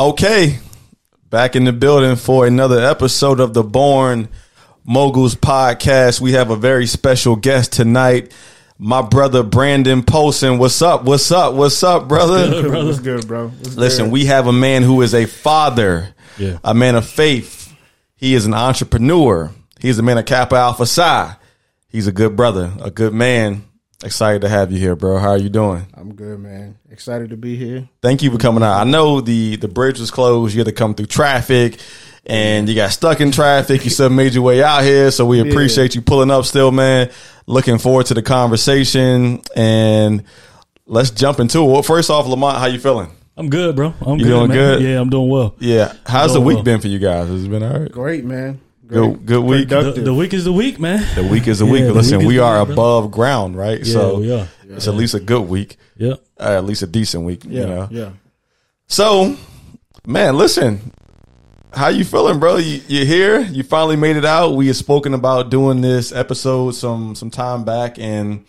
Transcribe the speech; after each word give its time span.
Okay, 0.00 0.58
back 1.28 1.54
in 1.56 1.64
the 1.64 1.74
building 1.74 2.16
for 2.16 2.46
another 2.46 2.82
episode 2.82 3.38
of 3.38 3.52
the 3.52 3.62
Born 3.62 4.30
Moguls 4.82 5.34
podcast. 5.34 6.22
We 6.22 6.32
have 6.32 6.48
a 6.48 6.56
very 6.56 6.86
special 6.86 7.36
guest 7.36 7.74
tonight. 7.74 8.32
My 8.78 9.02
brother 9.02 9.42
Brandon 9.42 10.02
Polson. 10.02 10.56
What's 10.56 10.80
up? 10.80 11.04
What's 11.04 11.30
up? 11.30 11.52
What's 11.52 11.82
up, 11.82 12.08
brother? 12.08 12.48
Good 12.48 12.70
brother. 12.70 12.86
What's 12.86 12.98
good, 13.00 13.28
bro? 13.28 13.48
What's 13.48 13.76
Listen, 13.76 14.06
good? 14.06 14.12
we 14.14 14.24
have 14.24 14.46
a 14.46 14.54
man 14.54 14.84
who 14.84 15.02
is 15.02 15.12
a 15.12 15.26
father, 15.26 16.14
Yeah. 16.38 16.56
a 16.64 16.72
man 16.72 16.94
of 16.94 17.06
faith. 17.06 17.70
He 18.16 18.32
is 18.32 18.46
an 18.46 18.54
entrepreneur. 18.54 19.50
He's 19.80 19.98
a 19.98 20.02
man 20.02 20.16
of 20.16 20.24
Kappa 20.24 20.56
Alpha 20.56 20.86
Psi. 20.86 21.36
He's 21.88 22.06
a 22.06 22.12
good 22.12 22.36
brother, 22.36 22.72
a 22.80 22.90
good 22.90 23.12
man. 23.12 23.64
Excited 24.02 24.40
to 24.42 24.48
have 24.48 24.72
you 24.72 24.78
here, 24.78 24.96
bro. 24.96 25.18
How 25.18 25.30
are 25.30 25.38
you 25.38 25.50
doing? 25.50 25.86
I'm 25.94 26.14
good, 26.14 26.40
man. 26.40 26.78
Excited 26.90 27.30
to 27.30 27.36
be 27.36 27.56
here. 27.56 27.86
Thank 28.00 28.22
you 28.22 28.30
for 28.30 28.38
coming 28.38 28.62
out. 28.62 28.80
I 28.80 28.84
know 28.84 29.20
the 29.20 29.56
the 29.56 29.68
bridge 29.68 30.00
was 30.00 30.10
closed. 30.10 30.54
You 30.54 30.60
had 30.60 30.66
to 30.68 30.72
come 30.72 30.94
through 30.94 31.06
traffic, 31.06 31.78
and 32.24 32.66
you 32.66 32.74
got 32.74 32.92
stuck 32.92 33.20
in 33.20 33.30
traffic. 33.30 33.84
You 33.84 33.90
still 33.90 34.08
made 34.08 34.32
your 34.32 34.42
way 34.42 34.62
out 34.62 34.84
here, 34.84 35.10
so 35.10 35.26
we 35.26 35.40
appreciate 35.40 35.94
you 35.94 36.00
pulling 36.00 36.30
up. 36.30 36.46
Still, 36.46 36.72
man. 36.72 37.10
Looking 37.46 37.76
forward 37.78 38.06
to 38.06 38.14
the 38.14 38.22
conversation, 38.22 39.42
and 39.54 40.24
let's 40.86 41.10
jump 41.10 41.38
into 41.38 41.58
it. 41.58 41.66
Well, 41.70 41.82
first 41.82 42.08
off, 42.08 42.26
Lamont, 42.26 42.56
how 42.58 42.66
you 42.66 42.78
feeling? 42.80 43.10
I'm 43.36 43.50
good, 43.50 43.76
bro. 43.76 43.92
I'm 44.00 44.18
You 44.18 44.24
good, 44.24 44.30
doing 44.30 44.48
man. 44.48 44.56
good? 44.56 44.82
Yeah, 44.82 45.00
I'm 45.00 45.10
doing 45.10 45.28
well. 45.28 45.54
Yeah, 45.58 45.92
how's 46.06 46.32
the 46.32 46.40
week 46.40 46.56
well. 46.56 46.64
been 46.64 46.80
for 46.80 46.88
you 46.88 46.98
guys? 46.98 47.28
Has 47.28 47.44
it 47.44 47.50
been 47.50 47.62
all 47.62 47.80
right? 47.80 47.92
Great, 47.92 48.24
man. 48.24 48.60
Good- 48.90 49.26
good 49.26 49.44
week. 49.44 49.68
The, 49.68 49.92
the 49.92 50.14
week 50.14 50.34
is 50.34 50.44
the 50.44 50.52
week, 50.52 50.78
man. 50.80 51.04
The 51.14 51.24
week 51.24 51.46
is 51.48 51.60
a 51.60 51.66
week. 51.66 51.84
The 51.84 51.92
Listen, 51.92 52.18
week 52.18 52.28
we 52.28 52.38
are 52.38 52.58
week, 52.58 52.66
bro. 52.66 52.72
above 52.74 53.10
ground, 53.10 53.56
right? 53.56 53.78
Yeah, 53.78 53.92
so 53.92 54.18
we 54.18 54.32
are. 54.32 54.48
it's 54.68 54.88
at 54.88 54.94
least 54.94 55.14
a 55.14 55.20
good 55.20 55.48
week, 55.48 55.76
Yeah. 55.96 56.14
uh, 56.38 56.56
at 56.58 56.64
least 56.64 56.82
a 56.82 56.86
decent 56.86 57.24
week. 57.24 57.44
yeah, 57.46 57.60
You 57.60 57.66
know? 57.66 57.88
yeah. 57.90 58.10
So, 58.88 59.36
man, 60.06 60.36
listen, 60.36 60.92
how 61.72 61.88
you 61.88 62.04
feeling, 62.04 62.40
bro? 62.40 62.56
You, 62.56 62.80
you're 62.88 63.04
here. 63.06 63.40
You 63.40 63.62
finally 63.62 63.96
made 63.96 64.16
it 64.16 64.24
out. 64.24 64.54
We 64.56 64.66
had 64.66 64.76
spoken 64.76 65.14
about 65.14 65.50
doing 65.50 65.80
this 65.80 66.12
episode 66.12 66.72
some 66.74 67.14
some 67.14 67.30
time 67.30 67.64
back, 67.64 67.98
and 67.98 68.44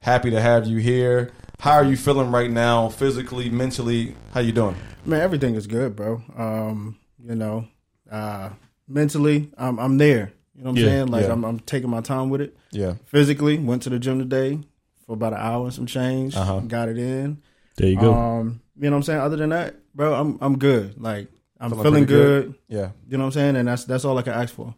happy 0.00 0.30
to 0.30 0.40
have 0.40 0.66
you 0.66 0.78
here. 0.78 1.32
How 1.58 1.72
are 1.72 1.84
you 1.84 1.96
feeling 1.96 2.30
right 2.30 2.50
now, 2.50 2.88
physically, 2.88 3.50
mentally? 3.50 4.14
How 4.32 4.40
you 4.40 4.52
doing? 4.52 4.76
Man, 5.04 5.20
everything 5.20 5.56
is 5.56 5.66
good, 5.66 5.96
bro. 5.96 6.22
Um, 6.38 6.96
you 7.22 7.34
know, 7.34 7.66
uh, 8.10 8.50
mentally, 8.90 9.50
I'm 9.56 9.78
I'm 9.78 9.96
there. 9.98 10.32
You 10.54 10.64
know 10.64 10.70
what 10.72 10.78
I'm 10.78 10.84
Yeah, 10.84 10.90
saying? 10.90 11.06
Like 11.06 11.24
yeah. 11.26 11.32
I'm 11.32 11.44
I'm 11.44 11.60
taking 11.60 11.88
my 11.90 12.00
time 12.00 12.28
with 12.28 12.40
it. 12.42 12.56
Yeah, 12.72 12.94
Physically, 13.06 13.58
went 13.58 13.82
to 13.84 13.90
the 13.90 13.98
gym 13.98 14.18
today 14.18 14.58
for 15.06 15.12
about 15.14 15.32
an 15.32 15.38
hour 15.40 15.64
and 15.64 15.72
some 15.74 15.86
change. 15.86 16.36
Uh-huh. 16.36 16.60
Got 16.60 16.88
it 16.90 16.98
in. 16.98 17.40
There 17.76 17.88
you 17.88 17.98
go. 17.98 18.12
Um, 18.12 18.60
you 18.76 18.84
know 18.84 18.90
what 18.90 18.96
I'm 18.98 19.02
saying? 19.04 19.20
Other 19.20 19.36
than 19.36 19.50
that, 19.50 19.76
bro, 19.94 20.12
I'm 20.14 20.38
I'm 20.40 20.58
good. 20.58 21.00
Like 21.00 21.28
I'm 21.58 21.70
Feeling 21.70 21.84
feeling, 21.84 22.04
good. 22.06 22.46
good? 22.46 22.54
yeah. 22.68 22.90
You 23.08 23.16
know 23.16 23.24
what 23.24 23.28
I'm 23.28 23.32
saying? 23.40 23.56
And 23.56 23.68
that's 23.68 23.84
that's 23.84 24.04
all 24.04 24.18
I 24.18 24.22
can 24.22 24.34
ask 24.34 24.52
for. 24.54 24.74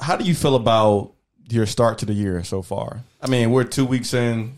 How 0.00 0.16
do 0.16 0.24
you 0.24 0.34
feel 0.34 0.54
about 0.56 1.12
your 1.48 1.66
start 1.66 1.98
to 1.98 2.06
the 2.06 2.12
year 2.12 2.42
so 2.44 2.62
far? 2.62 3.02
I 3.20 3.28
mean, 3.28 3.50
we're 3.50 3.64
two 3.64 3.84
weeks 3.86 4.12
in. 4.14 4.54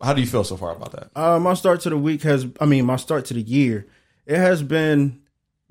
How 0.00 0.12
do 0.14 0.20
you 0.20 0.26
feel 0.26 0.42
so 0.44 0.56
far 0.56 0.74
about 0.74 0.92
that? 0.92 1.10
Uh, 1.14 1.38
my 1.38 1.54
start 1.54 1.80
to 1.82 1.90
the 1.90 1.96
week 1.96 2.22
has, 2.22 2.44
I 2.60 2.66
mean, 2.66 2.84
my 2.84 2.96
start 2.96 3.24
to 3.26 3.34
the 3.34 3.40
year, 3.40 3.86
it 4.26 4.36
has 4.36 4.60
been 4.62 5.21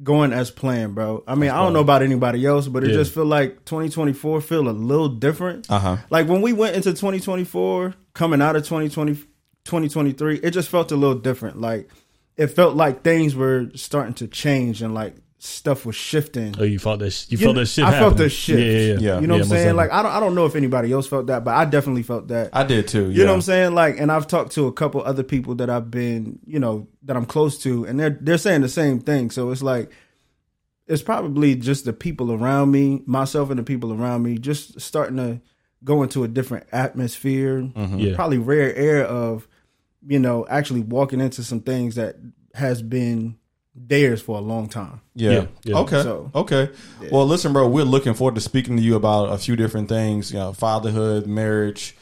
going 0.04 0.34
as 0.34 0.50
planned, 0.52 0.96
bro. 0.96 1.24
I 1.28 1.36
mean, 1.36 1.50
I 1.52 1.58
don't 1.58 1.74
know 1.74 1.80
about 1.82 2.02
anybody 2.02 2.46
else, 2.46 2.68
but 2.68 2.84
it 2.84 2.90
Yeah. 2.90 2.96
just 2.98 3.14
feel 3.14 3.26
like 3.26 3.66
2024 3.66 4.42
feel 4.42 4.68
a 4.68 4.72
little 4.72 5.10
different. 5.10 5.70
Uh 5.70 5.80
huh. 5.80 5.98
Like 6.10 6.28
when 6.28 6.42
we 6.42 6.54
went 6.54 6.76
into 6.76 6.92
2024, 6.92 7.94
coming 8.14 8.42
out 8.42 8.56
of 8.56 8.64
2020, 8.64 9.14
2023, 9.66 10.38
it 10.38 10.52
just 10.52 10.70
felt 10.70 10.92
a 10.92 10.96
little 10.96 11.16
different. 11.20 11.62
Like 11.62 11.90
it 12.38 12.48
felt 12.48 12.76
like 12.76 13.04
things 13.04 13.36
were 13.36 13.68
starting 13.76 14.14
to 14.16 14.28
change 14.28 14.82
and 14.82 14.94
like 14.94 15.16
stuff 15.44 15.88
was 15.88 15.96
shifting. 15.96 16.54
oh, 16.60 16.64
you 16.64 16.78
felt 16.78 17.00
this. 17.00 17.26
You, 17.32 17.38
You 17.38 17.46
felt 17.46 17.56
know, 17.56 17.62
that 17.62 17.68
shit. 17.68 17.84
I 17.84 17.92
felt 17.92 18.04
happening. 18.04 18.18
that 18.26 18.30
shit. 18.30 18.60
Yeah, 18.60 18.66
yeah, 18.66 18.80
yeah. 18.82 19.00
Yeah. 19.00 19.20
You 19.22 19.28
know 19.28 19.34
what 19.36 19.44
I'm 19.44 19.50
saying? 19.50 19.76
Like. 19.76 19.92
I 19.92 20.04
don't, 20.04 20.12
I 20.12 20.20
don't 20.20 20.36
know 20.36 20.46
if 20.46 20.56
anybody 20.56 20.92
else 20.92 21.08
felt 21.08 21.28
that, 21.28 21.44
but 21.44 21.56
I 21.56 21.66
definitely 21.66 22.04
felt 22.04 22.28
that. 22.28 22.52
I 22.54 22.64
did 22.64 22.88
too. 22.88 23.10
You 23.10 23.24
know 23.24 23.32
what 23.32 23.36
I'm 23.38 23.42
saying? 23.42 23.74
Like, 23.74 24.00
and 24.00 24.12
I've 24.12 24.28
talked 24.28 24.52
to 24.54 24.68
a 24.68 24.72
couple 24.72 25.02
other 25.02 25.24
people 25.24 25.56
that 25.56 25.70
I've 25.70 25.90
been, 25.90 26.40
you 26.46 26.60
know, 26.60 26.88
that 27.04 27.18
I'm 27.18 27.26
close 27.26 27.58
to, 27.64 27.86
and 27.86 28.00
they're 28.00 28.18
they're 28.22 28.38
saying 28.38 28.62
the 28.62 28.70
same 28.70 29.00
thing. 29.00 29.32
So 29.32 29.50
it's 29.50 29.64
like, 29.64 29.92
it's 30.88 31.02
probably 31.02 31.56
just 31.56 31.86
the 31.86 31.94
people 31.94 32.32
around 32.32 32.70
me, 32.72 33.02
myself 33.08 33.50
and 33.50 33.58
the 33.58 33.64
people 33.64 33.92
around 33.94 34.22
me, 34.22 34.38
just 34.38 34.80
starting 34.80 35.18
to 35.18 35.42
go 35.84 36.04
into 36.04 36.24
a 36.24 36.28
different 36.28 36.68
atmosphere. 36.72 37.62
Mm-hmm. 37.62 37.98
Yeah. 37.98 38.16
Probably 38.16 38.38
rare 38.38 38.76
air 38.76 39.04
of, 39.06 39.48
you 40.06 40.20
know, 40.20 40.46
actually 40.48 40.82
walking 40.82 41.20
into 41.20 41.44
some 41.44 41.62
things 41.62 41.96
that 41.96 42.18
has 42.54 42.84
been 42.84 43.38
theirs 43.76 44.22
for 44.22 44.38
a 44.38 44.42
long 44.42 44.68
time. 44.70 45.02
Yeah. 45.16 45.32
Yeah, 45.32 45.46
yeah. 45.64 45.78
Okay. 45.80 46.04
So- 46.04 46.32
okay. 46.36 46.70
Well, 47.12 47.26
listen, 47.26 47.54
bro. 47.54 47.68
We're 47.68 47.84
looking 47.86 48.14
forward 48.14 48.36
to 48.36 48.42
speaking 48.42 48.78
to 48.78 48.84
you 48.84 48.96
about 48.96 49.32
a 49.32 49.38
few 49.38 49.56
different 49.56 49.90
things. 49.90 50.32
You 50.32 50.40
know, 50.40 50.54
fatherhood, 50.54 51.26
marriage, 51.28 51.96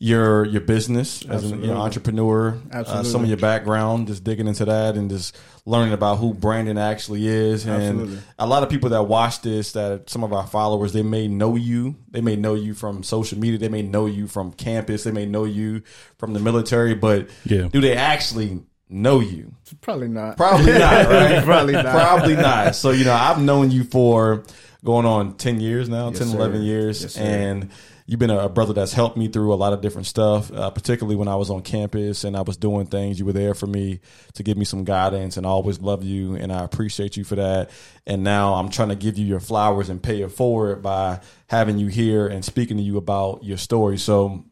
your 0.00 0.44
your 0.46 0.60
business 0.60 1.24
as 1.26 1.44
an 1.44 1.62
you 1.62 1.68
know, 1.68 1.74
Absolutely. 1.74 1.80
entrepreneur. 1.82 2.58
Uh, 2.72 3.02
some 3.04 3.22
of 3.22 3.28
your 3.28 3.38
background, 3.38 4.08
just 4.08 4.24
digging 4.24 4.48
into 4.48 4.64
that 4.64 4.96
and 4.96 5.08
just 5.08 5.36
learning 5.66 5.94
about 5.94 6.16
who 6.18 6.34
Brandon 6.34 6.76
actually 6.76 7.26
is. 7.28 7.64
And 7.64 7.82
Absolutely. 8.00 8.18
a 8.38 8.46
lot 8.46 8.62
of 8.64 8.68
people 8.68 8.90
that 8.90 9.04
watch 9.04 9.40
this, 9.42 9.72
that 9.72 10.10
some 10.10 10.24
of 10.24 10.32
our 10.32 10.46
followers, 10.46 10.92
they 10.92 11.02
may 11.02 11.28
know 11.28 11.54
you. 11.56 11.94
They 12.10 12.20
may 12.20 12.34
know 12.36 12.54
you 12.54 12.74
from 12.74 13.02
social 13.04 13.38
media. 13.38 13.58
They 13.58 13.68
may 13.68 13.82
know 13.82 14.06
you 14.06 14.26
from 14.26 14.52
campus. 14.52 15.04
They 15.04 15.12
may 15.12 15.26
know 15.26 15.44
you 15.44 15.82
from 16.18 16.34
the 16.34 16.40
military. 16.40 16.94
But 16.94 17.28
Yeah. 17.44 17.68
do 17.68 17.80
they 17.80 17.94
actually 17.96 18.62
know 18.88 19.20
you? 19.20 19.54
Probably 19.80 20.08
not. 20.08 20.36
Probably 20.36 20.72
not, 20.72 21.06
right? 21.10 21.44
Probably 21.44 21.72
not. 21.72 21.86
Probably 21.86 22.36
not. 22.36 22.74
So, 22.76 22.90
you 22.90 23.04
know, 23.04 23.14
I've 23.14 23.40
known 23.40 23.70
you 23.70 23.84
for 23.84 24.44
going 24.84 25.06
on 25.06 25.36
10 25.36 25.60
years 25.60 25.88
now, 25.88 26.10
Yes, 26.10 26.18
10, 26.18 26.28
sir. 26.28 26.36
11 26.36 26.62
years. 26.62 27.02
Yes, 27.02 27.16
and 27.16 27.70
you've 28.06 28.20
been 28.20 28.28
a 28.30 28.50
brother 28.50 28.74
that's 28.74 28.92
helped 28.92 29.16
me 29.16 29.28
through 29.28 29.54
a 29.54 29.56
lot 29.56 29.72
of 29.72 29.80
different 29.80 30.06
stuff, 30.06 30.52
uh, 30.52 30.68
particularly 30.70 31.16
when 31.16 31.26
I 31.26 31.36
was 31.36 31.48
on 31.48 31.62
campus 31.62 32.24
and 32.24 32.36
I 32.36 32.42
was 32.42 32.58
doing 32.58 32.84
things. 32.86 33.18
You 33.18 33.24
were 33.24 33.32
there 33.32 33.54
for 33.54 33.66
me 33.66 34.00
to 34.34 34.42
give 34.42 34.58
me 34.58 34.66
some 34.66 34.84
guidance, 34.84 35.38
and 35.38 35.46
I 35.46 35.48
always 35.48 35.80
love 35.80 36.04
you, 36.04 36.36
and 36.36 36.52
I 36.52 36.62
appreciate 36.64 37.16
you 37.16 37.24
for 37.24 37.36
that. 37.36 37.70
And 38.06 38.22
now 38.22 38.54
I'm 38.54 38.68
trying 38.68 38.90
to 38.90 38.96
give 38.96 39.16
you 39.16 39.24
your 39.24 39.40
flowers 39.40 39.88
and 39.88 40.02
pay 40.02 40.20
it 40.20 40.30
forward 40.32 40.82
by 40.82 41.20
having 41.46 41.78
you 41.78 41.86
here 41.86 42.26
and 42.26 42.44
speaking 42.44 42.76
to 42.76 42.82
you 42.82 42.98
about 42.98 43.42
your 43.42 43.56
story. 43.56 43.96
So, 43.96 44.44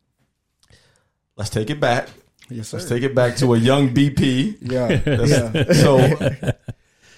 let's 1.37 1.51
take 1.51 1.69
it 1.69 1.79
back. 1.79 2.09
Yes, 2.53 2.69
sir. 2.69 2.77
Let's 2.79 2.89
take 2.89 3.03
it 3.03 3.15
back 3.15 3.37
to 3.37 3.55
a 3.55 3.59
young 3.59 3.93
BP. 3.95 4.59
yeah. 4.61 4.97
That's- 4.97 5.81
So, 5.81 5.99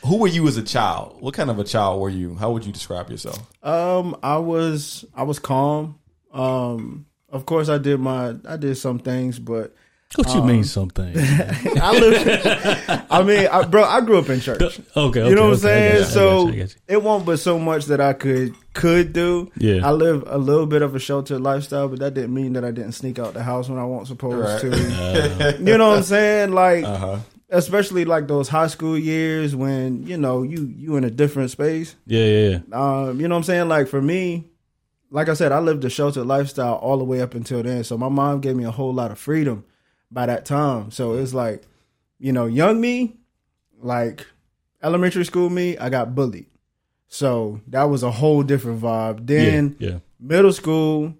who 0.07 0.19
were 0.19 0.29
you 0.29 0.47
as 0.49 0.57
a 0.57 0.63
child? 0.63 1.17
What 1.21 1.35
kind 1.35 1.51
of 1.51 1.59
a 1.59 1.65
child 1.65 2.01
were 2.01 2.11
you? 2.11 2.35
How 2.37 2.51
would 2.53 2.65
you 2.65 2.73
describe 2.73 3.11
yourself? 3.11 3.39
Um, 3.63 4.17
I 4.23 4.37
was 4.39 5.05
I 5.15 5.23
was 5.23 5.39
calm. 5.39 5.99
Um, 6.33 7.07
of 7.31 7.47
course, 7.47 7.69
I 7.69 7.79
did 7.79 8.01
my 8.01 8.35
I 8.47 8.57
did 8.57 8.77
some 8.77 8.99
things, 8.99 9.39
but 9.39 9.75
What 10.17 10.35
you 10.35 10.43
mean 10.45 10.65
something? 10.65 11.13
I 11.17 11.99
live. 11.99 13.07
I 13.11 13.23
mean, 13.23 13.47
I, 13.49 13.65
bro, 13.65 13.83
I 13.85 14.01
grew 14.01 14.19
up 14.19 14.29
in 14.29 14.41
church. 14.41 14.61
okay, 14.63 14.83
okay. 14.97 15.29
You 15.29 15.35
know 15.35 15.45
what 15.47 15.55
I'm 15.55 15.59
saying? 15.59 15.97
you, 15.99 16.05
So 16.05 16.47
you, 16.47 16.53
I 16.53 16.57
got 16.67 16.75
you. 16.75 16.81
it 16.89 17.03
won't 17.03 17.27
but 17.27 17.39
so 17.39 17.59
much 17.59 17.87
that 17.87 18.01
I 18.01 18.13
could 18.13 18.55
could 18.75 19.13
do. 19.13 19.51
Yeah. 19.57 19.87
I 19.87 19.91
live 19.91 20.25
a 20.27 20.39
little 20.39 20.67
bit 20.67 20.83
of 20.83 20.95
a 20.95 20.99
sheltered 20.99 21.41
lifestyle, 21.41 21.89
but 21.89 21.99
that 22.01 22.15
didn't 22.15 22.35
mean 22.35 22.53
that 22.55 22.65
I 22.65 22.71
didn't 22.71 22.93
sneak 22.93 23.19
out 23.19 23.35
the 23.35 23.43
house 23.43 23.69
when 23.69 23.79
I 23.79 23.85
wasn't 23.85 24.09
supposed 24.09 24.37
Right. 24.39 24.61
to. 24.61 25.57
you 25.65 25.79
know 25.79 25.89
what 25.91 25.99
I'm 25.99 26.03
saying? 26.05 26.53
Like, 26.53 26.85
Uh 26.85 26.97
huh. 26.97 27.19
especially 27.51 28.05
like 28.05 28.27
those 28.29 28.49
high 28.49 28.67
school 28.69 28.97
years 28.99 29.55
when 29.57 30.07
you 30.07 30.17
know 30.17 30.43
you 30.43 30.73
you 30.77 30.97
in 30.97 31.05
a 31.05 31.11
different 31.11 31.51
space. 31.51 31.97
yeah, 32.07 32.25
yeah, 32.25 32.49
yeah. 32.49 32.59
Um, 32.73 33.21
you 33.21 33.29
know 33.29 33.35
what 33.35 33.39
I'm 33.41 33.45
saying? 33.45 33.69
Like 33.69 33.89
for 33.89 34.01
me, 34.03 34.45
like 35.11 35.29
I 35.29 35.35
said, 35.35 35.53
I 35.53 35.59
lived 35.61 35.85
a 35.85 35.91
sheltered 35.91 36.27
lifestyle 36.27 36.75
all 36.75 36.99
the 36.99 37.05
way 37.05 37.21
up 37.21 37.35
until 37.35 37.63
then. 37.63 37.85
So 37.85 37.97
my 37.99 38.09
mom 38.09 38.41
gave 38.41 38.57
me 38.57 38.65
a 38.65 38.71
whole 38.73 38.93
lot 38.93 39.11
of 39.13 39.19
freedom 39.19 39.65
by 40.15 40.27
that 40.27 40.47
time. 40.47 40.91
So 40.91 41.15
it's 41.15 41.35
like, 41.35 41.65
you 42.19 42.33
know, 42.33 42.47
young 42.47 42.81
me, 42.81 43.17
like 43.81 44.27
elementary 44.83 45.25
school 45.25 45.51
me, 45.51 45.77
I 45.77 45.91
got 45.91 46.15
bullied. 46.15 46.47
So 47.09 47.61
that 47.69 47.85
was 47.85 48.03
a 48.03 48.11
whole 48.11 48.43
different 48.43 48.81
vibe. 48.81 49.27
Then 49.27 49.77
yeah, 49.79 49.91
yeah. 49.91 49.99
middle 50.19 50.53
school, 50.53 51.15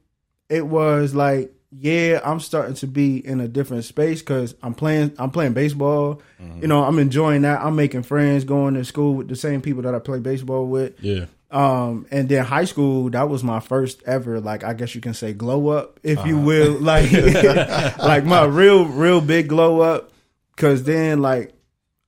it 0.49 0.67
was 0.67 1.15
like, 1.15 1.53
yeah, 1.77 2.21
I'm 2.25 2.41
starting 2.41 2.75
to 2.77 2.87
be 2.87 3.25
in 3.25 3.41
a 3.41 3.49
different 3.49 3.85
space 3.85 4.21
because 4.21 4.55
I'm 4.63 4.75
playing. 4.75 5.13
I'm 5.19 5.31
playing 5.31 5.55
baseball. 5.55 6.23
Mm-hmm. 6.41 6.63
You 6.63 6.69
know, 6.69 6.85
I'm 6.85 6.99
enjoying 7.01 7.43
that. 7.43 7.61
I'm 7.61 7.75
making 7.75 8.05
friends, 8.05 8.45
going 8.45 8.75
to 8.75 8.85
school 8.85 9.15
with 9.15 9.29
the 9.29 9.37
same 9.37 9.61
people 9.61 9.83
that 9.83 9.95
I 9.95 9.99
play 9.99 10.21
baseball 10.21 10.67
with. 10.67 10.95
yeah. 11.03 11.27
Um, 11.55 12.07
and 12.11 12.29
then 12.29 12.45
high 12.45 12.65
school, 12.65 13.09
that 13.11 13.29
was 13.29 13.45
my 13.45 13.61
first 13.61 14.03
ever, 14.05 14.41
like, 14.41 14.65
I 14.65 14.75
guess 14.75 14.95
you 14.95 15.01
can 15.01 15.15
say 15.15 15.33
glow 15.33 15.69
up, 15.69 16.01
if 16.03 16.25
you 16.27 16.37
will. 16.39 16.75
Like, 16.81 17.13
like 17.99 18.25
my 18.25 18.45
real, 18.45 18.87
real 18.87 19.21
big 19.21 19.49
glow 19.49 19.81
up. 19.81 20.11
Cause 20.57 20.83
then, 20.83 21.21
like, 21.23 21.53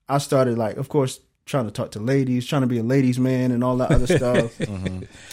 I 0.08 0.18
started, 0.18 0.58
like, 0.58 0.76
of 0.78 0.88
course, 0.88 1.20
trying 1.46 1.66
to 1.66 1.70
talk 1.70 1.92
to 1.92 2.00
ladies, 2.00 2.44
trying 2.46 2.62
to 2.62 2.66
be 2.66 2.78
a 2.78 2.82
ladies' 2.82 3.18
man 3.20 3.52
and 3.52 3.62
all 3.62 3.76
that 3.76 3.92
other 3.92 4.06
stuff. 4.18 4.60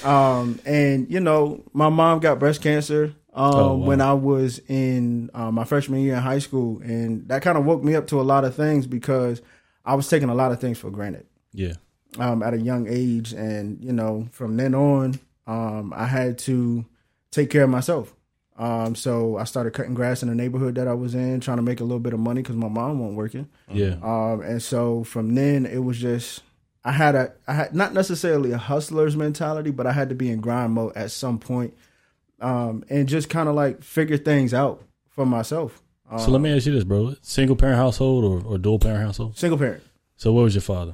Um, 0.06 0.60
and, 0.66 1.10
you 1.12 1.20
know, 1.20 1.64
my 1.74 1.90
mom 1.90 2.20
got 2.20 2.38
breast 2.40 2.62
cancer. 2.62 3.16
Um, 3.36 3.54
Oh, 3.56 3.76
wow. 3.78 3.88
when 3.88 4.00
I 4.00 4.14
was 4.14 4.60
in 4.68 5.32
uh, 5.34 5.50
my 5.50 5.64
freshman 5.64 6.02
year 6.02 6.14
in 6.14 6.22
high 6.22 6.38
school, 6.38 6.80
and 6.84 7.28
that 7.30 7.42
kind 7.42 7.58
of 7.58 7.66
woke 7.66 7.84
me 7.84 7.96
up 7.96 8.06
to 8.08 8.22
a 8.22 8.24
lot 8.24 8.46
of 8.46 8.54
things 8.54 8.86
because 8.86 9.42
I 9.84 9.96
was 9.96 10.08
taking 10.08 10.30
a 10.30 10.36
lot 10.36 10.52
of 10.52 10.60
things 10.62 10.78
for 10.78 10.92
granted. 10.92 11.26
Yeah. 11.52 11.74
Um, 12.20 12.44
at 12.44 12.54
a 12.54 12.60
young 12.60 12.88
age, 12.88 13.34
and 13.34 13.84
you 13.84 13.92
know, 13.94 14.28
from 14.32 14.58
then 14.58 14.76
on, 14.76 15.20
um, 15.48 15.94
I 15.96 16.06
had 16.06 16.38
to 16.40 16.86
take 17.32 17.50
care 17.50 17.64
of 17.64 17.70
myself. 17.70 18.14
Um, 18.56 18.94
so 18.94 19.38
I 19.38 19.46
started 19.46 19.72
cutting 19.74 19.96
grass 19.96 20.22
in 20.22 20.30
the 20.30 20.36
neighborhood 20.36 20.76
that 20.76 20.88
I 20.88 20.94
was 20.94 21.16
in, 21.16 21.40
trying 21.40 21.58
to 21.58 21.64
make 21.64 21.80
a 21.80 21.84
little 21.84 22.00
bit 22.00 22.14
of 22.14 22.20
money 22.20 22.42
because 22.44 22.56
my 22.56 22.68
mom 22.68 23.00
wasn't 23.00 23.18
working. 23.18 23.50
Yeah. 23.72 23.96
Um, 24.04 24.42
and 24.42 24.62
so 24.62 25.04
from 25.04 25.34
then 25.34 25.66
it 25.66 25.80
was 25.80 25.98
just 25.98 26.44
I 26.86 26.92
had 26.92 27.16
a 27.16 27.34
I 27.48 27.54
had 27.54 27.74
not 27.76 27.94
necessarily 27.94 28.52
a 28.52 28.58
hustler's 28.60 29.16
mentality, 29.18 29.72
but 29.72 29.88
I 29.88 29.92
had 29.92 30.10
to 30.10 30.16
be 30.16 30.30
in 30.30 30.40
grind 30.40 30.74
mode 30.74 30.96
at 30.96 31.10
some 31.10 31.40
point, 31.40 31.74
um, 32.42 32.84
and 32.90 33.08
just 33.10 33.28
kind 33.30 33.50
of 33.50 33.56
like 33.56 33.82
figure 33.82 34.18
things 34.18 34.54
out 34.54 34.84
for 35.10 35.26
myself. 35.26 35.82
Um, 36.12 36.20
So 36.20 36.30
let 36.30 36.42
me 36.42 36.56
ask 36.56 36.68
you 36.68 36.74
this, 36.74 36.84
bro. 36.84 37.16
Single 37.24 37.56
parent 37.56 37.78
household 37.78 38.24
or, 38.24 38.48
or 38.48 38.58
dual 38.60 38.78
parent 38.78 39.02
household? 39.04 39.36
single 39.38 39.58
parent. 39.58 39.82
So 40.16 40.32
what 40.32 40.44
was 40.44 40.54
your 40.54 40.62
father? 40.62 40.94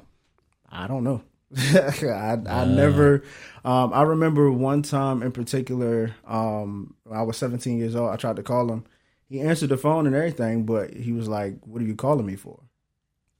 I 0.71 0.87
don't 0.87 1.03
know. 1.03 1.21
I 1.57 2.37
I 2.47 2.65
never. 2.65 3.23
Um, 3.65 3.91
I 3.93 4.03
remember 4.03 4.51
one 4.51 4.81
time 4.83 5.23
in 5.23 5.31
particular. 5.31 6.15
Um, 6.27 6.95
I 7.11 7.23
was 7.23 7.37
17 7.37 7.77
years 7.79 7.95
old. 7.95 8.11
I 8.11 8.15
tried 8.17 8.35
to 8.35 8.43
call 8.43 8.71
him. 8.71 8.85
He 9.27 9.41
answered 9.41 9.69
the 9.69 9.77
phone 9.77 10.05
and 10.07 10.15
everything, 10.15 10.63
but 10.65 10.93
he 10.93 11.11
was 11.11 11.27
like, 11.27 11.55
"What 11.65 11.81
are 11.81 11.85
you 11.85 11.95
calling 11.95 12.25
me 12.25 12.35
for?" 12.35 12.59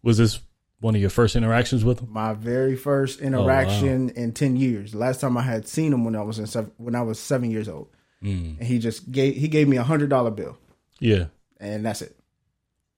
Was 0.02 0.18
this 0.18 0.40
one 0.80 0.96
of 0.96 1.02
your 1.02 1.10
first 1.10 1.36
interactions 1.36 1.84
with 1.86 2.00
him? 2.00 2.12
My 2.12 2.34
very 2.34 2.76
first 2.76 3.20
interaction 3.20 4.10
in 4.12 4.32
10 4.32 4.56
years. 4.56 4.96
Last 4.96 5.20
time 5.22 5.36
I 5.38 5.42
had 5.42 5.68
seen 5.68 5.92
him 5.94 6.06
when 6.06 6.16
I 6.16 6.22
was 6.22 6.40
in 6.40 6.48
seven, 6.48 6.72
when 6.78 6.96
I 6.96 7.02
was 7.02 7.20
seven 7.20 7.52
years 7.52 7.68
old, 7.68 7.90
Mm. 8.24 8.58
and 8.60 8.68
he 8.68 8.80
just 8.80 9.12
gave 9.12 9.36
he 9.36 9.48
gave 9.48 9.68
me 9.68 9.78
a 9.78 9.84
hundred 9.84 10.10
dollar 10.10 10.32
bill, 10.32 10.58
Yeah. 11.00 11.26
and 11.60 11.86
that's 11.86 12.02
it. 12.02 12.16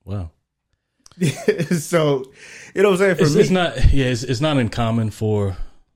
Wow. 0.06 0.32
so, 1.80 2.26
you 2.76 2.82
know 2.84 2.90
what 2.92 2.94
I'm 2.96 3.00
saying? 3.00 3.16
For 3.16 3.24
It's, 3.24 3.36
me, 3.36 3.42
it's 3.42 3.50
not. 3.50 3.94
Yeah. 3.94 4.06
It's, 4.06 4.24
it's 4.24 4.42
not 4.42 4.58
uncommon 4.58 5.12
for 5.12 5.56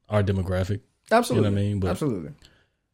our 0.09 0.23
demographic. 0.23 0.81
absolutely. 1.11 1.49
you 1.49 1.51
know 1.51 1.55
what 1.55 1.61
I 1.61 1.67
mean? 1.69 1.79
But- 1.79 1.89
absolutely. 1.91 2.31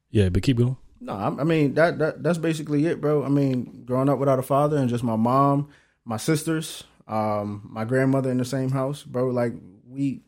Yeah. 0.10 0.30
But 0.30 0.44
keep 0.44 0.58
going. 0.58 0.78
No, 1.04 1.14
I, 1.14 1.28
I 1.42 1.44
mean 1.44 1.74
that 1.74 1.98
that 1.98 2.22
that's 2.22 2.38
basically 2.38 2.86
it, 2.86 3.02
bro. 3.02 3.24
I 3.24 3.30
mean, 3.30 3.84
growing 3.86 4.08
up 4.08 4.20
without 4.20 4.38
a 4.38 4.44
father 4.44 4.78
and 4.78 4.88
just 4.88 5.04
my 5.04 5.16
mom, 5.16 5.70
my 6.06 6.18
sisters, 6.18 6.84
um, 7.08 7.68
my 7.72 7.86
grandmother 7.86 8.30
in 8.30 8.38
the 8.38 8.46
same 8.46 8.70
house, 8.70 9.02
bro. 9.02 9.30
Like 9.30 9.54
we, 9.88 10.22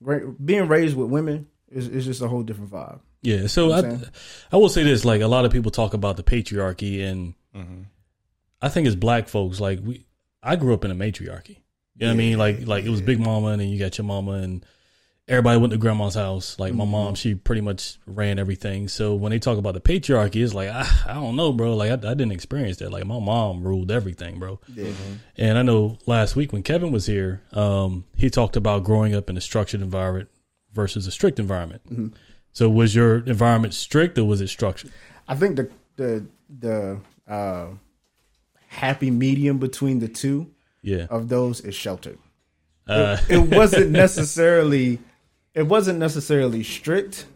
ra- 0.00 0.28
being 0.44 0.66
raised 0.66 0.96
with 0.96 1.08
women 1.08 1.46
is 1.70 1.86
is 1.86 2.04
just 2.04 2.20
a 2.20 2.26
whole 2.26 2.42
different 2.42 2.72
vibe. 2.72 2.98
Yeah. 3.22 3.46
So 3.46 3.64
You 3.76 3.82
know 3.82 3.88
I, 3.88 3.92
I'm? 3.92 4.04
I 4.52 4.56
will 4.56 4.68
say 4.68 4.82
this: 4.82 5.04
like 5.04 5.20
a 5.20 5.28
lot 5.28 5.44
of 5.44 5.52
people 5.52 5.70
talk 5.70 5.94
about 5.94 6.16
the 6.16 6.24
patriarchy, 6.24 7.04
and 7.04 7.34
I 8.60 8.68
think 8.68 8.88
as 8.88 8.96
black 8.96 9.28
folks, 9.28 9.60
like 9.60 9.78
we, 9.84 10.04
I 10.42 10.56
grew 10.56 10.74
up 10.74 10.84
in 10.84 10.90
a 10.90 10.94
matriarchy. 10.96 11.58
You 11.98 12.06
know 12.06 12.12
what 12.12 12.14
I 12.14 12.16
mean? 12.16 12.38
Like, 12.38 12.66
like 12.66 12.84
it 12.84 12.90
was 12.90 13.00
Big 13.00 13.18
Mama, 13.18 13.48
and 13.48 13.60
then 13.60 13.68
you 13.68 13.78
got 13.78 13.96
your 13.96 14.04
mama, 14.04 14.32
and 14.32 14.64
everybody 15.28 15.58
went 15.58 15.72
to 15.72 15.78
grandma's 15.78 16.14
house. 16.14 16.58
Like 16.58 16.74
my 16.74 16.84
mom, 16.84 17.14
she 17.14 17.34
pretty 17.34 17.60
much 17.60 17.98
ran 18.06 18.38
everything. 18.38 18.88
So 18.88 19.14
when 19.14 19.30
they 19.30 19.38
talk 19.38 19.58
about 19.58 19.74
the 19.74 19.80
patriarchy, 19.80 20.44
it's 20.44 20.54
like 20.54 20.68
I, 20.68 20.86
I 21.08 21.14
don't 21.14 21.36
know, 21.36 21.52
bro. 21.52 21.74
Like 21.74 21.90
I, 21.90 21.94
I 21.94 22.14
didn't 22.14 22.32
experience 22.32 22.78
that. 22.78 22.92
Like 22.92 23.06
my 23.06 23.18
mom 23.18 23.62
ruled 23.62 23.90
everything, 23.90 24.38
bro. 24.38 24.60
Yeah. 24.72 24.92
And 25.36 25.58
I 25.58 25.62
know 25.62 25.98
last 26.06 26.36
week 26.36 26.52
when 26.52 26.62
Kevin 26.62 26.92
was 26.92 27.06
here, 27.06 27.42
um, 27.52 28.04
he 28.16 28.30
talked 28.30 28.56
about 28.56 28.84
growing 28.84 29.14
up 29.14 29.30
in 29.30 29.36
a 29.36 29.40
structured 29.40 29.82
environment 29.82 30.28
versus 30.72 31.06
a 31.06 31.10
strict 31.10 31.38
environment. 31.38 32.14
So 32.52 32.68
was 32.70 32.94
your 32.94 33.18
environment 33.18 33.74
strict 33.74 34.18
or 34.18 34.24
was 34.24 34.40
it 34.40 34.48
structured? 34.48 34.92
I 35.28 35.34
think 35.34 35.56
the 35.56 35.70
the 35.96 36.26
the 36.48 37.00
uh, 37.26 37.68
happy 38.68 39.10
medium 39.10 39.58
between 39.58 39.98
the 39.98 40.08
two 40.08 40.52
Yeah. 40.86 41.06
of 41.10 41.28
those 41.28 41.60
is 41.60 41.74
sheltered. 41.74 42.18
Uh, 42.86 43.18
it 43.28 43.38
wasn't 43.56 43.90
necessarily 43.90 45.00
it 45.54 45.66
wasn't 45.66 45.98
necessarily 45.98 46.62
strict, 46.62 47.26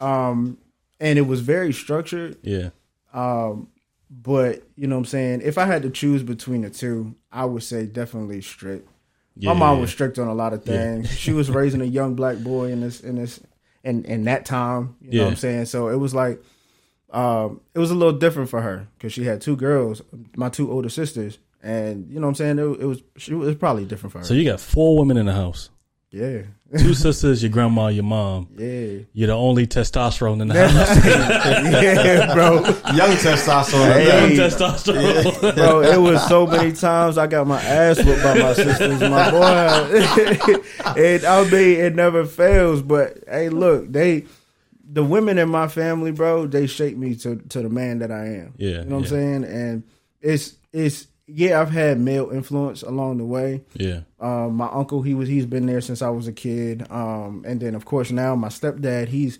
um, 0.00 0.58
and 1.00 1.18
it 1.18 1.22
was 1.22 1.40
very 1.40 1.72
structured. 1.72 2.36
yeah. 2.42 2.70
Um, 3.12 3.68
but 4.10 4.62
you 4.76 4.86
know 4.86 4.96
what 4.96 5.00
I'm 5.00 5.04
saying? 5.06 5.40
If 5.42 5.58
I 5.58 5.64
had 5.66 5.82
to 5.82 5.90
choose 5.90 6.22
between 6.22 6.62
the 6.62 6.70
two, 6.70 7.14
I 7.30 7.44
would 7.44 7.62
say 7.62 7.84
definitely 7.86 8.40
strict. 8.40 8.88
Yeah. 9.36 9.52
My 9.52 9.58
mom 9.58 9.80
was 9.80 9.90
strict 9.90 10.18
on 10.18 10.28
a 10.28 10.34
lot 10.34 10.52
of 10.52 10.64
things. 10.64 11.10
She 11.10 11.32
was 11.32 11.50
raising 11.50 11.80
a 11.80 11.84
young 11.84 12.14
black 12.14 12.38
boy 12.38 12.70
in 12.72 12.80
this 12.80 13.00
in 13.00 13.16
this 13.16 13.40
in 13.84 14.04
in 14.04 14.24
that 14.24 14.44
time. 14.46 14.96
You 15.00 15.18
know 15.18 15.24
what 15.24 15.30
I'm 15.32 15.36
saying? 15.36 15.66
So 15.66 15.88
it 15.88 15.96
was 15.96 16.14
like 16.14 16.42
um 17.10 17.60
it 17.74 17.78
was 17.78 17.90
a 17.90 17.94
little 17.94 18.18
different 18.18 18.50
for 18.50 18.60
her 18.62 18.88
because 18.96 19.12
she 19.12 19.24
had 19.24 19.40
two 19.40 19.56
girls, 19.56 20.02
my 20.36 20.48
two 20.48 20.70
older 20.72 20.88
sisters, 20.88 21.38
and 21.62 22.08
you 22.08 22.20
know 22.20 22.26
what 22.28 22.40
I'm 22.40 22.56
saying? 22.56 22.58
It, 22.58 22.80
it 22.80 22.86
was 22.86 23.02
she, 23.16 23.32
it 23.32 23.36
was 23.36 23.54
probably 23.56 23.84
different 23.84 24.12
for 24.12 24.18
her. 24.20 24.24
So 24.24 24.34
you 24.34 24.44
got 24.44 24.60
four 24.60 24.98
women 24.98 25.16
in 25.16 25.26
the 25.26 25.32
house. 25.32 25.70
yeah, 26.10 26.42
Two 26.78 26.94
sisters, 27.04 27.42
your 27.42 27.50
grandma, 27.50 27.88
your 27.88 28.04
mom. 28.04 28.48
yeah, 28.58 28.98
You're 29.12 29.26
the 29.28 29.32
only 29.34 29.66
testosterone 29.66 30.40
in 30.42 30.48
the 30.48 30.68
house. 30.68 31.04
yeah, 31.82 32.32
bro. 32.34 32.54
Young 32.94 33.16
testosterone. 33.16 33.92
Hey. 33.92 34.06
Young 34.36 34.50
testosterone. 34.50 35.54
bro. 35.56 35.82
It 35.82 35.96
was 36.00 36.26
so 36.28 36.46
many 36.46 36.72
times 36.72 37.18
I 37.18 37.26
got 37.26 37.46
my 37.46 37.60
ass 37.62 38.02
whooped 38.04 38.22
by 38.22 38.34
my 38.38 38.52
sisters, 38.52 39.00
my 39.00 39.30
boy. 39.30 39.42
and 41.00 41.24
I 41.24 41.42
mean, 41.50 41.80
it 41.80 41.94
never 41.94 42.24
fails. 42.24 42.82
But 42.82 43.24
hey, 43.28 43.48
look, 43.48 43.90
they, 43.90 44.26
the 44.90 45.04
women 45.04 45.36
in 45.38 45.48
my 45.50 45.68
family, 45.68 46.12
bro, 46.12 46.46
they 46.46 46.66
shape 46.66 46.96
me 46.96 47.14
to 47.16 47.36
to 47.36 47.62
the 47.62 47.68
man 47.68 47.98
that 47.98 48.10
I 48.12 48.26
am. 48.26 48.54
Yeah, 48.56 48.78
you 48.80 48.84
know 48.84 48.96
what 48.96 49.02
I'm 49.04 49.06
saying. 49.08 49.44
And 49.44 49.82
it's 50.20 50.54
it's 50.72 51.07
yeah, 51.30 51.60
I've 51.60 51.70
had 51.70 52.00
male 52.00 52.30
influence 52.30 52.82
along 52.82 53.18
the 53.18 53.24
way. 53.24 53.62
yeah. 53.74 54.00
Um, 54.18 54.54
my 54.54 54.68
uncle, 54.72 55.02
he 55.02 55.14
was 55.14 55.28
he's 55.28 55.46
been 55.46 55.66
there 55.66 55.80
since 55.82 56.00
I 56.02 56.08
was 56.08 56.26
a 56.26 56.32
kid. 56.32 56.86
Um, 56.90 57.44
and 57.46 57.60
then 57.60 57.74
of 57.74 57.84
course 57.84 58.10
now 58.10 58.34
my 58.34 58.48
stepdad, 58.48 59.08
he's 59.08 59.38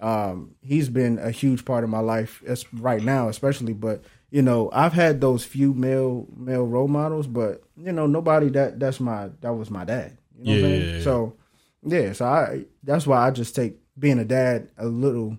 um, 0.00 0.54
he's 0.62 0.88
been 0.88 1.18
a 1.18 1.30
huge 1.30 1.64
part 1.64 1.84
of 1.84 1.90
my 1.90 1.98
life 2.00 2.42
as 2.46 2.64
right 2.74 3.02
now, 3.02 3.28
especially. 3.28 3.72
But 3.72 4.02
you 4.30 4.42
know, 4.42 4.70
I've 4.72 4.92
had 4.92 5.20
those 5.20 5.44
few 5.44 5.74
male 5.74 6.26
male 6.36 6.66
role 6.66 6.88
models, 6.88 7.26
but 7.26 7.62
you 7.76 7.92
know, 7.92 8.06
nobody 8.06 8.48
that 8.50 8.78
that's 8.78 9.00
my 9.00 9.30
that 9.40 9.52
was 9.54 9.70
my 9.70 9.84
dad. 9.84 10.16
You 10.38 10.56
know 10.56 10.68
Yeah, 10.68 10.74
yeah, 10.76 10.94
yeah. 10.96 11.02
So 11.02 11.34
yeah, 11.82 12.12
so 12.12 12.24
I 12.26 12.64
that's 12.84 13.06
why 13.06 13.26
I 13.26 13.30
just 13.30 13.54
take 13.56 13.78
being 13.98 14.18
a 14.18 14.24
dad 14.24 14.68
a 14.78 14.86
little, 14.86 15.36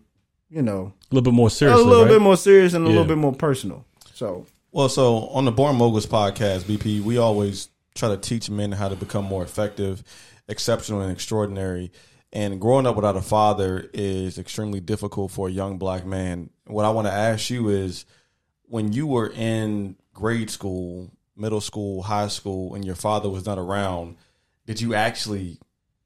you 0.50 0.62
know, 0.62 0.94
A 1.12 1.16
little 1.16 1.32
bit 1.32 1.36
more 1.36 1.50
serious, 1.50 1.80
a 1.80 1.84
little 1.84 2.04
right? 2.06 2.12
bit 2.12 2.22
more 2.22 2.38
serious 2.38 2.74
and 2.74 2.86
a 2.86 2.88
Yeah. 2.90 2.96
little 2.96 3.08
bit 3.08 3.18
more 3.18 3.34
personal. 3.34 3.86
So 4.14 4.46
Well, 4.74 4.88
so 4.88 5.28
on 5.28 5.44
the 5.44 5.52
Born 5.52 5.76
Moguls 5.76 6.06
podcast, 6.06 6.62
BP, 6.62 7.02
we 7.02 7.18
always 7.18 7.68
try 7.94 8.08
to 8.08 8.16
teach 8.16 8.50
men 8.50 8.72
how 8.72 8.88
to 8.88 8.96
become 8.96 9.26
more 9.26 9.44
effective, 9.44 10.02
exceptional, 10.48 11.02
and 11.02 11.12
extraordinary. 11.12 11.92
And 12.32 12.62
growing 12.62 12.88
up 12.88 12.96
without 12.96 13.18
a 13.18 13.22
father 13.22 13.90
is 13.94 14.38
extremely 14.38 14.80
difficult 14.80 15.32
for 15.32 15.50
a 15.50 15.52
young 15.52 15.78
black 15.78 16.06
man. 16.06 16.52
What 16.68 16.86
I 16.86 16.92
want 16.92 17.08
to 17.08 17.12
ask 17.12 17.50
you 17.50 17.68
is 17.68 18.06
when 18.64 18.94
you 18.94 19.08
were 19.08 19.30
in 19.36 19.98
grade 20.14 20.50
school, 20.50 21.12
middle 21.36 21.60
school, 21.60 22.02
high 22.04 22.30
school, 22.30 22.74
and 22.74 22.86
your 22.86 22.96
father 22.96 23.30
was 23.30 23.46
not 23.46 23.60
around, 23.60 24.16
did 24.66 24.80
you 24.80 24.94
actually 24.94 25.60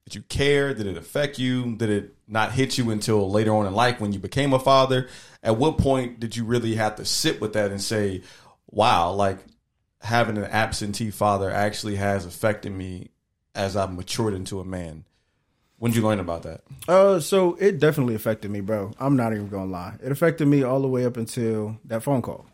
did 0.06 0.16
you 0.16 0.22
care? 0.22 0.74
Did 0.76 0.86
it 0.86 0.98
affect 0.98 1.40
you? 1.40 1.76
Did 1.76 1.90
it 1.90 2.16
not 2.28 2.52
hit 2.52 2.78
you 2.78 2.92
until 2.92 3.30
later 3.30 3.56
on 3.56 3.66
in 3.66 3.74
life 3.74 4.00
when 4.00 4.14
you 4.14 4.20
became 4.20 4.54
a 4.54 4.60
father? 4.60 5.08
At 5.42 5.58
what 5.58 5.80
point 5.80 6.20
did 6.20 6.36
you 6.36 6.46
really 6.46 6.76
have 6.76 6.96
to 6.98 7.06
sit 7.06 7.42
with 7.42 7.54
that 7.54 7.72
and 7.72 7.82
say, 7.82 8.22
wow, 8.76 9.12
like 9.12 9.40
having 10.02 10.38
an 10.38 10.46
absentee 10.46 11.10
father 11.10 11.50
actually 11.50 11.96
has 11.96 12.26
affected 12.28 12.72
me 12.72 13.10
as 13.56 13.76
I've 13.76 13.94
matured 13.94 14.36
into 14.36 14.60
a 14.60 14.66
man? 14.66 15.06
When 15.78 15.92
did 15.92 15.98
you 16.00 16.08
learn 16.08 16.20
about 16.20 16.44
that? 16.44 16.62
Uh, 16.88 17.20
so 17.20 17.56
it 17.56 17.80
definitely 17.80 18.16
affected 18.16 18.52
me, 18.52 18.62
bro. 18.62 18.92
I'm 19.00 19.16
not 19.16 19.34
even 19.34 19.50
gonna 19.50 19.72
lie. 19.72 19.96
It 20.04 20.12
affected 20.12 20.48
me 20.48 20.64
all 20.64 20.82
the 20.82 20.88
way 20.88 21.06
up 21.06 21.18
until 21.18 21.78
that 21.86 22.04
phone 22.04 22.22
call. 22.22 22.46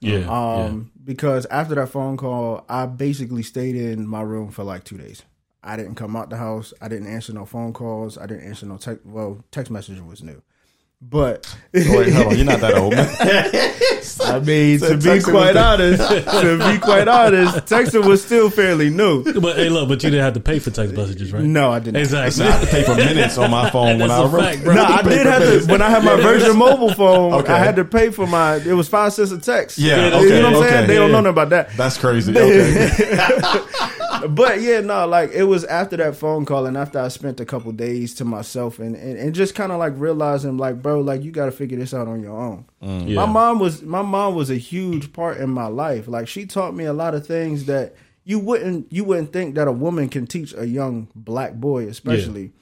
Yeah. 0.00 0.28
Um, 0.28 0.90
because 1.02 1.46
after 1.46 1.74
that 1.76 1.88
phone 1.88 2.16
call, 2.16 2.64
I 2.68 2.86
basically 2.86 3.42
stayed 3.42 3.76
in 3.76 4.06
my 4.06 4.22
room 4.22 4.50
for 4.50 4.64
like 4.64 4.84
two 4.84 4.98
days. 4.98 5.22
I 5.62 5.76
didn't 5.76 5.94
come 5.94 6.14
out 6.14 6.30
the 6.30 6.36
house. 6.36 6.74
I 6.80 6.88
didn't 6.88 7.06
answer 7.06 7.32
no 7.32 7.46
phone 7.46 7.72
calls. 7.72 8.18
I 8.18 8.26
didn't 8.26 8.46
answer 8.46 8.66
no 8.66 8.76
text. 8.76 9.06
Well, 9.06 9.42
text 9.50 9.70
messenger 9.70 10.04
was 10.04 10.22
new, 10.22 10.42
but 11.00 11.54
wait, 11.72 12.12
hold 12.12 12.28
on, 12.28 12.36
you're 12.36 12.46
not 12.46 12.60
that 12.60 12.74
old, 12.74 12.92
man. 12.94 13.08
I 14.20 14.38
mean, 14.40 14.78
to 14.80 14.96
be 14.96 15.04
texting 15.04 15.30
quite 15.32 15.56
honest, 15.56 16.08
to 16.08 16.72
be 16.72 16.78
quite 16.78 17.08
honest, 17.08 17.56
texting 17.66 18.06
was 18.06 18.22
still 18.22 18.48
fairly 18.48 18.88
new. 18.88 19.22
But 19.24 19.56
hey, 19.56 19.68
look, 19.68 19.88
but 19.88 20.02
you 20.02 20.10
didn't 20.10 20.24
have 20.24 20.34
to 20.34 20.40
pay 20.40 20.58
for 20.60 20.70
text 20.70 20.94
messages, 20.94 21.32
right? 21.32 21.42
No, 21.42 21.72
I 21.72 21.78
didn't. 21.80 21.96
Exactly. 21.96 22.44
I 22.44 22.50
have 22.50 22.60
to 22.62 22.66
pay 22.68 22.84
for 22.84 22.94
minutes 22.94 23.36
on 23.36 23.50
my 23.50 23.68
phone 23.72 23.98
when 23.98 24.08
That's 24.08 24.12
I 24.12 24.24
a 24.24 24.28
wrote. 24.28 24.42
fact. 24.42 24.64
No, 24.64 24.84
I 24.84 25.02
did 25.02 25.26
have 25.26 25.42
to 25.42 25.70
when 25.70 25.82
I 25.82 25.90
had 25.90 26.04
my 26.04 26.16
Virgin 26.22 26.56
Mobile 26.56 26.94
phone. 26.94 27.34
Okay. 27.34 27.52
I 27.52 27.58
had 27.58 27.76
to 27.76 27.84
pay 27.84 28.10
for 28.10 28.26
my. 28.26 28.56
It 28.56 28.72
was 28.72 28.88
five 28.88 29.12
cents 29.12 29.30
a 29.32 29.38
text. 29.38 29.78
Yeah, 29.78 29.96
you 29.96 30.14
okay, 30.14 30.28
know 30.40 30.44
what 30.44 30.46
I'm 30.46 30.54
okay. 30.56 30.68
saying. 30.70 30.86
They 30.86 30.94
don't 30.94 31.10
know 31.12 31.20
nothing 31.20 31.30
about 31.30 31.50
that. 31.50 31.76
That's 31.76 31.98
crazy. 31.98 32.32
Okay. 32.36 32.88
But 34.30 34.60
yeah, 34.60 34.80
no, 34.80 35.06
like 35.06 35.30
it 35.32 35.44
was 35.44 35.64
after 35.64 35.96
that 35.98 36.16
phone 36.16 36.44
call 36.44 36.66
and 36.66 36.76
after 36.76 36.98
I 36.98 37.08
spent 37.08 37.40
a 37.40 37.44
couple 37.44 37.72
days 37.72 38.14
to 38.14 38.24
myself 38.24 38.78
and 38.78 38.94
and, 38.96 39.18
and 39.18 39.34
just 39.34 39.54
kind 39.54 39.72
of 39.72 39.78
like 39.78 39.92
realizing 39.96 40.56
like, 40.56 40.82
bro, 40.82 41.00
like 41.00 41.22
you 41.22 41.30
got 41.30 41.46
to 41.46 41.52
figure 41.52 41.78
this 41.78 41.94
out 41.94 42.08
on 42.08 42.22
your 42.22 42.38
own. 42.38 42.64
Yeah. 42.80 43.16
My 43.16 43.26
mom 43.26 43.58
was 43.58 43.82
my 43.82 44.02
mom 44.02 44.34
was 44.34 44.50
a 44.50 44.56
huge 44.56 45.12
part 45.12 45.38
in 45.38 45.50
my 45.50 45.66
life. 45.66 46.08
Like 46.08 46.28
she 46.28 46.46
taught 46.46 46.74
me 46.74 46.84
a 46.84 46.92
lot 46.92 47.14
of 47.14 47.26
things 47.26 47.64
that 47.66 47.94
you 48.24 48.38
wouldn't 48.38 48.92
you 48.92 49.04
wouldn't 49.04 49.32
think 49.32 49.54
that 49.54 49.68
a 49.68 49.72
woman 49.72 50.08
can 50.08 50.26
teach 50.26 50.54
a 50.54 50.66
young 50.66 51.08
black 51.14 51.54
boy, 51.54 51.86
especially. 51.86 52.52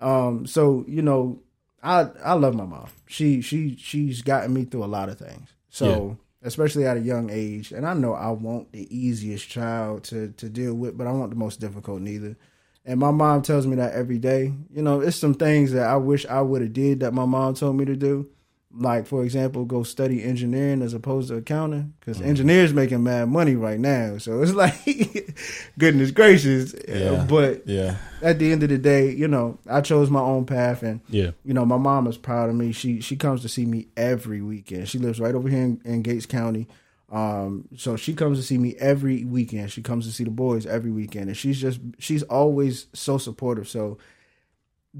Um, 0.00 0.46
so 0.46 0.84
you 0.88 1.02
know, 1.02 1.40
I 1.82 2.08
I 2.24 2.32
love 2.34 2.54
my 2.54 2.64
mom. 2.64 2.88
She 3.06 3.40
she 3.40 3.76
she's 3.76 4.22
gotten 4.22 4.52
me 4.52 4.64
through 4.64 4.84
a 4.84 4.86
lot 4.86 5.08
of 5.08 5.18
things. 5.18 5.48
So 5.68 6.18
especially 6.42 6.86
at 6.86 6.96
a 6.96 7.00
young 7.00 7.30
age, 7.30 7.72
and 7.72 7.86
I 7.86 7.94
know 7.94 8.14
I 8.14 8.30
want 8.30 8.72
the 8.72 8.86
easiest 8.96 9.48
child 9.48 10.04
to 10.04 10.28
to 10.36 10.48
deal 10.48 10.74
with, 10.74 10.96
but 10.96 11.06
I 11.06 11.12
want 11.12 11.30
the 11.30 11.36
most 11.36 11.60
difficult 11.60 12.00
neither. 12.00 12.36
And 12.84 12.98
my 12.98 13.10
mom 13.10 13.42
tells 13.42 13.66
me 13.66 13.76
that 13.76 13.92
every 13.92 14.18
day. 14.18 14.52
You 14.72 14.82
know, 14.82 15.00
it's 15.00 15.16
some 15.16 15.34
things 15.34 15.72
that 15.72 15.86
I 15.86 15.96
wish 15.96 16.24
I 16.26 16.40
would 16.40 16.62
have 16.62 16.72
did 16.72 17.00
that 17.00 17.12
my 17.12 17.26
mom 17.26 17.54
told 17.54 17.76
me 17.76 17.84
to 17.84 17.96
do. 17.96 18.28
Like 18.72 19.06
for 19.06 19.24
example, 19.24 19.64
go 19.64 19.82
study 19.82 20.22
engineering 20.22 20.80
as 20.80 20.94
opposed 20.94 21.28
to 21.28 21.34
accounting 21.36 21.92
because 21.98 22.20
engineers 22.20 22.72
making 22.72 23.02
mad 23.02 23.28
money 23.28 23.56
right 23.56 23.80
now. 23.80 24.18
So 24.18 24.40
it's 24.42 24.52
like, 24.64 25.34
goodness 25.76 26.12
gracious. 26.12 26.74
Yeah. 26.88 27.26
But 27.28 27.66
Yeah. 27.66 27.96
at 28.22 28.38
the 28.38 28.52
end 28.52 28.62
of 28.62 28.68
the 28.68 28.78
day, 28.78 29.10
you 29.12 29.26
know, 29.26 29.58
I 29.68 29.80
chose 29.80 30.08
my 30.08 30.20
own 30.20 30.46
path, 30.46 30.84
and 30.84 31.00
Yeah. 31.08 31.32
you 31.44 31.52
know, 31.52 31.66
my 31.66 31.78
mom 31.78 32.06
is 32.06 32.16
proud 32.16 32.48
of 32.48 32.54
me. 32.54 32.70
She 32.70 33.00
she 33.00 33.16
comes 33.16 33.42
to 33.42 33.48
see 33.48 33.66
me 33.66 33.88
every 33.96 34.40
weekend. 34.40 34.88
She 34.88 34.98
lives 34.98 35.18
right 35.18 35.34
over 35.34 35.48
here 35.48 35.62
in, 35.62 35.80
in 35.84 36.02
Gates 36.02 36.26
County. 36.26 36.68
Um, 37.10 37.66
so 37.76 37.96
she 37.96 38.14
comes 38.14 38.38
to 38.38 38.44
see 38.44 38.56
me 38.56 38.76
every 38.78 39.24
weekend. 39.24 39.72
She 39.72 39.82
comes 39.82 40.06
to 40.06 40.12
see 40.12 40.22
the 40.22 40.30
boys 40.30 40.64
every 40.64 40.92
weekend, 40.92 41.26
and 41.26 41.36
she's 41.36 41.60
just 41.60 41.80
she's 41.98 42.22
always 42.22 42.86
so 42.92 43.18
supportive. 43.18 43.68
So 43.68 43.98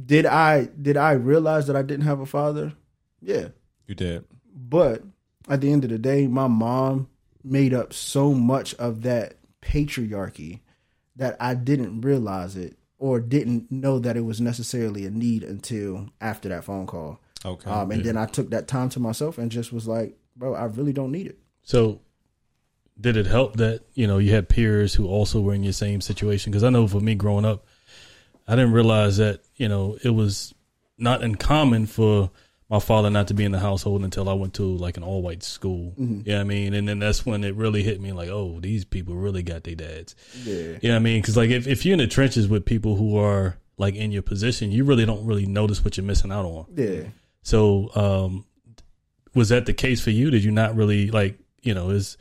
did 0.07 0.27
I 0.27 0.65
did 0.65 0.97
I 0.97 1.13
realize 1.13 1.69
that 1.69 1.77
I 1.77 1.83
didn't 1.83 2.05
have 2.07 2.19
a 2.19 2.27
father? 2.27 2.73
Yeah, 3.23 3.49
You 3.91 3.97
did. 3.97 4.25
but 4.55 5.03
at 5.49 5.61
the 5.61 5.73
end 5.73 5.83
of 5.83 5.91
the 5.91 5.99
day, 5.99 6.29
my 6.29 6.47
mom 6.47 7.09
made 7.43 7.75
up 7.75 7.93
so 7.93 8.33
much 8.33 8.73
of 8.75 9.03
that 9.03 9.35
patriarchy 9.61 10.61
that 11.17 11.37
I 11.41 11.55
didn't 11.55 12.03
realize 12.03 12.57
it 12.57 12.79
or 12.99 13.19
didn't 13.19 13.69
know 13.73 13.99
that 13.99 14.17
it 14.17 14.21
was 14.21 14.41
necessarily 14.41 15.07
a 15.07 15.11
need 15.11 15.43
until 15.43 16.09
after 16.21 16.49
that 16.51 16.63
phone 16.63 16.87
call. 16.87 17.19
Okay. 17.45 17.69
Um, 17.69 17.91
and 17.91 18.05
then 18.05 18.17
I 18.17 18.27
took 18.27 18.51
that 18.51 18.69
time 18.69 18.91
to 18.91 19.01
myself 19.01 19.39
and 19.39 19.51
just 19.51 19.73
was 19.73 19.89
like, 19.89 20.17
bro, 20.37 20.55
I 20.55 20.67
really 20.67 20.93
don't 20.93 21.11
need 21.11 21.27
it. 21.27 21.41
So, 21.65 22.01
did 23.01 23.17
it 23.17 23.27
help 23.27 23.57
that 23.57 23.81
you 23.95 24.07
know 24.07 24.19
you 24.19 24.31
had 24.33 24.49
peers 24.49 24.95
who 24.95 25.09
also 25.09 25.41
were 25.41 25.55
in 25.55 25.65
your 25.65 25.73
same 25.73 26.01
situation? 26.01 26.53
Because 26.53 26.63
I 26.63 26.71
know 26.71 26.87
for 26.87 27.01
me 27.01 27.17
growing 27.17 27.45
up, 27.45 27.67
I 28.47 28.55
didn't 28.55 28.73
realize 28.73 29.17
that 29.17 29.41
you 29.57 29.67
know 29.67 29.99
it 30.05 30.11
was 30.11 30.55
not 30.97 31.25
uncommon 31.25 31.87
for 31.87 32.31
my 32.71 32.79
father 32.79 33.11
not 33.11 33.27
to 33.29 33.35
be 33.35 33.45
in 33.45 33.51
the 33.51 33.59
household 33.59 34.05
until 34.05 34.29
I 34.29 34.33
went 34.33 34.55
to 34.55 34.63
like 34.63 34.97
an 34.97 35.03
all 35.03 35.23
white 35.23 35.43
school. 35.43 35.93
Yeah, 35.97 36.05
you 36.07 36.23
know 36.25 36.35
what 36.37 36.41
I 36.41 36.45
mean, 36.45 36.75
and 36.75 36.89
then 36.89 37.01
that's 37.01 37.27
when 37.27 37.43
it 37.43 37.57
really 37.57 37.83
hit 37.83 38.01
me 38.01 38.13
like, 38.13 38.29
oh, 38.29 38.61
these 38.61 38.85
people 38.85 39.17
really 39.17 39.43
got 39.43 39.65
their 39.65 39.75
dads. 39.75 40.15
Yeah. 40.45 40.55
You 40.55 40.79
know 40.85 40.91
what 40.91 40.97
I 40.97 40.99
mean? 41.01 41.21
Because 41.21 41.37
like 41.37 41.51
if, 41.51 41.67
if 41.67 41.85
you're 41.85 41.95
in 41.95 41.99
the 41.99 42.07
trenches 42.07 42.47
with 42.47 42.65
people 42.65 42.95
who 42.95 43.19
are 43.19 43.59
like 43.77 43.97
in 43.97 44.13
your 44.13 44.23
position, 44.23 44.71
you 44.71 44.85
really 44.85 45.05
don't 45.05 45.27
really 45.27 45.47
notice 45.47 45.85
what 45.85 45.97
you're 45.97 46.07
missing 46.07 46.31
out 46.31 46.45
on. 46.45 46.67
Yeah. 46.77 47.03
So, 47.43 47.91
um, 47.97 48.45
was 49.35 49.49
that 49.49 49.67
the 49.67 49.73
case 49.73 50.01
for 50.01 50.11
you? 50.11 50.31
Did 50.31 50.45
you 50.45 50.51
not 50.53 50.77
really 50.77 51.11
like, 51.11 51.39
you 51.63 51.75
know, 51.75 51.91
is 51.91 52.17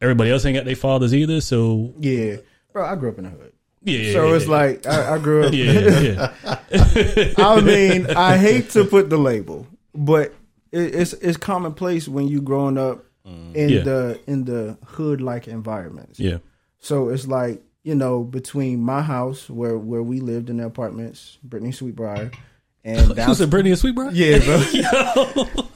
everybody 0.00 0.30
else 0.30 0.44
ain't 0.44 0.56
got 0.56 0.66
their 0.66 0.76
fathers 0.76 1.14
either? 1.14 1.40
So, 1.40 1.94
Yeah. 1.98 2.36
Bro, 2.72 2.84
I 2.86 2.94
grew 2.96 3.08
up 3.10 3.18
in 3.18 3.24
the 3.24 3.30
hood. 3.30 3.52
Yeah, 3.82 4.12
so 4.12 4.28
yeah, 4.28 4.34
it's 4.36 4.44
yeah. 4.46 4.50
like 4.50 4.86
I, 4.86 5.14
I 5.14 5.18
grew 5.18 5.44
up 5.46 5.52
yeah, 5.54 5.72
yeah, 5.72 6.34
yeah. 6.70 7.32
I 7.38 7.60
mean, 7.60 8.06
I 8.10 8.36
hate 8.36 8.70
to 8.70 8.84
put 8.84 9.10
the 9.10 9.18
label, 9.18 9.66
but 9.94 10.34
it, 10.72 10.94
it's 10.94 11.12
it's 11.14 11.36
commonplace 11.36 12.08
when 12.08 12.28
you 12.28 12.40
growing 12.42 12.76
up 12.78 13.04
mm. 13.26 13.54
in 13.54 13.68
Yeah. 13.70 13.82
the 13.82 14.20
in 14.26 14.44
the 14.44 14.76
hood 14.84 15.20
like 15.20 15.48
environments. 15.48 16.18
yeah. 16.20 16.38
So 16.80 17.08
it's 17.08 17.26
like 17.26 17.62
you 17.82 17.94
know 17.94 18.22
between 18.24 18.80
my 18.80 19.02
house 19.02 19.48
where 19.48 19.78
where 19.78 20.02
we 20.02 20.20
lived 20.20 20.50
in 20.50 20.58
the 20.58 20.66
apartments, 20.66 21.38
Brittany 21.42 21.72
Sweetbriar, 21.72 22.34
and 22.84 23.10
That 23.12 23.28
was 23.28 23.40
a 23.40 23.46
Brittany 23.46 23.70
and 23.72 23.80
Sweetbriar? 23.80 24.10
yeah, 24.12 25.14
bro. 25.14 25.64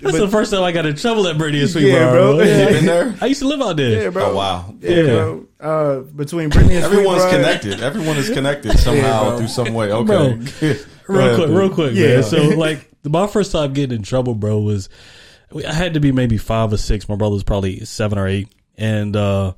Yo, 0.00 0.10
that's 0.10 0.18
the 0.18 0.28
first 0.28 0.52
time 0.52 0.62
I 0.62 0.70
got 0.72 0.86
in 0.86 0.94
trouble 0.94 1.26
at 1.26 1.36
Brittany 1.38 1.60
and 1.62 1.68
Sweetbriar, 1.70 1.92
Yeah, 1.92 2.10
bro. 2.10 2.36
bro. 2.36 2.44
Yeah. 2.44 2.68
been 2.70 2.86
there? 2.86 3.14
I 3.20 3.26
used 3.26 3.40
to 3.40 3.48
live 3.48 3.60
out 3.60 3.76
there. 3.76 4.02
Yeah, 4.04 4.10
bro. 4.10 4.30
Oh 4.30 4.36
wow. 4.36 4.74
Yeah, 4.80 4.90
Yeah. 4.90 5.02
bro. 5.02 5.46
Uh, 5.58 6.00
between 6.02 6.50
Brittany 6.50 6.76
and 6.76 6.84
Everyone's 6.84 7.22
Sweetbriar- 7.22 7.30
connected. 7.30 7.80
Everyone 7.82 8.16
is 8.16 8.30
connected 8.30 8.78
somehow 8.78 9.30
bro. 9.30 9.38
through 9.38 9.48
some 9.48 9.74
way. 9.74 9.90
Okay. 9.92 10.06
Bro. 10.06 10.74
Real 11.08 11.20
ahead, 11.20 11.36
quick, 11.36 11.46
dude. 11.48 11.56
real 11.56 11.70
quick, 11.70 11.94
Yeah. 11.94 12.06
man. 12.08 12.22
So 12.24 12.36
like 12.56 12.88
my 13.04 13.26
first 13.26 13.52
time 13.52 13.72
getting 13.72 13.96
in 13.98 14.02
trouble, 14.02 14.34
bro, 14.34 14.58
was 14.60 14.88
I 15.66 15.72
had 15.72 15.94
to 15.94 16.00
be 16.00 16.10
maybe 16.12 16.36
five 16.38 16.72
or 16.72 16.76
six. 16.76 17.08
My 17.08 17.14
brother 17.16 17.34
was 17.34 17.44
probably 17.44 17.84
seven 17.84 18.18
or 18.18 18.26
eight, 18.26 18.48
and 18.76 19.14
uh, 19.16 19.54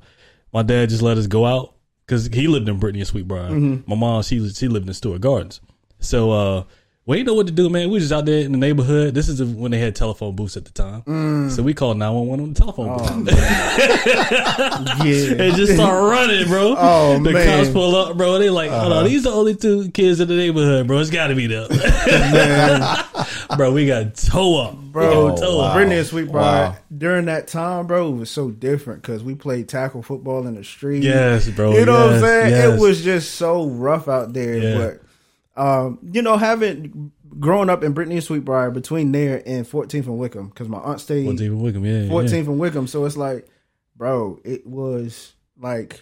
my 0.53 0.61
dad 0.63 0.89
just 0.89 1.01
let 1.01 1.17
us 1.17 1.25
go 1.27 1.45
out 1.45 1.73
because 2.05 2.27
he 2.27 2.47
lived 2.47 2.67
in 2.69 2.77
Brittany 2.79 3.01
and 3.01 3.09
Sweetbriar. 3.09 3.87
My 3.87 3.95
mom, 3.95 4.21
she 4.23 4.47
she 4.49 4.67
lived 4.67 4.87
in 4.87 4.93
Stuart 4.93 5.21
Gardens. 5.21 5.59
So 5.99 6.31
uh, 6.31 6.63
we 7.09 7.15
didn't 7.17 7.27
know 7.27 7.33
what 7.33 7.47
to 7.47 7.53
do, 7.53 7.69
man. 7.71 7.87
We 7.87 7.95
was 7.95 8.03
just 8.03 8.13
out 8.13 8.25
there 8.25 8.45
in 8.45 8.51
the 8.51 8.57
neighborhood. 8.59 9.15
This 9.15 9.29
is 9.29 9.41
when 9.43 9.71
they 9.71 9.79
had 9.79 9.95
telephone 9.95 10.35
booths 10.35 10.55
at 10.57 10.65
the 10.65 10.71
time. 10.71 11.49
So 11.49 11.63
we 11.63 11.73
called 11.73 11.97
nine 11.97 12.13
one 12.13 12.27
one 12.27 12.39
on 12.39 12.53
the 12.53 12.59
telephone 12.59 13.23
booth. 13.23 13.33
yeah. 13.39 15.47
and 15.47 15.55
just 15.55 15.73
start 15.73 16.03
running, 16.03 16.47
bro. 16.47 16.75
Oh, 16.77 17.13
the 17.15 17.31
man. 17.31 17.35
Uh-huh. 17.47 17.57
cops 17.63 17.73
pull 17.73 17.95
up, 17.95 18.15
bro. 18.15 18.37
They 18.37 18.51
like, 18.51 18.69
hold 18.69 18.93
on, 18.93 19.05
these 19.05 19.25
are 19.25 19.31
the 19.31 19.35
only 19.35 19.55
two 19.55 19.89
kids 19.89 20.19
in 20.19 20.27
the 20.27 20.35
neighborhood, 20.35 20.85
bro. 20.85 20.99
It's 20.99 21.09
got 21.09 21.27
to 21.27 21.35
be 21.35 21.47
them, 21.47 21.67
bro. 23.57 23.73
We 23.73 23.87
got 23.87 24.13
toe 24.13 24.57
up, 24.61 24.75
Bro, 24.75 25.35
toe 25.37 25.57
wow. 25.57 25.63
up. 25.65 25.73
Brittany 25.75 25.97
and 25.97 26.07
Sweetbriar 26.07 26.31
Wow. 26.33 26.75
during 26.95 27.25
that 27.25 27.47
time, 27.47 27.87
bro, 27.87 28.09
it 28.09 28.17
was 28.17 28.29
so 28.29 28.51
different 28.51 29.01
because 29.01 29.23
we 29.23 29.33
played 29.33 29.67
tackle 29.67 30.03
football 30.03 30.45
in 30.45 30.53
the 30.53 30.63
street. 30.63 31.01
Yes, 31.01 31.49
bro. 31.49 31.73
you 31.73 31.85
know 31.85 32.05
what 32.05 32.13
I'm 32.13 32.19
saying? 32.21 32.49
yes. 32.51 32.75
It 32.75 32.79
was 32.79 33.03
just 33.03 33.33
so 33.33 33.67
rough 33.67 34.07
out 34.07 34.33
there. 34.33 34.57
Yeah. 34.57 34.77
But 34.77 35.01
um, 35.59 35.99
you 36.11 36.21
know, 36.21 36.37
having 36.37 37.11
growing 37.39 37.69
up 37.69 37.83
in 37.83 37.91
Brittany 37.93 38.15
and 38.15 38.23
Sweetbriar 38.25 38.73
between 38.73 39.11
there 39.11 39.43
and 39.45 39.65
14th 39.65 40.05
and 40.05 40.17
Wickham, 40.17 40.47
because 40.49 40.69
my 40.69 40.79
aunt 40.79 41.01
stayed 41.01 41.27
What's 41.27 41.41
even 41.41 41.61
Wickham? 41.61 41.85
Yeah, 41.85 42.03
14th 42.09 42.31
yeah. 42.31 42.37
and 42.37 42.59
Wickham, 42.59 42.87
so 42.87 43.05
it's 43.05 43.17
like, 43.17 43.47
bro, 43.95 44.39
it 44.43 44.65
was 44.65 45.33
like, 45.59 46.01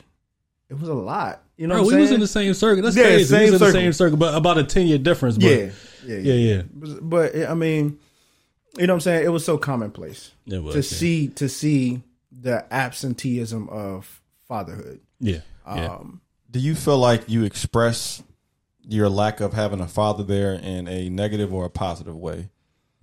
it 0.70 0.80
was 0.80 0.90
a 0.90 0.94
lot. 0.94 1.44
You 1.58 1.66
know, 1.66 1.76
Bro, 1.76 1.84
what 1.86 1.88
we 1.90 1.94
I'm 1.96 2.00
was 2.02 2.10
saying? 2.10 2.16
in 2.16 2.22
the 2.22 2.28
same 2.28 2.54
circle. 2.54 2.84
That's 2.84 2.96
Yeah, 2.96 3.04
crazy. 3.04 3.24
same 3.24 3.46
we 3.46 3.52
was 3.52 3.62
in 3.62 3.68
the 3.68 3.74
same 3.74 3.94
circle, 3.94 4.18
but 4.18 4.36
about 4.36 4.60
a 4.60 4.64
ten 4.64 4.86
year 4.86 5.00
difference. 5.00 5.38
But 5.38 5.46
yeah, 5.46 5.70
yeah, 6.06 6.18
yeah, 6.18 6.34
yeah. 6.34 6.62
But 7.02 7.36
I 7.48 7.56
mean, 7.56 7.98
you 8.78 8.86
know 8.86 8.94
what 8.94 8.98
I'm 8.98 9.02
saying? 9.02 9.26
It 9.26 9.30
was 9.30 9.44
so 9.44 9.58
commonplace 9.58 10.32
It 10.46 10.62
was, 10.62 10.74
to 10.76 10.80
yeah. 10.82 11.00
see 11.00 11.28
to 11.30 11.50
see 11.50 12.04
the 12.32 12.72
absenteeism 12.72 13.70
of 13.70 14.22
fatherhood. 14.48 15.00
Yeah, 15.20 15.40
yeah. 15.66 15.96
Um, 15.96 16.22
Do 16.52 16.60
you 16.60 16.76
feel 16.76 17.00
like 17.00 17.28
you 17.28 17.44
express 17.44 18.22
your 18.88 19.10
lack 19.10 19.40
of 19.40 19.54
having 19.54 19.82
a 19.82 19.88
father 19.88 20.24
there 20.24 20.54
in 20.54 20.88
a 20.88 21.10
negative 21.10 21.54
or 21.54 21.66
a 21.66 21.70
positive 21.70 22.16
way 22.16 22.50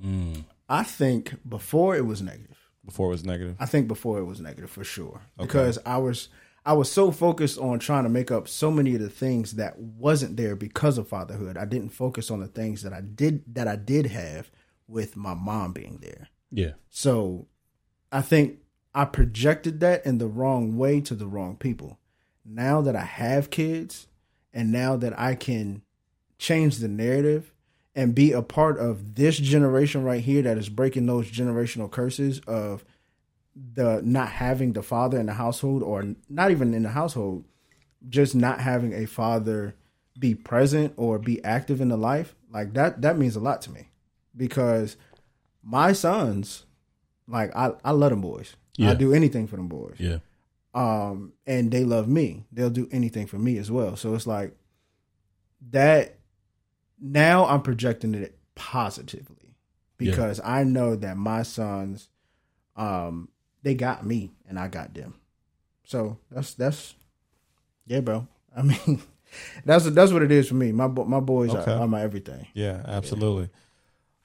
mm. 0.03 0.45
I 0.69 0.83
think 0.83 1.35
before 1.49 1.95
it 1.97 2.07
was 2.07 2.23
negative. 2.23 2.57
before 2.85 3.09
it 3.09 3.11
was 3.11 3.25
negative? 3.25 3.57
I 3.61 3.67
think 3.67 3.87
before 3.87 4.19
it 4.19 4.25
was 4.25 4.41
negative 4.41 4.71
for 4.71 4.85
sure 4.85 5.21
because 5.37 5.79
I 5.85 5.99
was 5.99 6.29
I 6.67 6.73
was 6.73 6.91
so 6.91 7.11
focused 7.11 7.59
on 7.59 7.79
trying 7.79 8.05
to 8.05 8.09
make 8.09 8.31
up 8.31 8.49
so 8.49 8.71
many 8.71 8.95
of 8.95 9.00
the 9.03 9.11
things 9.11 9.53
that 9.57 9.79
wasn't 9.79 10.38
there 10.38 10.57
because 10.57 10.97
of 10.97 11.07
fatherhood. 11.07 11.59
I 11.59 11.67
didn't 11.67 11.91
focus 11.91 12.31
on 12.31 12.41
the 12.41 12.47
things 12.47 12.83
that 12.83 12.93
I 12.93 13.03
did 13.03 13.43
that 13.55 13.69
I 13.69 13.76
did 13.76 14.07
have 14.07 14.50
with 14.88 15.17
my 15.17 15.35
mom 15.35 15.73
being 15.73 15.99
there. 16.00 16.29
yeah. 16.50 16.73
So 16.91 17.47
I 18.11 18.23
think 18.23 18.59
I 18.95 19.05
projected 19.05 19.81
that 19.81 20.07
in 20.07 20.19
the 20.19 20.29
wrong 20.29 20.76
way 20.76 21.00
to 21.03 21.14
the 21.14 21.26
wrong 21.26 21.57
people. 21.57 21.99
Now 22.45 22.81
that 22.83 22.95
I 22.97 23.05
have 23.05 23.50
kids 23.50 24.07
and 24.54 24.73
now 24.73 24.96
that 24.96 25.18
I 25.18 25.34
can 25.34 25.82
change 26.38 26.78
the 26.78 26.88
narrative 26.88 27.52
and 27.94 28.14
be 28.14 28.32
a 28.32 28.42
part 28.42 28.78
of 28.78 29.16
this 29.16 29.37
generation 29.37 30.02
right 30.02 30.23
here 30.23 30.42
that 30.42 30.56
is 30.56 30.68
breaking 30.68 31.06
those 31.06 31.30
generational 31.30 31.90
curses 31.90 32.40
of 32.46 32.84
the 33.54 34.00
not 34.02 34.28
having 34.28 34.73
the 34.73 34.82
father 34.82 35.18
in 35.18 35.26
the 35.26 35.34
household 35.34 35.82
or 35.82 36.14
not 36.28 36.50
even 36.50 36.73
in 36.73 36.84
the 36.84 36.88
household, 36.88 37.44
just 38.08 38.34
not 38.34 38.61
having 38.61 38.92
a 38.92 39.06
father 39.06 39.75
be 40.18 40.34
present 40.34 40.92
or 40.96 41.18
be 41.18 41.44
active 41.44 41.80
in 41.80 41.88
the 41.88 41.96
life, 41.96 42.34
like 42.50 42.73
that 42.75 43.02
that 43.02 43.18
means 43.18 43.37
a 43.37 43.40
lot 43.40 43.61
to 43.62 43.70
me. 43.70 43.88
Because 44.37 44.96
my 45.62 45.92
sons, 45.92 46.64
like 47.28 47.54
I, 47.54 47.73
I 47.84 47.92
love 47.92 48.11
them 48.11 48.20
boys. 48.20 48.56
Yeah. 48.76 48.90
I 48.90 48.94
do 48.94 49.12
anything 49.14 49.46
for 49.46 49.56
them 49.56 49.68
boys. 49.68 49.96
Yeah. 49.99 50.18
Um, 50.75 51.33
and 51.47 51.71
they 51.71 51.85
love 51.85 52.09
me. 52.09 52.45
They'll 52.52 52.69
do 52.71 52.88
anything 52.90 53.26
for 53.26 53.38
me 53.38 53.59
as 53.59 53.71
well. 53.71 53.97
So 53.97 54.14
it's 54.14 54.26
like 54.26 54.57
that. 55.71 56.19
Now 57.00 57.47
I'm 57.47 57.62
projecting 57.62 58.14
it 58.14 58.38
positively 58.54 59.57
because 59.99 60.40
I 60.45 60.64
know 60.64 60.97
that 60.97 61.16
my 61.16 61.43
sons, 61.43 62.09
um, 62.76 63.28
they 63.62 63.75
got 63.75 64.04
me 64.07 64.33
and 64.49 64.59
I 64.59 64.69
got 64.69 64.95
them. 64.95 65.14
So 65.85 66.19
that's 66.31 66.54
that's, 66.54 66.95
yeah, 67.87 68.00
bro. 68.00 68.26
I 68.57 68.62
mean, 68.62 69.02
that's 69.64 69.85
that's 69.90 70.12
what 70.12 70.23
it 70.23 70.33
is 70.33 70.49
for 70.49 70.54
me. 70.54 70.73
My 70.73 70.87
my 70.87 71.21
boys 71.21 71.50
Okay. 71.54 71.73
are, 71.73 71.81
are 71.81 71.88
my 71.88 72.02
everything. 72.02 72.47
Yeah, 72.54 72.83
absolutely. 72.87 73.50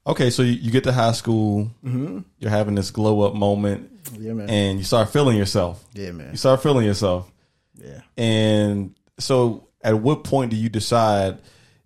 Okay, 0.08 0.30
so 0.30 0.42
you, 0.42 0.54
you 0.54 0.72
get 0.72 0.84
to 0.86 0.94
high 0.94 1.12
school, 1.12 1.70
Mm-hmm. 1.86 2.20
you're 2.40 2.50
having 2.52 2.76
this 2.76 2.90
glow 2.92 3.22
up 3.22 3.36
moment, 3.36 3.99
Yeah, 4.18 4.34
man. 4.34 4.50
and 4.50 4.78
you 4.80 4.86
start 4.86 5.10
feeling 5.10 5.38
yourself. 5.38 5.84
yeah, 5.94 6.12
man. 6.12 6.32
You 6.32 6.38
start 6.38 6.64
feeling 6.64 6.86
yourself. 6.86 7.32
Yeah. 7.76 8.02
And 8.18 8.96
so, 9.20 9.68
at 9.82 10.00
what 10.00 10.24
point 10.24 10.52
do 10.52 10.58
you 10.58 10.70
decide, 10.70 11.40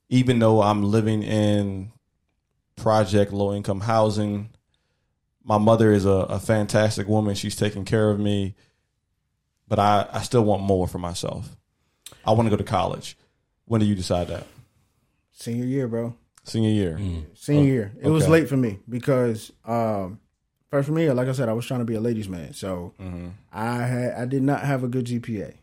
even 0.10 0.40
though 0.40 0.62
I'm 0.62 0.84
living 0.84 1.24
in 1.24 1.92
project 2.76 3.32
low 3.32 3.54
income 3.54 3.82
housing, 3.82 4.50
my 5.44 5.58
mother 5.58 5.92
is 5.92 6.06
a, 6.06 6.10
a 6.10 6.40
fantastic 6.40 7.08
woman. 7.08 7.36
She's 7.36 7.56
taking 7.56 7.86
care 7.86 8.10
of 8.10 8.20
me, 8.20 8.56
but 9.68 9.78
I, 9.80 10.08
I 10.12 10.22
still 10.22 10.44
want 10.44 10.64
more 10.64 10.88
for 10.88 11.00
myself. 11.00 11.56
I 12.26 12.32
want 12.32 12.48
to 12.48 12.50
go 12.50 12.58
to 12.58 12.64
college. 12.64 13.18
When 13.66 13.82
do 13.82 13.86
you 13.86 13.96
decide 13.96 14.28
that? 14.30 14.48
Senior 15.34 15.66
year, 15.66 15.88
bro. 15.88 16.16
Senior 16.46 16.70
year. 16.70 17.00
Senior 17.36 17.64
year. 17.66 17.92
It 18.02 18.10
was 18.10 18.28
late 18.28 18.50
for 18.50 18.58
me 18.58 18.80
because 18.88 19.52
um 19.66 20.20
first 20.74 20.88
for 20.88 20.94
me, 20.94 21.10
like 21.12 21.28
I 21.28 21.34
said, 21.34 21.50
I 21.50 21.54
was 21.54 21.66
trying 21.68 21.82
to 21.82 21.86
be 21.86 21.94
a 21.96 22.02
ladies' 22.02 22.28
man. 22.28 22.54
So 22.54 22.94
I 23.52 23.78
had 23.86 24.14
I 24.14 24.26
did 24.26 24.42
not 24.44 24.62
have 24.62 24.84
a 24.84 24.88
good 24.88 25.06
GPA. 25.06 25.54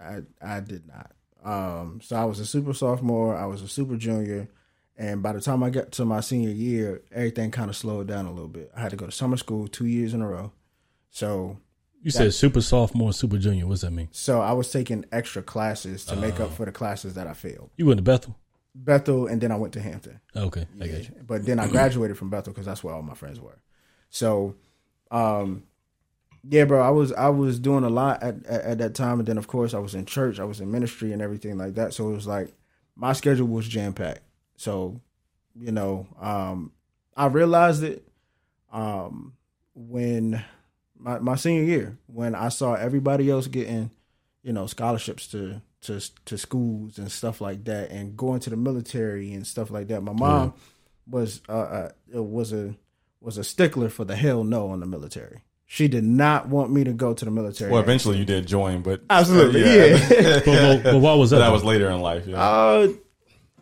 I 0.00 0.20
I 0.42 0.60
did 0.60 0.82
not. 0.86 1.10
Um 1.44 2.00
so 2.02 2.16
I 2.16 2.24
was 2.24 2.40
a 2.40 2.46
super 2.46 2.74
sophomore, 2.74 3.36
I 3.36 3.46
was 3.46 3.62
a 3.62 3.68
super 3.68 3.96
junior, 3.96 4.48
and 4.96 5.22
by 5.22 5.32
the 5.32 5.40
time 5.40 5.62
I 5.62 5.70
got 5.70 5.92
to 5.92 6.04
my 6.04 6.20
senior 6.20 6.50
year, 6.50 7.02
everything 7.10 7.50
kind 7.50 7.70
of 7.70 7.76
slowed 7.76 8.06
down 8.06 8.26
a 8.26 8.32
little 8.32 8.48
bit. 8.48 8.70
I 8.76 8.80
had 8.80 8.90
to 8.90 8.96
go 8.96 9.06
to 9.06 9.12
summer 9.12 9.36
school 9.38 9.66
two 9.66 9.86
years 9.86 10.12
in 10.14 10.20
a 10.20 10.28
row. 10.28 10.52
So 11.10 11.58
You 12.02 12.10
said 12.10 12.34
super 12.34 12.60
sophomore, 12.60 13.12
super 13.14 13.38
junior. 13.38 13.66
What's 13.66 13.80
that 13.82 13.92
mean? 13.92 14.08
so 14.12 14.40
I 14.42 14.52
was 14.52 14.70
taking 14.70 15.04
extra 15.10 15.42
classes 15.42 16.04
to 16.06 16.16
make 16.16 16.38
up 16.38 16.52
for 16.52 16.66
the 16.66 16.72
classes 16.72 17.14
that 17.14 17.26
I 17.26 17.32
failed. 17.32 17.70
You 17.78 17.86
went 17.86 17.98
to 17.98 18.02
Bethel. 18.02 18.36
Bethel 18.74 19.26
and 19.28 19.40
then 19.40 19.52
I 19.52 19.56
went 19.56 19.72
to 19.74 19.80
Hampton. 19.80 20.20
Okay, 20.36 20.66
I 20.80 20.86
got 20.88 21.02
you. 21.08 21.14
But 21.26 21.46
then 21.46 21.58
I 21.60 21.68
graduated 21.68 22.18
from 22.18 22.28
Bethel 22.28 22.52
because 22.52 22.66
that's 22.66 22.82
where 22.84 22.94
all 22.94 23.02
my 23.02 23.14
friends 23.14 23.40
were. 23.40 23.58
So, 24.14 24.54
um, 25.10 25.64
yeah, 26.48 26.66
bro, 26.66 26.80
I 26.80 26.90
was 26.90 27.12
I 27.12 27.30
was 27.30 27.58
doing 27.58 27.82
a 27.82 27.90
lot 27.90 28.22
at, 28.22 28.46
at 28.46 28.60
at 28.60 28.78
that 28.78 28.94
time, 28.94 29.18
and 29.18 29.26
then 29.26 29.38
of 29.38 29.48
course 29.48 29.74
I 29.74 29.80
was 29.80 29.96
in 29.96 30.06
church, 30.06 30.38
I 30.38 30.44
was 30.44 30.60
in 30.60 30.70
ministry 30.70 31.12
and 31.12 31.20
everything 31.20 31.58
like 31.58 31.74
that. 31.74 31.94
So 31.94 32.10
it 32.10 32.14
was 32.14 32.26
like 32.26 32.54
my 32.94 33.12
schedule 33.12 33.48
was 33.48 33.66
jam 33.66 33.92
packed. 33.92 34.22
So, 34.56 35.00
you 35.56 35.72
know, 35.72 36.06
um, 36.20 36.70
I 37.16 37.26
realized 37.26 37.82
it 37.82 38.06
um, 38.72 39.32
when 39.74 40.44
my 40.96 41.18
my 41.18 41.34
senior 41.34 41.64
year 41.64 41.98
when 42.06 42.36
I 42.36 42.50
saw 42.50 42.74
everybody 42.74 43.28
else 43.28 43.48
getting, 43.48 43.90
you 44.44 44.52
know, 44.52 44.68
scholarships 44.68 45.26
to 45.28 45.60
to 45.80 46.00
to 46.26 46.38
schools 46.38 46.98
and 46.98 47.10
stuff 47.10 47.40
like 47.40 47.64
that, 47.64 47.90
and 47.90 48.16
going 48.16 48.38
to 48.40 48.50
the 48.50 48.56
military 48.56 49.32
and 49.32 49.44
stuff 49.44 49.72
like 49.72 49.88
that. 49.88 50.02
My 50.02 50.12
mom 50.12 50.54
was 51.04 51.40
uh, 51.48 51.88
uh 52.12 52.22
was 52.22 52.52
a 52.52 52.76
was 53.24 53.38
a 53.38 53.44
stickler 53.44 53.88
for 53.88 54.04
the 54.04 54.16
hell 54.16 54.44
no 54.44 54.68
on 54.68 54.80
the 54.80 54.86
military. 54.86 55.42
She 55.66 55.88
did 55.88 56.04
not 56.04 56.48
want 56.48 56.70
me 56.70 56.84
to 56.84 56.92
go 56.92 57.14
to 57.14 57.24
the 57.24 57.30
military. 57.30 57.70
Well, 57.70 57.80
eventually 57.82 58.18
you 58.18 58.24
did 58.24 58.46
join, 58.46 58.82
but 58.82 59.02
Absolutely, 59.08 59.62
yeah. 59.62 59.98
But, 60.08 60.44
but, 60.44 60.82
but 60.84 60.98
why 60.98 61.14
was 61.14 61.30
that? 61.30 61.38
that 61.38 61.50
was 61.52 61.64
later 61.64 61.88
in 61.90 62.00
life. 62.00 62.26
Yeah. 62.26 62.36
Uh, 62.40 62.88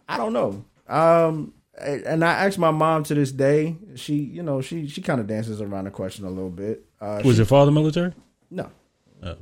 I 0.09 0.17
don't 0.17 0.33
know. 0.33 0.65
Um, 0.89 1.55
and 1.79 2.25
I 2.25 2.33
asked 2.47 2.59
my 2.59 2.71
mom 2.73 3.05
to 3.05 3.15
this 3.15 3.33
day. 3.33 3.77
She, 3.95 4.17
you 4.17 4.43
know, 4.43 4.61
she 4.61 4.89
she 4.89 5.01
kind 5.01 5.21
of 5.21 5.27
dances 5.27 5.61
around 5.61 5.85
the 5.85 5.91
question 5.91 6.25
a 6.27 6.31
little 6.31 6.51
bit. 6.51 6.85
Uh, 7.01 7.23
was 7.25 7.39
your 7.39 7.47
father 7.47 7.71
military? 7.71 8.13
no, 8.51 8.69
Oh. 9.23 9.37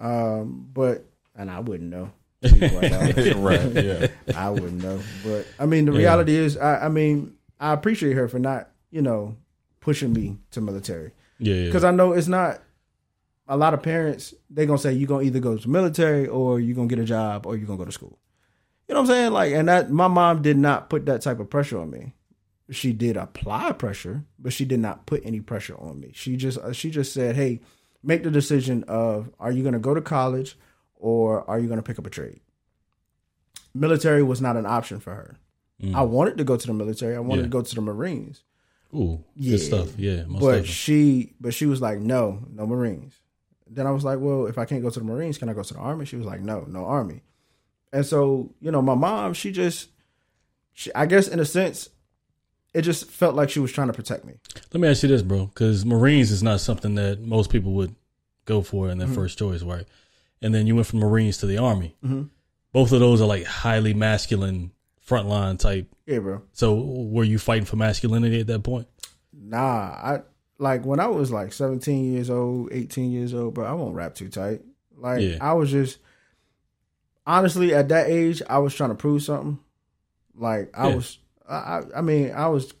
um, 0.00 0.68
but 0.72 1.04
and 1.36 1.50
I 1.50 1.60
wouldn't 1.60 1.90
know. 1.90 2.10
to 2.42 2.54
be 2.54 2.68
quite 2.68 2.92
honest. 2.92 3.34
right. 3.36 3.72
Yeah. 3.84 4.06
I 4.34 4.50
wouldn't 4.50 4.82
know. 4.82 5.00
But 5.24 5.46
I 5.58 5.66
mean, 5.66 5.84
the 5.84 5.92
reality 5.92 6.34
is, 6.34 6.56
I, 6.56 6.86
I 6.86 6.88
mean, 6.88 7.34
I 7.60 7.72
appreciate 7.72 8.12
her 8.14 8.28
for 8.28 8.38
not, 8.38 8.68
you 8.90 9.00
know, 9.02 9.36
pushing 9.86 10.12
me 10.12 10.24
to 10.50 10.60
military 10.60 11.12
Yeah, 11.38 11.54
yeah. 11.54 11.66
because 11.66 11.84
I 11.84 11.92
know 11.92 12.12
it's 12.12 12.28
not. 12.28 12.60
A 13.48 13.56
lot 13.56 13.72
of 13.74 13.80
parents 13.82 14.34
they're 14.50 14.66
gonna 14.66 14.78
say 14.86 14.92
you're 14.92 15.06
gonna 15.12 15.22
either 15.28 15.38
go 15.48 15.56
to 15.56 15.68
military 15.70 16.26
or 16.26 16.58
you're 16.58 16.74
gonna 16.74 16.88
get 16.94 16.98
a 16.98 17.04
job 17.04 17.46
or 17.46 17.56
you're 17.56 17.66
gonna 17.68 17.78
go 17.78 17.84
to 17.84 17.92
school. 18.00 18.18
You 18.88 18.94
know 18.94 19.02
what 19.02 19.10
I'm 19.10 19.14
saying? 19.14 19.32
Like, 19.32 19.52
and 19.52 19.68
that 19.68 19.90
my 19.90 20.08
mom 20.08 20.42
did 20.42 20.58
not 20.58 20.90
put 20.90 21.06
that 21.06 21.22
type 21.22 21.38
of 21.38 21.48
pressure 21.48 21.78
on 21.78 21.90
me. 21.90 22.12
She 22.70 22.92
did 22.92 23.16
apply 23.16 23.70
pressure, 23.72 24.24
but 24.40 24.52
she 24.52 24.64
did 24.64 24.80
not 24.80 25.06
put 25.06 25.20
any 25.24 25.40
pressure 25.40 25.76
on 25.78 26.00
me. 26.00 26.10
She 26.14 26.36
just 26.36 26.58
uh, 26.58 26.72
she 26.72 26.90
just 26.90 27.12
said, 27.12 27.36
"Hey, 27.36 27.60
make 28.02 28.24
the 28.24 28.30
decision 28.40 28.82
of 28.88 29.30
are 29.38 29.52
you 29.52 29.62
gonna 29.62 29.78
go 29.78 29.94
to 29.94 30.00
college 30.00 30.58
or 30.96 31.48
are 31.48 31.60
you 31.60 31.68
gonna 31.68 31.82
pick 31.88 32.00
up 32.00 32.06
a 32.06 32.10
trade." 32.10 32.40
Military 33.74 34.22
was 34.24 34.40
not 34.40 34.56
an 34.56 34.66
option 34.66 34.98
for 35.00 35.14
her. 35.14 35.36
I 35.94 36.02
wanted 36.02 36.38
to 36.38 36.44
go 36.44 36.56
to 36.56 36.66
the 36.66 36.72
military. 36.72 37.14
I 37.14 37.20
wanted 37.20 37.42
Yeah. 37.42 37.50
to 37.50 37.56
go 37.58 37.62
to 37.62 37.74
the 37.74 37.80
Marines. 37.82 38.42
Ooh, 38.96 39.22
Yeah. 39.36 39.50
good 39.52 39.58
stuff. 39.60 39.98
Yeah, 39.98 40.24
but 40.28 40.40
definitely. 40.40 40.66
she 40.68 41.32
but 41.40 41.52
she 41.54 41.66
was 41.66 41.80
like 41.80 41.98
no 42.00 42.42
no 42.50 42.66
marines 42.66 43.14
then 43.68 43.86
i 43.86 43.90
was 43.90 44.04
like 44.04 44.18
well 44.20 44.46
if 44.46 44.58
i 44.58 44.64
can't 44.64 44.82
go 44.82 44.90
to 44.90 44.98
the 45.00 45.04
marines 45.04 45.38
can 45.38 45.48
i 45.48 45.52
go 45.52 45.62
to 45.62 45.74
the 45.74 45.80
army 45.80 46.04
she 46.06 46.16
was 46.16 46.24
like 46.26 46.40
no 46.40 46.64
no 46.68 46.84
army 46.84 47.20
and 47.92 48.06
so 48.06 48.52
you 48.60 48.70
know 48.70 48.80
my 48.80 48.94
mom 48.94 49.34
she 49.34 49.50
just 49.52 49.88
she, 50.72 50.92
i 50.94 51.04
guess 51.04 51.26
in 51.28 51.40
a 51.40 51.44
sense 51.44 51.88
it 52.74 52.82
just 52.82 53.10
felt 53.10 53.34
like 53.34 53.50
she 53.50 53.58
was 53.58 53.72
trying 53.72 53.88
to 53.88 53.92
protect 53.92 54.24
me 54.24 54.34
Let 54.72 54.80
me 54.80 54.88
ask 54.88 55.02
you 55.02 55.08
this, 55.08 55.22
bro, 55.22 55.46
because 55.46 55.84
Marines 55.86 56.30
is 56.30 56.42
not 56.42 56.60
something 56.60 56.94
that 56.96 57.20
most 57.22 57.48
people 57.50 57.72
would 57.72 57.94
go 58.44 58.60
for 58.60 58.90
in 58.90 58.98
their 58.98 59.08
first 59.08 59.38
choice, 59.38 59.62
right? 59.62 59.86
And 60.42 60.54
then 60.54 60.66
you 60.66 60.74
went 60.74 60.86
from 60.86 60.98
Marines 60.98 61.38
to 61.38 61.46
the 61.46 61.56
Army. 61.56 61.96
Mhm. 62.04 62.28
Both 62.72 62.92
of 62.92 63.00
those 63.00 63.22
are 63.22 63.26
like 63.26 63.44
highly 63.44 63.94
masculine 63.94 64.72
frontline 65.06 65.58
type. 65.58 65.86
yeah 66.06 66.18
bro 66.18 66.42
So 66.52 66.74
were 66.74 67.24
you 67.24 67.38
fighting 67.38 67.64
for 67.64 67.76
masculinity 67.76 68.40
at 68.40 68.46
that 68.48 68.62
point? 68.62 68.86
nah 69.32 69.62
i 70.02 70.20
like 70.58 70.84
when 70.86 70.98
i 71.00 71.06
was 71.06 71.30
like 71.30 71.52
17 71.52 72.12
years 72.14 72.30
old 72.30 72.70
18 72.72 73.12
years 73.12 73.34
old 73.34 73.54
bro 73.54 73.64
i 73.66 73.72
won't 73.72 73.94
rap 73.94 74.14
too 74.14 74.28
tight 74.28 74.62
like 74.96 75.20
Yeah. 75.20 75.36
i 75.40 75.52
was 75.52 75.70
just 75.70 75.98
honestly 77.26 77.74
at 77.74 77.88
that 77.88 78.08
age 78.08 78.42
i 78.48 78.58
was 78.58 78.74
trying 78.74 78.90
to 78.90 78.94
prove 78.96 79.22
something 79.22 79.58
like 80.34 80.70
i 80.76 80.88
Yeah. 80.88 80.94
was 80.96 81.18
I, 81.48 81.82
I 81.96 82.00
mean 82.00 82.32
i 82.32 82.48
was 82.48 82.72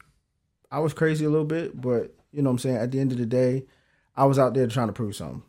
i 0.70 0.78
was 0.78 0.92
crazy 0.94 1.24
a 1.24 1.30
little 1.30 1.46
bit 1.46 1.78
but 1.80 2.14
you 2.32 2.42
know 2.42 2.50
what 2.50 2.54
i'm 2.54 2.58
saying 2.58 2.76
at 2.76 2.90
the 2.90 3.00
end 3.00 3.12
of 3.12 3.18
the 3.18 3.26
day 3.26 3.66
i 4.16 4.24
was 4.24 4.38
out 4.38 4.54
there 4.54 4.66
trying 4.66 4.88
to 4.88 4.92
prove 4.92 5.14
something 5.16 5.42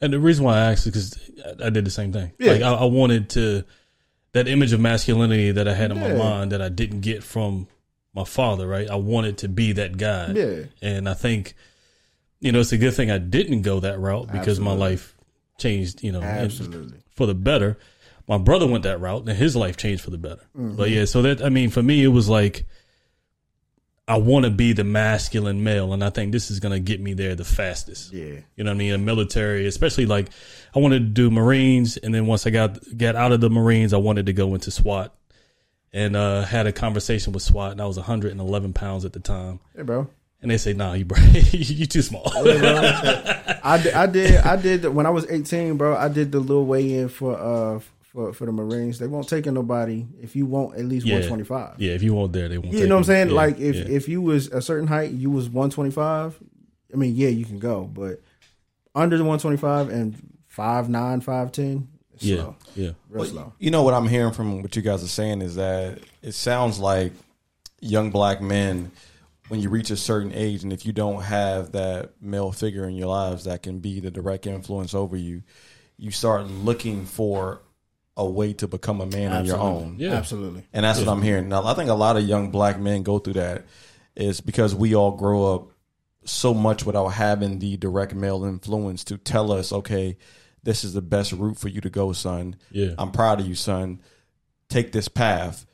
And 0.00 0.12
the 0.12 0.18
reason 0.20 0.44
why 0.44 0.56
I 0.58 0.72
asked 0.72 0.86
is 0.86 0.92
because 0.92 1.56
I, 1.62 1.66
I 1.66 1.70
did 1.70 1.84
the 1.86 1.90
same 1.90 2.12
thing. 2.12 2.30
Yeah. 2.38 2.52
Like 2.52 2.62
I, 2.62 2.72
I 2.74 2.84
wanted 2.84 3.30
to 3.30 3.64
that 4.36 4.48
image 4.48 4.72
of 4.72 4.80
masculinity 4.80 5.50
that 5.50 5.66
I 5.66 5.74
had 5.74 5.90
in 5.90 5.98
my 5.98 6.12
mind 6.12 6.52
that 6.52 6.60
I 6.60 6.68
didn't 6.68 7.00
get 7.00 7.24
from 7.24 7.68
my 8.14 8.24
father. 8.24 8.66
Right, 8.66 8.88
I 8.88 8.96
wanted 8.96 9.38
to 9.38 9.48
be 9.48 9.72
that 9.72 9.96
guy. 9.96 10.32
yeah 10.32 10.62
And 10.82 11.08
I 11.08 11.14
think, 11.14 11.54
you 12.40 12.52
know, 12.52 12.60
it's 12.60 12.72
a 12.72 12.78
good 12.78 12.94
thing 12.94 13.10
I 13.10 13.18
didn't 13.18 13.62
go 13.62 13.80
that 13.80 13.98
route 13.98 14.30
because 14.30 14.60
my 14.60 14.72
life 14.72 15.14
changed, 15.58 16.02
you 16.02 16.12
know, 16.12 16.22
absolutely 16.22 16.98
for 17.10 17.26
the 17.26 17.34
better. 17.34 17.78
My 18.28 18.38
brother 18.38 18.66
went 18.66 18.82
that 18.82 19.00
route 19.00 19.28
and 19.28 19.38
his 19.38 19.54
life 19.54 19.76
changed 19.76 20.02
for 20.02 20.10
the 20.10 20.18
better. 20.18 20.42
Mm-hmm. 20.56 20.76
But 20.76 20.90
yeah, 20.90 21.04
so 21.04 21.22
that, 21.22 21.42
I 21.42 21.48
mean, 21.48 21.70
for 21.70 21.82
me, 21.82 22.02
it 22.02 22.08
was 22.08 22.28
like, 22.28 22.66
I 24.08 24.18
want 24.18 24.44
to 24.44 24.50
be 24.50 24.72
the 24.72 24.84
masculine 24.84 25.64
male. 25.64 25.92
And 25.92 26.04
I 26.04 26.10
think 26.10 26.30
this 26.32 26.50
is 26.50 26.60
going 26.60 26.72
to 26.72 26.78
get 26.80 27.00
me 27.00 27.14
there 27.14 27.34
the 27.34 27.44
fastest. 27.44 28.12
yeah 28.12 28.40
You 28.54 28.64
know 28.64 28.70
what 28.70 28.76
I 28.76 28.78
mean? 28.78 28.92
A 28.92 28.98
military, 28.98 29.66
especially 29.66 30.06
like 30.06 30.28
I 30.74 30.78
wanted 30.78 31.00
to 31.00 31.04
do 31.06 31.30
Marines. 31.30 31.96
And 31.96 32.14
then 32.14 32.26
once 32.26 32.46
I 32.46 32.50
got, 32.50 32.78
got 32.96 33.16
out 33.16 33.32
of 33.32 33.40
the 33.40 33.50
Marines, 33.50 33.92
I 33.92 33.96
wanted 33.96 34.26
to 34.26 34.32
go 34.32 34.54
into 34.54 34.70
SWAT 34.70 35.12
and, 35.92 36.14
uh, 36.14 36.42
had 36.42 36.66
a 36.66 36.72
conversation 36.72 37.32
with 37.32 37.42
SWAT 37.42 37.72
and 37.72 37.80
I 37.80 37.86
was 37.86 37.96
111 37.96 38.72
pounds 38.74 39.04
at 39.04 39.12
the 39.12 39.20
time. 39.20 39.58
hey 39.74 39.82
bro 39.82 40.08
And 40.40 40.50
they 40.50 40.58
say, 40.58 40.72
nah, 40.72 40.92
you, 40.92 41.04
bro, 41.04 41.18
you 41.50 41.86
too 41.86 42.02
small. 42.02 42.30
I 42.34 43.78
did, 43.82 43.94
I 43.94 44.06
did 44.06 44.36
I 44.36 44.56
did 44.56 44.84
when 44.86 45.06
I 45.06 45.10
was 45.10 45.26
18 45.28 45.76
bro 45.76 45.96
I 45.96 46.08
did 46.08 46.30
the 46.30 46.38
little 46.38 46.64
weigh 46.66 46.94
in 46.94 47.08
for 47.08 47.36
uh 47.36 47.80
for 48.16 48.32
for 48.32 48.46
the 48.46 48.52
Marines 48.52 48.98
they 48.98 49.06
won't 49.06 49.28
take 49.28 49.46
in 49.46 49.52
nobody 49.52 50.06
if 50.22 50.34
you 50.34 50.46
want 50.46 50.74
at 50.78 50.86
least 50.86 51.04
Yeah. 51.04 51.16
125 51.16 51.74
yeah, 51.78 51.92
if 51.92 52.02
you 52.02 52.14
want 52.14 52.32
there, 52.32 52.48
they 52.48 52.56
won't. 52.56 52.72
You 52.72 52.80
take 52.80 52.88
know 52.88 52.94
what 52.94 53.00
I'm 53.00 53.04
saying? 53.04 53.28
Yeah, 53.28 53.34
like 53.34 53.60
if 53.60 53.76
yeah. 53.76 53.84
if 53.94 54.08
you 54.08 54.22
was 54.22 54.48
a 54.48 54.62
certain 54.62 54.86
height, 54.86 55.10
you 55.10 55.30
was 55.30 55.50
125. 55.50 56.42
I 56.94 56.96
mean, 56.96 57.14
yeah, 57.14 57.28
you 57.28 57.44
can 57.44 57.58
go, 57.58 57.84
but 57.84 58.22
under 58.94 59.18
the 59.18 59.24
125 59.24 59.90
and 59.90 60.16
five 60.48 60.88
nine, 60.88 61.20
five 61.20 61.52
ten, 61.52 61.88
it's 62.14 62.24
yeah, 62.24 62.36
slow, 62.36 62.56
yeah, 62.74 62.90
real 63.10 63.24
slow. 63.26 63.52
You 63.58 63.70
know 63.70 63.82
what 63.82 63.92
I'm 63.92 64.08
hearing 64.08 64.32
from 64.32 64.62
what 64.62 64.74
you 64.74 64.80
guys 64.80 65.04
are 65.04 65.08
saying 65.08 65.42
is 65.42 65.56
that 65.56 65.98
it 66.22 66.32
sounds 66.32 66.78
like 66.78 67.12
young 67.80 68.10
black 68.10 68.40
men, 68.40 68.92
when 69.48 69.60
you 69.60 69.68
reach 69.68 69.90
a 69.90 69.96
certain 69.96 70.32
age, 70.32 70.62
and 70.62 70.72
if 70.72 70.86
you 70.86 70.94
don't 70.94 71.20
have 71.20 71.72
that 71.72 72.12
male 72.22 72.50
figure 72.50 72.88
in 72.88 72.94
your 72.94 73.08
lives 73.08 73.44
that 73.44 73.62
can 73.62 73.80
be 73.80 74.00
the 74.00 74.10
direct 74.10 74.46
influence 74.46 74.94
over 74.94 75.18
you, 75.18 75.42
you 75.98 76.10
start 76.10 76.46
looking 76.46 77.04
for 77.04 77.60
a 78.16 78.24
way 78.24 78.52
to 78.54 78.66
become 78.66 79.00
a 79.00 79.06
man 79.06 79.32
on 79.32 79.44
your 79.44 79.58
own. 79.58 79.96
Yeah. 79.98 80.14
Absolutely. 80.14 80.66
And 80.72 80.84
that's 80.84 80.98
what 80.98 81.08
I'm 81.08 81.20
hearing. 81.22 81.48
Now, 81.48 81.64
I 81.64 81.74
think 81.74 81.90
a 81.90 81.94
lot 81.94 82.16
of 82.16 82.24
young 82.24 82.50
black 82.50 82.80
men 82.80 83.02
go 83.02 83.18
through 83.18 83.34
that 83.34 83.66
is 84.14 84.40
because 84.40 84.74
we 84.74 84.94
all 84.94 85.12
grow 85.12 85.54
up 85.54 85.68
so 86.24 86.54
much 86.54 86.84
without 86.86 87.08
having 87.08 87.58
the 87.58 87.76
direct 87.76 88.14
male 88.14 88.44
influence 88.44 89.04
to 89.04 89.18
tell 89.18 89.52
us, 89.52 89.72
okay, 89.72 90.16
this 90.62 90.82
is 90.82 90.94
the 90.94 91.02
best 91.02 91.32
route 91.32 91.58
for 91.58 91.68
you 91.68 91.80
to 91.82 91.90
go, 91.90 92.12
son. 92.12 92.56
Yeah. 92.70 92.92
I'm 92.98 93.12
proud 93.12 93.40
of 93.40 93.46
you, 93.46 93.54
son. 93.54 94.00
Take 94.68 94.92
this 94.92 95.08
path. 95.08 95.66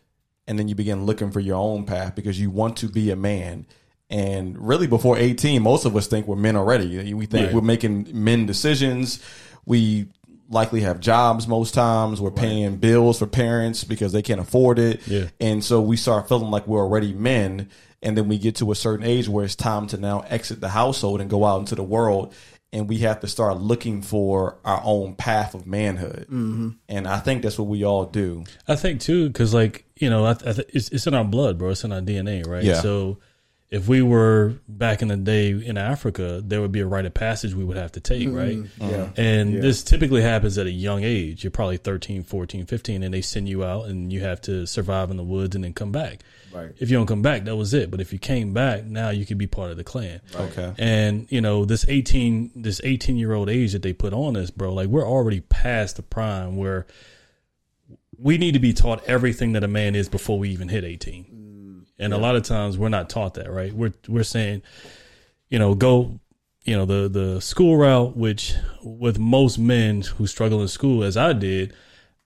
And 0.48 0.58
then 0.58 0.66
you 0.68 0.74
begin 0.74 1.06
looking 1.06 1.30
for 1.30 1.40
your 1.40 1.56
own 1.56 1.84
path 1.86 2.16
because 2.16 2.38
you 2.40 2.50
want 2.50 2.76
to 2.78 2.88
be 2.88 3.10
a 3.10 3.16
man. 3.16 3.66
And 4.10 4.58
really, 4.58 4.88
before 4.88 5.16
18, 5.16 5.62
most 5.62 5.84
of 5.86 5.96
us 5.96 6.08
think 6.08 6.26
we're 6.26 6.36
men 6.36 6.56
already. 6.56 7.14
We 7.14 7.24
think 7.26 7.48
Yeah. 7.50 7.54
we're 7.54 7.62
making 7.62 8.08
men 8.12 8.44
decisions. 8.44 9.20
We 9.64 10.08
likely 10.48 10.80
have 10.80 11.00
jobs 11.00 11.46
most 11.48 11.74
times. 11.74 12.20
We're 12.20 12.30
paying 12.30 12.76
bills 12.76 13.18
for 13.18 13.26
parents 13.26 13.84
because 13.84 14.12
they 14.12 14.22
can't 14.22 14.40
afford 14.40 14.78
it. 14.78 15.06
Yeah. 15.06 15.26
And 15.40 15.64
so 15.64 15.80
we 15.80 15.96
start 15.96 16.28
feeling 16.28 16.50
like 16.50 16.66
we're 16.66 16.80
already 16.80 17.12
men. 17.12 17.70
And 18.02 18.16
then 18.18 18.26
we 18.28 18.38
get 18.38 18.56
to 18.56 18.72
a 18.72 18.74
certain 18.74 19.06
age 19.06 19.28
where 19.28 19.44
it's 19.44 19.54
time 19.54 19.86
to 19.88 19.96
now 19.96 20.20
exit 20.28 20.60
the 20.60 20.68
household 20.68 21.20
and 21.20 21.30
go 21.30 21.44
out 21.44 21.60
into 21.60 21.76
the 21.76 21.84
world. 21.84 22.34
And 22.72 22.88
we 22.88 22.98
have 22.98 23.20
to 23.20 23.28
start 23.28 23.58
looking 23.58 24.02
for 24.02 24.58
our 24.64 24.80
own 24.82 25.14
path 25.14 25.54
of 25.54 25.66
manhood. 25.66 26.26
Mm-hmm. 26.30 26.70
And 26.88 27.06
I 27.06 27.18
think 27.18 27.42
that's 27.42 27.58
what 27.58 27.68
we 27.68 27.84
all 27.84 28.06
do. 28.06 28.44
I 28.66 28.76
think 28.76 29.00
too, 29.00 29.28
because 29.28 29.52
like 29.54 29.84
you 29.96 30.10
know, 30.10 30.24
I, 30.24 30.30
I 30.30 30.52
th- 30.52 30.70
it's 30.72 30.88
it's 30.88 31.06
in 31.06 31.14
our 31.14 31.24
blood, 31.24 31.58
bro. 31.58 31.70
It's 31.70 31.84
in 31.84 31.92
our 31.92 32.00
DNA, 32.00 32.46
right? 32.46 32.64
Yeah. 32.64 32.80
So 32.80 33.18
if 33.72 33.88
we 33.88 34.02
were 34.02 34.52
back 34.68 35.00
in 35.00 35.08
the 35.08 35.16
day 35.16 35.50
in 35.50 35.78
Africa, 35.78 36.42
there 36.44 36.60
would 36.60 36.72
be 36.72 36.80
a 36.80 36.86
rite 36.86 37.06
of 37.06 37.14
passage 37.14 37.54
we 37.54 37.64
would 37.64 37.78
have 37.78 37.90
to 37.92 38.00
take, 38.00 38.28
mm-hmm. 38.28 38.36
right? 38.36 38.58
Yeah. 38.78 38.86
Uh-huh. 38.86 39.12
And 39.16 39.62
this 39.62 39.82
typically 39.82 40.20
happens 40.20 40.58
at 40.58 40.66
a 40.66 40.70
young 40.70 41.02
age. 41.02 41.42
You're 41.42 41.52
probably 41.52 41.78
13, 41.78 42.22
14, 42.22 42.66
15, 42.66 43.02
and 43.02 43.14
they 43.14 43.22
send 43.22 43.48
you 43.48 43.64
out 43.64 43.86
and 43.86 44.12
you 44.12 44.20
have 44.20 44.42
to 44.42 44.66
survive 44.66 45.10
in 45.10 45.16
the 45.16 45.22
woods 45.22 45.54
and 45.54 45.64
then 45.64 45.72
come 45.72 45.90
back. 45.90 46.20
Right. 46.52 46.70
If 46.78 46.90
you 46.90 46.98
don't 46.98 47.06
come 47.06 47.22
back, 47.22 47.44
that 47.44 47.56
was 47.56 47.72
it. 47.72 47.90
But 47.90 48.02
if 48.02 48.12
you 48.12 48.18
came 48.18 48.52
back, 48.52 48.84
now 48.84 49.08
you 49.08 49.24
could 49.24 49.38
be 49.38 49.46
part 49.46 49.70
of 49.70 49.78
the 49.78 49.84
clan. 49.84 50.20
Okay. 50.34 50.74
And 50.76 51.26
you 51.30 51.40
know 51.40 51.64
this 51.64 51.86
eighteen 51.88 52.50
this 52.54 52.78
eighteen 52.84 53.16
year 53.16 53.32
old 53.32 53.48
age 53.48 53.72
that 53.72 53.80
they 53.80 53.94
put 53.94 54.12
on 54.12 54.36
us, 54.36 54.50
bro. 54.50 54.74
Like 54.74 54.88
we're 54.88 55.08
already 55.08 55.40
past 55.40 55.96
the 55.96 56.02
prime 56.02 56.58
where 56.58 56.86
we 58.18 58.36
need 58.36 58.52
to 58.52 58.60
be 58.60 58.74
taught 58.74 59.02
everything 59.04 59.52
that 59.52 59.64
a 59.64 59.68
man 59.68 59.94
is 59.94 60.10
before 60.10 60.38
we 60.38 60.50
even 60.50 60.68
hit 60.68 60.84
eighteen. 60.84 61.41
And 62.02 62.12
a 62.12 62.18
lot 62.18 62.36
of 62.36 62.42
times 62.42 62.76
we're 62.76 62.88
not 62.88 63.08
taught 63.08 63.34
that, 63.34 63.50
right? 63.50 63.72
We're 63.72 63.92
we're 64.08 64.24
saying, 64.24 64.62
you 65.48 65.58
know, 65.58 65.74
go, 65.74 66.20
you 66.64 66.76
know, 66.76 66.84
the 66.84 67.08
the 67.08 67.40
school 67.40 67.76
route, 67.76 68.16
which 68.16 68.54
with 68.82 69.18
most 69.18 69.58
men 69.58 70.02
who 70.02 70.26
struggle 70.26 70.60
in 70.62 70.68
school, 70.68 71.04
as 71.04 71.16
I 71.16 71.32
did, 71.32 71.74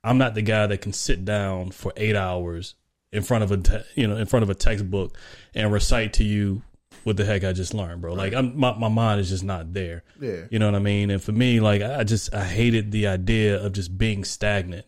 I'm 0.02 0.18
not 0.18 0.34
the 0.34 0.42
guy 0.42 0.66
that 0.66 0.80
can 0.80 0.92
sit 0.92 1.24
down 1.24 1.70
for 1.70 1.92
eight 1.96 2.16
hours 2.16 2.74
in 3.12 3.22
front 3.22 3.44
of 3.44 3.52
a 3.52 3.56
te- 3.56 3.84
you 3.94 4.06
know 4.06 4.16
in 4.16 4.26
front 4.26 4.42
of 4.42 4.50
a 4.50 4.54
textbook 4.54 5.16
and 5.54 5.72
recite 5.72 6.14
to 6.14 6.24
you 6.24 6.62
what 7.04 7.16
the 7.16 7.24
heck 7.24 7.44
I 7.44 7.52
just 7.52 7.72
learned, 7.72 8.00
bro. 8.00 8.14
Like 8.14 8.34
I'm 8.34 8.58
my, 8.58 8.76
my 8.76 8.88
mind 8.88 9.20
is 9.20 9.28
just 9.28 9.44
not 9.44 9.72
there. 9.72 10.02
Yeah. 10.20 10.46
You 10.50 10.58
know 10.58 10.66
what 10.66 10.74
I 10.74 10.80
mean? 10.80 11.10
And 11.10 11.22
for 11.22 11.32
me, 11.32 11.60
like 11.60 11.82
I 11.82 12.02
just 12.02 12.34
I 12.34 12.44
hated 12.44 12.90
the 12.90 13.06
idea 13.06 13.62
of 13.64 13.72
just 13.72 13.96
being 13.96 14.24
stagnant. 14.24 14.86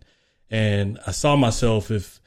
And 0.51 0.99
I 1.07 1.13
saw 1.13 1.37
myself 1.37 1.91
if 1.91 2.21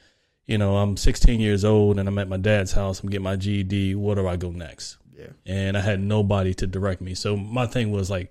you 0.46 0.58
know 0.58 0.76
I'm 0.76 0.96
16 0.96 1.40
years 1.40 1.64
old 1.64 1.98
and 1.98 2.08
I'm 2.08 2.18
at 2.18 2.28
my 2.28 2.36
dad's 2.36 2.72
house, 2.72 3.00
I'm 3.00 3.10
getting 3.10 3.24
my 3.24 3.36
GED. 3.36 3.94
Where 3.94 4.16
do 4.16 4.26
I 4.26 4.36
go 4.36 4.50
next? 4.50 4.98
Yeah. 5.16 5.28
And 5.46 5.76
I 5.76 5.80
had 5.80 6.00
nobody 6.00 6.54
to 6.54 6.66
direct 6.66 7.00
me. 7.00 7.14
So 7.14 7.36
my 7.36 7.66
thing 7.66 7.92
was 7.92 8.10
like, 8.10 8.30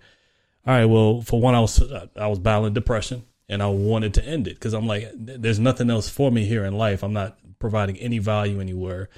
all 0.65 0.73
right, 0.73 0.85
well, 0.85 1.21
for 1.21 1.39
one, 1.39 1.55
I 1.55 1.59
was 1.59 1.81
I 2.15 2.27
was 2.27 2.39
battling 2.39 2.73
depression 2.73 3.23
and 3.49 3.61
I 3.61 3.67
wanted 3.67 4.13
to 4.15 4.25
end 4.25 4.47
it 4.47 4.55
because 4.55 4.73
I'm 4.73 4.87
like, 4.87 5.09
there's 5.13 5.59
nothing 5.59 5.89
else 5.89 6.09
for 6.09 6.31
me 6.31 6.45
here 6.45 6.63
in 6.63 6.77
life. 6.77 7.03
I'm 7.03 7.13
not 7.13 7.37
providing 7.59 7.97
any 7.97 8.19
value 8.19 8.59
anywhere. 8.59 9.09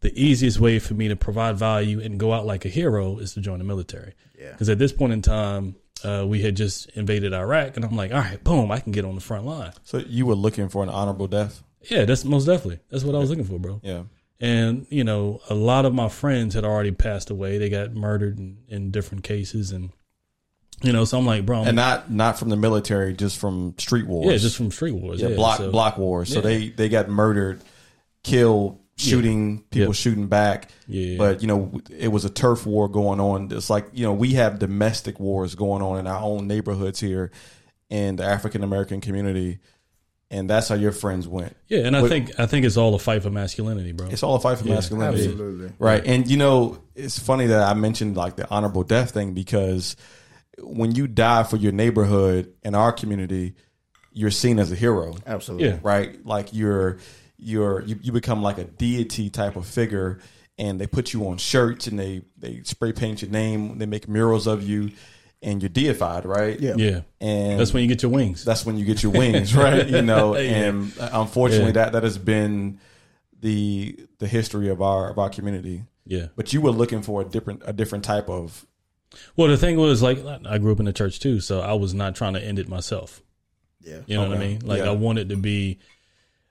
The 0.00 0.12
easiest 0.20 0.60
way 0.60 0.78
for 0.78 0.94
me 0.94 1.08
to 1.08 1.16
provide 1.16 1.56
value 1.56 2.00
and 2.00 2.18
go 2.18 2.32
out 2.32 2.46
like 2.46 2.64
a 2.64 2.68
hero 2.68 3.18
is 3.18 3.34
to 3.34 3.40
join 3.40 3.58
the 3.58 3.64
military. 3.64 4.14
Yeah. 4.38 4.52
Because 4.52 4.68
at 4.68 4.78
this 4.78 4.92
point 4.92 5.12
in 5.12 5.22
time, 5.22 5.76
uh, 6.04 6.24
we 6.26 6.42
had 6.42 6.56
just 6.56 6.90
invaded 6.90 7.32
Iraq, 7.32 7.76
and 7.76 7.84
I'm 7.84 7.96
like, 7.96 8.12
all 8.12 8.20
right, 8.20 8.42
boom, 8.42 8.70
I 8.70 8.80
can 8.80 8.92
get 8.92 9.04
on 9.04 9.14
the 9.14 9.20
front 9.20 9.46
line. 9.46 9.72
So 9.84 9.98
you 9.98 10.26
were 10.26 10.34
looking 10.34 10.68
for 10.68 10.82
an 10.82 10.88
honorable 10.88 11.26
death? 11.26 11.62
Yeah, 11.90 12.04
that's 12.04 12.24
most 12.24 12.44
definitely 12.46 12.80
that's 12.90 13.04
what 13.04 13.14
I 13.14 13.18
was 13.18 13.30
looking 13.30 13.44
for, 13.44 13.58
bro. 13.58 13.80
Yeah. 13.82 14.02
And 14.40 14.86
you 14.90 15.04
know, 15.04 15.40
a 15.48 15.54
lot 15.54 15.84
of 15.86 15.94
my 15.94 16.08
friends 16.08 16.54
had 16.54 16.64
already 16.64 16.90
passed 16.92 17.30
away. 17.30 17.58
They 17.58 17.68
got 17.70 17.94
murdered 17.94 18.38
in, 18.38 18.58
in 18.68 18.90
different 18.90 19.24
cases, 19.24 19.70
and 19.72 19.90
you 20.82 20.92
know, 20.92 21.04
so 21.06 21.16
I'm 21.18 21.24
like, 21.24 21.46
bro, 21.46 21.60
I'm, 21.62 21.68
And 21.68 21.76
not 21.76 22.10
not 22.10 22.38
from 22.38 22.50
the 22.50 22.56
military, 22.56 23.14
just 23.14 23.38
from 23.38 23.74
street 23.78 24.06
wars. 24.06 24.26
yeah, 24.30 24.36
just 24.36 24.56
from 24.56 24.70
street 24.70 24.92
wars, 24.92 25.22
yeah, 25.22 25.28
yeah, 25.28 25.36
block 25.36 25.58
so- 25.58 25.70
block 25.70 25.96
wars. 25.96 26.28
So 26.28 26.36
Yeah. 26.36 26.40
they 26.42 26.68
they 26.68 26.88
got 26.90 27.08
murdered, 27.08 27.60
killed, 28.22 28.78
shooting 28.98 29.62
people 29.70 29.88
Yep. 29.88 29.94
shooting 29.94 30.26
back. 30.26 30.70
Yeah. 30.86 31.16
But 31.16 31.40
you 31.40 31.48
know, 31.48 31.80
it 31.90 32.08
was 32.08 32.24
a 32.24 32.30
turf 32.30 32.66
war 32.66 32.88
going 32.88 33.20
on. 33.20 33.50
It's 33.52 33.70
like 33.70 33.86
you 33.94 34.04
know 34.04 34.12
we 34.12 34.34
have 34.34 34.58
domestic 34.58 35.18
wars 35.20 35.54
going 35.54 35.82
on 35.82 35.98
in 35.98 36.06
our 36.06 36.20
own 36.22 36.46
neighborhoods 36.46 37.00
here 37.00 37.30
in 37.88 38.16
the 38.16 38.24
African 38.24 38.62
American 38.62 39.00
community, 39.00 39.60
and 40.30 40.50
that's 40.50 40.68
how 40.68 40.74
your 40.74 40.92
friends 40.92 41.28
went. 41.28 41.56
Yeah, 41.68 41.80
and 41.80 41.96
I 41.96 42.00
But- 42.02 42.08
think 42.10 42.38
I 42.40 42.46
think 42.46 42.66
it's 42.66 42.76
all 42.76 42.94
a 42.94 42.98
fight 42.98 43.22
for 43.22 43.30
masculinity, 43.30 43.92
bro. 43.92 44.08
It's 44.08 44.22
all 44.22 44.34
a 44.36 44.40
fight 44.40 44.58
for 44.58 44.66
masculinity. 44.68 45.24
Absolutely. 45.26 45.72
Right. 45.78 46.04
And 46.04 46.28
you 46.28 46.36
know, 46.36 46.78
it's 46.94 47.18
funny 47.18 47.46
that 47.46 47.62
I 47.62 47.74
mentioned 47.74 48.16
like 48.16 48.36
the 48.36 48.48
honorable 48.50 48.82
death 48.82 49.12
thing 49.12 49.34
because 49.34 49.96
when 50.58 50.94
you 50.94 51.06
die 51.06 51.42
for 51.44 51.56
your 51.56 51.72
neighborhood 51.72 52.52
and 52.62 52.74
our 52.74 52.92
community, 52.92 53.54
you're 54.12 54.30
seen 54.30 54.58
as 54.58 54.72
a 54.72 54.74
hero. 54.74 55.14
Absolutely. 55.26 55.68
Yeah. 55.68 55.78
Right? 55.82 56.24
Like 56.26 56.52
you're 56.52 56.98
you're 57.38 57.82
you, 57.82 57.98
you 58.02 58.12
become 58.12 58.42
like 58.42 58.58
a 58.58 58.64
deity 58.64 59.30
type 59.30 59.56
of 59.56 59.66
figure 59.66 60.20
and 60.58 60.80
they 60.80 60.86
put 60.86 61.12
you 61.12 61.28
on 61.28 61.36
shirts 61.36 61.86
and 61.86 61.98
they 61.98 62.22
they 62.38 62.62
spray 62.64 62.92
paint 62.92 63.20
your 63.22 63.30
name, 63.30 63.78
they 63.78 63.86
make 63.86 64.08
murals 64.08 64.46
of 64.46 64.62
you 64.62 64.90
and 65.46 65.62
you're 65.62 65.70
deified, 65.70 66.26
right? 66.26 66.58
Yeah. 66.60 66.74
yeah, 66.76 67.00
And 67.20 67.58
that's 67.58 67.72
when 67.72 67.82
you 67.82 67.88
get 67.88 68.02
your 68.02 68.10
wings. 68.12 68.44
that's 68.44 68.66
when 68.66 68.76
you 68.76 68.84
get 68.84 69.02
your 69.02 69.12
wings, 69.12 69.54
right? 69.64 69.88
You 69.88 70.02
know, 70.02 70.36
Yeah. 70.36 70.66
and 70.66 70.98
uh, 70.98 71.08
unfortunately 71.14 71.68
Yeah. 71.68 71.84
that 71.84 71.92
that 71.92 72.02
has 72.02 72.18
been 72.18 72.78
the 73.40 73.98
the 74.18 74.26
history 74.26 74.68
of 74.68 74.82
our 74.82 75.10
of 75.10 75.18
our 75.18 75.30
community. 75.30 75.84
yeah. 76.04 76.26
But 76.36 76.52
you 76.52 76.60
were 76.60 76.70
looking 76.72 77.00
for 77.02 77.22
a 77.22 77.24
different 77.24 77.62
a 77.64 77.72
different 77.72 78.04
type 78.04 78.28
of 78.28 78.66
Well, 79.36 79.48
the 79.48 79.56
thing 79.56 79.76
was, 79.78 80.02
like, 80.02 80.18
I 80.46 80.58
grew 80.58 80.72
up 80.72 80.80
in 80.80 80.84
the 80.86 80.92
church 80.92 81.20
too, 81.20 81.40
so 81.40 81.60
I 81.60 81.72
was 81.74 81.94
not 81.94 82.14
trying 82.16 82.34
to 82.34 82.42
end 82.44 82.58
it 82.58 82.68
myself. 82.68 83.22
Yeah. 83.80 84.00
You 84.06 84.16
know 84.16 84.28
what 84.28 84.36
I 84.36 84.40
mean? 84.40 84.58
Like, 84.64 84.78
Yeah. 84.80 84.88
I 84.90 84.94
wanted 84.94 85.28
to 85.30 85.36
be, 85.36 85.78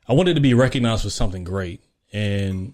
I 0.07 0.13
wanted 0.13 0.35
to 0.35 0.41
be 0.41 0.53
recognized 0.53 1.03
for 1.03 1.09
something 1.09 1.43
great, 1.43 1.83
and 2.13 2.73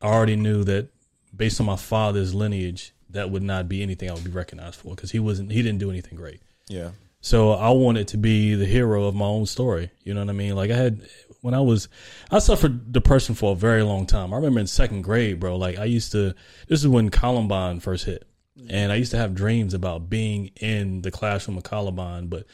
I 0.00 0.06
already 0.06 0.36
knew 0.36 0.62
that 0.64 0.88
based 1.34 1.58
on 1.60 1.66
my 1.66 1.76
father's 1.76 2.32
lineage, 2.34 2.94
that 3.12 3.30
would 3.30 3.42
not 3.42 3.68
be 3.68 3.82
anything 3.82 4.10
I 4.10 4.14
would 4.14 4.24
be 4.24 4.30
recognized 4.30 4.76
for 4.76 4.94
because 4.94 5.10
he 5.10 5.18
wasn't, 5.18 5.52
he 5.52 5.62
didn't 5.62 5.78
do 5.78 5.90
anything 5.90 6.16
great. 6.16 6.40
yeah. 6.68 6.90
So 7.24 7.52
I 7.52 7.70
wanted 7.70 8.08
to 8.08 8.16
be 8.16 8.56
the 8.56 8.66
hero 8.66 9.04
of 9.04 9.14
my 9.14 9.26
own 9.26 9.46
story. 9.46 9.92
You 10.02 10.12
know 10.12 10.22
what 10.22 10.28
I 10.28 10.32
mean? 10.32 10.56
Like 10.56 10.72
I 10.72 10.76
had 10.76 11.02
when 11.40 11.54
I 11.54 11.60
was 11.60 11.88
I 12.32 12.40
suffered 12.40 12.92
depression 12.92 13.36
for 13.36 13.52
a 13.52 13.54
very 13.54 13.84
long 13.84 14.06
time. 14.06 14.32
I 14.32 14.36
remember 14.36 14.58
in 14.58 14.66
second 14.66 15.02
grade, 15.02 15.38
bro, 15.38 15.56
like 15.56 15.78
I 15.78 15.84
used 15.84 16.10
to 16.12 16.34
this 16.66 16.80
is 16.80 16.88
when 16.88 17.10
Columbine 17.10 17.78
first 17.78 18.06
hit. 18.06 18.26
And 18.68 18.90
I 18.90 18.96
used 18.96 19.12
to 19.12 19.18
have 19.18 19.36
dreams 19.36 19.72
about 19.72 20.10
being 20.10 20.50
in 20.56 21.02
the 21.02 21.12
classroom 21.12 21.56
of 21.56 21.62
Columbine, 21.62 22.26
but 22.26 22.44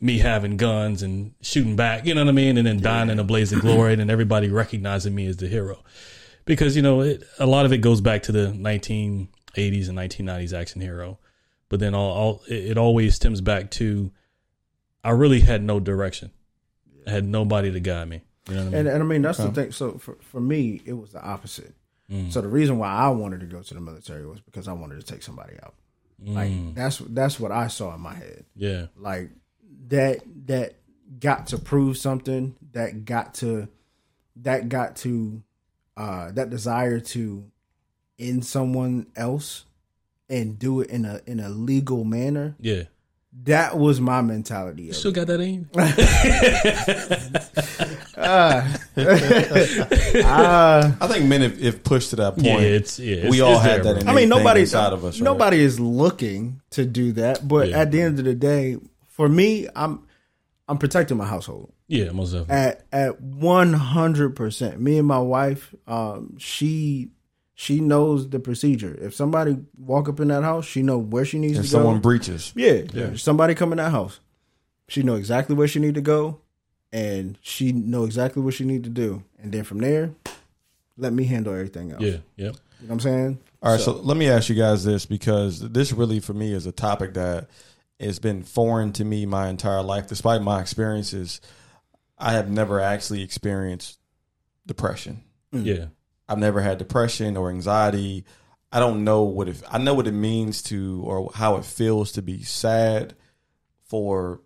me 0.00 0.18
having 0.18 0.56
guns 0.56 1.02
and 1.02 1.34
shooting 1.42 1.76
back, 1.76 2.06
you 2.06 2.14
know 2.14 2.22
what 2.22 2.28
I 2.30 2.32
mean? 2.32 2.56
And 2.56 2.66
then 2.66 2.80
dying 2.80 3.10
in 3.10 3.18
a 3.18 3.24
blaze 3.24 3.52
of 3.52 3.60
glory 3.60 3.92
and 3.92 4.10
everybody 4.10 4.48
recognizing 4.48 5.14
me 5.14 5.26
as 5.26 5.36
the 5.36 5.48
hero. 5.48 5.84
Because, 6.46 6.76
you 6.76 6.82
know, 6.82 7.02
it, 7.02 7.22
a 7.38 7.46
lot 7.46 7.66
of 7.66 7.72
it 7.72 7.78
goes 7.78 8.00
back 8.00 8.22
to 8.24 8.32
the 8.32 8.52
1980s 9.56 9.88
and 9.88 9.98
1990s 9.98 10.52
action 10.52 10.80
hero 10.80 11.18
but 11.68 11.80
then 11.80 11.94
all, 11.94 12.12
all 12.12 12.42
it, 12.48 12.72
it 12.72 12.78
always 12.78 13.14
stems 13.14 13.40
back 13.40 13.70
to 13.72 14.12
I 15.02 15.10
really 15.10 15.40
had 15.40 15.62
no 15.62 15.80
direction. 15.80 16.30
I 17.06 17.10
had 17.10 17.24
nobody 17.24 17.70
to 17.72 17.80
guide 17.80 18.08
me. 18.08 18.22
You 18.48 18.54
know 18.54 18.60
what 18.60 18.66
I 18.66 18.70
mean? 18.70 18.78
And, 18.78 18.88
and 18.88 19.02
I 19.02 19.06
mean 19.06 19.22
that's 19.22 19.38
the 19.38 19.50
thing. 19.50 19.72
So 19.72 19.98
for 19.98 20.16
for 20.20 20.40
me, 20.40 20.80
it 20.84 20.92
was 20.92 21.12
the 21.12 21.22
opposite. 21.22 21.74
So 22.30 22.40
the 22.40 22.48
reason 22.48 22.78
why 22.78 22.90
I 22.90 23.08
wanted 23.08 23.40
to 23.40 23.46
go 23.46 23.60
to 23.60 23.74
the 23.74 23.80
military 23.80 24.24
was 24.24 24.38
because 24.40 24.68
I 24.68 24.72
wanted 24.72 25.00
to 25.00 25.02
take 25.02 25.24
somebody 25.24 25.54
out. 25.64 25.74
Like 26.22 26.74
that's 26.74 26.98
that's 26.98 27.40
what 27.40 27.50
I 27.50 27.66
saw 27.66 27.92
in 27.94 28.00
my 28.00 28.14
head. 28.14 28.44
yeah, 28.54 28.86
Like 28.96 29.30
that 29.88 30.20
that 30.46 30.74
got 31.18 31.48
to 31.48 31.58
prove 31.58 31.96
something. 31.96 32.54
That 32.72 33.04
got 33.04 33.34
to 33.34 33.66
that 34.36 34.68
got 34.68 34.94
to 34.96 35.42
uh 35.96 36.30
that 36.32 36.50
desire 36.50 37.00
to 37.00 37.50
end 38.18 38.44
someone 38.46 39.06
else 39.16 39.64
and 40.28 40.58
do 40.58 40.80
it 40.80 40.90
in 40.90 41.04
a 41.04 41.20
in 41.26 41.40
a 41.40 41.48
legal 41.48 42.04
manner. 42.04 42.56
yeah. 42.60 42.84
That 43.42 43.76
was 43.76 44.00
my 44.00 44.22
mentality. 44.22 44.84
You 44.84 44.92
still 44.92 45.10
it. 45.10 45.14
got 45.14 45.26
that 45.26 45.40
in 45.40 45.54
you? 45.54 45.66
I 50.16 51.06
think 51.08 51.26
men 51.26 51.42
if, 51.42 51.60
if 51.60 51.82
pushed 51.84 52.10
to 52.10 52.16
that 52.16 52.34
point, 52.34 52.46
Yeah, 52.46 52.58
it's 52.58 52.98
yeah. 52.98 53.16
It's, 53.16 53.30
we 53.30 53.40
all 53.40 53.54
it's 53.54 53.62
had 53.64 53.82
that 53.84 53.96
in 54.02 54.08
I 54.08 54.12
mean, 54.12 54.24
Anything 54.24 54.28
nobody 54.30 54.60
inside 54.60 54.92
of 54.92 55.04
us, 55.04 55.16
right? 55.20 55.24
Nobody 55.24 55.60
is 55.60 55.80
looking 55.80 56.60
to 56.70 56.84
do 56.84 57.12
that, 57.12 57.46
but 57.46 57.68
Yeah. 57.68 57.80
at 57.80 57.90
the 57.90 58.00
end 58.02 58.18
of 58.18 58.24
the 58.24 58.34
day, 58.34 58.76
for 59.08 59.28
me, 59.28 59.68
I'm 59.74 60.06
I'm 60.68 60.78
protecting 60.78 61.16
my 61.16 61.26
household 61.26 61.72
Yeah, 61.88 62.10
most 62.12 62.32
definitely. 62.32 62.54
at 62.54 62.84
at 62.92 63.20
one 63.20 63.72
hundred 63.72 64.36
percent. 64.36 64.80
Me 64.80 64.98
and 64.98 65.06
my 65.08 65.18
wife, 65.18 65.74
um, 65.86 66.36
she 66.38 67.10
she 67.54 67.80
knows 67.80 68.28
the 68.28 68.40
procedure. 68.40 68.96
If 69.00 69.14
somebody 69.14 69.58
walk 69.78 70.08
up 70.08 70.20
in 70.20 70.28
that 70.28 70.42
house, 70.42 70.64
she 70.64 70.82
know 70.82 70.98
where 70.98 71.24
she 71.24 71.38
needs 71.38 71.58
if 71.58 71.66
to 71.66 71.72
go. 71.72 71.78
If 71.78 71.82
someone 71.82 72.00
breaches. 72.00 72.52
yeah, 72.56 72.82
if 72.92 73.20
somebody 73.20 73.54
come 73.54 73.72
in 73.72 73.78
that 73.78 73.92
house, 73.92 74.20
she 74.88 75.02
know 75.02 75.14
exactly 75.14 75.54
where 75.54 75.68
she 75.68 75.78
need 75.78 75.94
to 75.94 76.00
go, 76.00 76.40
and 76.92 77.38
she 77.40 77.72
know 77.72 78.04
exactly 78.04 78.42
what 78.42 78.54
she 78.54 78.64
need 78.64 78.84
to 78.84 78.90
do. 78.90 79.22
And 79.40 79.52
then 79.52 79.64
from 79.64 79.78
there, 79.78 80.10
let 80.96 81.12
me 81.12 81.24
handle 81.24 81.52
everything 81.54 81.92
else. 81.92 82.02
yeah, 82.02 82.18
yeah. 82.36 82.46
You 82.80 82.88
know 82.88 82.94
what 82.94 82.94
I'm 82.94 83.00
saying? 83.00 83.38
All 83.62 83.72
right, 83.72 83.80
so, 83.80 83.92
let 83.92 84.16
me 84.16 84.28
ask 84.28 84.50
you 84.50 84.54
guys 84.54 84.84
this 84.84 85.06
because 85.06 85.60
this 85.60 85.90
really 85.92 86.20
for 86.20 86.34
me 86.34 86.52
is 86.52 86.66
a 86.66 86.72
topic 86.72 87.14
that 87.14 87.48
it's 87.98 88.18
been 88.18 88.42
foreign 88.42 88.92
to 88.94 89.04
me 89.04 89.24
my 89.24 89.48
entire 89.48 89.82
life. 89.82 90.06
Despite 90.06 90.42
my 90.42 90.60
experiences, 90.60 91.40
I 92.18 92.32
have 92.32 92.50
never 92.50 92.80
actually 92.80 93.22
experienced 93.22 93.98
depression. 94.66 95.22
Yeah. 95.52 95.86
I've 96.28 96.38
never 96.38 96.60
had 96.60 96.78
depression 96.78 97.36
or 97.36 97.50
anxiety. 97.50 98.24
I 98.72 98.80
don't 98.80 99.04
know 99.04 99.22
what 99.22 99.48
if 99.48 99.62
I 99.70 99.78
know 99.78 99.94
what 99.94 100.06
it 100.06 100.12
means 100.12 100.62
to 100.64 101.02
or 101.04 101.30
how 101.34 101.56
it 101.56 101.64
feels 101.64 102.12
to 102.12 102.22
be 102.22 102.42
sad 102.42 103.14
for 103.84 104.40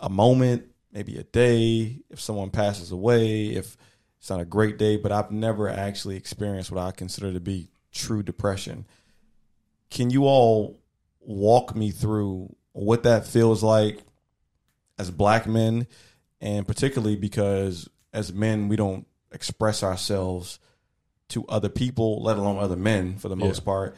a 0.00 0.08
moment, 0.08 0.64
maybe 0.90 1.16
a 1.16 1.22
day, 1.22 2.00
if 2.10 2.20
someone 2.20 2.50
passes 2.50 2.90
away, 2.90 3.48
if 3.48 3.76
it's 4.18 4.30
not 4.30 4.40
a 4.40 4.44
great 4.44 4.78
day, 4.78 4.96
but 4.96 5.12
I've 5.12 5.30
never 5.30 5.68
actually 5.68 6.16
experienced 6.16 6.70
what 6.70 6.82
I 6.82 6.90
consider 6.90 7.32
to 7.32 7.40
be 7.40 7.68
true 7.92 8.22
depression. 8.22 8.86
Can 9.90 10.10
you 10.10 10.24
all 10.24 10.80
walk 11.20 11.76
me 11.76 11.90
through 11.90 12.54
what 12.72 13.02
that 13.02 13.26
feels 13.26 13.62
like 13.62 14.00
as 14.98 15.10
black 15.10 15.46
men 15.46 15.86
and 16.40 16.66
particularly 16.66 17.16
because 17.16 17.88
as 18.12 18.32
men 18.32 18.68
we 18.68 18.76
don't 18.76 19.06
express 19.30 19.82
ourselves 19.82 20.58
to 21.32 21.44
other 21.46 21.68
people, 21.68 22.22
let 22.22 22.36
alone 22.38 22.58
other 22.58 22.76
men 22.76 23.16
for 23.16 23.28
the 23.28 23.36
most 23.36 23.60
Yeah. 23.60 23.64
part. 23.64 23.96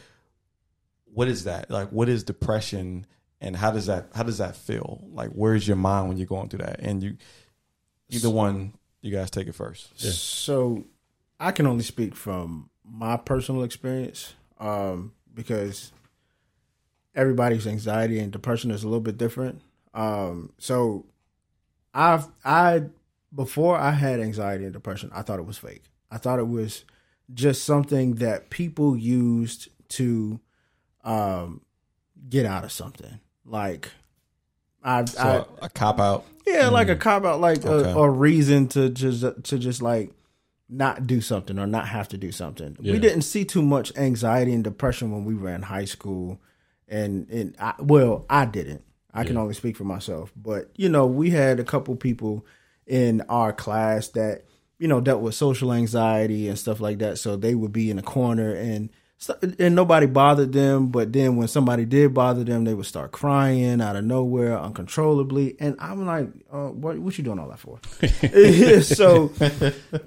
What 1.06 1.28
is 1.28 1.44
that? 1.44 1.70
Like 1.70 1.90
what 1.90 2.08
is 2.08 2.24
depression 2.24 3.06
and 3.40 3.54
how 3.56 3.70
does 3.70 3.86
that 3.86 4.08
how 4.14 4.22
does 4.24 4.38
that 4.38 4.56
feel? 4.56 5.04
Like 5.12 5.30
where's 5.30 5.66
your 5.68 5.76
mind 5.76 6.08
when 6.08 6.16
you're 6.16 6.26
going 6.26 6.48
through 6.48 6.60
that? 6.64 6.80
And 6.80 7.02
you 7.02 7.16
either 8.08 8.30
one, 8.30 8.74
you 9.00 9.12
guys 9.12 9.30
take 9.30 9.46
it 9.46 9.54
first. 9.54 9.92
Yeah. 9.96 10.10
So 10.12 10.84
I 11.38 11.52
can 11.52 11.66
only 11.66 11.84
speak 11.84 12.14
from 12.16 12.70
my 12.84 13.16
personal 13.16 13.62
experience 13.62 14.34
um, 14.58 15.12
because 15.32 15.92
everybody's 17.14 17.66
anxiety 17.66 18.18
and 18.18 18.32
depression 18.32 18.70
is 18.70 18.82
a 18.82 18.86
little 18.88 19.00
bit 19.00 19.16
different. 19.18 19.60
Um, 19.92 20.52
so 20.58 21.06
I've 21.92 22.26
I 22.44 22.84
before 23.34 23.76
I 23.76 23.92
had 23.92 24.20
anxiety 24.20 24.64
and 24.64 24.72
depression, 24.72 25.10
I 25.14 25.22
thought 25.22 25.38
it 25.38 25.46
was 25.46 25.58
fake. 25.58 25.84
I 26.10 26.18
thought 26.18 26.38
it 26.38 26.48
was 26.48 26.84
just 27.32 27.64
something 27.64 28.16
that 28.16 28.50
people 28.50 28.96
used 28.96 29.68
to 29.90 30.40
um, 31.04 31.60
get 32.28 32.46
out 32.46 32.64
of 32.64 32.72
something. 32.72 33.20
Like 33.44 33.90
I, 34.82 35.04
So 35.04 35.48
I 35.62 35.66
a 35.66 35.68
cop 35.68 36.00
out. 36.00 36.24
yeah, 36.46 36.68
like 36.68 36.88
a 36.88 36.96
cop 36.96 37.24
out, 37.24 37.40
like 37.40 37.64
Okay. 37.64 37.90
a, 37.90 37.96
a 37.96 38.10
reason 38.10 38.68
to 38.68 38.88
just 38.90 39.22
to 39.44 39.58
just 39.58 39.80
like 39.82 40.10
not 40.68 41.06
do 41.06 41.20
something 41.20 41.58
or 41.58 41.66
not 41.66 41.88
have 41.88 42.08
to 42.08 42.16
do 42.18 42.32
something. 42.32 42.76
Yeah. 42.80 42.92
We 42.92 42.98
didn't 42.98 43.22
see 43.22 43.44
too 43.44 43.62
much 43.62 43.96
anxiety 43.96 44.52
and 44.52 44.64
depression 44.64 45.10
when 45.12 45.24
we 45.24 45.34
were 45.34 45.50
in 45.50 45.62
high 45.62 45.84
school, 45.84 46.40
and 46.88 47.28
and 47.30 47.54
I, 47.58 47.74
well, 47.78 48.24
I 48.28 48.44
didn't. 48.46 48.82
I 49.16 49.22
can 49.22 49.37
only 49.37 49.54
speak 49.54 49.76
for 49.76 49.84
myself, 49.84 50.32
but 50.34 50.70
you 50.74 50.88
know, 50.88 51.06
we 51.06 51.30
had 51.30 51.60
a 51.60 51.64
couple 51.64 51.94
people 51.94 52.44
in 52.87 53.20
our 53.28 53.52
class 53.52 54.08
that 54.08 54.42
you 54.78 54.88
know 54.88 55.00
dealt 55.00 55.22
with 55.22 55.34
social 55.34 55.72
anxiety 55.72 56.48
and 56.48 56.58
stuff 56.58 56.80
like 56.80 56.98
that. 56.98 57.18
So 57.18 57.37
they 57.37 57.54
would 57.54 57.72
be 57.72 57.90
in 57.90 57.98
a 57.98 58.02
corner 58.02 58.54
and 58.54 58.90
and 59.58 59.74
nobody 59.74 60.06
bothered 60.06 60.52
them. 60.52 60.88
But 60.88 61.12
then 61.12 61.37
when 61.37 61.48
somebody 61.48 61.84
did 61.84 62.14
bother 62.14 62.44
them, 62.44 62.64
they 62.64 62.74
would 62.74 62.87
start 62.87 63.12
crying 63.12 63.80
out 63.80 63.96
of 63.96 64.04
nowhere 64.04 64.58
uncontrollably. 64.58 65.56
And 65.60 65.76
I'm 65.78 66.06
like, 66.06 66.28
uh, 66.52 66.68
what 66.68 66.98
what 66.98 67.16
you 67.16 67.24
doing 67.24 67.38
all 67.38 67.48
that 67.48 67.58
for? 67.58 67.78
so, 68.82 69.32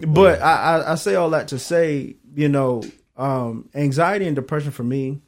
but 0.08 0.42
I, 0.42 0.78
I 0.78 0.92
I 0.92 0.96
say 0.96 1.16
all 1.16 1.32
that 1.32 1.50
to 1.50 1.60
say, 1.60 2.16
you 2.36 2.50
know, 2.50 2.84
um, 3.16 3.70
anxiety 3.74 4.28
and 4.28 4.36
depression 4.36 4.72
for 4.72 4.84
me, 4.84 5.22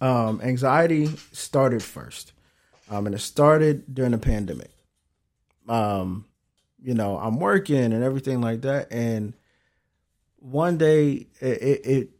um, 0.00 0.40
anxiety 0.42 1.06
started 1.32 1.82
first. 1.82 2.32
Um, 2.90 3.06
and 3.06 3.14
it 3.14 3.20
started 3.20 3.92
during 3.92 4.12
the 4.12 4.18
pandemic. 4.18 4.70
Um, 5.68 6.26
you 6.84 6.94
know, 6.94 7.18
I'm 7.18 7.40
working 7.40 7.92
and 7.92 8.04
everything 8.04 8.42
like 8.42 8.60
that. 8.60 8.92
And 8.92 9.34
one 10.38 10.76
day, 10.76 11.26
it 11.40 11.62
it 11.62 11.86
it, 11.86 12.10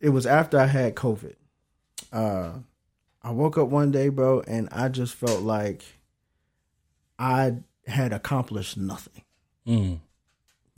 it 0.00 0.08
was 0.08 0.26
after 0.26 0.58
I 0.58 0.66
had 0.66 0.94
COVID. 0.94 1.34
Uh, 2.10 2.52
I 3.22 3.30
woke 3.32 3.58
up 3.58 3.68
one 3.68 3.90
day, 3.90 4.08
bro, 4.08 4.40
and 4.40 4.68
I 4.72 4.88
just 4.88 5.14
felt 5.14 5.42
like 5.42 5.84
I 7.18 7.56
had 7.86 8.14
accomplished 8.14 8.78
nothing. 8.78 9.22
Mm. 9.66 9.98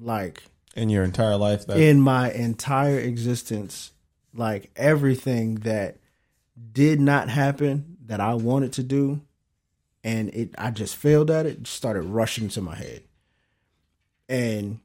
Like 0.00 0.42
in 0.74 0.90
your 0.90 1.04
entire 1.04 1.36
life 1.36 1.66
that 1.66 1.78
in 1.78 2.00
my 2.00 2.32
entire 2.32 2.98
existence, 2.98 3.92
like 4.34 4.70
everything 4.74 5.56
that 5.56 5.98
did 6.72 7.00
not 7.00 7.28
happen 7.28 7.98
that 8.06 8.20
I 8.20 8.34
wanted 8.34 8.72
to 8.74 8.82
do, 8.82 9.20
and 10.02 10.30
it 10.30 10.56
I 10.58 10.72
just 10.72 10.96
failed 10.96 11.30
at 11.30 11.46
it, 11.46 11.68
started 11.68 12.02
rushing 12.02 12.48
to 12.48 12.60
my 12.60 12.74
head. 12.74 13.04
And 14.28 14.80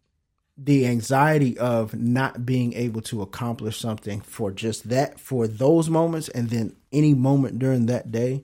the 0.58 0.86
anxiety 0.86 1.58
of 1.58 1.94
not 1.96 2.46
being 2.46 2.74
able 2.74 3.02
to 3.02 3.22
accomplish 3.22 3.80
something 3.80 4.22
for 4.22 4.52
just 4.52 4.90
that, 4.90 5.20
for 5.20 5.48
those 5.48 5.90
moments, 5.90 6.30
and 6.30 6.50
then 6.50 6.76
any 6.92 7.14
moment 7.14 7.60
during 7.60 7.88
that 7.88 8.12
day, 8.12 8.44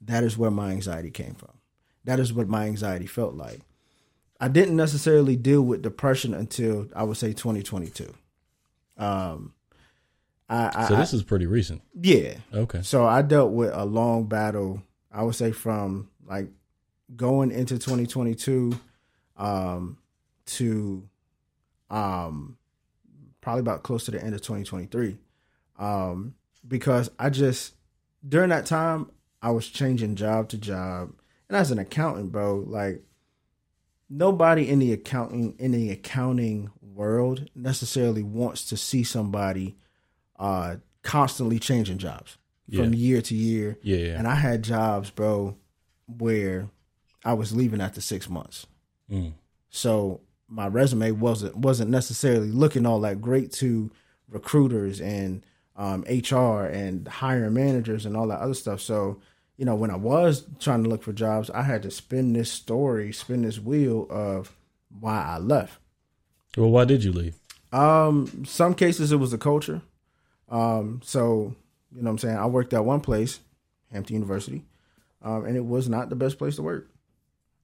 that 0.00 0.24
is 0.24 0.36
where 0.38 0.50
my 0.50 0.70
anxiety 0.70 1.10
came 1.10 1.34
from. 1.34 1.52
That 2.04 2.18
is 2.18 2.32
what 2.32 2.48
my 2.48 2.66
anxiety 2.66 3.06
felt 3.06 3.34
like. 3.34 3.60
I 4.40 4.48
didn't 4.48 4.76
necessarily 4.76 5.36
deal 5.36 5.62
with 5.62 5.82
depression 5.82 6.34
until 6.34 6.88
I 6.96 7.04
would 7.04 7.16
say 7.16 7.28
2022. 7.28 8.12
Um, 8.98 9.54
I, 10.48 10.70
I 10.74 10.88
So 10.88 10.96
this 10.96 11.12
is 11.12 11.22
pretty 11.22 11.46
recent. 11.46 11.82
yeah. 12.00 12.34
Okay. 12.52 12.82
So 12.82 13.06
I 13.06 13.22
dealt 13.22 13.52
with 13.52 13.70
a 13.72 13.84
long 13.84 14.24
battle. 14.24 14.82
I 15.12 15.22
would 15.22 15.36
say 15.36 15.52
from 15.52 16.08
like 16.26 16.48
going 17.14 17.52
into 17.52 17.74
2022 17.74 18.72
um, 19.36 19.98
to 20.56 21.08
um, 21.90 22.56
probably 23.40 23.60
about 23.60 23.82
close 23.82 24.04
to 24.04 24.10
the 24.10 24.22
end 24.22 24.34
of 24.34 24.40
2023 24.40 25.18
um, 25.78 26.34
because 26.66 27.10
I 27.18 27.30
just 27.30 27.74
during 28.26 28.50
that 28.50 28.66
time 28.66 29.10
I 29.42 29.50
was 29.50 29.68
changing 29.68 30.14
job 30.14 30.48
to 30.50 30.58
job, 30.58 31.12
and 31.48 31.56
as 31.56 31.70
an 31.70 31.78
accountant, 31.78 32.30
bro, 32.30 32.64
like 32.66 33.02
nobody 34.08 34.68
in 34.68 34.78
the 34.78 34.92
accounting 34.92 35.56
in 35.58 35.72
the 35.72 35.90
accounting 35.90 36.70
world 36.80 37.48
necessarily 37.54 38.22
wants 38.22 38.66
to 38.66 38.76
see 38.76 39.02
somebody 39.02 39.76
uh 40.38 40.76
constantly 41.02 41.58
changing 41.58 41.98
jobs 41.98 42.38
from 42.72 42.94
year 42.94 43.20
to 43.20 43.34
year. 43.34 43.78
Yeah. 43.82 43.96
yeah. 43.96 44.18
And 44.18 44.26
I 44.26 44.34
had 44.34 44.62
jobs, 44.62 45.10
bro, 45.10 45.56
where 46.06 46.68
I 47.24 47.34
was 47.34 47.54
leaving 47.54 47.80
after 47.80 48.00
six 48.00 48.28
months. 48.30 48.66
Mm. 49.10 49.32
So 49.68 50.20
my 50.52 50.66
resume 50.66 51.12
wasn't 51.12 51.56
wasn't 51.56 51.90
necessarily 51.90 52.48
looking 52.50 52.84
all 52.84 53.00
that 53.00 53.22
great 53.22 53.52
to 53.52 53.90
recruiters 54.28 55.00
and 55.00 55.44
um, 55.76 56.02
HR 56.02 56.64
and 56.64 57.08
hiring 57.08 57.54
managers 57.54 58.04
and 58.04 58.16
all 58.16 58.28
that 58.28 58.40
other 58.40 58.54
stuff. 58.54 58.80
So 58.80 59.20
you 59.56 59.64
know, 59.64 59.74
when 59.74 59.90
I 59.90 59.96
was 59.96 60.44
trying 60.60 60.82
to 60.82 60.88
look 60.88 61.02
for 61.02 61.12
jobs, 61.12 61.48
I 61.50 61.62
had 61.62 61.82
to 61.84 61.90
spin 61.90 62.32
this 62.32 62.50
story, 62.50 63.12
spin 63.12 63.42
this 63.42 63.58
wheel 63.58 64.06
of 64.10 64.54
why 65.00 65.24
I 65.24 65.38
left. 65.38 65.78
Well, 66.56 66.70
why 66.70 66.84
did 66.84 67.04
you 67.04 67.12
leave? 67.12 67.36
Um, 67.72 68.44
some 68.44 68.74
cases 68.74 69.12
it 69.12 69.16
was 69.16 69.30
the 69.30 69.38
culture. 69.38 69.80
Um, 70.50 71.00
so 71.02 71.54
you 71.94 72.02
know 72.02 72.06
what 72.06 72.10
I'm 72.10 72.18
saying? 72.18 72.36
I 72.36 72.46
worked 72.46 72.74
at 72.74 72.84
one 72.84 73.00
place, 73.00 73.40
Hampton 73.90 74.14
University, 74.14 74.64
um, 75.22 75.46
and 75.46 75.56
it 75.56 75.64
was 75.64 75.88
not 75.88 76.10
the 76.10 76.16
best 76.16 76.36
place 76.36 76.56
to 76.56 76.62
work. 76.62 76.88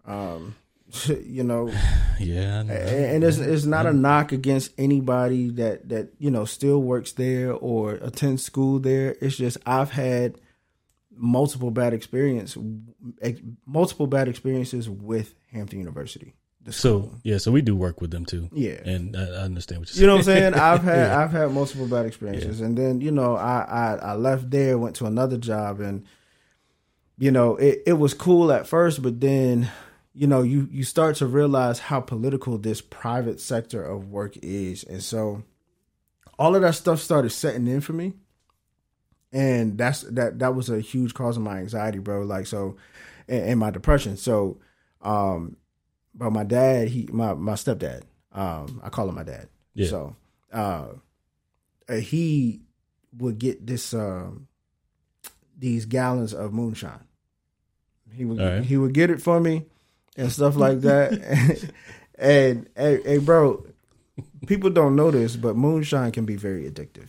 Um, 0.06 0.54
you 1.24 1.44
know, 1.44 1.70
Yeah. 2.18 2.62
Know. 2.62 2.74
and, 2.74 3.22
it's 3.22 3.38
it's 3.38 3.64
not 3.64 3.86
a 3.86 3.92
knock 3.92 4.32
against 4.32 4.72
anybody 4.76 5.50
that 5.50 5.88
that 5.88 6.12
you 6.18 6.30
know 6.30 6.44
still 6.44 6.82
works 6.82 7.12
there 7.12 7.52
or 7.52 7.92
attends 7.94 8.44
school 8.44 8.78
there. 8.80 9.14
It's 9.20 9.36
just 9.36 9.58
I've 9.64 9.90
had 9.90 10.40
multiple 11.14 11.70
bad 11.70 11.92
experience, 11.92 12.56
multiple 13.66 14.06
bad 14.06 14.28
experiences 14.28 14.88
with 14.88 15.34
Hampton 15.52 15.78
University. 15.78 16.34
So 16.70 17.14
yeah, 17.22 17.38
so 17.38 17.50
we 17.52 17.62
do 17.62 17.74
work 17.74 18.00
with 18.00 18.10
them 18.10 18.24
too. 18.26 18.50
yeah, 18.52 18.80
And 18.84 19.16
I, 19.16 19.22
I 19.22 19.44
understand 19.44 19.80
what 19.80 19.88
you're 19.88 19.94
saying. 19.94 20.02
you 20.02 20.06
know 20.06 20.14
what 20.14 20.18
I'm 20.18 20.24
saying? 20.24 20.54
I've 20.54 20.82
had 20.92 21.06
Yeah. 21.06 21.18
I've 21.22 21.30
had 21.30 21.52
multiple 21.52 21.86
bad 21.86 22.04
experiences, 22.06 22.60
and 22.60 22.76
then 22.76 23.00
you 23.00 23.10
know 23.10 23.36
I, 23.36 23.60
I 23.62 23.94
I 24.10 24.14
left 24.14 24.50
there, 24.50 24.76
went 24.76 24.96
to 24.96 25.06
another 25.06 25.38
job, 25.38 25.80
and 25.80 26.04
you 27.16 27.30
know 27.30 27.56
it 27.56 27.82
it 27.86 27.92
was 27.94 28.12
cool 28.12 28.52
at 28.52 28.66
first, 28.66 29.02
but 29.02 29.20
then 29.20 29.70
you 30.18 30.26
know 30.26 30.42
you 30.42 30.68
you 30.72 30.82
start 30.82 31.14
to 31.16 31.26
realize 31.26 31.78
how 31.78 32.00
political 32.00 32.58
this 32.58 32.80
private 32.80 33.40
sector 33.40 33.84
of 33.84 34.10
work 34.10 34.36
is, 34.42 34.82
and 34.82 35.00
so 35.00 35.44
all 36.36 36.56
of 36.56 36.62
that 36.62 36.74
stuff 36.74 36.98
started 36.98 37.30
setting 37.30 37.68
in 37.68 37.80
for 37.80 37.92
me, 37.92 38.14
and 39.32 39.78
that's 39.78 40.00
that 40.02 40.40
that 40.40 40.56
was 40.56 40.70
a 40.70 40.80
huge 40.80 41.14
cause 41.14 41.36
of 41.36 41.44
my 41.44 41.58
anxiety, 41.58 42.00
bro. 42.00 42.22
Like 42.22 42.48
so, 42.48 42.76
and, 43.28 43.44
and 43.44 43.60
my 43.60 43.70
depression. 43.70 44.16
So, 44.16 44.58
um, 45.02 45.56
but 46.16 46.30
my 46.30 46.42
dad, 46.42 46.88
he 46.88 47.08
my 47.12 47.34
my 47.34 47.54
stepdad, 47.54 48.02
um, 48.32 48.80
I 48.82 48.88
call 48.88 49.08
him 49.08 49.14
my 49.14 49.22
dad. 49.22 49.48
Yeah. 49.74 49.88
So, 49.88 50.16
uh, 50.52 50.86
uh, 51.88 51.94
he 51.94 52.62
would 53.16 53.38
get 53.38 53.64
this 53.64 53.94
um 53.94 54.48
these 55.56 55.86
gallons 55.86 56.34
of 56.34 56.52
moonshine, 56.52 57.06
He 58.12 58.24
would 58.24 58.40
right. 58.40 58.64
he 58.64 58.76
would 58.76 58.94
get 58.94 59.10
it 59.10 59.22
for 59.22 59.38
me 59.38 59.66
and 60.18 60.30
stuff 60.30 60.56
like 60.56 60.82
that. 60.82 61.70
and, 62.18 62.68
hey, 62.76 63.00
hey, 63.02 63.18
bro, 63.18 63.64
people 64.46 64.68
don't 64.70 64.96
know 64.96 65.10
this, 65.10 65.36
but 65.36 65.56
moonshine 65.56 66.12
can 66.12 66.24
be 66.26 66.36
very 66.36 66.70
addictive. 66.70 67.08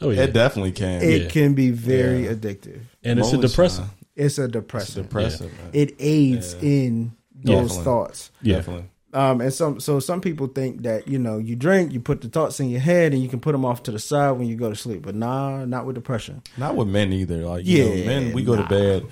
Oh 0.00 0.10
yeah, 0.10 0.24
It 0.24 0.32
definitely 0.34 0.72
can. 0.72 1.02
It 1.02 1.22
Yeah. 1.22 1.28
can 1.28 1.54
be 1.54 1.70
very 1.70 2.24
Yeah. 2.26 2.34
addictive. 2.34 2.80
and 3.02 3.18
it's 3.18 3.28
a 3.32 3.32
Moonshine. 3.36 3.40
depressant. 3.50 3.88
It's 4.14 4.38
a 4.38 4.44
It's 4.44 4.52
depressant. 4.52 5.08
depressive. 5.08 5.52
man. 5.52 5.70
It 5.72 5.94
aids 5.98 6.54
in 6.62 7.12
those 7.34 7.68
Definitely. 7.68 7.84
thoughts. 7.84 8.30
Definitely. 8.42 8.84
Um, 9.14 9.40
and 9.40 9.52
some 9.54 9.80
so 9.80 9.98
some 9.98 10.20
people 10.20 10.46
think 10.48 10.82
that 10.82 11.08
you 11.08 11.18
know 11.18 11.38
you 11.38 11.56
drink, 11.56 11.92
you 11.92 12.00
put 12.00 12.20
the 12.20 12.28
thoughts 12.28 12.60
in 12.60 12.68
your 12.68 12.80
head, 12.80 13.14
and 13.14 13.22
you 13.22 13.28
can 13.30 13.40
put 13.40 13.52
them 13.52 13.64
off 13.64 13.82
to 13.84 13.90
the 13.90 13.98
side 13.98 14.32
when 14.32 14.46
you 14.48 14.56
go 14.56 14.68
to 14.68 14.76
sleep. 14.76 15.00
But 15.02 15.14
nah, 15.14 15.64
not 15.64 15.86
with 15.86 15.94
depression. 15.94 16.42
Not 16.58 16.76
with 16.76 16.88
men 16.88 17.12
either. 17.14 17.38
Like 17.46 17.64
you 17.64 17.84
know, 17.84 17.94
Yeah, 17.94 18.06
men, 18.06 18.32
we 18.34 18.42
go 18.42 18.54
nah. 18.56 18.62
to 18.64 18.68
bed 18.68 19.06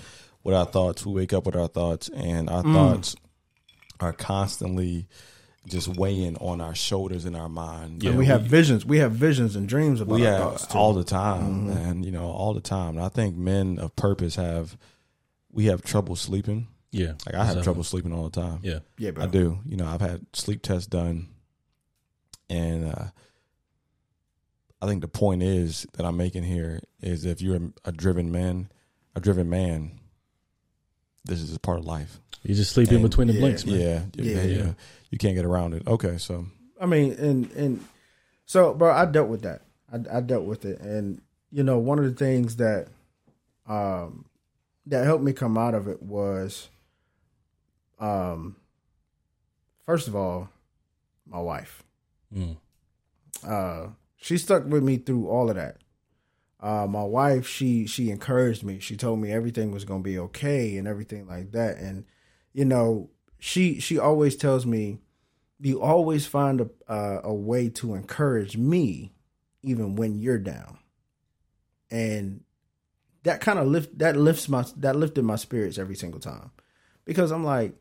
with 0.45 0.55
our 0.55 0.67
thoughts. 0.67 1.05
We 1.05 1.13
wake 1.15 1.33
up 1.33 1.47
with 1.47 1.57
our 1.57 1.69
thoughts, 1.69 2.09
and 2.11 2.49
our 2.49 2.63
thoughts 2.63 3.17
are 4.01 4.13
constantly 4.13 5.09
just 5.67 5.89
weighing 5.89 6.37
on 6.37 6.61
our 6.61 6.75
shoulders 6.75 7.25
and 7.25 7.35
our 7.35 7.49
mind. 7.49 8.03
Yeah, 8.03 8.11
and 8.11 8.19
we 8.19 8.27
have 8.27 8.43
visions. 8.43 8.85
We 8.85 8.99
have 8.99 9.13
visions 9.13 9.57
and 9.57 9.67
dreams 9.69 10.01
about 10.03 10.15
we 10.17 10.27
our 10.27 10.33
have 10.33 10.43
thoughts 10.43 10.67
too. 10.67 10.79
all 10.79 10.93
the 10.93 11.05
time, 11.05 11.71
and 11.71 12.05
you 12.05 12.13
know, 12.13 12.27
all 12.27 12.53
the 12.55 12.61
time. 12.61 12.97
And 12.97 13.05
I 13.05 13.09
think 13.09 13.35
men 13.37 13.79
of 13.79 13.97
purpose 13.97 14.37
have 14.37 14.77
we 15.51 15.67
have 15.67 15.83
trouble 15.83 16.17
sleeping. 16.17 16.69
yeah. 16.91 17.15
Like 17.25 17.35
I 17.35 17.45
have 17.45 17.63
trouble 17.65 17.83
sleeping 17.85 18.13
all 18.13 18.29
the 18.29 18.41
time. 18.41 18.61
Yeah, 18.63 18.81
yeah, 18.99 19.13
bro. 19.13 19.25
I 19.25 19.27
do. 19.27 19.59
You 19.65 19.77
know, 19.79 19.87
I've 19.87 20.01
had 20.03 20.27
sleep 20.35 20.61
tests 20.63 20.87
done, 20.87 21.29
and 22.51 22.93
uh, 22.93 23.05
I 24.83 24.87
think 24.87 25.01
the 25.01 25.09
point 25.09 25.43
is 25.43 25.87
that 25.95 26.05
I'm 26.05 26.17
making 26.19 26.43
here 26.43 26.81
is 27.01 27.25
if 27.25 27.41
you're 27.41 27.57
a, 27.57 27.73
a 27.87 27.93
driven 27.93 28.31
man, 28.31 28.69
a 29.17 29.21
driven 29.21 29.49
man, 29.49 30.01
this 31.25 31.41
is 31.41 31.55
a 31.55 31.61
part 31.61 31.79
of 31.79 31.85
life. 31.87 32.21
you 32.43 32.55
just 32.55 32.73
sleep 32.73 32.93
in 32.93 33.03
between 33.03 33.29
the 33.29 33.35
yeah. 33.35 33.41
blinks, 33.41 33.65
man. 33.67 33.81
Yeah, 33.81 34.03
yeah, 34.15 34.43
Yeah. 34.43 34.43
yeah, 34.65 34.73
You 35.11 35.19
can't 35.19 35.35
get 35.35 35.45
around 35.45 35.75
it. 35.75 35.87
Okay, 35.87 36.19
so 36.19 36.47
I 36.81 36.87
mean, 36.87 37.13
and 37.13 37.51
and 37.53 37.85
so, 38.47 38.75
bro, 38.75 38.93
I 38.93 39.07
dealt 39.07 39.29
with 39.29 39.43
that. 39.43 39.63
I, 39.93 40.19
I 40.19 40.21
dealt 40.21 40.45
with 40.45 40.65
it, 40.65 40.81
and 40.81 41.21
you 41.51 41.63
know, 41.63 41.79
one 41.79 41.99
of 41.99 42.05
the 42.05 42.13
things 42.15 42.57
that 42.57 42.89
um 43.67 44.27
that 44.87 45.05
helped 45.05 45.25
me 45.25 45.33
come 45.33 45.57
out 45.57 45.73
of 45.75 45.89
it 45.89 46.03
was, 46.03 46.69
um, 47.99 48.57
first 49.87 50.09
of 50.09 50.15
all, 50.17 50.51
my 51.27 51.39
wife. 51.41 51.83
Mm. 52.35 52.57
uh, 53.47 53.87
she 54.17 54.37
stuck 54.39 54.65
with 54.67 54.83
me 54.83 54.97
through 54.99 55.29
all 55.29 55.49
of 55.49 55.57
that. 55.57 55.77
Uh, 56.64 56.87
my 56.87 57.05
wife, 57.05 57.46
she 57.46 57.87
she 57.87 58.11
encouraged 58.11 58.64
me. 58.64 58.79
She 58.81 58.96
told 58.96 59.20
me 59.20 59.31
everything 59.31 59.70
was 59.70 59.85
gonna 59.85 60.03
be 60.03 60.18
okay 60.18 60.79
and 60.79 60.88
everything 60.88 61.27
like 61.27 61.53
that. 61.53 61.77
And 61.77 62.07
you 62.55 62.64
know, 62.64 63.11
she 63.38 63.81
she 63.81 63.98
always 63.98 64.35
tells 64.35 64.64
me, 64.64 65.00
you 65.61 65.83
always 65.83 66.24
find 66.27 66.62
a 66.88 67.20
a 67.22 67.35
way 67.35 67.68
to 67.68 67.94
encourage 67.94 68.57
me, 68.57 69.12
even 69.61 69.94
when 69.94 70.18
you're 70.18 70.38
down. 70.38 70.79
And 71.90 72.40
that 73.24 73.42
kind 73.42 73.59
of 73.59 73.66
lift 73.66 73.98
that 73.98 74.16
lifts 74.16 74.48
my 74.48 74.64
that 74.79 74.96
lifted 74.96 75.22
my 75.22 75.37
spirits 75.37 75.77
every 75.77 75.96
single 75.96 76.20
time, 76.20 76.50
because 77.05 77.31
I'm 77.31 77.44
like, 77.44 77.74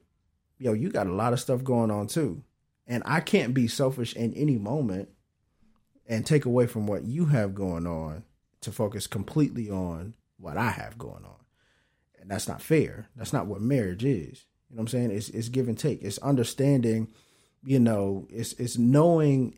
yo, 0.58 0.74
you 0.74 0.90
got 0.90 1.08
a 1.08 1.14
lot 1.14 1.32
of 1.32 1.40
stuff 1.40 1.64
going 1.64 1.90
on 1.90 2.08
too, 2.08 2.44
and 2.86 3.02
I 3.06 3.22
can't 3.22 3.54
be 3.54 3.70
selfish 3.70 4.14
in 4.14 4.34
any 4.34 4.58
moment 4.58 5.08
and 6.06 6.26
take 6.26 6.44
away 6.44 6.68
from 6.68 6.86
what 6.86 7.06
you 7.06 7.28
have 7.28 7.56
going 7.56 7.88
on 7.88 8.26
to 8.64 8.72
focus 8.72 9.08
completely 9.08 9.70
on 9.70 10.14
what 10.38 10.58
I 10.58 10.72
have 10.72 10.98
going 10.98 11.24
on. 11.26 11.44
And 12.20 12.30
that's 12.30 12.48
not 12.48 12.62
fair. 12.62 13.08
That's 13.16 13.34
not 13.34 13.48
what 13.48 13.62
marriage 13.62 14.04
is. 14.04 14.46
You 14.70 14.76
know 14.76 14.82
what 14.82 14.82
I'm 14.82 14.88
saying? 14.88 15.12
It's 15.12 15.30
it's 15.30 15.50
give 15.50 15.68
and 15.68 15.78
take. 15.78 16.02
It's 16.02 16.18
understanding, 16.20 17.10
you 17.64 17.80
know, 17.80 18.28
it's 18.30 18.54
it's 18.54 18.78
knowing 18.78 19.58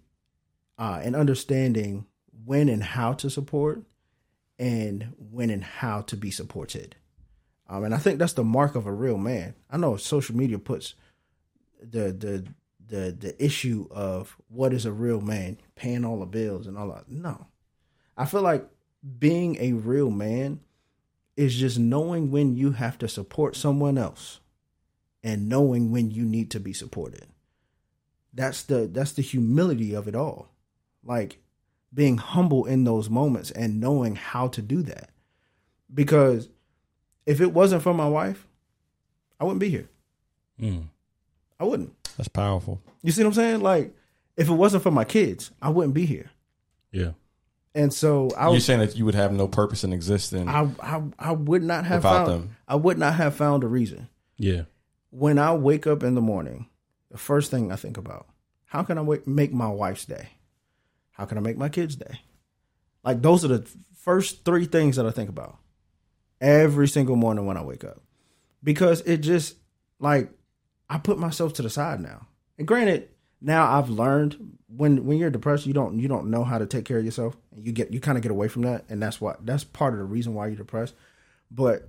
uh 0.78 1.00
and 1.04 1.16
understanding 1.16 2.06
when 2.44 2.70
and 2.70 2.84
how 2.84 3.14
to 3.14 3.30
support 3.30 3.84
and 4.60 5.14
when 5.18 5.50
and 5.50 5.64
how 5.64 6.02
to 6.02 6.18
be 6.18 6.32
supported. 6.32 6.96
Um 7.70 7.84
and 7.84 7.94
I 7.94 7.98
think 7.98 8.20
that's 8.20 8.34
the 8.34 8.44
mark 8.44 8.76
of 8.76 8.88
a 8.88 8.92
real 8.92 9.18
man. 9.18 9.56
I 9.70 9.78
know 9.78 9.96
social 9.96 10.36
media 10.36 10.60
puts 10.60 10.96
the 11.80 12.12
the 12.12 12.46
the 12.88 13.12
the 13.12 13.44
issue 13.44 13.88
of 13.92 14.36
what 14.50 14.74
is 14.74 14.86
a 14.86 14.92
real 14.92 15.22
man 15.22 15.58
paying 15.76 16.04
all 16.04 16.20
the 16.20 16.26
bills 16.26 16.68
and 16.68 16.78
all 16.78 16.90
that. 16.90 17.10
No, 17.10 17.48
I 18.18 18.26
feel 18.26 18.42
like 18.42 18.68
being 19.20 19.58
a 19.60 19.74
real 19.74 20.10
man 20.10 20.60
is 21.36 21.56
just 21.56 21.78
knowing 21.78 22.32
when 22.32 22.56
you 22.56 22.72
have 22.72 22.98
to 23.00 23.08
support 23.08 23.56
someone 23.56 23.98
else 23.98 24.40
and 25.24 25.50
knowing 25.50 25.92
when 25.92 26.12
you 26.12 26.24
need 26.24 26.52
to 26.52 26.60
be 26.60 26.74
supported. 26.74 27.26
That's 28.34 28.64
the 28.64 28.88
that's 28.88 29.14
the 29.14 29.22
humility 29.22 29.94
of 29.94 30.08
it 30.08 30.16
all. 30.16 30.50
Like 31.04 31.40
being 31.94 32.18
humble 32.18 32.66
in 32.66 32.84
those 32.84 33.10
moments 33.10 33.52
and 33.52 33.80
knowing 33.80 34.16
how 34.16 34.48
to 34.50 34.62
do 34.62 34.82
that. 34.84 35.10
Because 35.94 36.50
if 37.26 37.40
it 37.42 37.54
wasn't 37.54 37.84
for 37.84 37.94
my 37.94 38.08
wife, 38.08 38.48
I 39.40 39.46
wouldn't 39.46 39.62
be 39.62 39.70
here. 39.70 39.90
Mm. 40.62 40.88
I 41.60 41.64
wouldn't. 41.64 41.94
that's 42.18 42.28
powerful. 42.28 42.82
You 43.02 43.12
see 43.12 43.24
what 43.24 43.30
I'm 43.30 43.34
saying? 43.34 43.62
Like, 43.62 43.94
if 44.36 44.50
it 44.50 44.54
wasn't 44.54 44.84
for 44.84 44.92
my 44.92 45.06
kids, 45.06 45.52
I 45.62 45.70
wouldn't 45.70 45.94
be 45.94 46.06
here. 46.06 46.32
Yeah, 46.92 47.12
And 47.76 47.94
so 47.94 48.30
I 48.38 48.46
You're 48.46 48.54
was, 48.54 48.66
saying 48.66 48.80
that 48.80 48.96
you 48.96 49.04
would 49.06 49.16
have 49.16 49.34
no 49.34 49.48
purpose 49.50 49.84
in 49.84 49.92
existing 49.92 50.48
I, 50.48 50.70
I, 50.80 51.04
I 51.20 51.32
would 51.34 51.62
not 51.62 51.86
have 51.86 52.00
without 52.00 52.28
found, 52.28 52.32
them. 52.32 52.56
I 52.68 52.76
would 52.78 52.98
not 52.98 53.16
have 53.16 53.36
found 53.36 53.64
a 53.64 53.68
reason. 53.68 54.08
yeah, 54.38 54.62
When 55.10 55.38
I 55.38 55.54
wake 55.54 55.86
up 55.86 56.02
in 56.02 56.16
the 56.16 56.22
morning, 56.22 56.70
the 57.12 57.18
first 57.18 57.52
thing 57.52 57.72
I 57.74 57.76
think 57.76 57.98
about, 57.98 58.28
how 58.64 58.84
can 58.84 58.98
I 58.98 59.02
wake, 59.02 59.28
make 59.28 59.52
my 59.54 59.68
wife's 59.68 60.06
day? 60.06 60.30
How 61.12 61.26
can 61.26 61.38
I 61.38 61.42
make 61.42 61.58
my 61.58 61.68
kids' 61.70 61.98
day? 61.98 62.22
Like 63.04 63.22
those 63.22 63.44
are 63.44 63.50
the 63.50 63.70
first 63.98 64.46
three 64.46 64.66
things 64.66 64.96
that 64.96 65.06
I 65.06 65.12
think 65.12 65.30
about 65.30 65.58
every 66.40 66.88
single 66.88 67.16
morning 67.18 67.46
when 67.46 67.58
I 67.58 67.64
wake 67.64 67.84
up. 67.84 68.02
Because 68.64 69.02
it 69.02 69.18
just 69.18 69.56
like 70.00 70.32
I 70.90 70.98
put 70.98 71.20
myself 71.20 71.54
to 71.54 71.62
the 71.62 71.70
side 71.70 72.00
now. 72.00 72.28
And 72.58 72.68
granted, 72.68 73.10
now 73.46 73.78
I've 73.78 73.90
learned 73.90 74.58
when 74.68 75.06
when 75.06 75.18
you're 75.20 75.30
depressed, 75.30 75.68
you 75.68 75.74
don't 75.74 76.00
you 76.00 76.08
don't 76.08 76.32
know 76.32 76.44
how 76.44 76.58
to 76.58 76.66
take 76.66 76.84
care 76.84 76.98
of 76.98 77.06
yourself. 77.06 77.38
You 77.56 77.72
get 77.72 77.94
you 77.94 78.00
kind 78.00 78.18
of 78.18 78.24
get 78.24 78.32
away 78.32 78.48
from 78.48 78.64
that, 78.64 78.86
and 78.90 79.02
that's 79.02 79.22
what 79.22 79.46
that's 79.46 79.64
part 79.64 79.94
of 79.94 80.00
the 80.00 80.06
reason 80.06 80.34
why 80.34 80.48
you're 80.48 80.56
depressed. 80.56 80.96
But 81.52 81.88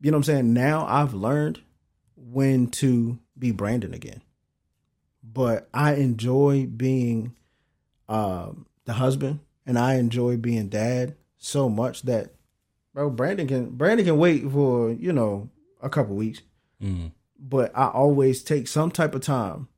you 0.00 0.10
know 0.10 0.18
what 0.18 0.28
I'm 0.28 0.34
saying? 0.34 0.52
Now 0.52 0.86
I've 0.86 1.14
learned 1.14 1.60
when 2.16 2.68
to 2.68 3.18
be 3.38 3.50
Brandon 3.50 3.94
again. 3.94 4.20
But 5.22 5.68
I 5.72 5.94
enjoy 5.94 6.66
being 6.66 7.34
um, 8.08 8.66
the 8.84 8.94
husband, 8.94 9.40
and 9.66 9.78
I 9.78 9.94
enjoy 9.94 10.36
being 10.36 10.68
dad 10.68 11.14
so 11.38 11.68
much 11.68 12.02
that, 12.02 12.34
bro, 12.92 13.08
Brandon 13.08 13.46
can 13.46 13.70
Brandon 13.70 14.04
can 14.04 14.18
wait 14.18 14.50
for 14.50 14.90
you 14.90 15.14
know 15.14 15.48
a 15.80 15.88
couple 15.88 16.14
weeks, 16.14 16.42
mm. 16.82 17.10
but 17.38 17.72
I 17.74 17.86
always 17.88 18.42
take 18.42 18.68
some 18.68 18.90
type 18.90 19.14
of 19.14 19.22
time 19.22 19.68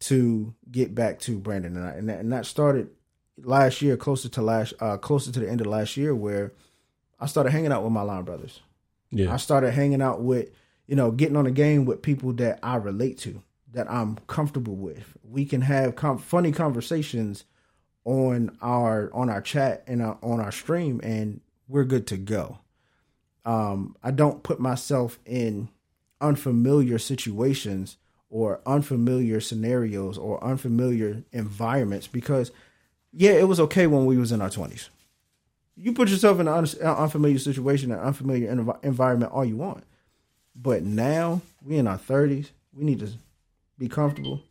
to 0.00 0.54
get 0.70 0.94
back 0.94 1.18
to 1.20 1.38
Brandon, 1.38 1.76
and 1.76 1.86
I, 1.86 1.90
and 1.90 2.08
that, 2.08 2.20
and 2.20 2.32
that 2.32 2.46
started 2.46 2.90
last 3.36 3.82
year, 3.82 3.96
closer 3.96 4.28
to 4.28 4.42
last, 4.42 4.74
uh, 4.80 4.96
closer 4.96 5.32
to 5.32 5.40
the 5.40 5.48
end 5.48 5.60
of 5.60 5.66
last 5.66 5.96
year, 5.96 6.14
where 6.14 6.52
I 7.18 7.26
started 7.26 7.50
hanging 7.50 7.72
out 7.72 7.82
with 7.82 7.92
my 7.92 8.02
line 8.02 8.22
brothers. 8.24 8.60
yeah, 9.10 9.32
I 9.32 9.36
started 9.36 9.72
hanging 9.72 10.02
out 10.02 10.20
with, 10.22 10.50
you 10.86 10.96
know, 10.96 11.10
getting 11.10 11.36
on 11.36 11.46
a 11.46 11.50
game 11.50 11.84
with 11.84 12.02
people 12.02 12.32
that 12.34 12.60
I 12.62 12.76
relate 12.76 13.18
to, 13.18 13.42
that 13.72 13.90
I'm 13.90 14.16
comfortable 14.26 14.76
with. 14.76 15.16
We 15.22 15.44
can 15.44 15.62
have 15.62 15.96
com- 15.96 16.18
funny 16.18 16.52
conversations 16.52 17.44
on 18.04 18.56
our 18.62 19.10
on 19.12 19.28
our 19.28 19.42
chat 19.42 19.84
and 19.86 20.00
our, 20.00 20.18
on 20.22 20.40
our 20.40 20.52
stream, 20.52 21.00
and 21.02 21.40
we're 21.66 21.84
good 21.84 22.06
to 22.08 22.16
go. 22.16 22.58
Um, 23.44 23.96
I 24.02 24.10
don't 24.10 24.42
put 24.42 24.60
myself 24.60 25.18
in 25.24 25.70
unfamiliar 26.20 26.98
situations 26.98 27.96
or 28.30 28.60
unfamiliar 28.66 29.40
scenarios 29.40 30.18
or 30.18 30.42
unfamiliar 30.44 31.22
environments 31.32 32.06
because, 32.06 32.50
yeah, 33.12 33.32
it 33.32 33.48
was 33.48 33.60
okay 33.60 33.86
when 33.86 34.06
we 34.06 34.16
was 34.16 34.32
in 34.32 34.42
our 34.42 34.50
twenties 34.50 34.90
you 35.78 35.92
put 35.92 36.08
yourself 36.08 36.40
in 36.40 36.48
an 36.48 36.54
un- 36.54 36.66
uh, 36.82 36.96
unfamiliar 36.96 37.38
situation, 37.38 37.92
an 37.92 38.00
unfamiliar 38.00 38.52
env- 38.52 38.84
environment 38.84 39.32
all 39.32 39.44
you 39.44 39.56
want. 39.56 39.84
But 40.54 40.82
now 40.82 41.40
we 41.62 41.76
in 41.76 41.86
our 41.86 41.96
thirties, 41.96 42.50
we 42.72 42.84
need 42.84 42.98
to 42.98 43.10
be 43.78 43.88
comfortable, 43.88 44.42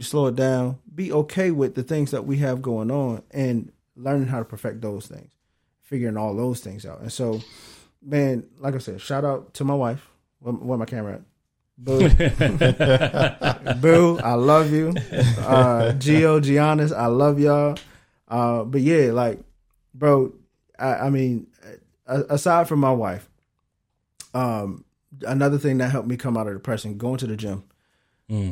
slow 0.00 0.26
it 0.28 0.36
down, 0.36 0.78
be 0.92 1.12
okay 1.12 1.50
with 1.50 1.74
the 1.74 1.82
things 1.82 2.10
that 2.10 2.24
we 2.24 2.38
have 2.38 2.62
going 2.62 2.90
on, 2.90 3.22
and 3.30 3.70
learning 3.94 4.28
how 4.28 4.38
to 4.38 4.46
perfect 4.46 4.80
those 4.80 5.06
things, 5.06 5.30
figuring 5.82 6.16
all 6.16 6.34
those 6.34 6.60
things 6.60 6.86
out. 6.86 7.00
And 7.00 7.12
so, 7.12 7.42
man, 8.00 8.44
like 8.58 8.74
I 8.74 8.78
said, 8.78 9.02
shout 9.02 9.26
out 9.26 9.52
to 9.54 9.64
my 9.64 9.74
wife. 9.74 10.08
Where, 10.38 10.54
where 10.54 10.78
my 10.78 10.86
camera 10.86 11.16
at? 11.16 11.22
Boo, 11.78 12.08
boo, 13.80 14.18
I 14.18 14.34
love 14.34 14.70
you. 14.72 14.88
Uh, 14.90 15.92
Gio, 15.96 16.40
Giannis, 16.40 16.94
I 16.96 17.06
love 17.06 17.40
y'all. 17.40 17.76
Uh, 18.28 18.64
but 18.64 18.80
yeah, 18.82 19.10
like, 19.12 19.40
bro, 19.94 20.32
I, 20.78 20.94
I 20.94 21.10
mean, 21.10 21.48
aside 22.06 22.68
from 22.68 22.80
my 22.80 22.92
wife, 22.92 23.28
um, 24.34 24.84
another 25.26 25.58
thing 25.58 25.78
that 25.78 25.90
helped 25.90 26.08
me 26.08 26.16
come 26.16 26.36
out 26.36 26.46
of 26.46 26.54
depression, 26.54 26.98
going 26.98 27.18
to 27.18 27.26
the 27.26 27.36
gym, 27.36 27.64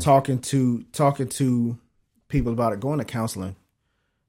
talking 0.00 0.38
to 0.40 0.82
talking 0.92 1.28
to 1.28 1.78
people 2.28 2.52
about 2.52 2.72
it, 2.72 2.80
going 2.80 2.98
to 2.98 3.04
counseling. 3.04 3.56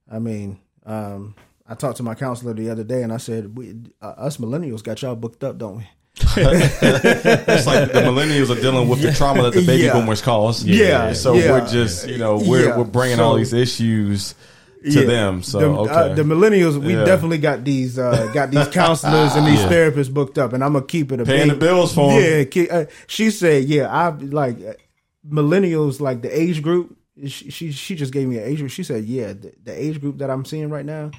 I 0.10 0.20
mean, 0.20 0.60
um, 0.86 1.36
I 1.68 1.76
talked 1.76 1.98
to 1.98 2.04
my 2.04 2.16
counselor 2.16 2.54
the 2.54 2.70
other 2.70 2.84
day, 2.84 3.04
and 3.04 3.12
I 3.14 3.18
said, 3.18 3.58
"We 3.58 3.76
uh, 4.02 4.14
us 4.18 4.38
millennials 4.38 4.84
got 4.84 5.02
y'all 5.02 5.16
booked 5.16 5.44
up, 5.44 5.58
don't 5.58 5.78
we?" 5.78 5.90
It's 6.38 7.66
like 7.68 7.92
the 7.94 8.02
millennials 8.02 8.50
are 8.56 8.60
dealing 8.60 8.88
with 8.90 9.02
the 9.02 9.12
trauma 9.14 9.44
that 9.44 9.54
the 9.54 9.66
baby 9.66 9.84
Yeah. 9.84 9.94
boomers 9.94 10.22
caused. 10.22 10.66
Yeah, 10.66 11.14
So 11.14 11.34
yeah. 11.34 11.52
we're 11.52 11.68
just, 11.68 12.08
you 12.08 12.18
know, 12.18 12.38
we're 12.38 12.68
Yeah. 12.70 12.78
we're 12.78 12.84
bringing 12.84 13.20
all 13.20 13.36
these 13.36 13.54
issues 13.54 14.36
to 14.84 14.90
Yeah. 15.02 15.06
them. 15.06 15.44
So 15.44 15.60
the, 15.60 15.66
okay. 15.68 15.92
uh, 15.94 16.14
the 16.16 16.24
millennials, 16.24 16.78
we 16.78 16.94
Yeah. 16.96 17.06
definitely 17.06 17.38
got 17.38 17.64
these 17.64 17.98
uh, 17.98 18.30
got 18.34 18.52
these 18.52 18.68
counselors 18.68 19.36
and 19.36 19.48
these 19.48 19.60
Yeah. 19.62 19.70
therapists 19.70 20.14
booked 20.14 20.38
up, 20.38 20.54
and 20.54 20.64
I'm 20.64 20.74
gonna 20.74 20.86
keep 20.86 21.12
it 21.12 21.22
a 21.22 21.26
Paying 21.26 21.48
the 21.48 21.54
big- 21.54 21.60
bills 21.62 21.94
for 21.94 22.12
'em. 22.12 22.46
Yeah, 22.54 22.64
uh, 22.72 22.86
she 23.08 23.32
said, 23.32 23.64
yeah, 23.66 23.88
I 23.88 24.10
like 24.10 24.58
uh, 24.62 24.74
millennials, 25.28 26.00
like 26.02 26.22
the 26.22 26.30
age 26.40 26.62
group. 26.62 26.98
She, 27.28 27.52
she 27.52 27.72
she 27.72 27.96
just 27.96 28.12
gave 28.12 28.28
me 28.28 28.38
an 28.38 28.44
age 28.46 28.58
group. 28.60 28.72
She 28.72 28.84
said, 28.84 29.06
yeah, 29.06 29.28
the, 29.34 29.54
the 29.64 29.72
age 29.82 30.02
group 30.02 30.18
that 30.20 30.30
I'm 30.30 30.44
seeing 30.46 30.70
right 30.70 30.86
now, 30.86 31.12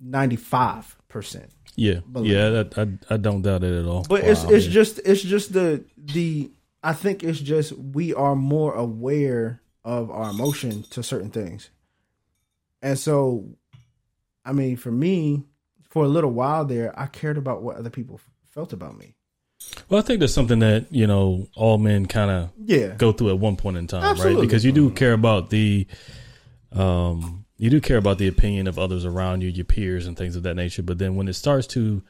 ninety 0.00 0.36
five 0.36 0.96
percent. 1.08 1.50
Yeah, 1.76 2.00
yeah, 2.16 2.64
I, 2.76 2.80
I, 2.82 2.88
I 3.10 3.16
don't 3.16 3.42
doubt 3.42 3.64
it 3.64 3.72
at 3.72 3.86
all. 3.86 4.04
But 4.08 4.24
it's 4.24 4.42
it's 4.44 4.66
just 4.66 4.98
it's 5.04 5.22
just 5.22 5.52
the 5.52 5.84
the 5.96 6.50
I 6.82 6.92
think 6.92 7.22
it's 7.24 7.38
just 7.40 7.72
we 7.72 8.12
are 8.14 8.34
more 8.36 8.74
aware 8.74 9.62
of 9.84 10.10
our 10.10 10.30
emotion 10.30 10.82
to 10.90 11.02
certain 11.02 11.30
things. 11.30 11.70
And 12.82 12.98
so 12.98 13.48
I 14.44 14.52
mean 14.52 14.76
for 14.76 14.90
me, 14.90 15.44
for 15.90 16.04
a 16.04 16.08
little 16.08 16.32
while 16.32 16.64
there, 16.64 16.92
I 16.98 17.06
cared 17.06 17.38
about 17.38 17.62
what 17.62 17.76
other 17.76 17.90
people 17.90 18.20
felt 18.50 18.72
about 18.72 18.98
me. 18.98 19.14
Well, 19.88 20.00
I 20.00 20.02
think 20.02 20.20
that's 20.20 20.32
something 20.34 20.58
that 20.60 20.86
you 20.90 21.06
know 21.06 21.46
all 21.54 21.78
men 21.78 22.06
kind 22.06 22.30
of 22.30 22.50
Yeah. 22.64 22.94
go 22.96 23.12
through 23.12 23.30
at 23.30 23.38
one 23.38 23.56
point 23.56 23.76
in 23.76 23.86
time, 23.86 24.02
Absolutely. 24.02 24.36
right? 24.36 24.40
Because 24.46 24.64
you 24.64 24.72
do 24.72 24.90
care 24.90 25.12
about 25.12 25.50
the, 25.50 25.86
um, 26.72 27.39
you 27.60 27.68
do 27.68 27.78
care 27.78 27.98
about 27.98 28.16
the 28.16 28.26
opinion 28.26 28.66
of 28.66 28.78
others 28.78 29.04
around 29.04 29.42
you, 29.42 29.50
your 29.50 29.66
peers, 29.66 30.06
and 30.06 30.16
things 30.16 30.34
of 30.34 30.42
that 30.44 30.54
nature. 30.54 30.82
But 30.82 30.96
then 30.96 31.14
when 31.14 31.28
it 31.28 31.34
starts 31.34 31.66
to, 31.68 32.02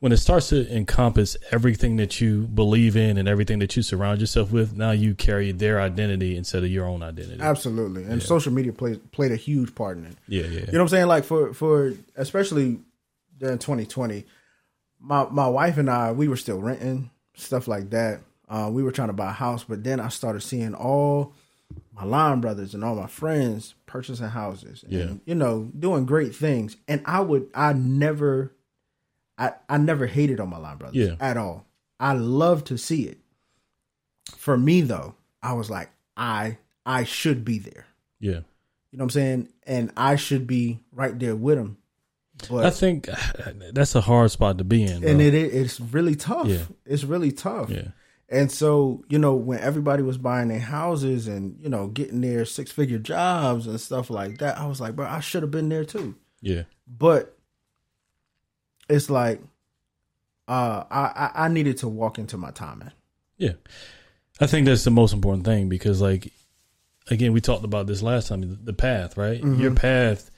when 0.00 0.12
it 0.12 0.18
starts 0.18 0.50
to 0.50 0.70
encompass 0.70 1.34
everything 1.50 1.96
that 1.96 2.20
you 2.20 2.42
believe 2.42 2.94
in 2.94 3.16
and 3.16 3.26
everything 3.26 3.58
that 3.60 3.74
you 3.74 3.82
surround 3.82 4.20
yourself 4.20 4.52
with, 4.52 4.76
now 4.76 4.90
you 4.90 5.14
carry 5.14 5.50
their 5.50 5.80
identity 5.80 6.36
instead 6.36 6.62
of 6.62 6.70
your 6.70 6.84
own 6.84 7.02
identity. 7.02 7.40
Absolutely. 7.40 8.04
And 8.04 8.22
social 8.22 8.52
media 8.52 8.74
played 8.74 9.10
played 9.12 9.32
a 9.32 9.36
huge 9.36 9.74
part 9.74 9.96
in 9.96 10.04
it. 10.04 10.16
Yeah, 10.28 10.42
yeah, 10.42 10.48
You 10.48 10.60
know 10.66 10.72
what 10.72 10.80
I'm 10.82 10.88
saying? 10.88 11.06
Like 11.06 11.24
for 11.24 11.54
for 11.54 11.94
especially 12.14 12.78
during 13.38 13.58
2020, 13.58 14.26
my 15.00 15.26
my 15.30 15.48
wife 15.48 15.78
and 15.78 15.88
I 15.88 16.12
we 16.12 16.28
were 16.28 16.36
still 16.36 16.60
renting 16.60 17.10
stuff 17.34 17.66
like 17.66 17.88
that. 17.90 18.20
Uh, 18.46 18.68
we 18.70 18.82
were 18.82 18.92
trying 18.92 19.08
to 19.08 19.14
buy 19.14 19.30
a 19.30 19.32
house, 19.32 19.64
but 19.64 19.82
then 19.82 20.00
I 20.00 20.08
started 20.08 20.42
seeing 20.42 20.74
all 20.74 21.32
my 21.94 22.04
line 22.04 22.40
brothers 22.40 22.74
and 22.74 22.82
all 22.82 22.94
my 22.94 23.06
friends 23.06 23.74
purchasing 23.86 24.28
houses. 24.28 24.82
And, 24.82 24.92
Yeah. 24.92 25.12
you 25.26 25.34
know, 25.34 25.70
doing 25.78 26.06
great 26.06 26.34
things. 26.34 26.76
And 26.88 27.02
I 27.04 27.20
would 27.20 27.48
I 27.54 27.72
never 27.74 28.54
I 29.38 29.52
I 29.68 29.76
never 29.78 30.06
hated 30.06 30.40
on 30.40 30.48
my 30.50 30.58
line 30.58 30.78
brothers 30.78 30.96
Yeah. 30.96 31.16
at 31.20 31.36
all. 31.36 31.66
I 32.00 32.14
love 32.14 32.64
to 32.64 32.76
see 32.78 33.02
it. 33.04 33.18
For 34.36 34.56
me 34.56 34.80
though, 34.80 35.14
I 35.42 35.52
was 35.52 35.70
like, 35.70 35.90
I 36.16 36.58
I 36.86 37.04
should 37.04 37.44
be 37.44 37.58
there. 37.58 37.86
yeah. 38.20 38.40
You 38.90 38.98
know 38.98 39.04
what 39.04 39.06
I'm 39.06 39.10
saying? 39.10 39.48
And 39.66 39.90
I 39.96 40.16
should 40.16 40.46
be 40.46 40.80
right 40.92 41.18
there 41.18 41.34
with 41.34 41.56
him. 41.56 41.78
But 42.50 42.66
I 42.66 42.70
think 42.70 43.08
that's 43.72 43.94
a 43.94 44.00
hard 44.02 44.30
spot 44.30 44.58
to 44.58 44.64
be 44.64 44.82
in, 44.82 45.00
bro. 45.00 45.10
and 45.10 45.20
it 45.22 45.34
it's 45.34 45.80
really 45.80 46.14
tough. 46.14 46.46
Yeah. 46.48 46.64
It's 46.84 47.04
really 47.04 47.32
tough. 47.32 47.70
yeah, 47.70 47.88
And 48.32 48.50
so, 48.50 49.04
you 49.10 49.18
know, 49.18 49.34
when 49.34 49.58
everybody 49.60 50.02
was 50.02 50.16
buying 50.16 50.48
their 50.48 50.58
houses 50.58 51.28
and, 51.28 51.58
you 51.60 51.68
know, 51.68 51.86
getting 51.88 52.22
their 52.22 52.44
six 52.46 52.72
figure 52.72 52.98
jobs 52.98 53.66
and 53.66 53.78
stuff 53.78 54.08
like 54.08 54.38
that, 54.38 54.56
I 54.58 54.66
was 54.66 54.80
like, 54.80 54.96
bro, 54.96 55.06
I 55.06 55.20
should 55.20 55.42
have 55.42 55.50
been 55.50 55.68
there 55.68 55.84
too. 55.84 56.14
yeah, 56.40 56.62
But 56.86 57.36
it's 58.88 59.08
like 59.10 59.40
uh 60.48 60.84
I, 60.90 61.30
I 61.34 61.44
I 61.44 61.48
needed 61.48 61.76
to 61.78 61.88
walk 61.88 62.18
into 62.18 62.36
my 62.36 62.50
timing. 62.50 62.90
yeah. 63.36 63.52
I 64.40 64.46
think 64.46 64.66
that's 64.66 64.82
the 64.84 64.90
most 64.90 65.12
important 65.12 65.44
thing 65.44 65.68
because, 65.68 66.00
like, 66.00 66.32
again, 67.10 67.32
we 67.32 67.40
talked 67.40 67.64
about 67.64 67.86
this 67.86 68.02
last 68.02 68.26
time. 68.28 68.58
The, 68.64 68.72
path, 68.72 69.16
right? 69.16 69.40
Your 69.44 69.72
path 69.72 70.30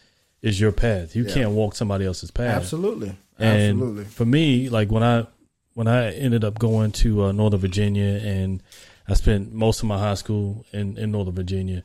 is 0.43 0.61
your 0.61 0.73
path. 0.73 1.15
You 1.17 1.23
Mm-hmm. 1.23 1.29
Yeah. 1.29 1.45
can't 1.45 1.55
walk 1.55 1.75
somebody 1.75 2.05
else's 2.05 2.31
path. 2.31 2.57
Absolutely. 2.57 3.17
And 3.39 3.79
Absolutely. 3.79 4.05
for 4.05 4.27
me, 4.27 4.69
like 4.69 4.91
when 4.91 5.03
I 5.05 5.27
when 5.75 5.87
I 5.89 6.12
ended 6.12 6.45
up 6.45 6.59
going 6.59 6.93
to 6.93 7.25
uh, 7.25 7.33
Northern 7.33 7.61
Virginia, 7.61 8.20
and 8.25 8.62
I 9.09 9.14
spent 9.14 9.53
most 9.53 9.81
of 9.83 9.87
my 9.89 9.99
high 9.99 10.14
school 10.14 10.64
in 10.72 10.97
in 10.99 11.11
Northern 11.12 11.35
Virginia. 11.35 11.83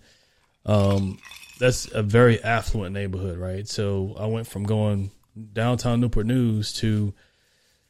Um, 0.65 1.19
that's 1.59 1.91
a 1.93 2.01
very 2.01 2.41
affluent 2.43 2.93
neighborhood, 2.93 3.37
right? 3.37 3.67
So 3.67 4.15
I 4.19 4.27
went 4.27 4.47
from 4.47 4.63
going 4.63 5.11
downtown 5.53 5.99
Newport 5.99 6.25
News 6.25 6.71
to 6.73 7.13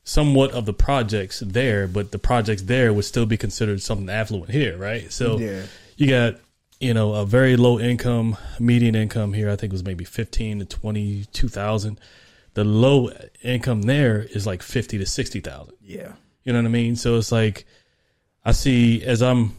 somewhat 0.04 0.52
of 0.52 0.66
the 0.66 0.74
projects 0.74 1.40
there, 1.40 1.88
but 1.88 2.12
the 2.12 2.18
projects 2.18 2.64
there 2.64 2.92
would 2.94 3.06
still 3.06 3.26
be 3.28 3.38
considered 3.38 3.82
something 3.82 4.10
affluent 4.10 4.52
here, 4.52 4.78
right? 4.78 5.12
So 5.12 5.38
Yeah. 5.38 5.64
you 5.98 6.08
got 6.08 6.36
you 6.80 6.94
know 6.94 7.14
a 7.14 7.26
very 7.26 7.58
low 7.58 7.78
income 7.80 8.38
median 8.58 8.96
income 8.96 9.34
here 9.34 9.50
i 9.50 9.56
think 9.58 9.72
it 9.72 9.74
was 9.74 9.84
maybe 9.84 10.06
15 10.06 10.60
to 10.60 10.66
22000 10.66 12.00
the 12.54 12.64
low 12.64 13.10
income 13.44 13.84
there 13.84 14.22
is 14.22 14.46
like 14.48 14.62
50 14.62 14.98
to 14.98 15.06
60000 15.06 15.74
Yeah. 15.82 16.14
you 16.44 16.52
know 16.54 16.60
what 16.60 16.66
i 16.66 16.70
mean? 16.72 16.96
So 16.96 17.18
it's 17.18 17.32
like 17.32 17.66
i 18.44 18.52
see 18.52 19.04
as 19.04 19.22
i'm 19.22 19.56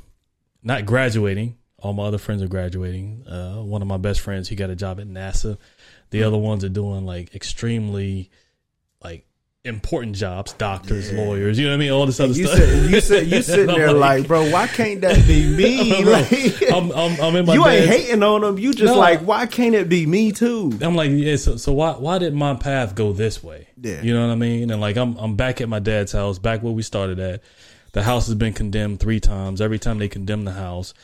not 0.62 0.86
graduating 0.86 1.56
all 1.78 1.94
my 1.94 2.02
other 2.04 2.18
friends 2.18 2.42
are 2.42 2.46
graduating. 2.48 3.26
Uh, 3.26 3.62
one 3.62 3.80
of 3.80 3.88
my 3.88 3.96
best 3.96 4.20
friends 4.20 4.50
he 4.50 4.54
got 4.54 4.68
a 4.68 4.76
job 4.76 5.00
at 5.00 5.06
nasa. 5.08 5.56
The 6.10 6.22
other 6.24 6.36
ones 6.36 6.62
are 6.62 6.68
doing 6.68 7.06
like 7.06 7.34
extremely 7.34 8.30
like 9.02 9.24
important 9.66 10.16
jobs 10.16 10.54
doctors 10.54 11.12
lawyers 11.12 11.58
you 11.58 11.66
know 11.66 11.72
what 11.72 11.74
i 11.74 11.78
mean 11.78 11.90
all 11.90 12.06
this 12.06 12.18
other 12.18 12.32
You 12.32 12.46
stuff 12.46 12.58
said 12.58 12.90
you 12.90 13.00
said 13.02 13.26
you 13.26 13.42
sitting 13.42 13.66
there 13.66 13.92
like, 13.92 14.26
bro, 14.26 14.50
why 14.50 14.66
can't 14.66 15.02
that 15.02 15.26
be 15.26 15.46
me? 15.54 16.02
Like, 16.02 16.72
I'm, 16.72 16.90
I'm, 16.92 17.20
I'm 17.20 17.36
in 17.36 17.44
my 17.44 17.52
you 17.52 17.66
ain't 17.66 17.86
hating 17.86 18.22
on 18.22 18.40
them. 18.40 18.58
You 18.58 18.72
just 18.72 18.94
No. 18.94 18.98
like, 18.98 19.20
why 19.20 19.44
can't 19.44 19.74
it 19.74 19.90
be 19.90 20.06
me 20.06 20.32
too? 20.32 20.72
I'm 20.80 20.96
like, 20.96 21.10
yeah. 21.12 21.36
So, 21.36 21.56
so 21.58 21.74
why 21.74 21.92
why 21.92 22.16
did 22.18 22.32
my 22.32 22.54
path 22.54 22.94
go 22.94 23.12
this 23.12 23.44
way? 23.44 23.68
Yeah. 23.76 24.00
you 24.00 24.14
know 24.14 24.26
what 24.26 24.32
I 24.32 24.36
mean. 24.36 24.70
And 24.70 24.80
like, 24.80 24.96
I'm 24.96 25.14
I'm 25.18 25.36
back 25.36 25.60
at 25.60 25.68
my 25.68 25.78
dad's 25.78 26.12
house, 26.12 26.38
back 26.38 26.62
where 26.62 26.72
we 26.72 26.82
started 26.82 27.18
at. 27.20 27.42
The 27.92 28.02
house 28.02 28.26
has 28.28 28.36
been 28.36 28.54
condemned 28.54 29.00
three 29.00 29.20
times. 29.20 29.60
Every 29.60 29.78
time 29.78 29.98
they 29.98 30.08
condemn 30.08 30.44
the 30.44 30.52
house, 30.52 30.94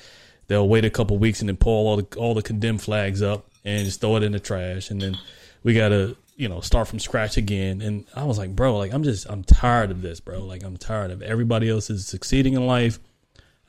they'll 0.47 0.67
wait 0.69 0.87
a 0.87 0.91
couple 0.91 1.19
weeks 1.19 1.41
and 1.41 1.49
then 1.51 1.57
pull 1.59 1.87
all 1.89 1.97
the 1.99 2.07
all 2.17 2.33
the 2.33 2.43
condemned 2.43 2.81
flags 2.81 3.21
up 3.21 3.47
and 3.67 3.85
just 3.85 4.01
throw 4.01 4.17
it 4.17 4.23
in 4.23 4.33
the 4.33 4.41
trash. 4.41 4.91
And 4.91 5.01
then 5.03 5.19
we 5.63 5.75
gotta 5.75 6.17
you 6.37 6.49
know 6.49 6.61
start 6.61 6.89
from 6.89 6.99
scratch 6.99 7.37
again. 7.37 7.81
And 7.83 8.07
I 8.15 8.25
was 8.25 8.39
like, 8.39 8.55
bro, 8.55 8.77
like 8.77 8.93
I'm 8.93 9.03
just 9.03 9.29
I'm 9.29 9.43
tired 9.43 9.91
of 9.91 10.03
this, 10.03 10.21
bro. 10.21 10.45
Like 10.45 10.63
I'm 10.63 10.77
tired 10.77 11.11
of 11.11 11.23
everybody 11.23 11.69
else 11.69 11.91
is 11.91 12.07
succeeding 12.07 12.55
in 12.55 12.67
life. 12.67 12.99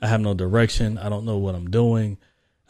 I 0.00 0.06
have 0.06 0.20
no 0.20 0.34
direction. 0.34 0.98
I 0.98 1.08
don't 1.08 1.24
know 1.24 1.38
what 1.38 1.54
I'm 1.54 1.70
doing. 1.70 2.18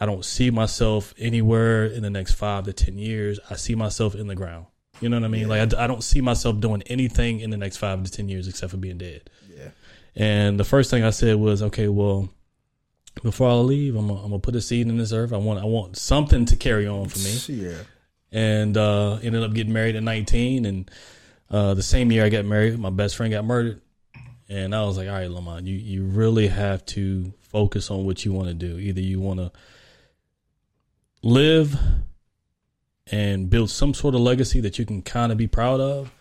I 0.01 0.07
don't 0.07 0.25
see 0.25 0.51
myself 0.51 1.13
anywhere 1.19 1.85
in 1.85 2.03
the 2.03 2.11
next 2.11 2.35
five 2.35 2.65
to 2.65 2.73
10 2.73 2.99
years. 2.99 3.41
I 3.51 3.57
see 3.57 3.75
myself 3.75 4.15
in 4.15 4.29
the 4.29 4.35
ground. 4.35 4.67
You 5.01 5.09
know 5.09 5.17
what 5.17 5.25
I 5.25 5.29
mean? 5.29 5.49
Like, 5.49 5.75
I, 5.75 5.85
I 5.85 5.87
don't 5.87 6.03
see 6.03 6.21
myself 6.21 6.61
doing 6.61 6.83
anything 6.83 7.41
in 7.41 7.51
the 7.51 7.57
next 7.57 7.77
five 7.77 8.03
to 8.03 8.11
10 8.11 8.29
years 8.29 8.49
except 8.49 8.71
for 8.71 8.77
being 8.77 8.99
dead. 8.99 9.29
Yeah. 9.49 9.71
And 10.15 10.59
the 10.59 10.65
first 10.65 10.91
thing 10.91 11.05
I 11.05 11.11
said 11.11 11.37
was, 11.37 11.63
okay, 11.63 11.89
well, 11.89 12.29
before 13.23 13.49
I 13.49 13.55
leave, 13.55 13.97
I'm 13.97 14.09
gonna, 14.09 14.21
I'm 14.21 14.31
gonna 14.31 14.39
put 14.39 14.57
a 14.57 14.61
seed 14.61 14.89
in 14.89 14.97
this 14.97 15.13
earth. 15.13 15.33
I 15.33 15.37
want, 15.37 15.61
I 15.61 15.65
want 15.65 15.97
something 15.97 16.47
to 16.47 16.57
carry 16.57 16.87
on 16.87 17.09
for 17.09 17.19
me. 17.19 17.39
Yeah. 17.49 17.79
And, 18.31 18.77
uh, 18.77 19.19
ended 19.23 19.43
up 19.43 19.55
getting 19.55 19.73
married 19.73 19.97
at 19.97 20.03
19. 20.03 20.65
And, 20.67 20.91
uh, 21.51 21.75
the 21.75 21.83
same 21.83 22.13
year 22.13 22.25
I 22.25 22.29
got 22.29 22.45
married, 22.45 22.79
my 22.79 22.91
best 22.91 23.17
friend 23.17 23.33
got 23.33 23.45
murdered. 23.45 23.81
And 24.49 24.75
I 24.75 24.85
was 24.85 24.97
like, 24.97 25.09
all 25.09 25.15
right, 25.15 25.31
Lamont, 25.31 25.67
you, 25.67 25.77
you 25.77 26.05
really 26.05 26.49
have 26.49 26.85
to 26.87 27.33
focus 27.41 27.91
on 27.91 28.05
what 28.05 28.25
you 28.25 28.33
want 28.33 28.49
to 28.49 28.55
do. 28.55 28.79
Either 28.79 29.01
you 29.01 29.21
want 29.21 29.41
to 29.41 29.53
live 31.23 31.79
and 33.11 33.51
build 33.51 33.71
some 33.71 33.95
sort 33.95 34.15
of 34.15 34.21
legacy 34.21 34.61
that 34.61 34.79
you 34.79 34.87
can 34.87 35.03
kind 35.03 35.33
of 35.33 35.39
be 35.39 35.47
proud 35.47 35.81
of, 35.81 36.13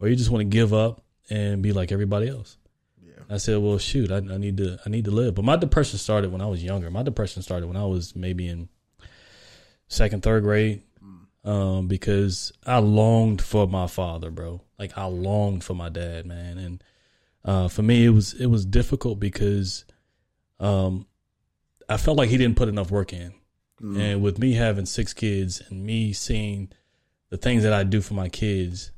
or 0.00 0.08
you 0.08 0.16
just 0.16 0.30
want 0.30 0.40
to 0.40 0.44
give 0.44 0.72
up 0.72 1.02
and 1.30 1.62
be 1.62 1.72
like 1.72 1.92
everybody 1.92 2.28
else. 2.28 2.56
Yeah. 3.02 3.20
I 3.28 3.38
said, 3.38 3.58
well, 3.58 3.78
shoot, 3.78 4.10
I, 4.10 4.16
I 4.16 4.38
need 4.38 4.56
to, 4.58 4.78
I 4.84 4.88
need 4.88 5.04
to 5.06 5.10
live. 5.10 5.34
But 5.34 5.44
my 5.44 5.56
depression 5.56 5.98
started 5.98 6.32
when 6.32 6.40
I 6.40 6.46
was 6.46 6.62
younger. 6.62 6.90
My 6.90 7.02
depression 7.02 7.42
started 7.42 7.66
when 7.66 7.76
I 7.76 7.84
was 7.84 8.14
maybe 8.14 8.48
in 8.48 8.68
second, 9.88 10.22
third 10.22 10.42
grade, 10.42 10.82
um, 11.48 11.88
because 11.88 12.52
I 12.66 12.78
longed 12.78 13.40
for 13.40 13.66
my 13.66 13.86
father, 13.86 14.30
bro. 14.30 14.60
Like 14.78 14.98
I 14.98 15.06
longed 15.06 15.64
for 15.64 15.74
my 15.74 15.88
dad, 15.88 16.26
man. 16.26 16.58
And 16.58 16.84
uh, 17.42 17.68
for 17.68 17.82
me, 17.82 18.04
it 18.04 18.10
was 18.10 18.34
it 18.34 18.46
was 18.46 18.66
difficult 18.66 19.18
because 19.18 19.86
um, 20.60 21.06
I 21.88 21.96
felt 21.96 22.18
like 22.18 22.28
he 22.28 22.36
didn't 22.36 22.56
put 22.56 22.68
enough 22.68 22.90
work 22.90 23.12
in. 23.12 23.32
And 23.80 24.22
with 24.22 24.38
me 24.38 24.54
having 24.54 24.86
six 24.86 25.14
kids 25.14 25.62
and 25.70 25.86
me 25.86 26.12
seeing 26.12 26.70
the 27.30 27.36
things 27.36 27.62
that 27.62 27.72
I 27.72 27.84
do 27.84 28.00
for 28.00 28.14
my 28.14 28.28
kids, 28.28 28.90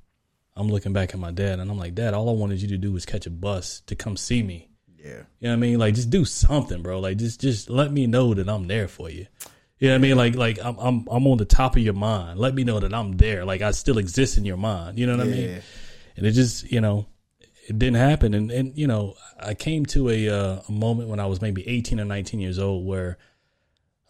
I'm 0.57 0.69
looking 0.69 0.95
back 0.95 1.13
at 1.13 1.21
my 1.21 1.31
dad 1.31 1.61
and 1.61 1.71
I'm 1.71 1.79
like, 1.79 1.95
Dad, 1.95 2.15
all 2.15 2.31
I 2.31 2.33
wanted 2.33 2.63
you 2.63 2.69
to 2.69 2.79
do 2.79 2.91
was 2.91 3.05
catch 3.05 3.27
a 3.27 3.31
bus 3.31 3.81
to 3.87 3.95
come 3.95 4.17
see 4.17 4.43
me. 4.43 4.71
Yeah. 4.97 5.25
You 5.39 5.49
know 5.49 5.51
what 5.51 5.53
I 5.53 5.57
mean? 5.57 5.79
Like 5.79 5.95
just 5.95 6.09
do 6.09 6.25
something, 6.25 6.81
bro. 6.81 6.99
Like 6.99 7.19
just 7.19 7.43
just 7.43 7.69
let 7.69 7.93
me 7.93 8.07
know 8.07 8.33
that 8.35 8.49
I'm 8.49 8.67
there 8.69 8.89
for 8.89 9.11
you. 9.11 9.27
You 9.81 9.89
know 9.89 9.95
what 9.95 9.99
I 9.99 10.03
mean? 10.03 10.17
Like 10.17 10.35
like 10.37 10.59
I'm 10.63 10.79
I'm 10.79 11.09
I'm 11.11 11.27
on 11.27 11.39
the 11.39 11.47
top 11.47 11.75
of 11.75 11.83
your 11.83 11.95
mind. 11.95 12.39
Let 12.39 12.55
me 12.55 12.65
know 12.65 12.81
that 12.81 12.93
I'm 12.93 13.17
there. 13.17 13.45
Like 13.47 13.63
I 13.63 13.71
still 13.73 13.99
exist 13.99 14.37
in 14.37 14.45
your 14.45 14.59
mind. 14.59 14.99
You 14.99 15.07
know 15.07 15.17
what 15.17 15.27
I 15.27 15.31
mean? 15.31 15.51
Yeah. 15.51 15.61
And 16.17 16.27
it 16.27 16.33
just, 16.33 16.71
you 16.71 16.83
know, 16.83 17.07
it 17.67 17.79
didn't 17.79 17.97
happen. 17.97 18.35
And 18.35 18.51
and 18.51 18.77
you 18.77 18.87
know, 18.87 19.15
I 19.39 19.55
came 19.55 19.87
to 19.87 20.11
a 20.11 20.29
uh, 20.29 20.61
a 20.69 20.73
moment 20.73 21.09
when 21.09 21.19
I 21.19 21.27
was 21.27 21.41
maybe 21.41 21.67
18 21.67 21.99
or 21.99 22.05
19 22.05 22.41
years 22.41 22.59
old 22.59 22.87
where 22.87 23.17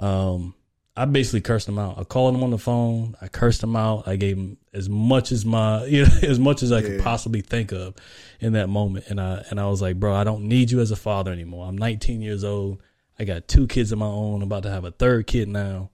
um 0.00 0.54
I 0.96 1.04
basically 1.04 1.40
cursed 1.40 1.68
him 1.68 1.78
out. 1.78 1.98
I 1.98 2.04
called 2.04 2.34
him 2.34 2.42
on 2.42 2.50
the 2.50 2.58
phone. 2.58 3.14
I 3.22 3.28
cursed 3.28 3.62
him 3.62 3.76
out. 3.76 4.08
I 4.08 4.16
gave 4.16 4.36
him 4.36 4.58
as 4.74 4.88
much 4.88 5.30
as 5.30 5.46
my, 5.46 5.84
you 5.86 6.04
know, 6.04 6.10
as 6.22 6.38
much 6.38 6.62
as 6.62 6.72
I 6.72 6.82
could 6.82 7.00
possibly 7.00 7.40
think 7.40 7.72
of 7.72 7.94
in 8.40 8.54
that 8.54 8.68
moment. 8.68 9.06
And 9.08 9.20
I 9.20 9.44
and 9.50 9.60
I 9.60 9.68
was 9.68 9.80
like, 9.80 10.00
bro, 10.00 10.14
I 10.14 10.24
don't 10.24 10.44
need 10.44 10.70
you 10.70 10.80
as 10.80 10.90
a 10.90 10.96
father 10.96 11.32
anymore. 11.32 11.66
I'm 11.66 11.78
19 11.78 12.20
years 12.22 12.42
old. 12.42 12.82
I 13.20 13.24
got 13.24 13.46
two 13.46 13.66
kids 13.66 13.92
of 13.92 13.98
my 13.98 14.06
own. 14.06 14.36
I'm 14.36 14.48
about 14.48 14.62
to 14.64 14.70
have 14.70 14.84
a 14.86 14.90
third 14.90 15.26
kid 15.26 15.46
now. 15.48 15.90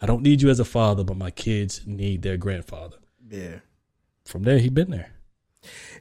I 0.00 0.06
don't 0.06 0.22
need 0.22 0.40
you 0.42 0.48
as 0.48 0.60
a 0.60 0.64
father, 0.64 1.02
but 1.04 1.16
my 1.16 1.30
kids 1.30 1.82
need 1.86 2.22
their 2.22 2.36
grandfather. 2.36 2.96
Yeah. 3.28 3.56
From 4.24 4.44
there, 4.44 4.58
he 4.58 4.68
been 4.68 4.90
there. 4.90 5.12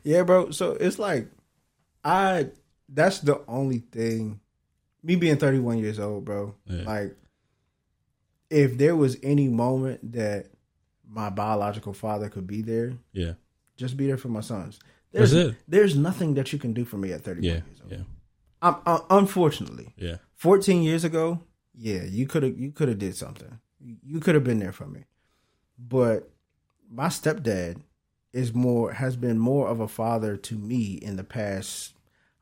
Yeah, 0.04 0.24
bro. 0.24 0.52
So 0.52 0.72
it's 0.74 1.00
like 1.00 1.28
I 2.04 2.50
that's 2.88 3.20
the 3.20 3.42
only 3.48 3.80
thing 3.80 4.40
me 5.04 5.16
being 5.16 5.38
31 5.38 5.80
years 5.80 6.00
old, 6.00 6.26
bro. 6.26 6.56
Yeah. 6.66 6.84
Like 6.84 7.16
if 8.50 8.78
there 8.78 8.96
was 8.96 9.18
any 9.24 9.48
moment 9.48 10.12
that 10.14 10.48
my 11.10 11.30
biological 11.30 11.94
father 11.94 12.30
could 12.30 12.46
be 12.48 12.62
there, 12.62 12.94
Yeah, 13.14 13.34
just 13.78 13.98
be 13.98 14.08
there 14.08 14.18
for 14.18 14.30
my 14.30 14.42
sons. 14.42 14.80
There's 15.12 15.32
That's 15.32 15.50
it. 15.50 15.56
there's 15.68 15.96
nothing 15.96 16.36
that 16.36 16.54
you 16.54 16.60
can 16.60 16.74
do 16.74 16.86
for 16.86 16.98
me 16.98 17.12
at 17.14 17.22
31 17.22 17.44
yeah, 17.44 17.52
years 17.68 17.82
old. 17.82 17.92
yeah, 17.92 18.04
I'm, 18.62 18.76
uh, 18.86 19.00
unfortunately, 19.10 19.94
yeah, 19.98 20.18
14 20.42 20.82
years 20.82 21.04
ago, 21.04 21.40
yeah, 21.76 22.02
you 22.02 22.26
could 22.26 22.42
have 22.42 22.58
you 22.58 22.72
could 22.72 22.88
have 22.90 22.98
did 22.98 23.16
something. 23.16 23.60
You 23.80 24.20
could 24.20 24.34
have 24.34 24.44
been 24.44 24.58
there 24.58 24.72
for 24.72 24.88
me. 24.88 25.06
But 25.78 26.32
my 26.90 27.10
stepdad 27.10 27.84
is 28.34 28.52
more 28.52 28.94
has 28.94 29.16
been 29.16 29.38
more 29.38 29.68
of 29.68 29.80
a 29.80 29.88
father 29.88 30.36
to 30.38 30.56
me 30.58 30.94
in 30.94 31.16
the 31.16 31.24
past 31.24 31.94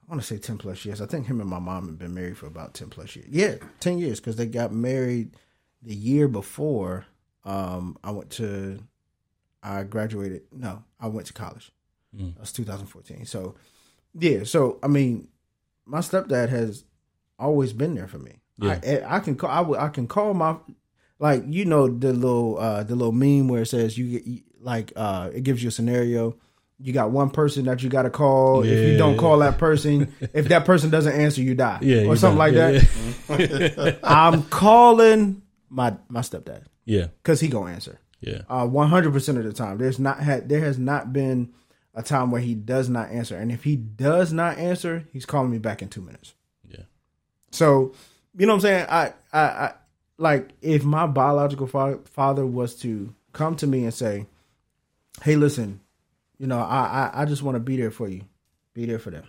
I 0.02 0.10
want 0.10 0.22
to 0.22 0.28
say 0.28 0.38
10 0.38 0.60
plus 0.60 0.86
years. 0.86 1.02
I 1.02 1.08
think 1.08 1.28
him 1.28 1.42
and 1.42 1.50
my 1.50 1.60
mom 1.60 1.88
have 1.88 2.00
been 2.00 2.14
married 2.14 2.38
for 2.38 2.48
about 2.48 2.74
10 2.74 2.90
plus 2.90 3.18
years. 3.18 3.28
Yeah, 3.30 3.56
10 3.82 3.98
years 3.98 4.22
cuz 4.22 4.38
they 4.38 4.46
got 4.46 4.72
married 4.72 5.36
the 5.82 5.94
year 5.94 6.30
before 6.30 7.06
um 7.44 7.98
I 8.02 8.12
went 8.12 8.30
to 8.32 8.80
I 9.62 9.84
graduated. 9.84 10.44
No, 10.54 10.86
I 11.02 11.08
went 11.10 11.28
to 11.28 11.34
college. 11.34 11.74
Mm. 12.16 12.38
That's 12.38 12.54
2014. 12.54 13.26
So, 13.26 13.56
yeah. 14.14 14.46
So, 14.46 14.80
I 14.82 14.88
mean, 14.88 15.28
my 15.86 16.00
stepdad 16.00 16.48
has 16.48 16.86
always 17.40 17.74
been 17.74 17.96
there 17.96 18.08
for 18.08 18.20
me. 18.20 18.42
Yeah. 18.58 18.80
I, 19.08 19.16
I 19.18 19.20
can 19.20 19.36
call. 19.36 19.76
I, 19.76 19.88
can 19.90 20.06
call 20.08 20.34
my 20.34 20.58
like 21.20 21.44
you 21.48 21.66
know 21.66 21.88
the 21.88 22.12
little 22.14 22.58
uh 22.60 22.84
the 22.84 22.96
little 22.96 23.14
meme 23.14 23.48
where 23.48 23.62
it 23.62 23.68
says 23.68 23.98
you 23.98 24.10
get 24.20 24.28
you- 24.28 24.42
like 24.62 24.92
uh 24.98 25.30
it 25.34 25.44
gives 25.44 25.64
you 25.64 25.70
a 25.70 25.72
scenario. 25.72 26.36
You 26.82 26.94
got 26.94 27.12
one 27.12 27.30
person 27.30 27.66
that 27.66 27.82
you 27.84 27.90
got 27.90 28.04
to 28.04 28.10
call. 28.10 28.64
If 28.64 28.70
you 28.92 28.98
don't 28.98 29.18
call 29.18 29.40
that 29.40 29.58
person, 29.58 30.14
if 30.34 30.48
that 30.50 30.64
person 30.66 30.90
doesn't 30.90 31.12
answer, 31.14 31.42
you 31.42 31.54
die. 31.56 31.80
yeah, 31.82 32.04
or 32.06 32.16
something 32.16 32.38
like 32.38 32.54
done. 32.54 32.74
that. 33.28 33.80
Yeah, 33.80 33.96
I'm 34.04 34.44
calling 34.44 35.42
my 35.70 35.96
my 36.08 36.22
stepdad 36.22 36.64
yeah, 36.86 37.08
because 37.22 37.40
he 37.42 37.48
gonna 37.50 37.72
answer. 37.74 38.00
yeah, 38.22 38.42
Uh, 38.50 38.66
one 38.66 38.88
hundred 38.90 39.12
percent 39.14 39.38
of 39.38 39.44
the 39.44 39.54
time. 39.54 39.78
There's 39.78 40.00
not 40.00 40.20
had 40.20 40.48
there 40.50 40.62
has 40.62 40.78
not 40.80 41.12
been 41.14 41.54
a 41.94 42.02
time 42.04 42.32
where 42.32 42.42
he 42.42 42.56
does 42.56 42.90
not 42.90 43.10
answer, 43.10 43.36
and 43.38 43.52
if 43.52 43.64
he 43.66 43.76
does 43.76 44.32
not 44.34 44.58
answer, 44.58 45.06
he's 45.12 45.26
calling 45.26 45.52
me 45.52 45.58
back 45.58 45.82
in 45.82 45.90
two 45.90 46.02
minutes. 46.02 46.34
So, 47.52 47.94
you 48.38 48.46
know 48.46 48.54
what 48.54 48.58
I'm 48.58 48.62
saying? 48.62 48.86
I, 48.90 49.14
I, 49.34 49.40
I 49.40 49.74
like 50.18 50.50
if 50.62 50.84
my 50.84 51.08
biological 51.08 51.68
fa- 51.68 52.00
father 52.06 52.46
was 52.46 52.76
to 52.82 53.14
come 53.34 53.56
to 53.58 53.68
me 53.68 53.84
and 53.84 53.94
say, 53.94 54.28
"Hey, 55.24 55.36
listen, 55.36 55.80
you 56.38 56.48
know, 56.48 56.60
I, 56.60 57.12
I, 57.14 57.22
I 57.22 57.26
just 57.26 57.42
want 57.44 57.56
to 57.56 57.60
be 57.60 57.78
there 57.78 57.92
for 57.92 58.08
you, 58.08 58.24
be 58.74 58.86
there 58.86 59.00
for 59.00 59.12
them." 59.12 59.24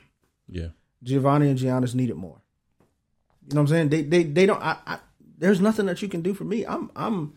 yeah. 0.48 0.68
Giovanni 1.02 1.48
and 1.48 1.58
Giannis 1.58 1.94
need 1.94 2.10
it 2.10 2.16
more. 2.16 2.40
You 3.48 3.54
know 3.54 3.62
what 3.62 3.70
I'm 3.70 3.74
saying? 3.74 3.88
They, 3.88 4.02
they, 4.02 4.22
they 4.24 4.46
don't. 4.46 4.62
I, 4.62 4.76
I, 4.86 4.98
there's 5.38 5.60
nothing 5.60 5.86
that 5.86 6.02
you 6.02 6.08
can 6.08 6.20
do 6.20 6.34
for 6.34 6.44
me. 6.44 6.66
I'm, 6.66 6.90
I'm, 6.94 7.32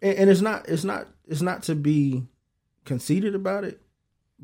and, 0.00 0.18
and 0.18 0.30
it's 0.30 0.40
not, 0.40 0.68
it's 0.68 0.82
not, 0.82 1.06
it's 1.28 1.42
not 1.42 1.62
to 1.64 1.74
be 1.76 2.26
conceited 2.84 3.34
about 3.34 3.62
it, 3.64 3.80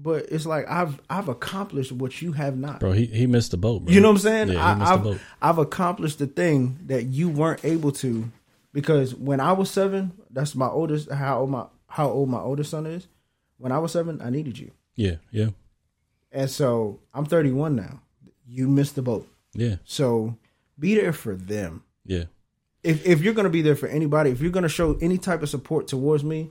but 0.01 0.26
it's 0.30 0.46
like 0.46 0.68
I've, 0.70 1.01
I've 1.11 1.28
accomplished 1.28 1.90
what 1.90 2.22
you 2.22 2.32
have 2.32 2.57
not. 2.57 2.78
Bro, 2.80 2.92
he 2.92 3.07
he 3.07 3.26
missed 3.26 3.51
the 3.51 3.57
boat. 3.57 3.84
Bro. 3.84 3.92
You 3.92 4.01
know 4.01 4.09
what 4.09 4.14
I'm 4.14 4.18
saying? 4.20 4.49
Yeah, 4.51 4.64
I, 4.88 4.96
the 4.96 5.03
boat. 5.03 5.14
I've, 5.42 5.51
I've 5.51 5.59
accomplished 5.59 6.18
the 6.18 6.26
thing 6.28 6.78
that 6.86 7.05
you 7.07 7.28
weren't 7.28 7.64
able 7.64 7.90
to 7.92 8.30
because 8.72 9.14
when 9.14 9.40
I 9.40 9.53
was 9.53 9.70
seven, 9.70 10.12
that's 10.30 10.55
my 10.55 10.68
oldest. 10.68 11.11
How 11.11 11.40
old 11.40 11.51
my 11.51 11.64
how 11.88 12.09
old 12.11 12.28
my 12.28 12.38
oldest 12.40 12.70
son 12.70 12.86
is? 12.86 13.09
When 13.57 13.72
I 13.72 13.78
was 13.78 13.90
seven, 13.92 14.20
I 14.22 14.30
needed 14.30 14.57
you, 14.59 14.70
Yeah, 14.94 15.16
yeah, 15.32 15.49
and 16.30 16.49
so 16.49 17.01
I'm 17.12 17.24
31 17.24 17.74
now. 17.74 18.01
You 18.46 18.68
missed 18.68 18.94
the 18.94 19.03
boat, 19.03 19.26
yeah, 19.53 19.76
so 19.84 20.36
be 20.78 20.94
there 20.94 21.12
for 21.12 21.34
them. 21.34 21.82
yeah. 22.07 22.24
If 22.84 23.05
if 23.05 23.20
you're 23.20 23.34
gonna 23.34 23.51
be 23.51 23.62
there 23.62 23.74
for 23.74 23.88
anybody, 23.88 24.30
if 24.30 24.40
you're 24.40 24.53
gonna 24.53 24.68
show 24.68 24.96
any 25.03 25.18
type 25.18 25.42
of 25.42 25.49
support 25.49 25.88
towards 25.88 26.22
me, 26.22 26.51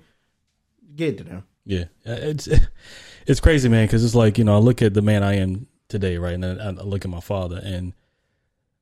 get 0.95 1.17
to 1.19 1.23
them. 1.23 1.43
Yeah, 1.65 1.85
Uh, 2.05 2.11
it's 2.19 2.49
it's 3.27 3.39
crazy, 3.39 3.69
man. 3.69 3.85
Because 3.85 4.03
it's 4.03 4.15
like 4.15 4.37
you 4.37 4.43
know, 4.43 4.55
I 4.55 4.59
look 4.59 4.81
at 4.81 4.93
the 4.95 5.01
man 5.03 5.21
I 5.21 5.35
am 5.35 5.67
today, 5.89 6.17
right, 6.17 6.33
and 6.33 6.43
I, 6.45 6.67
I 6.67 6.71
look 6.83 7.05
at 7.05 7.11
my 7.11 7.19
father, 7.19 7.61
and 7.63 7.93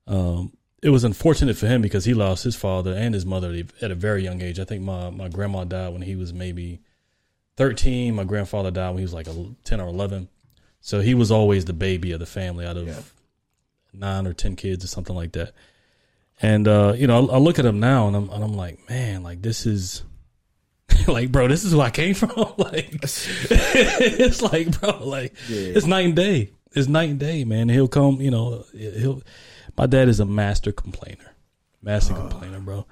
um, 0.07 0.53
it 0.81 0.89
was 0.89 1.03
unfortunate 1.03 1.57
for 1.57 1.67
him 1.67 1.81
because 1.81 2.05
he 2.05 2.13
lost 2.13 2.43
his 2.43 2.55
father 2.55 2.93
and 2.93 3.13
his 3.13 3.25
mother 3.25 3.63
at 3.81 3.91
a 3.91 3.95
very 3.95 4.23
young 4.23 4.41
age. 4.41 4.59
I 4.59 4.63
think 4.65 4.83
my 4.83 5.09
my 5.09 5.27
grandma 5.27 5.63
died 5.65 5.93
when 5.93 6.03
he 6.03 6.15
was 6.15 6.33
maybe 6.33 6.79
thirteen. 7.57 8.15
My 8.15 8.23
grandfather 8.23 8.71
died 8.71 8.89
when 8.89 8.99
he 8.99 9.03
was 9.03 9.13
like 9.13 9.27
a, 9.27 9.55
ten 9.63 9.81
or 9.81 9.87
eleven. 9.87 10.29
So 10.81 11.01
he 11.01 11.15
was 11.15 11.31
always 11.31 11.65
the 11.65 11.73
baby 11.73 12.11
of 12.11 12.19
the 12.19 12.27
family 12.27 12.63
out 12.65 12.77
of 12.77 12.87
Yeah. 12.87 13.01
nine 13.91 14.27
or 14.27 14.33
ten 14.33 14.55
kids 14.55 14.83
or 14.85 14.87
something 14.87 15.15
like 15.15 15.31
that. 15.31 15.51
And 16.41 16.67
uh, 16.67 16.93
you 16.95 17.07
know, 17.07 17.27
I, 17.29 17.35
I 17.35 17.37
look 17.39 17.57
at 17.57 17.65
him 17.65 17.79
now, 17.79 18.07
and 18.07 18.15
I'm 18.15 18.29
and 18.29 18.43
I'm 18.43 18.53
like, 18.53 18.87
man, 18.89 19.23
like 19.23 19.41
this 19.41 19.65
is. 19.65 20.03
like, 21.07 21.31
bro, 21.31 21.47
this 21.47 21.63
is 21.63 21.75
where 21.75 21.87
I 21.87 21.91
came 21.91 22.13
from. 22.15 22.31
like, 22.57 22.89
it's 23.01 24.41
like, 24.41 24.79
bro, 24.79 25.03
like, 25.05 25.33
Yeah. 25.49 25.73
it's 25.75 25.85
night 25.85 26.05
and 26.05 26.15
day. 26.15 26.51
It's 26.73 26.87
night 26.87 27.09
and 27.09 27.19
day, 27.19 27.43
man. 27.45 27.69
He'll 27.69 27.87
come, 27.87 28.19
you 28.21 28.31
know, 28.31 28.65
he'll. 28.73 29.21
My 29.77 29.85
dad 29.87 30.07
is 30.09 30.19
a 30.19 30.25
master 30.25 30.71
complainer, 30.71 31.35
master 31.81 32.13
complainer, 32.13 32.59
bro. 32.59 32.85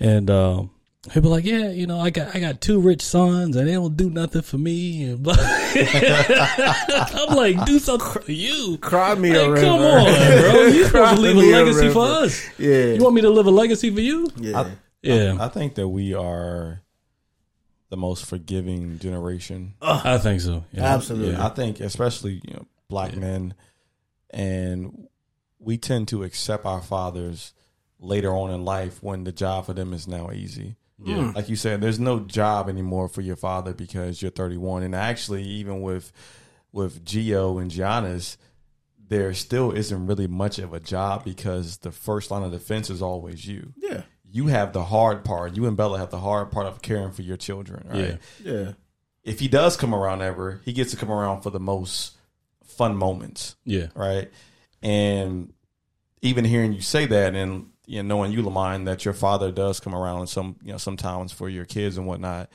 And 0.00 0.30
um, 0.30 0.70
he'll 1.12 1.22
be 1.22 1.28
like, 1.28 1.44
yeah, 1.44 1.70
you 1.70 1.86
know, 1.86 1.98
I 2.00 2.10
got 2.10 2.34
I 2.34 2.40
got 2.40 2.60
two 2.60 2.80
rich 2.80 3.02
sons, 3.02 3.54
and 3.56 3.68
they 3.68 3.72
don't 3.74 3.96
do 3.96 4.08
nothing 4.10 4.42
for 4.42 4.56
me. 4.58 5.04
And 5.04 5.22
blah. 5.22 5.34
I'm 5.38 7.36
like, 7.36 7.64
do 7.66 7.78
something 7.78 8.22
for 8.22 8.32
you. 8.32 8.78
Cry 8.80 9.14
me 9.14 9.30
a 9.30 9.50
river. 9.50 9.60
come 9.66 9.80
on, 9.80 10.04
bro. 10.04 10.66
You 10.66 10.84
supposed 10.84 11.14
to 11.16 11.20
leave 11.20 11.36
me 11.36 11.52
a 11.52 11.56
a 11.56 11.64
legacy 11.64 11.88
for 11.90 12.04
us. 12.06 12.42
Yeah, 12.58 12.94
You 12.94 13.02
want 13.02 13.14
me 13.14 13.20
to 13.22 13.30
live 13.30 13.46
a 13.46 13.50
legacy 13.50 13.90
for 13.94 14.00
you? 14.00 14.28
yeah. 14.36 14.60
I, 14.60 14.70
Yeah, 15.02 15.36
I 15.40 15.48
think 15.48 15.74
that 15.76 15.88
we 15.88 16.14
are 16.14 16.82
the 17.90 17.96
most 17.96 18.26
forgiving 18.26 18.98
generation. 18.98 19.74
I 19.80 20.18
think 20.18 20.40
so. 20.40 20.64
Yeah. 20.72 20.94
Absolutely. 20.94 21.32
Yeah, 21.32 21.46
I 21.46 21.48
think 21.50 21.80
especially 21.80 22.40
you 22.44 22.54
know 22.54 22.66
black 22.88 23.16
men, 23.16 23.54
and 24.30 25.08
we 25.58 25.78
tend 25.78 26.08
to 26.08 26.22
accept 26.22 26.64
our 26.64 26.80
fathers 26.82 27.52
later 28.00 28.32
on 28.32 28.50
in 28.50 28.64
life 28.64 29.02
when 29.02 29.24
the 29.24 29.32
job 29.32 29.66
for 29.66 29.72
them 29.72 29.92
is 29.92 30.06
now 30.06 30.30
easy. 30.30 30.76
Yeah. 31.02 31.30
Hmm. 31.30 31.30
Like 31.36 31.48
you 31.48 31.56
said, 31.56 31.80
there's 31.80 32.00
no 32.00 32.20
job 32.20 32.68
anymore 32.68 33.08
for 33.08 33.20
your 33.20 33.36
father 33.36 33.72
because 33.72 34.20
you're 34.20 34.30
31, 34.30 34.82
and 34.82 34.94
actually, 34.94 35.44
even 35.44 35.80
with 35.82 36.12
with 36.72 37.04
Gio 37.04 37.60
and 37.60 37.70
Giannis, 37.70 38.36
there 39.08 39.32
still 39.32 39.72
isn't 39.72 40.06
really 40.06 40.26
much 40.26 40.58
of 40.58 40.74
a 40.74 40.80
job 40.80 41.24
because 41.24 41.78
the 41.78 41.90
first 41.92 42.30
line 42.30 42.42
of 42.42 42.52
defense 42.52 42.90
is 42.90 43.00
always 43.00 43.46
you. 43.46 43.72
yeah, 43.76 44.02
You 44.30 44.48
have 44.48 44.72
the 44.72 44.84
hard 44.84 45.24
part. 45.24 45.56
You 45.56 45.66
and 45.66 45.76
Bella 45.76 45.98
have 45.98 46.10
the 46.10 46.18
hard 46.18 46.50
part 46.50 46.66
of 46.66 46.82
caring 46.82 47.12
for 47.12 47.22
your 47.22 47.36
children, 47.36 47.86
right? 47.88 48.18
Yeah. 48.44 48.52
yeah, 48.52 48.72
if 49.24 49.40
he 49.40 49.48
does 49.48 49.76
come 49.76 49.94
around 49.94 50.22
ever, 50.22 50.60
he 50.64 50.72
gets 50.72 50.90
to 50.90 50.96
come 50.96 51.10
around 51.10 51.42
for 51.42 51.50
the 51.50 51.60
most 51.60 52.16
fun 52.64 52.96
moments, 52.96 53.56
Yeah. 53.64 53.86
right? 53.94 54.30
And 54.82 55.52
even 56.22 56.44
hearing 56.44 56.72
you 56.72 56.80
say 56.80 57.06
that, 57.06 57.34
and 57.34 57.70
you 57.86 58.02
know, 58.02 58.16
knowing 58.16 58.32
you, 58.32 58.42
Lamine, 58.42 58.84
that 58.84 59.04
your 59.04 59.14
father 59.14 59.50
does 59.50 59.80
come 59.80 59.94
around 59.94 60.26
some, 60.28 60.56
you 60.62 60.72
know, 60.72 60.78
sometimes 60.78 61.32
for 61.32 61.48
your 61.48 61.64
kids 61.64 61.96
and 61.96 62.06
whatnot, 62.06 62.50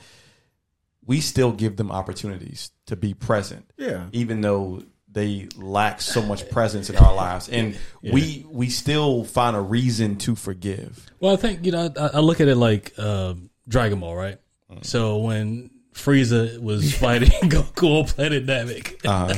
we 1.04 1.20
still 1.20 1.52
give 1.52 1.76
them 1.76 1.90
opportunities 1.90 2.70
to 2.86 2.96
be 2.96 3.14
present, 3.14 3.70
yeah. 3.76 4.06
even 4.12 4.40
though 4.40 4.82
they 5.14 5.48
lack 5.56 6.00
so 6.02 6.20
much 6.20 6.50
presence 6.50 6.90
in 6.90 6.96
our 6.96 7.14
lives, 7.14 7.48
and 7.48 7.78
we 8.02 8.44
we 8.50 8.68
still 8.68 9.24
find 9.24 9.56
a 9.56 9.60
reason 9.60 10.16
to 10.18 10.34
forgive. 10.34 11.06
Well, 11.20 11.32
I 11.32 11.36
think 11.36 11.64
you 11.64 11.72
know 11.72 11.90
I, 11.98 12.10
I 12.14 12.18
look 12.18 12.40
at 12.40 12.48
it 12.48 12.56
like 12.56 12.92
uh, 12.98 13.34
Dragon 13.66 14.00
Ball, 14.00 14.14
right? 14.14 14.38
So 14.82 15.18
when 15.18 15.70
Frieza 15.94 16.60
was 16.60 16.92
fighting 16.98 17.30
Goku 17.48 18.00
on 18.00 18.06
Planet 18.06 18.44
Namek. 18.44 19.04
Uh-huh. 19.06 19.34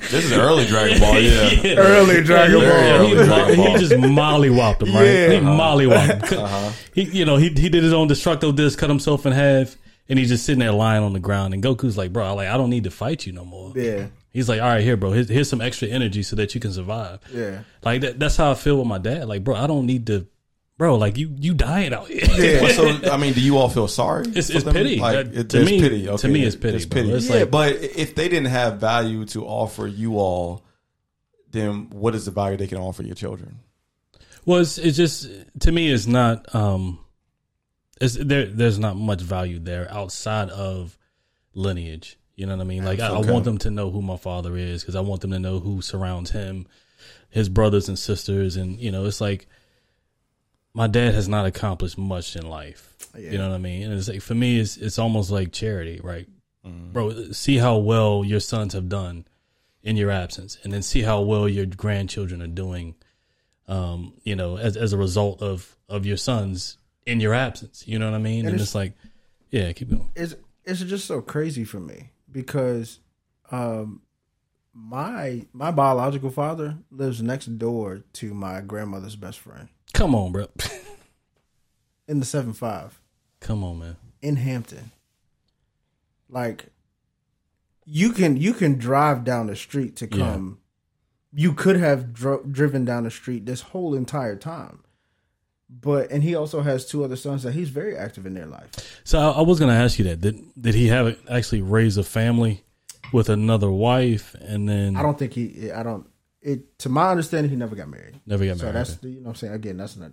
this 0.10 0.24
is 0.26 0.32
early 0.32 0.66
Dragon 0.66 1.00
Ball, 1.00 1.18
yeah. 1.18 1.76
Early 1.78 2.22
Dragon 2.22 2.60
Very 2.60 2.70
Ball. 2.70 3.00
early 3.00 3.08
he, 3.08 3.14
Dragon 3.14 3.58
he 3.58 3.66
Ball. 3.66 3.78
just 3.78 3.92
mollywopped 3.92 4.82
him, 4.82 4.94
right? 4.94 5.04
Yeah. 5.06 5.28
He 5.30 5.36
mollywopped 5.38 6.28
him. 6.28 6.38
Uh-huh. 6.40 6.72
He, 6.94 7.02
you 7.04 7.24
know, 7.24 7.36
he 7.36 7.48
he 7.48 7.68
did 7.70 7.82
his 7.82 7.92
own 7.92 8.08
destructo 8.08 8.54
disc, 8.54 8.78
cut 8.78 8.90
himself 8.90 9.24
in 9.24 9.32
half, 9.32 9.76
and 10.08 10.18
he's 10.18 10.28
just 10.28 10.44
sitting 10.44 10.60
there 10.60 10.72
lying 10.72 11.02
on 11.02 11.14
the 11.14 11.20
ground. 11.20 11.54
And 11.54 11.62
Goku's 11.62 11.96
like, 11.96 12.12
"Bro, 12.12 12.34
like 12.34 12.48
I 12.48 12.56
don't 12.58 12.70
need 12.70 12.84
to 12.84 12.90
fight 12.90 13.26
you 13.26 13.32
no 13.32 13.44
more." 13.46 13.72
Yeah, 13.74 14.08
He's 14.32 14.48
like, 14.48 14.60
"All 14.60 14.68
right, 14.68 14.82
here, 14.82 14.96
bro. 14.96 15.10
Here's, 15.12 15.28
here's 15.28 15.48
some 15.48 15.60
extra 15.60 15.88
energy 15.88 16.22
so 16.22 16.36
that 16.36 16.54
you 16.54 16.60
can 16.60 16.72
survive." 16.72 17.20
yeah. 17.34 17.62
Like 17.84 18.02
that, 18.02 18.18
that's 18.20 18.36
how 18.36 18.50
I 18.52 18.54
feel 18.54 18.78
with 18.78 18.86
my 18.86 18.98
dad. 18.98 19.26
Like, 19.28 19.42
bro, 19.44 19.56
I 19.56 19.66
don't 19.66 19.86
need 19.86 20.06
to, 20.06 20.26
bro. 20.78 20.96
Like 20.96 21.18
you, 21.18 21.34
you 21.38 21.52
dying 21.54 21.92
out 21.92 22.08
here. 22.08 22.20
Yeah. 22.38 22.68
So 22.72 22.88
I 23.12 23.16
mean, 23.16 23.32
do 23.34 23.40
you 23.40 23.58
all 23.58 23.68
feel 23.68 23.88
sorry? 23.88 24.22
It's- 24.28 24.50
it's 24.50 24.64
pity. 24.64 24.96
Like, 24.98 25.16
That- 25.32 25.38
it, 25.40 25.50
to 25.50 25.56
there's 25.58 25.66
me- 25.70 25.80
pity. 25.80 26.06
to 26.06 26.28
me, 26.28 26.44
it's 26.44 26.56
pity, 26.56 26.76
It's 26.76 26.86
bro. 26.86 27.02
pity. 27.02 27.12
It's 27.14 27.28
Yeah, 27.28 27.36
like- 27.40 27.50
but 27.50 27.72
if 27.76 28.14
they 28.14 28.28
didn't 28.28 28.50
have 28.50 28.78
value 28.78 29.24
to 29.26 29.44
offer 29.44 29.86
you 29.86 30.18
all, 30.18 30.62
then 31.50 31.90
what 31.90 32.14
is 32.14 32.26
the 32.26 32.30
value 32.30 32.56
they 32.56 32.68
can 32.68 32.78
offer 32.78 33.02
your 33.02 33.16
children? 33.16 33.58
Well, 34.46 34.60
it's, 34.60 34.78
it's 34.78 34.96
just 34.96 35.28
to 35.60 35.72
me, 35.72 35.90
it's 35.92 36.06
not. 36.06 36.54
Um, 36.54 37.00
it's 38.00 38.14
there. 38.14 38.46
There's 38.46 38.78
not 38.78 38.96
much 38.96 39.20
value 39.20 39.58
there 39.58 39.90
outside 39.92 40.48
of 40.50 40.96
lineage. 41.52 42.16
You 42.40 42.46
know 42.46 42.56
what 42.56 42.62
I 42.62 42.66
mean? 42.66 42.86
Like 42.86 43.00
I, 43.00 43.08
I 43.08 43.18
want 43.20 43.44
them 43.44 43.58
to 43.58 43.70
know 43.70 43.90
who 43.90 44.00
my 44.00 44.16
father 44.16 44.56
is 44.56 44.80
because 44.82 44.96
I 44.96 45.00
want 45.00 45.20
them 45.20 45.30
to 45.32 45.38
know 45.38 45.58
who 45.58 45.82
surrounds 45.82 46.30
him, 46.30 46.66
his 47.28 47.50
brothers 47.50 47.86
and 47.86 47.98
sisters, 47.98 48.56
and 48.56 48.80
you 48.80 48.90
know, 48.90 49.04
it's 49.04 49.20
like 49.20 49.46
my 50.72 50.86
dad 50.86 51.14
has 51.14 51.28
not 51.28 51.44
accomplished 51.44 51.98
much 51.98 52.36
in 52.36 52.48
life. 52.48 52.96
Yeah. 53.14 53.32
You 53.32 53.38
know 53.38 53.50
what 53.50 53.56
I 53.56 53.58
mean? 53.58 53.82
And 53.82 53.92
it's 53.92 54.08
like 54.08 54.22
for 54.22 54.34
me, 54.34 54.58
it's 54.58 54.78
it's 54.78 54.98
almost 54.98 55.30
like 55.30 55.52
charity, 55.52 56.00
right? 56.02 56.26
Bro, 56.64 57.32
see 57.32 57.58
how 57.58 57.76
well 57.76 58.24
your 58.24 58.40
sons 58.40 58.72
have 58.72 58.88
done 58.88 59.26
in 59.82 59.96
your 59.98 60.10
absence, 60.10 60.56
and 60.62 60.72
then 60.72 60.80
see 60.80 61.02
how 61.02 61.20
well 61.20 61.46
your 61.46 61.66
grandchildren 61.66 62.40
are 62.40 62.46
doing 62.46 62.94
um, 63.68 64.14
you 64.24 64.34
know, 64.34 64.56
as 64.56 64.78
as 64.78 64.94
a 64.94 64.96
result 64.96 65.42
of 65.42 65.76
of 65.90 66.06
your 66.06 66.16
sons 66.16 66.78
in 67.04 67.20
your 67.20 67.34
absence. 67.34 67.86
You 67.86 67.98
know 67.98 68.10
what 68.10 68.16
I 68.16 68.18
mean? 68.18 68.46
And, 68.46 68.54
it's- 68.54 68.68
it's, 68.68 68.74
like, 68.74 68.94
yeah, 69.50 69.72
keep 69.72 69.90
going. 69.90 70.10
it's 70.16 70.34
it's 70.64 70.80
just 70.80 71.06
so 71.06 71.20
crazy 71.20 71.64
for 71.64 71.80
me 71.80 72.10
because 72.32 73.00
um 73.50 74.02
my 74.72 75.46
my 75.52 75.70
biological 75.70 76.30
father 76.30 76.78
lives 76.90 77.20
next 77.22 77.46
door 77.58 78.02
to 78.14 78.32
my 78.34 78.60
grandmother's 78.60 79.16
best 79.16 79.38
friend 79.38 79.68
Come 79.92 80.14
on, 80.14 80.30
bro. 80.32 80.46
in 82.06 82.20
the 82.20 82.26
seven 82.26 82.52
five 82.52 83.00
Come 83.40 83.64
on, 83.64 83.78
man. 83.80 83.96
in 84.22 84.36
Hampton. 84.36 84.92
Like 86.28 86.66
you 87.84 88.12
can 88.12 88.36
you 88.36 88.52
can 88.54 88.78
drive 88.78 89.24
down 89.24 89.46
the 89.48 89.56
street 89.56 89.96
to 89.96 90.06
Yeah. 90.10 90.16
come. 90.32 90.58
You 91.32 91.52
could 91.54 91.76
have 91.76 92.12
dro- 92.12 92.42
driven 92.44 92.84
down 92.84 93.04
the 93.04 93.10
street 93.10 93.46
this 93.46 93.60
whole 93.62 93.94
entire 93.94 94.36
time. 94.36 94.82
But 95.72 96.10
and 96.10 96.22
he 96.22 96.34
also 96.34 96.62
has 96.62 96.84
two 96.84 97.04
other 97.04 97.16
sons 97.16 97.44
that 97.44 97.52
he's 97.52 97.68
very 97.70 97.96
active 97.96 98.26
in 98.26 98.34
their 98.34 98.46
life. 98.46 98.68
So 99.04 99.18
I, 99.20 99.38
I 99.38 99.40
was 99.42 99.58
going 99.60 99.70
to 99.72 99.80
ask 99.80 99.98
you 99.98 100.04
that. 100.06 100.20
Did 100.20 100.40
did 100.60 100.74
he 100.74 100.88
have 100.88 101.16
actually 101.30 101.62
raise 101.62 101.96
a 101.96 102.02
family 102.02 102.64
with 103.12 103.28
another 103.28 103.70
wife 103.70 104.34
and 104.40 104.68
then 104.68 104.96
I 104.96 105.02
don't 105.02 105.18
think 105.18 105.32
he 105.32 105.70
I 105.72 105.82
don't 105.82 106.06
it 106.42 106.78
to 106.80 106.88
my 106.88 107.10
understanding 107.10 107.50
he 107.50 107.56
never 107.56 107.76
got 107.76 107.88
married. 107.88 108.20
never 108.26 108.44
got 108.44 108.58
married. 108.58 108.60
So 108.60 108.72
that's 108.72 108.90
Okay. 108.92 108.98
the, 109.02 109.08
you 109.10 109.16
know 109.20 109.22
what 109.24 109.30
I'm 109.30 109.36
saying. 109.36 109.52
Again, 109.54 109.76
that's 109.76 109.96
not 109.96 110.10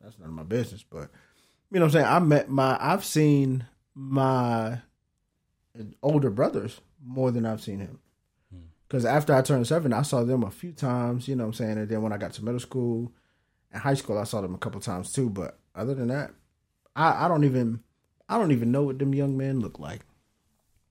that's 0.00 0.18
none 0.18 0.28
of 0.30 0.34
my 0.34 0.42
business. 0.42 0.82
But 0.88 1.10
you 1.70 1.78
know 1.78 1.86
what 1.86 1.94
I'm 1.94 2.02
saying. 2.02 2.06
I 2.06 2.18
met 2.20 2.48
my 2.48 2.76
I've 2.80 3.04
seen 3.04 3.66
my 3.94 4.78
older 6.02 6.30
brothers 6.30 6.80
more 7.04 7.30
than 7.30 7.46
I've 7.46 7.60
seen 7.62 7.80
him. 7.80 7.98
Hmm. 8.52 8.60
Because 8.88 9.04
after 9.04 9.34
I 9.34 9.42
turned 9.42 9.66
seven, 9.66 9.92
I 9.92 10.02
saw 10.02 10.24
them 10.24 10.42
a 10.42 10.50
few 10.50 10.72
times. 10.72 11.28
You 11.28 11.36
know 11.36 11.44
what 11.44 11.48
I'm 11.48 11.54
saying. 11.54 11.78
And 11.78 11.88
then 11.88 12.02
when 12.02 12.12
I 12.12 12.16
got 12.16 12.32
to 12.34 12.44
middle 12.44 12.60
school 12.60 13.12
and 13.72 13.82
high 13.82 13.94
school, 13.94 14.18
I 14.18 14.24
saw 14.24 14.40
them 14.40 14.54
a 14.54 14.58
couple 14.58 14.80
times 14.80 15.12
too. 15.12 15.28
But 15.30 15.58
other 15.74 15.94
than 15.94 16.08
that, 16.08 16.30
I, 16.96 17.26
I 17.26 17.28
don't 17.28 17.44
even 17.44 17.80
I 18.28 18.38
don't 18.38 18.52
even 18.52 18.72
know 18.72 18.82
what 18.82 18.98
them 18.98 19.14
young 19.14 19.36
men 19.36 19.60
look 19.60 19.78
like. 19.78 20.00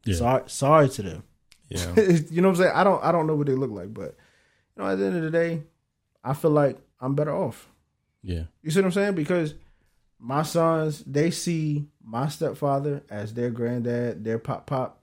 Yeah. 0.06 0.16
Sorry, 0.16 0.44
sorry 0.48 0.90
to 0.90 1.02
them. 1.02 1.24
Yeah. 1.70 1.94
you 2.32 2.42
know 2.42 2.50
what 2.50 2.56
I'm 2.58 2.64
saying? 2.64 2.72
I 2.76 2.84
don't 2.84 3.04
I 3.04 3.12
don't 3.12 3.28
know 3.28 3.36
what 3.36 3.48
they 3.48 3.56
look 3.56 3.72
like, 3.72 3.94
but 3.94 4.16
you 4.76 4.84
know, 4.84 4.90
at 4.90 4.98
the 4.98 5.06
end 5.06 5.18
of 5.18 5.24
the 5.24 5.32
day, 5.32 5.64
I 6.24 6.34
feel 6.34 6.52
like 6.52 6.78
I'm 7.00 7.16
better 7.16 7.36
off. 7.36 7.68
yeah. 8.24 8.44
You 8.64 8.72
see 8.72 8.80
what 8.80 8.86
I'm 8.86 8.92
saying? 8.92 9.16
Because 9.16 9.54
my 10.20 10.44
sons, 10.44 11.04
they 11.06 11.30
see 11.30 11.88
my 12.04 12.28
stepfather 12.28 13.04
as 13.10 13.34
their 13.34 13.52
granddad, 13.52 14.24
their 14.24 14.40
pop 14.40 14.66
pop. 14.66 15.02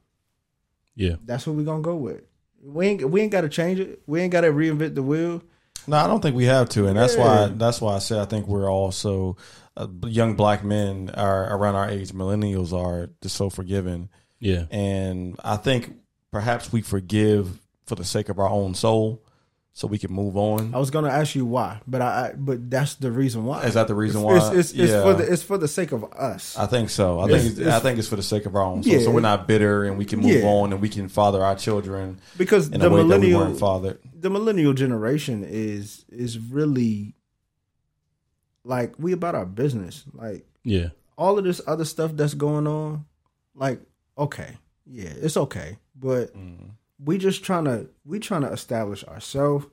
Yeah. 0.97 1.17
That's 1.25 1.47
what 1.47 1.57
we're 1.57 1.65
gonna 1.65 1.83
go 1.83 1.97
with. 1.97 2.23
We 2.63 2.87
ain't 2.87 3.11
we 3.11 3.21
ain't 3.21 3.33
gotta 3.33 3.49
change 3.49 3.79
it. 3.79 4.03
We 4.07 4.21
ain't 4.21 4.33
gotta 4.33 4.49
reinvent 4.49 4.95
the 4.95 5.03
wheel. 5.03 5.43
No, 5.87 5.97
I 5.99 6.07
don't 6.07 6.21
think 6.21 6.37
we 6.37 6.45
have 6.47 6.69
to, 6.71 6.87
and 6.87 6.97
that's 6.97 7.17
Yeah. 7.17 7.47
why 7.47 7.47
that's 7.49 7.81
why 7.81 7.95
I 7.95 7.99
said 7.99 8.19
I 8.19 8.25
think 8.25 8.47
we're 8.47 8.71
also 8.71 9.37
uh, 9.77 9.89
young 10.07 10.35
black 10.35 10.63
men 10.65 11.11
are 11.15 11.57
around 11.57 11.75
our 11.75 11.89
age. 11.91 12.13
Millennials 12.13 12.73
are 12.73 13.11
just 13.23 13.37
so 13.37 13.51
forgiving, 13.51 14.09
Yeah. 14.41 14.67
and 14.71 15.39
I 15.45 15.57
think 15.57 15.95
perhaps 16.31 16.73
we 16.73 16.81
forgive 16.81 17.61
for 17.87 17.97
the 17.97 18.05
sake 18.05 18.29
of 18.29 18.39
our 18.39 18.49
own 18.49 18.75
soul, 18.75 19.24
so 19.77 19.89
we 19.89 19.99
can 19.99 20.13
move 20.13 20.37
on. 20.37 20.73
I 20.73 20.79
was 20.79 20.91
gonna 20.91 21.09
ask 21.09 21.35
you 21.35 21.45
why, 21.45 21.81
but 21.87 22.01
I, 22.01 22.07
I 22.07 22.33
but 22.37 22.71
that's 22.71 22.95
the 22.95 23.11
reason 23.11 23.45
why. 23.45 23.65
Is 23.65 23.75
that 23.75 23.89
the 23.89 23.95
reason 23.95 24.23
It's- 24.23 24.43
why? 24.43 24.57
It's, 24.59 24.71
it's, 24.71 24.79
it's 24.81 24.93
Yeah. 24.93 25.03
for 25.03 25.15
the 25.15 25.33
it's 25.33 25.43
for 25.43 25.59
the 25.59 25.67
sake 25.69 25.91
of 25.91 26.05
us. 26.13 26.57
I 26.57 26.67
think 26.67 26.91
so. 26.91 27.19
I 27.19 27.27
think 27.27 27.59
I 27.67 27.81
think 27.81 27.99
it's 27.99 28.07
for 28.09 28.15
the 28.17 28.23
sake 28.23 28.47
of 28.47 28.55
our 28.55 28.63
own 28.63 28.83
Yeah. 28.85 29.01
so 29.01 29.11
we're 29.11 29.21
not 29.21 29.49
bitter 29.49 29.85
and 29.85 29.99
we 29.99 30.05
can 30.05 30.21
move 30.21 30.31
Yeah. 30.43 30.47
on 30.47 30.73
and 30.73 30.81
we 30.81 30.89
can 30.89 31.09
father 31.09 31.43
our 31.43 31.57
children 31.57 32.21
because 32.39 32.71
in 32.71 32.79
the 32.81 32.87
a 32.87 32.91
way 32.91 32.99
that 32.99 33.05
we 33.21 33.33
millennial 33.33 33.55
fathered. 33.55 33.99
the 34.19 34.31
millennial 34.31 34.75
generation 34.75 35.45
is 35.45 36.05
is 36.09 36.39
really 36.39 37.15
like 38.65 38.95
we 38.99 39.13
about 39.13 39.35
our 39.35 39.47
business. 39.47 40.05
Like 40.13 40.47
Yeah. 40.63 40.89
all 41.19 41.37
of 41.39 41.45
this 41.45 41.61
other 41.67 41.85
stuff 41.85 42.13
that's 42.15 42.35
going 42.35 42.67
on, 42.67 43.07
like 43.57 43.81
okay, 44.17 44.57
yeah, 44.87 45.11
it's 45.21 45.37
okay, 45.37 45.79
but 45.99 46.33
Mm. 46.37 46.71
We 47.05 47.19
just 47.19 47.45
trying 47.45 47.65
to 47.65 47.89
we 48.05 48.19
trying 48.19 48.43
to 48.43 48.53
establish 48.53 49.05
ourselves, 49.05 49.67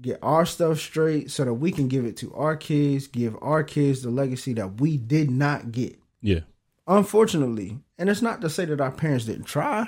get 0.00 0.18
our 0.22 0.44
stuff 0.46 0.78
straight, 0.78 1.30
so 1.30 1.44
that 1.44 1.54
we 1.54 1.70
can 1.72 1.88
give 1.88 2.04
it 2.04 2.16
to 2.18 2.34
our 2.34 2.56
kids, 2.56 3.06
give 3.06 3.36
our 3.40 3.62
kids 3.62 4.02
the 4.02 4.10
legacy 4.10 4.52
that 4.54 4.80
we 4.80 4.96
did 4.96 5.30
not 5.30 5.72
get. 5.72 5.98
Yeah. 6.20 6.40
Unfortunately, 6.86 7.78
and 7.98 8.08
it's 8.08 8.22
not 8.22 8.40
to 8.40 8.50
say 8.50 8.64
that 8.64 8.80
our 8.80 8.90
parents 8.90 9.26
didn't 9.26 9.44
try. 9.44 9.86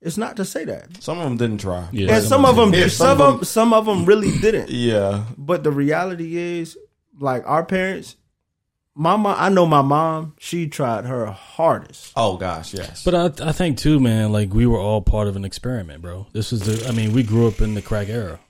It's 0.00 0.18
not 0.18 0.36
to 0.36 0.44
say 0.44 0.64
that. 0.66 1.02
Some 1.02 1.18
of 1.18 1.24
them 1.24 1.36
didn't 1.38 1.60
try. 1.60 1.88
Yeah. 1.90 2.16
And 2.16 2.24
some 2.24 2.44
of 2.44 2.56
them, 2.56 2.74
Yeah, 2.74 2.88
some 2.88 3.20
of 3.20 3.36
them, 3.36 3.44
some 3.44 3.72
of 3.72 3.86
them 3.86 4.04
really 4.04 4.36
didn't. 4.40 4.70
Yeah. 4.70 5.24
But 5.38 5.64
the 5.64 5.70
reality 5.70 6.36
is, 6.36 6.76
like 7.18 7.42
our 7.46 7.64
parents, 7.64 8.16
my 8.94 9.16
mom, 9.16 9.34
I 9.38 9.48
know 9.48 9.66
my 9.66 9.82
mom. 9.82 10.34
She 10.38 10.68
tried 10.68 11.04
her 11.04 11.26
hardest. 11.26 12.12
Oh 12.16 12.36
gosh, 12.36 12.72
yes. 12.74 13.02
But 13.04 13.14
I 13.42 13.48
I 13.48 13.52
think 13.52 13.78
too, 13.78 13.98
man, 14.00 14.32
like 14.32 14.52
we 14.54 14.66
were 14.66 14.78
all 14.78 15.02
part 15.02 15.28
of 15.28 15.36
an 15.36 15.44
experiment, 15.44 16.02
bro. 16.02 16.26
This 16.32 16.52
was 16.52 16.60
the 16.62 16.88
I 16.88 16.92
mean, 16.92 17.12
we 17.12 17.22
grew 17.22 17.48
up 17.48 17.60
in 17.60 17.74
the 17.74 17.82
crack 17.82 18.08
era. 18.08 18.40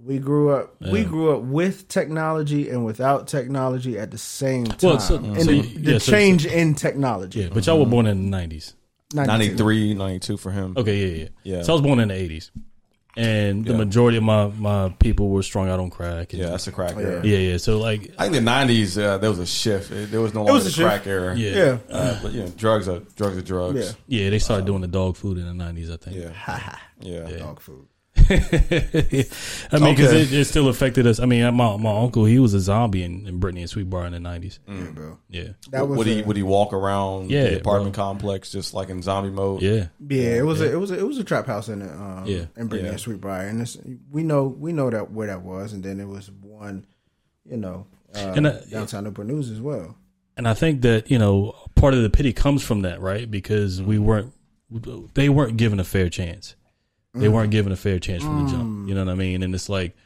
We 0.00 0.18
grew 0.18 0.50
up. 0.50 0.76
We 0.80 1.02
grew 1.04 1.34
up 1.34 1.42
with 1.42 1.88
technology 1.88 2.70
and 2.70 2.84
without 2.84 3.26
technology 3.26 3.98
at 3.98 4.12
the 4.12 4.18
same 4.18 4.64
time. 4.66 4.78
Well, 4.82 5.00
so- 5.00 5.16
and 5.16 5.40
so 5.42 5.50
the, 5.50 5.60
the 5.62 5.92
yeah, 5.92 5.98
so- 5.98 6.12
change 6.12 6.46
in 6.46 6.74
technology. 6.74 7.40
Yeah. 7.40 7.48
But 7.52 7.66
y'all 7.66 7.80
were 7.80 7.86
born 7.86 8.06
in 8.06 8.22
the 8.24 8.28
nineties. 8.30 8.74
92. 9.14 9.52
93, 9.54 9.94
92 9.94 10.36
for 10.36 10.50
him. 10.50 10.74
Okay, 10.76 10.96
yeah, 10.98 11.22
yeah. 11.22 11.28
Yeah. 11.56 11.62
So 11.62 11.72
I 11.72 11.76
was 11.76 11.82
born 11.82 11.98
in 11.98 12.08
the 12.08 12.14
eighties. 12.14 12.50
And 13.18 13.64
the 13.64 13.72
Yeah. 13.72 13.78
majority 13.78 14.16
of 14.18 14.22
my, 14.22 14.46
my 14.46 14.90
people 15.00 15.28
were 15.28 15.42
strung 15.42 15.68
out 15.68 15.80
on 15.80 15.90
crack. 15.90 16.32
And 16.32 16.40
Yeah, 16.42 16.50
that's 16.50 16.68
a 16.68 16.72
crack 16.72 16.94
Yeah. 16.96 17.02
era. 17.02 17.26
yeah, 17.26 17.38
yeah. 17.38 17.56
So 17.56 17.78
like 17.78 18.12
I 18.16 18.22
think 18.24 18.34
the 18.34 18.40
nineties 18.40 18.96
uh, 18.96 19.18
there 19.18 19.28
was 19.30 19.40
a 19.40 19.46
shift. 19.46 19.90
It- 19.90 20.10
There 20.12 20.20
was 20.20 20.32
no 20.34 20.40
longer 20.40 20.52
was 20.52 20.62
a 20.62 20.68
the 20.68 20.70
shift. 20.72 20.88
crack 20.88 21.06
era. 21.06 21.34
yeah. 21.36 21.50
Yeah, 21.56 21.78
Uh, 21.90 22.18
but 22.22 22.32
you 22.32 22.40
know, 22.42 22.48
drugs 22.56 22.88
are 22.88 23.00
drugs 23.16 23.36
are 23.36 23.42
drugs. 23.42 23.96
yeah. 24.08 24.22
Yeah, 24.24 24.30
they 24.30 24.38
started 24.38 24.66
doing 24.66 24.82
the 24.82 24.86
dog 24.88 25.16
food 25.16 25.36
in 25.38 25.46
the 25.46 25.54
nineties, 25.54 25.90
I 25.90 25.96
think. 25.96 26.16
Yeah. 26.16 26.76
Yeah. 27.00 27.38
Dog 27.38 27.60
food. 27.60 27.86
I 29.72 29.78
mean, 29.78 29.94
because 29.94 30.08
Okay. 30.12 30.22
it, 30.22 30.32
it 30.32 30.44
still 30.46 30.68
affected 30.68 31.06
us. 31.06 31.18
I 31.20 31.26
mean, 31.26 31.42
my 31.54 31.76
my 31.76 31.98
uncle, 31.98 32.24
he 32.24 32.38
was 32.38 32.54
a 32.54 32.60
zombie 32.60 33.02
in, 33.02 33.26
in 33.26 33.38
Brittany 33.38 33.62
and 33.62 33.70
Sweetbriar 33.70 34.06
in 34.06 34.12
the 34.12 34.20
nineties. 34.20 34.60
Yeah, 34.68 34.84
bro. 34.92 35.06
Mm. 35.06 35.16
Yeah, 35.30 35.48
That 35.70 35.88
was 35.88 35.98
would 35.98 36.06
he 36.06 36.22
would 36.22 36.36
he 36.36 36.42
walk 36.42 36.72
around 36.72 37.30
Yeah, 37.30 37.44
the 37.50 37.56
apartment 37.60 37.94
complex 37.94 38.50
just 38.50 38.74
like 38.74 38.88
in 38.90 39.02
zombie 39.02 39.30
mode? 39.30 39.62
yeah, 39.62 39.88
Yeah, 40.08 40.36
it 40.36 40.44
was 40.44 40.60
a 40.60 40.70
it 40.72 40.76
was 40.78 40.90
a, 40.90 40.98
it 40.98 41.06
was 41.06 41.18
a 41.18 41.24
trap 41.24 41.46
house 41.46 41.68
in 41.68 41.82
it, 41.82 41.90
um, 41.92 42.24
Yeah. 42.26 42.46
in 42.56 42.66
Brittany 42.68 42.88
Yeah. 42.90 42.96
and 42.96 42.98
Sweetbriar, 43.00 43.48
and 43.48 43.60
it's, 43.62 43.78
we 44.10 44.22
know 44.22 44.44
we 44.44 44.72
know 44.72 44.90
that 44.90 45.10
where 45.12 45.26
that 45.28 45.42
was, 45.42 45.72
and 45.72 45.82
then 45.82 46.00
it 46.00 46.08
was 46.08 46.30
one, 46.30 46.86
you 47.48 47.56
know, 47.56 47.86
uh, 48.14 48.32
And, 48.36 48.46
uh, 48.46 48.60
downtown 48.70 49.04
Newport 49.04 49.26
News 49.26 49.50
as 49.50 49.60
well. 49.60 49.96
and 50.36 50.46
I 50.46 50.54
think 50.54 50.82
that 50.82 51.10
you 51.10 51.18
know 51.18 51.54
part 51.74 51.94
of 51.94 52.02
the 52.02 52.10
pity 52.10 52.32
comes 52.32 52.62
from 52.62 52.82
that, 52.82 53.00
right? 53.00 53.30
Because 53.30 53.80
we 53.82 53.98
weren't, 53.98 54.32
they 55.14 55.28
weren't 55.28 55.56
given 55.56 55.80
a 55.80 55.84
fair 55.84 56.08
chance. 56.08 56.54
They 57.18 57.28
weren't 57.28 57.50
given 57.50 57.72
a 57.72 57.76
fair 57.76 57.98
chance 57.98 58.22
from 58.22 58.44
the 58.44 58.50
jump. 58.50 58.88
You 58.88 58.94
know 58.94 59.04
what 59.04 59.12
I 59.12 59.14
mean? 59.14 59.42
And 59.42 59.54
it's 59.54 59.68
like, 59.68 59.96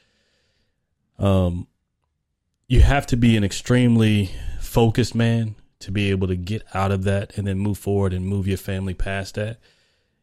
um, 1.18 1.66
you 2.66 2.80
have 2.80 3.06
to 3.08 3.16
be 3.16 3.36
an 3.36 3.44
extremely 3.44 4.30
focused 4.60 5.14
man 5.14 5.54
to 5.80 5.90
be 5.90 6.10
able 6.10 6.28
to 6.28 6.36
get 6.36 6.62
out 6.74 6.92
of 6.92 7.04
that 7.04 7.36
and 7.36 7.46
then 7.46 7.58
move 7.58 7.76
forward 7.76 8.12
and 8.12 8.26
move 8.26 8.46
your 8.46 8.56
family 8.56 8.94
past 8.94 9.34
that. 9.34 9.58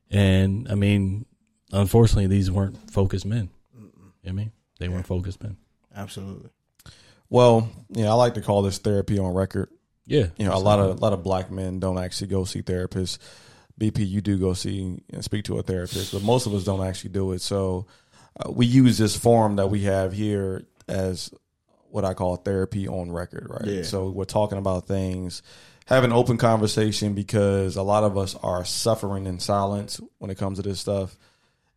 And 0.10 0.68
I 0.70 0.76
mean, 0.76 1.26
unfortunately, 1.72 2.28
these 2.28 2.50
weren't 2.50 2.92
focused 2.92 3.26
men. 3.26 3.50
You 3.76 3.82
know 3.84 3.90
what 4.22 4.30
I 4.30 4.32
mean, 4.32 4.52
they 4.80 4.90
weren't 4.90 5.06
focused 5.06 5.44
men. 5.44 5.58
Absolutely. 5.96 6.50
Well, 7.30 7.70
you 7.90 8.04
know, 8.04 8.12
I 8.12 8.14
like 8.14 8.34
to 8.36 8.42
call 8.42 8.62
this 8.64 8.80
therapy 8.80 9.20
on 9.20 9.34
record. 9.34 9.70
Yeah, 10.06 10.28
You 10.38 10.46
know, 10.46 10.56
a 10.56 10.58
lot 10.58 10.80
of 10.80 10.98
a 10.98 11.00
lot 11.00 11.14
of 11.14 11.24
black 11.24 11.52
men 11.52 11.80
don't 11.80 12.00
actually 12.00 12.28
go 12.28 12.44
see 12.44 12.64
therapists. 12.64 13.20
BP, 13.80 14.08
you 14.08 14.22
do 14.22 14.38
go 14.38 14.54
see 14.54 15.02
and 15.12 15.24
speak 15.24 15.46
to 15.46 15.58
a 15.58 15.64
therapist, 15.64 16.12
but 16.14 16.22
most 16.22 16.46
of 16.46 16.54
us 16.54 16.64
don't 16.64 16.86
actually 16.86 17.12
do 17.12 17.32
it. 17.32 17.42
So 17.42 17.88
uh, 18.40 18.52
we 18.52 18.66
use 18.66 18.98
this 18.98 19.16
forum 19.16 19.56
that 19.56 19.68
we 19.70 19.84
have 19.84 20.14
here 20.14 20.66
as 20.88 21.32
what 21.90 22.06
I 22.06 22.14
call 22.14 22.36
therapy 22.36 22.88
on 22.88 23.12
record, 23.12 23.48
right? 23.50 23.66
Yeah. 23.66 23.84
So 23.84 24.10
we're 24.10 24.26
talking 24.26 24.58
about 24.58 24.88
things, 24.88 25.42
having 25.88 26.12
an 26.12 26.16
open 26.18 26.38
conversation 26.38 27.14
because 27.14 27.76
a 27.78 27.82
lot 27.84 28.04
of 28.04 28.18
us 28.18 28.36
are 28.36 28.64
suffering 28.66 29.26
in 29.26 29.40
silence 29.40 30.00
when 30.20 30.30
it 30.30 30.38
comes 30.38 30.58
to 30.58 30.62
this 30.62 30.80
stuff. 30.80 31.18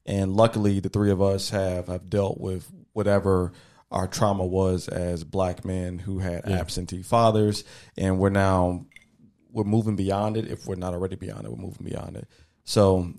And 0.05 0.35
luckily, 0.35 0.81
the 0.81 0.89
three 0.89 1.13
of 1.13 1.23
us 1.23 1.51
have 1.51 1.87
have 1.87 2.11
dealt 2.11 2.39
with 2.41 2.67
whatever 2.93 3.53
our 3.91 4.09
trauma 4.09 4.45
was 4.45 4.89
as 4.89 5.23
black 5.23 5.65
men 5.65 5.99
who 5.99 6.19
had 6.19 6.43
Yeah. 6.49 6.59
absentee 6.59 7.03
fathers, 7.03 7.63
and 7.97 8.19
we're 8.19 8.31
now 8.31 8.87
we're 9.53 9.65
moving 9.65 9.97
beyond 9.97 10.37
it. 10.37 10.51
If 10.51 10.67
we're 10.67 10.75
not 10.77 10.95
already 10.95 11.17
beyond 11.17 11.45
it, 11.45 11.51
we're 11.51 11.63
moving 11.63 11.85
beyond 11.87 12.17
it. 12.17 12.27
So 12.65 13.13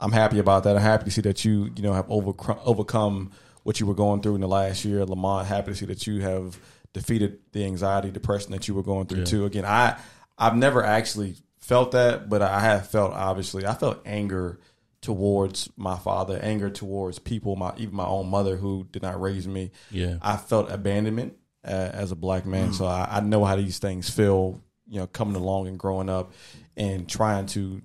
I'm 0.00 0.12
happy 0.12 0.38
about 0.38 0.64
that. 0.64 0.76
I'm 0.76 0.82
happy 0.82 1.04
to 1.04 1.10
see 1.10 1.20
that 1.22 1.44
you 1.44 1.70
you 1.76 1.82
know 1.82 1.92
have 1.92 2.06
overcome 2.10 2.58
overcome 2.64 3.30
what 3.62 3.80
you 3.80 3.86
were 3.86 3.94
going 3.94 4.20
through 4.22 4.34
in 4.34 4.40
the 4.40 4.48
last 4.48 4.84
year. 4.84 5.04
Lamont, 5.04 5.46
happy 5.46 5.72
to 5.72 5.76
see 5.76 5.86
that 5.86 6.06
you 6.06 6.20
have 6.20 6.58
defeated 6.92 7.38
the 7.52 7.64
anxiety, 7.64 8.10
depression 8.10 8.52
that 8.52 8.68
you 8.68 8.74
were 8.74 8.82
going 8.82 9.06
through 9.06 9.20
Yeah. 9.20 9.24
too. 9.24 9.44
Again, 9.46 9.64
I 9.64 9.96
I've 10.38 10.56
never 10.56 10.82
actually 10.84 11.36
felt 11.60 11.92
that, 11.92 12.28
but 12.28 12.42
I 12.42 12.60
have 12.60 12.88
felt 12.90 13.12
obviously 13.12 13.66
I 13.66 13.74
felt 13.74 14.00
anger 14.04 14.58
towards 15.00 15.68
my 15.76 15.98
father, 15.98 16.38
anger 16.42 16.70
towards 16.70 17.18
people, 17.18 17.56
my 17.56 17.72
even 17.76 17.94
my 17.94 18.06
own 18.06 18.28
mother 18.28 18.56
who 18.56 18.86
did 18.90 19.02
not 19.02 19.20
raise 19.20 19.46
me. 19.46 19.70
yeah, 19.90 20.16
I 20.22 20.36
felt 20.36 20.70
abandonment 20.70 21.34
uh, 21.64 21.90
as 21.92 22.10
a 22.12 22.16
black 22.16 22.46
man, 22.46 22.72
so 22.72 22.86
I, 22.86 23.06
I 23.10 23.20
know 23.20 23.44
how 23.44 23.56
these 23.56 23.78
things 23.78 24.08
feel. 24.10 24.60
You 24.88 25.00
know, 25.00 25.06
coming 25.06 25.36
along 25.36 25.68
and 25.68 25.78
growing 25.78 26.08
up 26.08 26.32
and 26.76 27.08
trying 27.08 27.46
to 27.46 27.80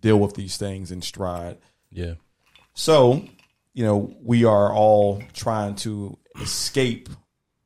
deal 0.00 0.18
with 0.18 0.34
these 0.34 0.56
things 0.56 0.90
in 0.92 1.00
stride. 1.00 1.58
yeah, 1.90 2.14
So, 2.74 3.24
you 3.72 3.84
know, 3.84 4.14
we 4.22 4.44
are 4.44 4.72
all 4.72 5.22
trying 5.32 5.76
to 5.76 6.18
escape 6.40 7.08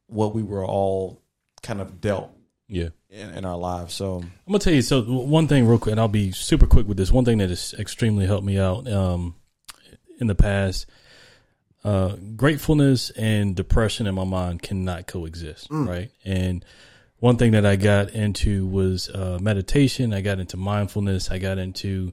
what 0.06 0.34
we 0.34 0.42
were 0.42 0.64
all 0.64 1.20
kind 1.62 1.80
of 1.80 2.00
dealt 2.00 2.30
yeah. 2.68 2.88
in, 3.10 3.30
in 3.30 3.44
our 3.44 3.56
lives. 3.56 3.94
So, 3.94 4.18
I'm 4.18 4.32
gonna 4.46 4.58
tell 4.58 4.72
you. 4.72 4.82
So 4.82 5.02
one 5.02 5.48
thing, 5.48 5.66
real 5.66 5.78
quick, 5.78 5.92
and 5.92 6.00
I'll 6.00 6.08
be 6.08 6.32
super 6.32 6.66
quick 6.66 6.86
with 6.86 6.96
this. 6.96 7.10
One 7.10 7.24
thing 7.24 7.38
that 7.38 7.50
has 7.50 7.74
extremely 7.78 8.26
helped 8.26 8.44
me 8.44 8.58
out 8.58 8.90
um, 8.90 9.34
in 10.18 10.26
the 10.26 10.34
past. 10.34 10.86
Uh, 11.84 12.14
gratefulness 12.36 13.10
and 13.10 13.56
depression 13.56 14.06
in 14.06 14.14
my 14.14 14.22
mind 14.22 14.62
cannot 14.62 15.08
coexist, 15.08 15.66
right? 15.88 16.12
And 16.24 16.64
one 17.22 17.36
thing 17.36 17.52
that 17.52 17.64
I 17.64 17.76
got 17.76 18.10
into 18.10 18.66
was 18.66 19.08
uh, 19.08 19.38
meditation. 19.40 20.12
I 20.12 20.22
got 20.22 20.40
into 20.40 20.56
mindfulness. 20.56 21.30
I 21.30 21.38
got 21.38 21.56
into 21.56 22.12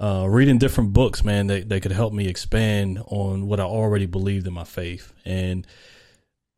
uh, 0.00 0.26
reading 0.28 0.58
different 0.58 0.92
books, 0.92 1.22
man, 1.22 1.46
that, 1.46 1.68
that 1.68 1.80
could 1.80 1.92
help 1.92 2.12
me 2.12 2.26
expand 2.26 3.00
on 3.06 3.46
what 3.46 3.60
I 3.60 3.62
already 3.62 4.06
believed 4.06 4.48
in 4.48 4.52
my 4.52 4.64
faith 4.64 5.12
and 5.24 5.64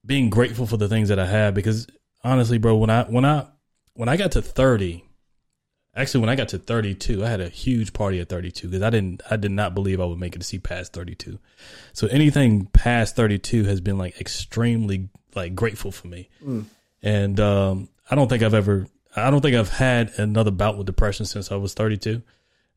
being 0.02 0.30
grateful 0.30 0.66
for 0.66 0.78
the 0.78 0.88
things 0.88 1.10
that 1.10 1.18
I 1.18 1.26
have. 1.26 1.52
Because 1.52 1.86
honestly, 2.22 2.56
bro, 2.56 2.74
when 2.76 2.88
I 2.88 3.02
when 3.02 3.26
I 3.26 3.48
when 3.92 4.08
I 4.08 4.16
got 4.16 4.32
to 4.32 4.40
thirty, 4.40 5.04
actually 5.94 6.20
when 6.20 6.30
I 6.30 6.36
got 6.36 6.48
to 6.48 6.58
thirty 6.58 6.94
two, 6.94 7.22
I 7.22 7.28
had 7.28 7.42
a 7.42 7.50
huge 7.50 7.92
party 7.92 8.18
at 8.18 8.30
thirty 8.30 8.50
two 8.50 8.68
because 8.68 8.82
I 8.82 8.88
didn't 8.88 9.20
I 9.30 9.36
did 9.36 9.50
not 9.50 9.74
believe 9.74 10.00
I 10.00 10.06
would 10.06 10.18
make 10.18 10.34
it 10.34 10.38
to 10.38 10.46
see 10.46 10.58
past 10.58 10.94
thirty 10.94 11.14
two. 11.14 11.38
So 11.92 12.06
anything 12.06 12.64
past 12.64 13.14
thirty 13.14 13.38
two 13.38 13.64
has 13.64 13.82
been 13.82 13.98
like 13.98 14.18
extremely 14.18 15.10
like 15.34 15.54
grateful 15.54 15.92
for 15.92 16.06
me, 16.08 16.30
and 17.04 17.38
um, 17.38 17.88
I 18.10 18.14
don't 18.16 18.28
think 18.28 18.42
I've 18.42 18.54
ever 18.54 18.86
I 19.14 19.30
don't 19.30 19.40
think 19.42 19.54
I've 19.54 19.68
had 19.68 20.10
another 20.18 20.50
bout 20.50 20.76
with 20.76 20.86
depression 20.86 21.24
since 21.26 21.52
I 21.52 21.56
was 21.56 21.72
thirty 21.74 21.96
two 21.96 22.22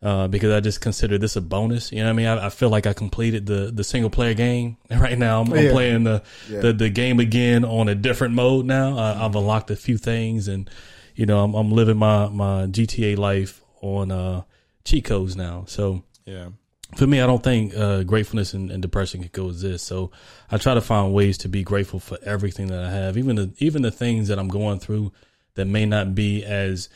uh, 0.04 0.28
because 0.28 0.52
I 0.54 0.60
just 0.60 0.82
consider 0.82 1.18
this 1.18 1.36
a 1.36 1.42
bonus. 1.42 1.92
You 1.92 2.00
know 2.00 2.06
what 2.06 2.10
I 2.12 2.14
mean? 2.14 2.28
I, 2.28 2.46
I 2.46 2.50
feel 2.50 2.70
like 2.70 2.86
I 2.86 2.94
completed 2.94 3.48
the 3.48 3.72
the 3.74 3.84
single 3.84 4.12
player 4.12 4.36
game. 4.36 4.78
And 4.92 5.02
right 5.08 5.18
now, 5.18 5.42
I'm, 5.42 5.52
I'm 5.52 5.66
Yeah. 5.66 5.72
playing 5.72 6.04
the, 6.04 6.22
Yeah. 6.48 6.60
the 6.60 6.74
the 6.74 6.90
game 6.92 7.20
again 7.20 7.66
on 7.66 7.90
a 7.90 7.96
different 7.96 8.36
mode 8.36 8.66
now. 8.68 8.98
I, 8.98 9.26
I've 9.26 9.36
unlocked 9.36 9.72
a 9.72 9.76
few 9.76 9.98
things, 9.98 10.48
and 10.48 10.70
you 11.16 11.26
know, 11.26 11.44
I'm, 11.44 11.56
I'm 11.56 11.72
living 11.72 11.98
my 11.98 12.28
my 12.30 12.68
GTA 12.68 13.18
life 13.18 13.62
on 13.82 14.12
uh, 14.12 14.44
cheat 14.86 15.06
codes 15.06 15.36
now. 15.36 15.64
So 15.68 16.04
yeah. 16.26 16.50
For 16.96 17.06
me, 17.06 17.20
I 17.20 17.28
don't 17.28 17.44
think 17.44 17.76
uh, 17.76 18.04
gratefulness 18.04 18.54
and, 18.54 18.72
and 18.72 18.82
depression 18.82 19.22
can 19.22 19.30
coexist. 19.30 19.86
So 19.86 20.12
I 20.50 20.58
try 20.58 20.74
to 20.74 20.82
find 20.82 21.14
ways 21.14 21.38
to 21.40 21.50
be 21.50 21.64
grateful 21.64 22.00
for 22.00 22.18
everything 22.24 22.68
that 22.68 22.84
I 22.84 22.90
have, 22.90 23.18
even 23.18 23.36
the 23.36 23.52
even 23.58 23.82
the 23.82 23.92
things 23.92 24.30
that 24.30 24.40
I'm 24.40 24.48
going 24.48 24.80
through 24.80 25.12
that 25.56 25.66
may 25.66 25.86
not 25.86 26.16
be 26.16 26.46
as 26.46 26.90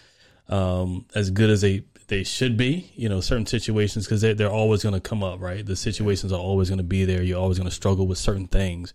um, 0.47 1.05
as 1.13 1.29
good 1.29 1.49
as 1.49 1.61
they 1.61 1.83
they 2.07 2.23
should 2.23 2.55
be. 2.55 2.91
You 2.95 3.09
know, 3.09 3.19
certain 3.19 3.45
situations 3.45 4.05
because 4.05 4.21
they 4.21 4.33
they're 4.33 4.49
always 4.49 4.81
going 4.81 4.95
to 4.95 5.01
come 5.01 5.23
up, 5.23 5.41
right? 5.41 5.65
The 5.65 5.75
situations 5.75 6.31
are 6.31 6.39
always 6.39 6.69
going 6.69 6.77
to 6.77 6.83
be 6.83 7.03
there. 7.03 7.21
You're 7.21 7.39
always 7.39 7.57
going 7.57 7.69
to 7.69 7.75
struggle 7.75 8.07
with 8.07 8.17
certain 8.17 8.47
things. 8.47 8.93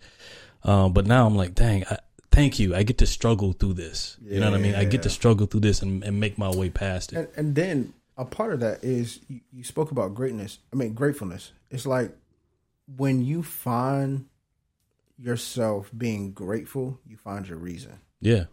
Um, 0.64 0.92
but 0.94 1.06
now 1.06 1.26
I'm 1.26 1.36
like, 1.36 1.54
dang, 1.54 1.84
I, 1.90 1.98
thank 2.32 2.58
you. 2.58 2.74
I 2.74 2.82
get 2.82 2.98
to 2.98 3.06
struggle 3.06 3.52
through 3.52 3.74
this. 3.74 4.16
You 4.22 4.40
know 4.40 4.50
what 4.50 4.58
I 4.58 4.62
mean? 4.62 4.74
I 4.74 4.84
get 4.84 5.02
to 5.04 5.10
struggle 5.10 5.46
through 5.46 5.60
this 5.60 5.82
and, 5.82 6.02
and 6.02 6.18
make 6.18 6.38
my 6.38 6.50
way 6.50 6.70
past 6.70 7.12
it. 7.12 7.16
And, 7.16 7.28
and 7.36 7.54
then 7.54 7.92
a 8.16 8.24
part 8.24 8.52
of 8.52 8.60
that 8.60 8.82
is 8.82 9.20
you, 9.28 9.40
you 9.52 9.64
spoke 9.64 9.90
about 9.90 10.14
greatness. 10.14 10.58
I 10.72 10.76
mean, 10.76 10.94
gratefulness. 10.94 11.52
It's 11.70 11.86
like 11.86 12.12
when 12.96 13.22
you 13.24 13.42
find 13.42 14.26
yourself 15.18 15.90
being 15.96 16.32
grateful, 16.32 17.00
you 17.06 17.16
find 17.16 17.46
your 17.48 17.58
reason 17.58 18.00
Yeah, 18.20 18.44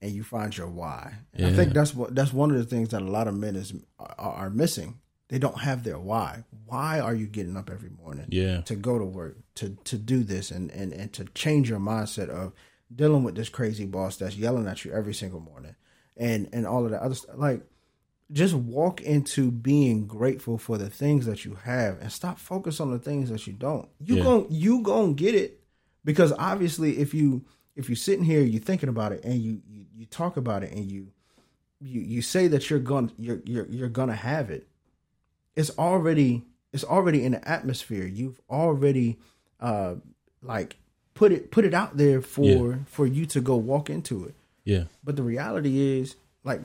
and 0.00 0.12
you 0.12 0.22
find 0.22 0.56
your 0.56 0.68
why. 0.68 1.14
And 1.34 1.46
I 1.46 1.52
think 1.52 1.72
that's 1.72 1.94
what 1.94 2.14
that's 2.14 2.32
one 2.32 2.50
of 2.50 2.56
the 2.56 2.64
things 2.64 2.90
that 2.90 3.02
a 3.02 3.10
lot 3.10 3.28
of 3.28 3.34
men 3.34 3.56
is 3.56 3.72
are, 3.98 4.14
are 4.18 4.50
missing. 4.50 5.00
They 5.28 5.38
don't 5.38 5.58
have 5.60 5.84
their 5.84 5.98
why. 5.98 6.44
Why 6.66 7.00
are 7.00 7.14
you 7.14 7.26
getting 7.26 7.56
up 7.56 7.70
every 7.70 7.90
morning? 7.90 8.26
yeah, 8.30 8.60
to 8.62 8.74
go 8.74 8.98
to 8.98 9.04
work 9.04 9.36
to 9.56 9.76
to 9.84 9.98
do 9.98 10.22
this 10.22 10.50
and 10.50 10.70
and 10.70 10.92
and 10.92 11.12
to 11.14 11.24
change 11.34 11.68
your 11.68 11.80
mindset 11.80 12.28
of 12.28 12.52
dealing 12.94 13.24
with 13.24 13.34
this 13.34 13.48
crazy 13.48 13.86
boss 13.86 14.16
that's 14.16 14.36
yelling 14.36 14.66
at 14.66 14.84
you 14.84 14.92
every 14.92 15.14
single 15.14 15.40
morning 15.40 15.74
and 16.16 16.48
and 16.52 16.66
all 16.66 16.84
of 16.84 16.90
that 16.92 17.00
other 17.00 17.14
stuff 17.14 17.34
like 17.36 17.62
just 18.34 18.52
walk 18.54 19.00
into 19.00 19.50
being 19.50 20.06
grateful 20.06 20.58
for 20.58 20.76
the 20.76 20.90
things 20.90 21.24
that 21.24 21.44
you 21.46 21.54
have 21.64 21.98
and 22.02 22.12
stop 22.12 22.38
focus 22.38 22.80
on 22.80 22.90
the 22.90 22.98
things 22.98 23.30
that 23.30 23.46
you 23.46 23.52
don't. 23.54 23.88
You 24.00 24.16
Yeah. 24.16 24.22
gon' 24.24 24.46
you 24.50 24.80
gon' 24.82 25.14
get 25.14 25.34
it 25.34 25.60
because 26.04 26.32
obviously 26.38 26.98
if 26.98 27.14
you 27.14 27.44
if 27.76 27.88
you're 27.88 27.96
sitting 27.96 28.24
here 28.24 28.42
you're 28.42 28.60
thinking 28.60 28.88
about 28.88 29.12
it 29.12 29.24
and 29.24 29.34
you 29.40 29.62
you, 29.68 29.86
you 29.96 30.04
talk 30.06 30.36
about 30.36 30.62
it 30.64 30.72
and 30.72 30.84
you 30.90 31.08
you 31.80 32.00
you 32.00 32.20
say 32.22 32.48
that 32.48 32.68
you're 32.68 32.78
going 32.80 33.08
to 33.08 33.14
you're 33.18 33.40
you're 33.44 33.66
you're 33.66 33.88
gonna 33.88 34.14
have 34.16 34.50
it. 34.50 34.66
It's 35.54 35.70
already 35.78 36.42
it's 36.72 36.84
already 36.84 37.24
in 37.24 37.32
the 37.32 37.48
atmosphere. 37.48 38.04
You've 38.04 38.40
already 38.50 39.16
uh 39.60 39.94
like 40.42 40.76
put 41.14 41.30
it 41.30 41.50
put 41.52 41.64
it 41.64 41.72
out 41.74 41.96
there 41.96 42.20
for 42.20 42.72
Yeah. 42.72 42.78
for 42.86 43.06
you 43.06 43.26
to 43.26 43.40
go 43.40 43.56
walk 43.56 43.88
into 43.88 44.24
it. 44.24 44.34
Yeah, 44.64 44.84
but 45.04 45.14
the 45.16 45.22
reality 45.22 45.78
is 46.00 46.16
like 46.42 46.60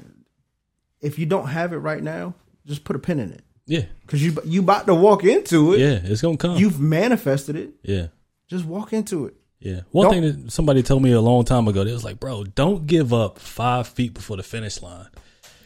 if 1.01 1.17
you 1.19 1.25
don't 1.25 1.47
have 1.47 1.73
it 1.73 1.77
right 1.77 2.03
now 2.03 2.33
just 2.65 2.83
put 2.83 2.95
a 2.95 2.99
pin 2.99 3.19
in 3.19 3.31
it 3.31 3.41
yeah, 3.65 3.83
because 4.01 4.23
you 4.23 4.35
you 4.45 4.61
about 4.61 4.87
to 4.87 4.95
walk 4.95 5.23
into 5.23 5.73
it 5.73 5.79
yeah. 5.79 5.99
It's 6.03 6.21
gonna 6.21 6.37
come. 6.37 6.57
you've 6.57 6.79
manifested 6.79 7.55
it 7.55 7.71
yeah. 7.83 8.07
just 8.47 8.65
walk 8.65 8.93
into 8.93 9.25
it 9.27 9.35
Yeah. 9.59 9.81
One 9.91 10.05
Don't- 10.05 10.13
thing 10.13 10.45
that 10.45 10.51
somebody 10.51 10.81
told 10.83 11.03
me 11.03 11.11
a 11.11 11.21
long 11.21 11.43
time 11.45 11.67
ago, 11.67 11.83
they 11.83 11.91
was 11.91 12.03
like, 12.05 12.17
bro, 12.19 12.45
don't 12.45 12.87
give 12.87 13.13
up 13.13 13.37
five 13.39 13.87
feet 13.89 14.13
before 14.13 14.37
the 14.37 14.43
finish 14.43 14.81
line. 14.81 15.07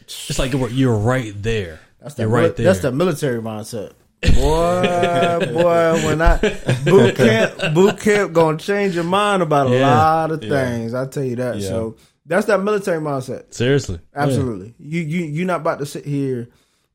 It's 0.02 0.38
like 0.38 0.52
you're, 0.52 0.96
right 0.98 1.32
there. 1.40 1.78
that's 2.00 2.14
the 2.16 2.22
you're 2.24 2.30
right 2.30 2.54
there. 2.56 2.66
that's 2.66 2.80
the 2.80 2.90
military 2.92 3.40
mindset 3.40 3.92
boy 4.34 5.52
boy 5.52 6.06
when 6.06 6.20
i 6.22 6.36
boot 6.84 7.14
camp 7.16 7.74
boot 7.74 7.98
camp 8.00 8.32
gonna 8.32 8.58
change 8.58 8.94
your 8.94 9.04
mind 9.04 9.42
about 9.42 9.66
a 9.68 9.70
Yeah. 9.78 9.88
lot 9.96 10.30
of 10.30 10.42
Yeah. 10.42 10.50
things 10.50 10.94
i 10.94 11.06
tell 11.06 11.24
you 11.24 11.36
that 11.36 11.56
Yeah. 11.58 11.68
so 11.68 11.96
that's 12.26 12.46
that 12.46 12.62
military 12.62 13.00
mindset 13.00 13.52
Seriously. 13.52 14.00
Yeah. 14.12 14.22
Absolutely. 14.22 14.74
You 14.78 15.00
you 15.00 15.24
you're 15.24 15.46
not 15.46 15.60
about 15.60 15.78
to 15.80 15.86
sit 15.86 16.04
here 16.04 16.48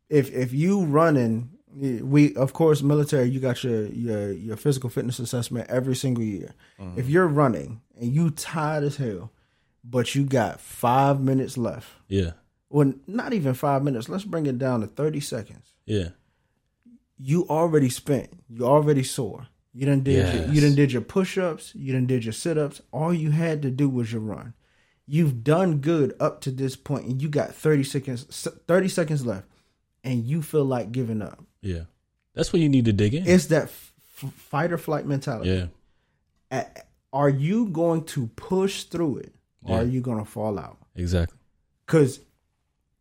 if 0.10 0.32
if 0.34 0.54
you 0.54 0.84
running 0.86 1.52
we 1.72 2.36
of 2.36 2.54
course 2.54 2.82
military 2.82 3.30
you 3.30 3.40
got 3.40 3.64
your 3.64 3.86
your 3.88 4.32
your 4.32 4.58
physical 4.58 4.90
fitness 4.90 5.20
assessment 5.20 5.70
every 5.70 5.96
single 5.96 6.24
year. 6.24 6.54
Mm-hmm. 6.80 7.00
If 7.00 7.10
you're 7.10 7.28
running 7.28 7.82
and 8.00 8.12
you 8.14 8.32
tired 8.32 8.84
as 8.84 8.98
hell, 8.98 9.32
but 9.84 10.16
you 10.16 10.24
got 10.26 10.60
5 10.60 11.22
minutes 11.22 11.58
left. 11.58 11.88
Yeah. 12.08 12.32
Well, 12.70 12.94
not 13.08 13.34
even 13.34 13.54
5 13.54 13.84
minutes. 13.84 14.10
Let's 14.10 14.24
bring 14.24 14.46
it 14.46 14.58
down 14.58 14.82
to 14.82 14.88
30 14.88 15.20
seconds. 15.20 15.74
Yeah. 15.86 16.10
You 17.18 17.46
already 17.50 17.90
spent. 17.90 18.30
You 18.50 18.66
already 18.66 19.04
sore. 19.04 19.48
You 19.74 19.86
done 19.86 20.02
did 20.04 20.16
your, 20.16 20.44
Yes. 20.46 20.54
you 20.54 20.62
done 20.62 20.76
did 20.76 20.92
your 20.92 21.02
push-ups, 21.02 21.74
you 21.76 21.94
done 21.94 22.08
did 22.08 22.26
your 22.26 22.34
sit-ups. 22.34 22.82
All 22.92 23.14
you 23.14 23.32
had 23.32 23.62
to 23.62 23.72
do 23.72 23.90
was 23.90 24.12
your 24.12 24.22
run. 24.22 24.54
You've 25.12 25.44
done 25.44 25.78
good 25.80 26.14
up 26.20 26.42
to 26.42 26.52
this 26.52 26.76
point, 26.76 27.06
and 27.08 27.20
you 27.22 27.30
got 27.30 27.56
thirty 27.56 27.84
seconds. 27.84 28.26
Thirty 28.68 28.88
seconds 28.88 29.26
left, 29.26 29.48
and 30.04 30.24
you 30.24 30.42
feel 30.44 30.66
like 30.66 30.92
giving 30.92 31.22
up. 31.24 31.44
Yeah, 31.62 31.84
that's 32.36 32.54
when 32.54 32.62
you 32.62 32.70
need 32.70 32.86
to 32.86 32.94
dig 32.94 33.16
in. 33.16 33.28
It's 33.28 33.48
that 33.48 33.64
f- 33.64 33.94
fight 34.36 34.72
or 34.72 34.78
flight 34.78 35.06
mentality. 35.08 35.50
yeah, 35.50 35.66
A- 36.52 36.82
Are 37.12 37.30
you 37.30 37.66
going 37.70 38.04
to 38.06 38.28
push 38.36 38.84
through 38.84 39.18
it, 39.18 39.34
or 39.64 39.78
Yeah. 39.78 39.82
are 39.82 39.86
you 39.88 40.02
going 40.02 40.20
to 40.20 40.30
fall 40.30 40.60
out? 40.60 40.78
exactly. 40.96 41.38
Because 41.88 42.20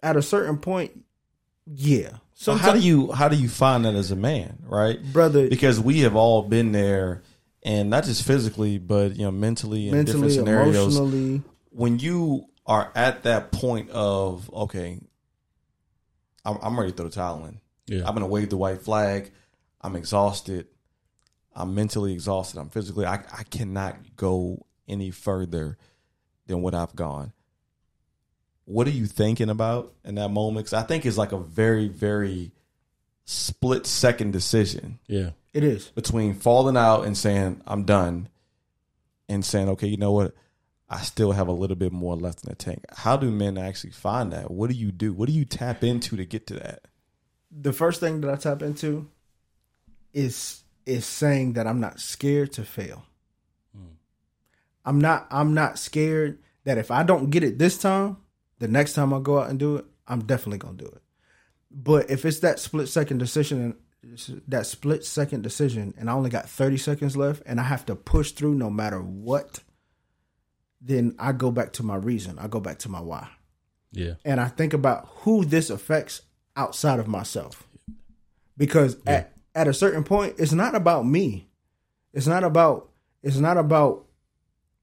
at 0.03 0.17
a 0.17 0.23
certain 0.23 0.57
point, 0.57 1.05
yeah. 1.67 2.11
So 2.33 2.55
how 2.55 2.73
do 2.73 2.79
you 2.79 3.13
how 3.13 3.29
do 3.29 3.37
you 3.37 3.51
find 3.51 3.85
that 3.85 3.95
as 3.95 4.11
a 4.11 4.17
man, 4.17 4.59
right? 4.63 4.99
brother? 5.13 5.47
Because 5.49 5.79
we 5.79 6.01
have 6.01 6.17
all 6.17 6.41
been 6.43 6.73
there, 6.73 7.23
and 7.63 7.91
not 7.91 8.05
just 8.05 8.23
physically, 8.23 8.79
but 8.79 9.15
you 9.17 9.25
know, 9.25 9.31
mentally 9.31 9.89
and 9.89 9.97
mentally, 9.99 10.29
different 10.29 10.33
scenarios. 10.33 10.97
Emotionally, 11.73 11.91
When 11.91 11.99
you 11.99 12.49
are 12.67 12.93
at 12.95 13.23
that 13.25 13.51
point 13.53 13.91
of 13.91 14.53
okay, 14.53 15.01
I'm, 16.45 16.59
I'm 16.63 16.79
ready 16.79 16.93
to 16.93 16.97
throw 16.97 17.09
the 17.09 17.15
towel 17.15 17.45
in. 17.47 17.61
Yeah, 17.87 18.07
I'm 18.07 18.15
gonna 18.15 18.27
wave 18.27 18.51
the 18.51 18.57
white 18.57 18.83
flag. 18.83 19.33
I'm 19.81 19.97
exhausted. 19.97 20.67
I'm 21.55 21.75
mentally 21.75 22.13
exhausted. 22.13 22.59
I'm 22.61 22.69
physically. 22.71 23.07
I 23.07 23.15
I 23.15 23.43
cannot 23.51 24.17
go 24.17 24.67
any 24.87 25.11
further 25.11 25.77
than 26.47 26.63
what 26.63 26.75
I've 26.75 26.95
gone. 26.95 27.33
What 28.65 28.87
are 28.87 28.91
you 28.91 29.07
thinking 29.07 29.49
about 29.49 29.95
in 30.05 30.17
that 30.17 30.29
moment? 30.29 30.67
Because 30.67 30.83
I 30.83 30.87
think 30.87 31.07
it's 31.07 31.17
like 31.17 31.33
a 31.33 31.39
very 31.39 31.89
very 31.89 32.53
split 33.25 33.87
second 33.87 34.33
decision 34.33 34.99
yeah, 35.07 35.31
it 35.53 35.63
is. 35.63 35.89
between 35.89 36.33
falling 36.33 36.79
out 36.79 37.05
and 37.05 37.17
saying 37.17 37.61
I'm 37.67 37.85
done, 37.85 38.29
and 39.29 39.45
saying 39.45 39.69
okay, 39.71 39.87
you 39.87 39.97
know 39.99 40.13
what, 40.13 40.35
I 40.91 41.03
still 41.03 41.33
have 41.33 41.49
a 41.49 41.53
little 41.53 41.77
bit 41.77 41.93
more 41.93 42.17
left 42.17 42.45
in 42.45 42.49
the 42.49 42.57
tank. 42.57 42.85
How 42.91 43.17
do 43.17 43.31
men 43.31 43.59
actually 43.59 43.91
find 43.91 44.33
that? 44.33 44.51
What 44.51 44.71
do 44.71 44.77
you 44.77 44.91
do? 44.91 45.13
What 45.13 45.27
do 45.29 45.35
you 45.35 45.45
tap 45.45 45.85
into 45.85 46.17
to 46.17 46.25
get 46.25 46.47
to 46.47 46.55
that? 46.55 46.87
The 47.51 47.73
first 47.73 48.01
thing 48.01 48.21
that 48.23 48.31
I 48.31 48.37
tap 48.37 48.63
into 48.63 49.09
is 50.13 50.63
is 50.87 51.05
saying 51.05 51.53
that 51.53 51.67
I'm 51.67 51.81
not 51.81 52.01
scared 52.01 52.53
to 52.55 52.65
fail. 52.65 53.05
Hmm. 53.77 53.97
I'm 54.85 55.01
not. 55.01 55.27
I'm 55.31 55.53
not 55.53 55.79
scared 55.79 56.39
that 56.65 56.79
if 56.79 56.91
I 56.91 57.03
don't 57.03 57.31
get 57.31 57.43
it 57.43 57.59
this 57.59 57.77
time, 57.77 58.17
the 58.59 58.69
next 58.69 58.95
time 58.95 59.13
I 59.13 59.21
go 59.21 59.39
out 59.39 59.51
and 59.51 59.59
do 59.59 59.77
it, 59.77 59.85
I'm 60.07 60.25
definitely 60.25 60.59
gonna 60.59 60.79
do 60.79 60.87
it. 60.87 61.03
But 61.71 62.11
if 62.11 62.25
it's 62.25 62.41
that 62.41 62.59
split 62.59 62.89
second 62.89 63.19
decision 63.19 63.61
and 63.61 63.75
that 64.49 64.67
split 64.67 65.05
second 65.05 65.43
decision, 65.43 65.93
and 65.99 66.09
I 66.09 66.15
only 66.15 66.31
got 66.31 66.49
30 66.49 66.77
seconds 66.79 67.17
left, 67.17 67.43
and 67.45 67.61
I 67.61 67.65
have 67.65 67.85
to 67.87 67.97
push 67.97 68.33
through 68.33 68.55
no 68.55 68.71
matter 68.71 69.01
what, 69.01 69.61
then 70.81 71.15
I 71.19 71.33
go 71.33 71.51
back 71.51 71.73
to 71.75 71.83
my 71.83 71.97
reason. 71.97 72.39
I 72.39 72.47
go 72.49 72.61
back 72.61 72.79
to 72.81 72.89
my 72.89 73.01
why. 73.01 73.29
yeah, 73.93 74.15
and 74.25 74.41
I 74.41 74.49
think 74.49 74.73
about 74.75 75.09
who 75.21 75.45
this 75.45 75.71
affects 75.71 76.23
outside 76.57 76.99
of 77.01 77.09
myself. 77.09 77.65
Because 78.57 78.97
at 79.07 79.33
at 79.55 79.69
a 79.69 79.75
certain 79.75 80.05
point, 80.05 80.35
it's 80.39 80.53
not 80.53 80.75
about 80.75 81.07
me. 81.07 81.49
It's 82.13 82.27
not 82.27 82.45
about 82.45 82.89
it's 83.23 83.37
not 83.39 83.57
about 83.57 84.05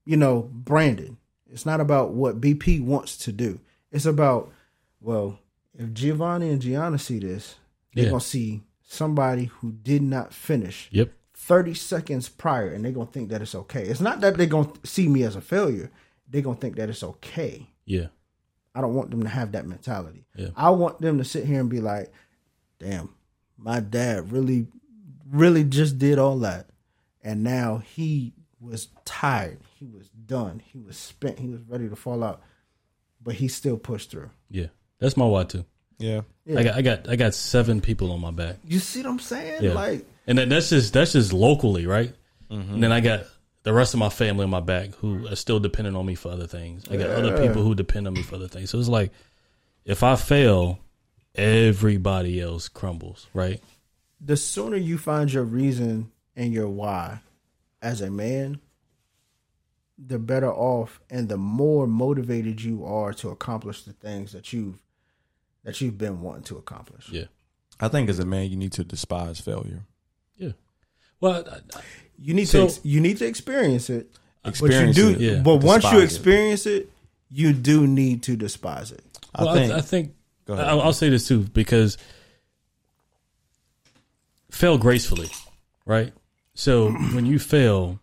you 0.04 0.16
know 0.16 0.50
Brandon. 0.52 1.18
It's 1.50 1.64
not 1.66 1.80
about 1.80 2.12
what 2.12 2.40
BP 2.40 2.82
wants 2.84 3.16
to 3.18 3.32
do. 3.32 3.60
It's 3.92 4.06
about 4.06 4.52
well, 5.00 5.38
if 5.78 5.92
Giovanni 5.92 6.50
and 6.50 6.60
Gianna 6.60 6.98
see 6.98 7.18
this, 7.18 7.56
they're 7.94 8.04
Yeah. 8.04 8.10
gonna 8.10 8.20
see 8.20 8.62
somebody 8.82 9.44
who 9.46 9.72
did 9.72 10.00
not 10.02 10.32
finish 10.32 10.88
yep, 10.92 11.12
30 11.46 11.74
seconds 11.74 12.28
prior 12.28 12.72
and 12.72 12.84
they're 12.84 12.92
gonna 12.92 13.06
think 13.06 13.28
that 13.30 13.40
it's 13.40 13.54
okay. 13.54 13.84
It's 13.84 14.00
not 14.00 14.20
that 14.20 14.36
they're 14.36 14.46
gonna 14.46 14.72
see 14.84 15.08
me 15.08 15.22
as 15.22 15.36
a 15.36 15.40
failure. 15.40 15.90
They're 16.28 16.42
gonna 16.42 16.56
think 16.56 16.76
that 16.76 16.88
it's 16.90 17.04
okay. 17.04 17.68
yeah, 17.84 18.06
I 18.74 18.80
don't 18.80 18.94
want 18.94 19.10
them 19.10 19.22
to 19.22 19.28
have 19.28 19.52
that 19.52 19.66
mentality. 19.66 20.26
Yeah. 20.34 20.48
I 20.56 20.70
want 20.70 21.00
them 21.00 21.18
to 21.18 21.24
sit 21.24 21.44
here 21.44 21.60
and 21.60 21.70
be 21.70 21.80
like, 21.80 22.12
damn, 22.80 23.10
my 23.56 23.78
dad 23.80 24.32
really, 24.32 24.66
really 25.30 25.62
just 25.64 25.98
did 25.98 26.18
all 26.18 26.38
that. 26.40 26.66
And 27.22 27.42
now 27.42 27.78
he 27.78 28.34
was 28.60 28.88
tired. 29.04 29.58
He 29.78 29.86
was 29.86 30.08
done. 30.08 30.60
He 30.72 30.78
was 30.78 30.96
spent. 30.96 31.38
He 31.38 31.48
was 31.48 31.60
ready 31.68 31.88
to 31.88 31.96
fall 31.96 32.22
out. 32.24 32.42
But 33.22 33.34
he 33.36 33.48
still 33.48 33.76
pushed 33.78 34.10
through. 34.10 34.30
yeah. 34.50 34.66
That's 34.98 35.16
my 35.16 35.26
why 35.26 35.44
too. 35.44 35.64
Yeah. 35.98 36.22
Yeah. 36.44 36.58
I 36.58 36.62
got, 36.62 36.74
I 36.76 36.82
got, 36.82 37.08
I 37.08 37.16
got 37.16 37.34
seven 37.34 37.80
people 37.80 38.12
on 38.12 38.20
my 38.20 38.30
back. 38.30 38.56
You 38.64 38.78
see 38.78 39.02
what 39.02 39.10
I'm 39.10 39.18
saying? 39.18 39.62
Yeah. 39.62 39.74
Like, 39.74 40.06
and 40.26 40.38
that, 40.38 40.48
that's 40.48 40.70
just 40.70 40.92
that's 40.92 41.12
just 41.12 41.32
locally, 41.32 41.86
right? 41.86 42.12
Mm-hmm. 42.50 42.74
And 42.74 42.82
then 42.82 42.92
I 42.92 43.00
got 43.00 43.24
the 43.62 43.72
rest 43.72 43.94
of 43.94 44.00
my 44.00 44.08
family 44.08 44.44
on 44.44 44.50
my 44.50 44.60
back 44.60 44.94
who 44.96 45.26
are 45.26 45.36
still 45.36 45.58
dependent 45.58 45.96
on 45.96 46.06
me 46.06 46.14
for 46.14 46.30
other 46.30 46.46
things. 46.46 46.84
I 46.90 46.96
got 46.96 47.10
other 47.10 47.46
people 47.46 47.62
who 47.62 47.74
depend 47.74 48.06
on 48.06 48.14
me 48.14 48.22
for 48.22 48.36
other 48.36 48.48
things. 48.48 48.70
So 48.70 48.78
it's 48.78 48.88
like 48.88 49.12
if 49.84 50.02
I 50.02 50.16
fail, 50.16 50.78
everybody 51.34 52.40
else 52.40 52.68
crumbles, 52.68 53.26
right? 53.34 53.60
the 54.20 54.36
sooner 54.36 54.76
you 54.76 54.98
find 54.98 55.32
your 55.32 55.44
reason 55.44 56.10
and 56.34 56.52
your 56.52 56.68
why 56.68 57.20
as 57.82 58.00
a 58.00 58.10
man, 58.10 58.60
the 59.98 60.18
better 60.18 60.52
off 60.52 61.00
and 61.10 61.28
the 61.28 61.36
more 61.36 61.86
motivated 61.86 62.60
you 62.62 62.84
are 62.84 63.12
to 63.14 63.30
accomplish 63.30 63.82
the 63.84 63.92
things 63.92 64.32
that 64.32 64.52
you've 64.52 64.82
that 65.64 65.80
you've 65.80 65.98
been 65.98 66.20
wanting 66.20 66.44
to 66.44 66.56
accomplish. 66.56 67.08
Yeah, 67.08 67.24
I 67.80 67.88
think 67.88 68.08
as 68.08 68.18
a 68.18 68.26
man, 68.26 68.50
you 68.50 68.56
need 68.56 68.72
to 68.72 68.84
despise 68.84 69.40
failure. 69.40 69.82
Yeah. 71.20 71.28
Well, 71.28 71.44
I, 71.50 71.78
I- 71.78 71.82
You 72.18 72.32
need 72.34 72.48
So- 72.48 72.68
to 72.68 72.88
you 72.88 73.00
need 73.00 73.18
to 73.18 73.26
experience 73.26 73.90
it. 73.90 74.10
Experience 74.44 74.96
but 74.96 75.02
you 75.02 75.10
it, 75.10 75.18
do 75.18 75.24
yeah. 75.24 75.42
but 75.42 75.56
once 75.56 75.82
you 75.84 75.90
Despise 75.90 76.00
it. 76.00 76.04
experience 76.04 76.66
it, 76.66 76.90
you 77.30 77.52
do 77.52 77.86
need 77.86 78.22
to 78.22 78.36
despise 78.36 78.92
it. 78.92 79.02
I 79.34 79.44
well, 79.44 79.54
think. 79.54 79.72
I, 79.72 79.78
I 79.78 79.80
think 79.80 80.14
Go 80.46 80.54
ahead. 80.54 80.66
I'll, 80.66 80.80
I'll 80.80 80.92
say 80.92 81.08
this 81.10 81.26
too 81.26 81.40
because 81.40 81.98
fail 84.50 84.78
gracefully, 84.78 85.28
right? 85.84 86.12
So 86.54 86.90
when 87.12 87.26
you 87.26 87.38
fail, 87.38 88.00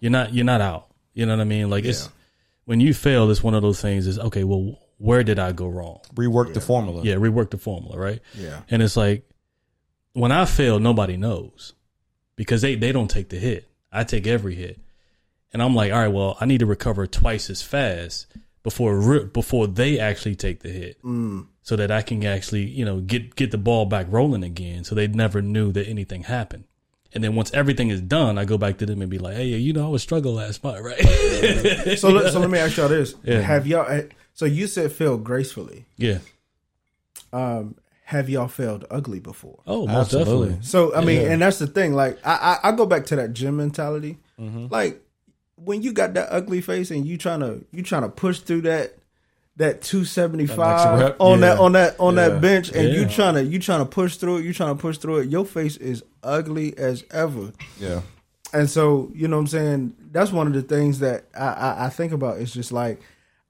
you're 0.00 0.10
not 0.10 0.32
you're 0.34 0.44
not 0.44 0.60
out. 0.60 0.88
You 1.14 1.26
know 1.26 1.36
what 1.36 1.42
I 1.42 1.44
mean? 1.44 1.68
Like 1.70 1.84
it's 1.84 2.08
when 2.64 2.80
you 2.80 2.94
fail, 2.94 3.30
it's 3.30 3.42
one 3.42 3.54
of 3.54 3.62
those 3.62 3.80
things. 3.80 4.06
Is 4.06 4.18
okay. 4.18 4.44
Well, 4.44 4.78
where 4.98 5.22
did 5.22 5.38
I 5.38 5.52
go 5.52 5.68
wrong? 5.68 6.00
rework 6.14 6.54
the 6.54 6.60
formula. 6.60 7.02
Yeah, 7.04 7.14
rework 7.14 7.50
the 7.50 7.58
formula, 7.58 7.98
right? 7.98 8.20
Yeah. 8.34 8.62
And 8.70 8.82
it's 8.82 8.96
like 8.96 9.28
when 10.12 10.32
I 10.32 10.44
fail, 10.44 10.78
nobody 10.80 11.16
knows 11.16 11.74
because 12.38 12.62
they 12.62 12.74
they 12.74 12.90
don't 12.92 13.10
take 13.10 13.28
the 13.28 13.38
hit. 13.38 13.68
I 13.92 14.04
take 14.04 14.26
every 14.26 14.54
hit, 14.54 14.78
and 15.52 15.60
I'm 15.62 15.74
like, 15.74 15.92
all 15.92 15.98
right, 15.98 16.08
well, 16.08 16.38
I 16.40 16.46
need 16.46 16.60
to 16.60 16.66
recover 16.66 17.06
twice 17.06 17.50
as 17.50 17.60
fast 17.60 18.26
before 18.62 19.24
before 19.24 19.66
they 19.66 19.98
actually 19.98 20.36
take 20.36 20.60
the 20.60 20.70
hit, 20.70 20.98
so 21.62 21.76
that 21.76 21.90
I 21.90 22.00
can 22.02 22.24
actually 22.24 22.64
you 22.64 22.84
know 22.86 23.00
get 23.00 23.34
get 23.36 23.50
the 23.50 23.58
ball 23.58 23.84
back 23.84 24.06
rolling 24.08 24.42
again. 24.44 24.84
So 24.84 24.94
they 24.94 25.06
never 25.06 25.42
knew 25.42 25.72
that 25.72 25.86
anything 25.86 26.22
happened. 26.22 26.64
And 27.14 27.24
then 27.24 27.34
once 27.34 27.50
everything 27.54 27.88
is 27.88 28.02
done, 28.02 28.36
I 28.36 28.44
go 28.44 28.58
back 28.58 28.76
to 28.78 28.86
them 28.86 29.00
and 29.00 29.10
be 29.10 29.16
like, 29.18 29.36
"Hey, 29.36 29.46
you 29.46 29.72
know, 29.72 29.86
I 29.86 29.88
was 29.88 30.02
struggling 30.02 30.34
last 30.36 30.62
month, 30.62 30.80
right?" 30.80 31.00
So 31.98 32.10
let, 32.10 32.32
so 32.32 32.40
let 32.40 32.50
me 32.50 32.58
ask 32.58 32.76
y'all 32.76 32.88
this: 32.88 33.14
Yeah. 33.24 33.40
Have 33.40 33.66
y'all? 33.66 33.88
eh, 33.88 34.02
So 34.34 34.44
you 34.44 34.66
said 34.66 34.92
fail 34.92 35.16
gracefully. 35.16 35.86
yeah. 35.96 36.18
Um, 37.32 37.76
have 38.08 38.30
y'all 38.30 38.48
failed 38.48 38.86
ugly 38.90 39.20
before? 39.20 39.60
Oh, 39.66 39.86
most 39.86 40.14
Absolutely. 40.14 40.32
definitely. 40.48 40.66
So 40.66 40.94
I 40.94 41.04
mean, 41.04 41.20
Yeah. 41.20 41.32
and 41.32 41.42
that's 41.42 41.58
the 41.58 41.66
thing. 41.66 41.92
Like 41.92 42.18
I, 42.26 42.58
I, 42.62 42.68
I 42.68 42.72
go 42.72 42.86
back 42.86 43.04
to 43.06 43.16
that 43.16 43.34
gym 43.34 43.58
mentality. 43.58 44.16
Mm-hmm. 44.40 44.68
Like 44.70 45.02
when 45.56 45.82
you 45.82 45.92
got 45.92 46.14
that 46.14 46.28
ugly 46.32 46.60
face 46.62 46.90
and 46.90 47.04
you 47.06 47.18
trying 47.18 47.40
to 47.40 47.64
you 47.70 47.82
trying 47.82 48.02
to 48.02 48.08
push 48.08 48.38
through 48.40 48.62
that 48.62 48.94
that 49.56 49.82
two 49.82 50.04
seventy 50.06 50.46
That 50.46 50.56
five 50.56 50.98
next 51.00 51.16
on 51.20 51.40
that 51.40 51.58
on 51.58 51.72
that 51.72 52.00
on 52.00 52.14
Yeah. 52.16 52.28
that 52.28 52.40
bench, 52.40 52.70
and 52.70 52.88
you 52.94 53.02
Yeah. 53.02 53.08
trying 53.08 53.34
to 53.34 53.44
you 53.44 53.58
trying 53.58 53.80
to 53.80 53.84
push 53.86 54.16
through 54.16 54.38
it. 54.38 54.44
You 54.44 54.54
trying 54.54 54.74
to 54.74 54.80
push 54.80 54.96
through 54.98 55.18
it. 55.18 55.28
Your 55.28 55.44
face 55.44 55.76
is 55.76 56.02
ugly 56.22 56.78
as 56.78 57.04
ever. 57.10 57.52
Yeah. 57.78 58.00
And 58.54 58.70
so, 58.70 59.10
you 59.14 59.28
know 59.28 59.36
what 59.36 59.40
I'm 59.42 59.46
saying? 59.48 59.94
That's 60.12 60.32
one 60.32 60.46
of 60.46 60.54
the 60.54 60.62
things 60.62 61.00
that 61.00 61.24
I, 61.36 61.44
I, 61.48 61.86
I 61.86 61.88
think 61.90 62.12
about. 62.12 62.38
It's 62.40 62.52
just 62.54 62.72
like, 62.72 62.98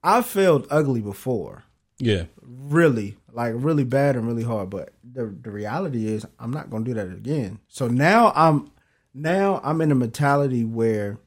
I 0.02 0.22
failed 0.22 0.66
ugly 0.70 1.00
before. 1.02 1.62
Yeah, 2.00 2.24
Really, 2.42 3.16
like 3.32 3.52
really 3.56 3.84
bad 3.84 4.16
and 4.16 4.26
really 4.26 4.42
hard. 4.44 4.70
But 4.70 4.90
the 5.04 5.26
the 5.26 5.50
reality 5.50 6.06
is 6.06 6.26
I'm 6.38 6.50
not 6.50 6.70
gonna 6.70 6.84
do 6.84 6.94
that 6.94 7.08
again. 7.08 7.58
So 7.68 7.88
now 7.88 8.32
I'm 8.34 8.70
now 9.14 9.60
I'm 9.64 9.80
in 9.80 9.90
a 9.92 9.94
mentality 9.94 10.64
where 10.64 11.18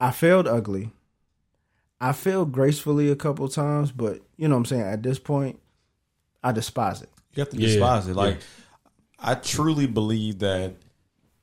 I 0.00 0.10
failed 0.10 0.46
ugly. 0.48 0.90
I 2.00 2.12
failed 2.12 2.52
gracefully 2.52 3.10
a 3.10 3.16
couple 3.16 3.48
times, 3.48 3.90
but 3.92 4.20
you 4.36 4.48
know 4.48 4.56
what 4.56 4.60
I'm 4.60 4.64
saying, 4.66 4.82
at 4.82 5.02
this 5.02 5.18
point, 5.18 5.58
I 6.42 6.52
despise 6.52 7.00
it. 7.02 7.08
You 7.34 7.40
have 7.40 7.50
to 7.50 7.56
Yeah. 7.56 7.68
despise 7.68 8.08
it. 8.08 8.14
Like, 8.16 8.40
I 9.18 9.34
truly 9.36 9.86
believe 9.86 10.40
that 10.40 10.74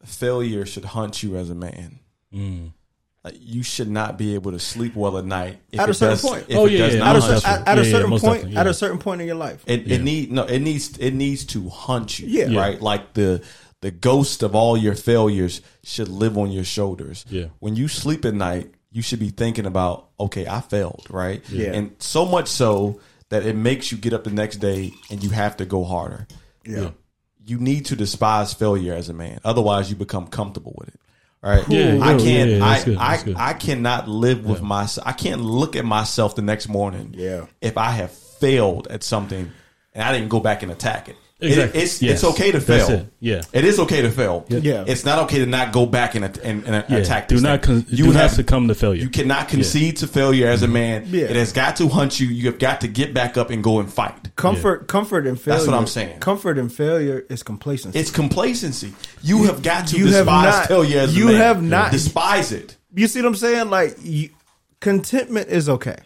failure 0.05 0.65
should 0.65 0.85
hunt 0.85 1.23
you 1.23 1.35
as 1.35 1.49
a 1.49 1.55
man. 1.55 1.99
Mm. 2.33 2.73
Like, 3.23 3.35
you 3.39 3.61
should 3.61 3.89
not 3.89 4.17
be 4.17 4.33
able 4.33 4.51
to 4.51 4.59
sleep 4.59 4.95
well 4.95 5.17
at 5.19 5.25
night. 5.25 5.59
If 5.71 5.79
At 5.79 5.89
a 5.89 5.93
certain 5.93 6.15
does, 6.15 6.21
point. 6.27 6.45
Oh, 6.51 6.65
yeah, 6.65 6.87
yeah, 6.87 7.07
At 7.09 7.15
a, 7.15 7.19
most 7.19 7.25
hunt 7.29 7.41
cer- 7.43 7.49
you. 7.49 7.53
at, 7.55 7.67
at 7.67 7.77
Yeah, 7.77 7.83
yeah, 7.83 7.91
certain 7.91 8.09
most 8.09 8.21
point, 8.23 8.35
definitely, 8.37 8.57
at 8.57 8.67
a 8.67 8.73
certain 8.73 8.97
point 8.97 9.21
in 9.21 9.27
your 9.27 9.35
life, 9.35 9.63
It, 9.67 9.85
Yeah. 9.85 9.95
it 9.95 10.01
need 10.01 10.31
no. 10.31 10.43
It 10.45 10.59
needs 10.59 10.97
it 10.97 11.11
needs 11.13 11.45
to 11.45 11.69
hunt 11.69 12.17
you. 12.19 12.27
Yeah. 12.27 12.57
Right. 12.59 12.81
Like 12.81 13.13
the 13.13 13.43
the 13.81 13.91
ghost 13.91 14.41
of 14.43 14.55
all 14.55 14.75
your 14.75 14.95
failures 14.95 15.61
should 15.83 16.07
live 16.09 16.35
on 16.37 16.51
your 16.51 16.63
shoulders. 16.63 17.25
Yeah. 17.29 17.45
When 17.59 17.75
you 17.75 17.87
sleep 17.87 18.25
at 18.25 18.33
night, 18.33 18.71
you 18.91 19.01
should 19.03 19.19
be 19.19 19.29
thinking 19.29 19.65
about, 19.65 20.09
okay, 20.19 20.45
I 20.47 20.61
failed, 20.61 21.05
right? 21.09 21.43
Yeah. 21.49 21.73
And 21.73 21.91
so 21.99 22.25
much 22.25 22.47
so 22.47 22.99
that 23.29 23.45
it 23.45 23.55
makes 23.55 23.91
you 23.91 23.97
get 23.97 24.13
up 24.13 24.23
the 24.23 24.29
next 24.31 24.57
day 24.57 24.93
and 25.09 25.23
you 25.23 25.29
have 25.29 25.57
to 25.57 25.65
go 25.65 25.83
harder. 25.83 26.27
Yeah. 26.65 26.91
You 27.43 27.57
need 27.59 27.85
to 27.87 27.95
despise 27.95 28.53
failure 28.53 28.93
as 28.93 29.09
a 29.09 29.13
man. 29.13 29.39
Otherwise 29.43 29.89
you 29.89 29.95
become 29.95 30.27
comfortable 30.27 30.75
with 30.77 30.89
it. 30.89 30.99
Right? 31.43 31.67
Yeah, 31.69 31.97
I 32.01 32.17
can't 32.17 32.49
yeah, 32.51 32.63
I, 32.65 32.83
good, 32.83 32.97
I, 32.97 33.17
that's. 33.17 33.39
I 33.39 33.53
cannot 33.53 34.07
live 34.07 34.45
with 34.45 34.61
myself. 34.61 35.07
I 35.07 35.11
can't 35.13 35.41
look 35.41 35.75
at 35.75 35.83
myself 35.83 36.35
the 36.35 36.43
next 36.43 36.69
morning 36.69 37.15
Yeah. 37.17 37.47
if 37.61 37.77
I 37.77 37.91
have 37.91 38.11
failed 38.11 38.87
at 38.89 39.01
something 39.03 39.51
and 39.93 40.03
I 40.03 40.11
didn't 40.11 40.29
go 40.29 40.39
back 40.39 40.61
and 40.61 40.71
attack 40.71 41.09
it. 41.09 41.15
It- 41.41 41.75
it's 41.75 42.01
Yes. 42.01 42.15
it's 42.15 42.23
okay 42.23 42.51
to 42.51 42.59
That's 42.59 42.87
fail. 42.87 42.99
it. 42.99 43.07
Yeah. 43.19 43.41
It 43.51 43.65
is 43.65 43.79
okay 43.79 44.01
to 44.03 44.11
fail. 44.11 44.45
Yeah. 44.47 44.83
It's 44.87 45.03
not 45.03 45.19
okay 45.23 45.39
to 45.39 45.45
not 45.47 45.71
go 45.73 45.85
back 45.87 46.13
and, 46.15 46.23
and, 46.25 46.63
and 46.65 46.85
Yeah. 46.87 46.97
attack 46.97 47.27
do 47.27 47.35
this 47.35 47.43
not 47.43 47.65
thing. 47.65 47.81
con- 47.83 47.95
do 47.95 48.13
not 48.13 48.29
succumb 48.31 48.67
to 48.67 48.75
failure. 48.75 49.01
You 49.01 49.09
cannot 49.09 49.47
concede 49.47 49.97
to 49.97 50.07
failure 50.07 50.47
as 50.47 50.61
a 50.61 50.65
mm-hmm. 50.65 50.73
man. 50.73 51.05
Yeah. 51.09 51.25
It 51.25 51.35
has 51.35 51.51
got 51.51 51.75
to 51.77 51.87
hunt 51.89 52.19
you. 52.19 52.27
You 52.27 52.45
have 52.51 52.59
got 52.59 52.81
to 52.81 52.87
get 52.87 53.13
back 53.13 53.37
up 53.37 53.49
and 53.49 53.63
go 53.63 53.79
and 53.79 53.91
fight. 53.91 54.35
Comfort, 54.35 54.87
comfort, 54.87 55.25
and 55.25 55.39
failure. 55.39 55.57
That's 55.57 55.67
what 55.67 55.75
I'm 55.77 55.87
saying. 55.87 56.19
Comfort 56.19 56.57
and 56.59 56.71
failure 56.71 57.25
is 57.29 57.41
complacency. 57.43 57.97
It's 57.99 58.11
complacency. 58.11 58.93
You 59.23 59.43
have 59.45 59.63
got 59.63 59.87
to 59.87 59.97
you 59.97 60.05
have 60.07 60.25
despise 60.25 60.53
not- 60.53 60.67
failure 60.67 60.99
as 60.99 61.15
a 61.15 61.17
you 61.17 61.25
man. 61.25 61.35
have 61.35 61.63
not- 61.63 61.91
despise 61.91 62.51
it. 62.51 62.77
you 62.93 63.07
see 63.07 63.19
what 63.21 63.27
I'm 63.29 63.35
saying? 63.35 63.69
Like, 63.69 63.95
you, 64.03 64.29
contentment 64.79 65.49
is 65.49 65.69
okay. 65.69 65.97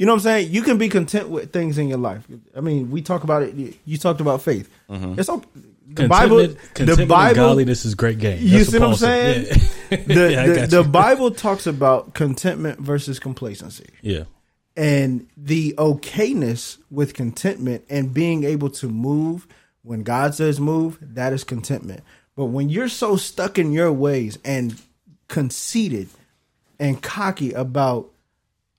You 0.00 0.06
know 0.06 0.12
what 0.12 0.20
I'm 0.20 0.22
saying? 0.22 0.50
You 0.50 0.62
can 0.62 0.78
be 0.78 0.88
content 0.88 1.28
with 1.28 1.52
things 1.52 1.76
in 1.76 1.88
your 1.88 1.98
life. 1.98 2.26
I 2.56 2.60
mean, 2.60 2.90
we 2.90 3.02
talk 3.02 3.22
about 3.22 3.42
it. 3.42 3.54
You- 3.54 3.74
You 3.84 3.98
talked 3.98 4.20
about 4.22 4.40
faith. 4.40 4.66
Mm-hmm. 4.88 5.20
It's 5.20 5.28
all 5.28 5.44
The 5.86 6.08
Bible, 6.08 6.38
Contentment, 6.38 6.58
contentment 6.74 6.96
the 6.96 7.02
and 7.02 7.08
Bible, 7.08 7.34
godliness 7.34 7.84
is 7.84 7.94
great 7.94 8.18
game. 8.18 8.38
You 8.40 8.64
see 8.64 8.78
what 8.78 8.88
I'm 8.88 8.94
saying? 8.94 9.46
Yeah. 9.90 9.96
the, 10.06 10.32
Yeah, 10.32 10.46
the, 10.46 10.66
the. 10.78 10.82
Bible 10.84 11.30
talks 11.32 11.66
about 11.66 12.14
contentment 12.14 12.78
versus 12.80 13.18
complacency. 13.18 13.90
yeah. 14.00 14.24
and 14.76 15.26
the 15.36 15.74
okayness 15.76 16.78
with 16.90 17.12
contentment 17.12 17.84
and 17.90 18.14
being 18.14 18.44
able 18.44 18.70
to 18.70 18.88
move 18.88 19.46
when 19.82 20.02
God 20.02 20.34
says 20.34 20.58
move, 20.60 20.96
that 21.02 21.32
is 21.34 21.44
contentment. 21.44 22.02
But 22.36 22.46
when 22.46 22.68
you're 22.70 22.88
so 22.88 23.16
stuck 23.16 23.58
in 23.58 23.72
your 23.72 23.92
ways 23.92 24.38
and 24.46 24.80
conceited 25.28 26.08
and 26.78 27.02
cocky 27.02 27.52
about 27.52 28.08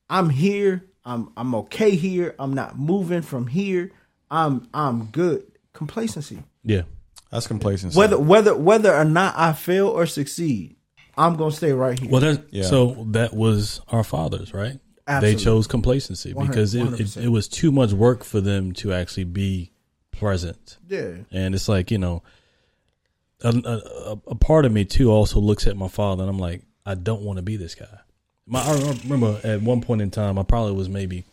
I'm 0.09 0.29
here, 0.29 0.83
I'm 1.05 1.31
I'm 1.35 1.55
okay 1.55 1.91
here, 1.95 2.35
I'm 2.39 2.53
not 2.53 2.77
moving 2.77 3.21
from 3.21 3.47
here, 3.47 3.91
I'm 4.29 4.67
I'm 4.73 5.05
good. 5.05 5.43
Complacency. 5.73 6.43
Yeah. 6.63 6.83
That's 7.31 7.47
complacency. 7.47 7.97
Whether 7.97 8.19
whether 8.19 8.55
whether 8.55 8.93
or 8.93 9.05
not 9.05 9.33
I 9.37 9.53
fail 9.53 9.87
or 9.87 10.05
succeed, 10.05 10.75
I'm 11.17 11.35
gonna 11.37 11.51
stay 11.51 11.71
right 11.71 11.97
here. 11.97 12.09
Well, 12.11 12.21
that, 12.21 12.45
Yeah. 12.51 12.63
so 12.63 13.05
that 13.11 13.33
was 13.33 13.81
our 13.87 14.03
fathers, 14.03 14.53
right? 14.53 14.79
Absolutely. 15.07 15.37
They 15.37 15.43
chose 15.43 15.67
complacency 15.67 16.33
because 16.33 16.75
it, 16.75 16.99
it, 16.99 17.17
it 17.17 17.27
was 17.29 17.47
too 17.47 17.71
much 17.71 17.91
work 17.93 18.23
for 18.23 18.39
them 18.41 18.71
to 18.73 18.93
actually 18.93 19.23
be 19.23 19.71
present. 20.11 20.77
yeah. 20.87 21.15
And 21.31 21.55
it's 21.55 21.67
like, 21.67 21.89
you 21.89 21.97
know, 21.97 22.21
a, 23.43 23.49
a, 23.49 24.17
a 24.27 24.35
part 24.35 24.65
of 24.65 24.71
me 24.71 24.85
too 24.85 25.09
also 25.11 25.39
looks 25.39 25.65
at 25.67 25.75
my 25.75 25.87
father 25.87 26.23
and 26.23 26.29
I'm 26.29 26.37
like, 26.37 26.61
I 26.85 26.93
don't 26.93 27.23
want 27.23 27.37
to 27.37 27.43
be 27.43 27.57
this 27.57 27.73
guy. 27.75 27.99
My, 28.47 28.61
I 28.61 28.95
remember 29.03 29.39
at 29.43 29.61
one 29.61 29.81
point 29.81 30.01
in 30.01 30.11
time, 30.11 30.37
I 30.37 30.43
probably 30.43 30.73
was 30.73 30.89
maybe 30.89 31.25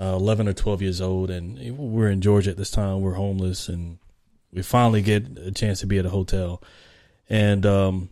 uh, 0.00 0.16
11 0.16 0.48
or 0.48 0.52
12 0.52 0.82
years 0.82 1.00
old, 1.00 1.30
and 1.30 1.58
we 1.58 1.70
we're 1.70 2.10
in 2.10 2.20
Georgia 2.20 2.50
at 2.50 2.56
this 2.56 2.70
time. 2.70 3.00
We're 3.00 3.14
homeless, 3.14 3.68
and 3.68 3.98
we 4.52 4.62
finally 4.62 5.02
get 5.02 5.38
a 5.38 5.52
chance 5.52 5.80
to 5.80 5.86
be 5.86 5.98
at 5.98 6.06
a 6.06 6.10
hotel. 6.10 6.62
And 7.28 7.64
um, 7.64 8.10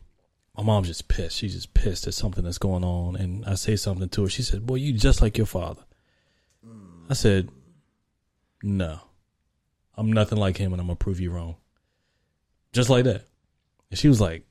my 0.56 0.62
mom's 0.62 0.88
just 0.88 1.08
pissed. 1.08 1.36
She's 1.36 1.54
just 1.54 1.74
pissed 1.74 2.06
at 2.06 2.14
something 2.14 2.44
that's 2.44 2.58
going 2.58 2.84
on. 2.84 3.16
And 3.16 3.44
I 3.44 3.54
say 3.54 3.76
something 3.76 4.08
to 4.10 4.22
her. 4.22 4.28
She 4.28 4.42
said, 4.42 4.66
Boy, 4.66 4.76
you 4.76 4.92
just 4.92 5.22
like 5.22 5.36
your 5.36 5.46
father. 5.46 5.82
I 7.08 7.14
said, 7.14 7.50
No, 8.62 9.00
I'm 9.96 10.12
nothing 10.12 10.38
like 10.38 10.56
him, 10.56 10.72
and 10.72 10.80
I'm 10.80 10.86
going 10.86 10.96
to 10.96 11.02
prove 11.04 11.20
you 11.20 11.30
wrong. 11.30 11.56
Just 12.72 12.88
like 12.88 13.04
that. 13.04 13.26
And 13.90 13.98
she 13.98 14.08
was 14.08 14.20
like, 14.20 14.44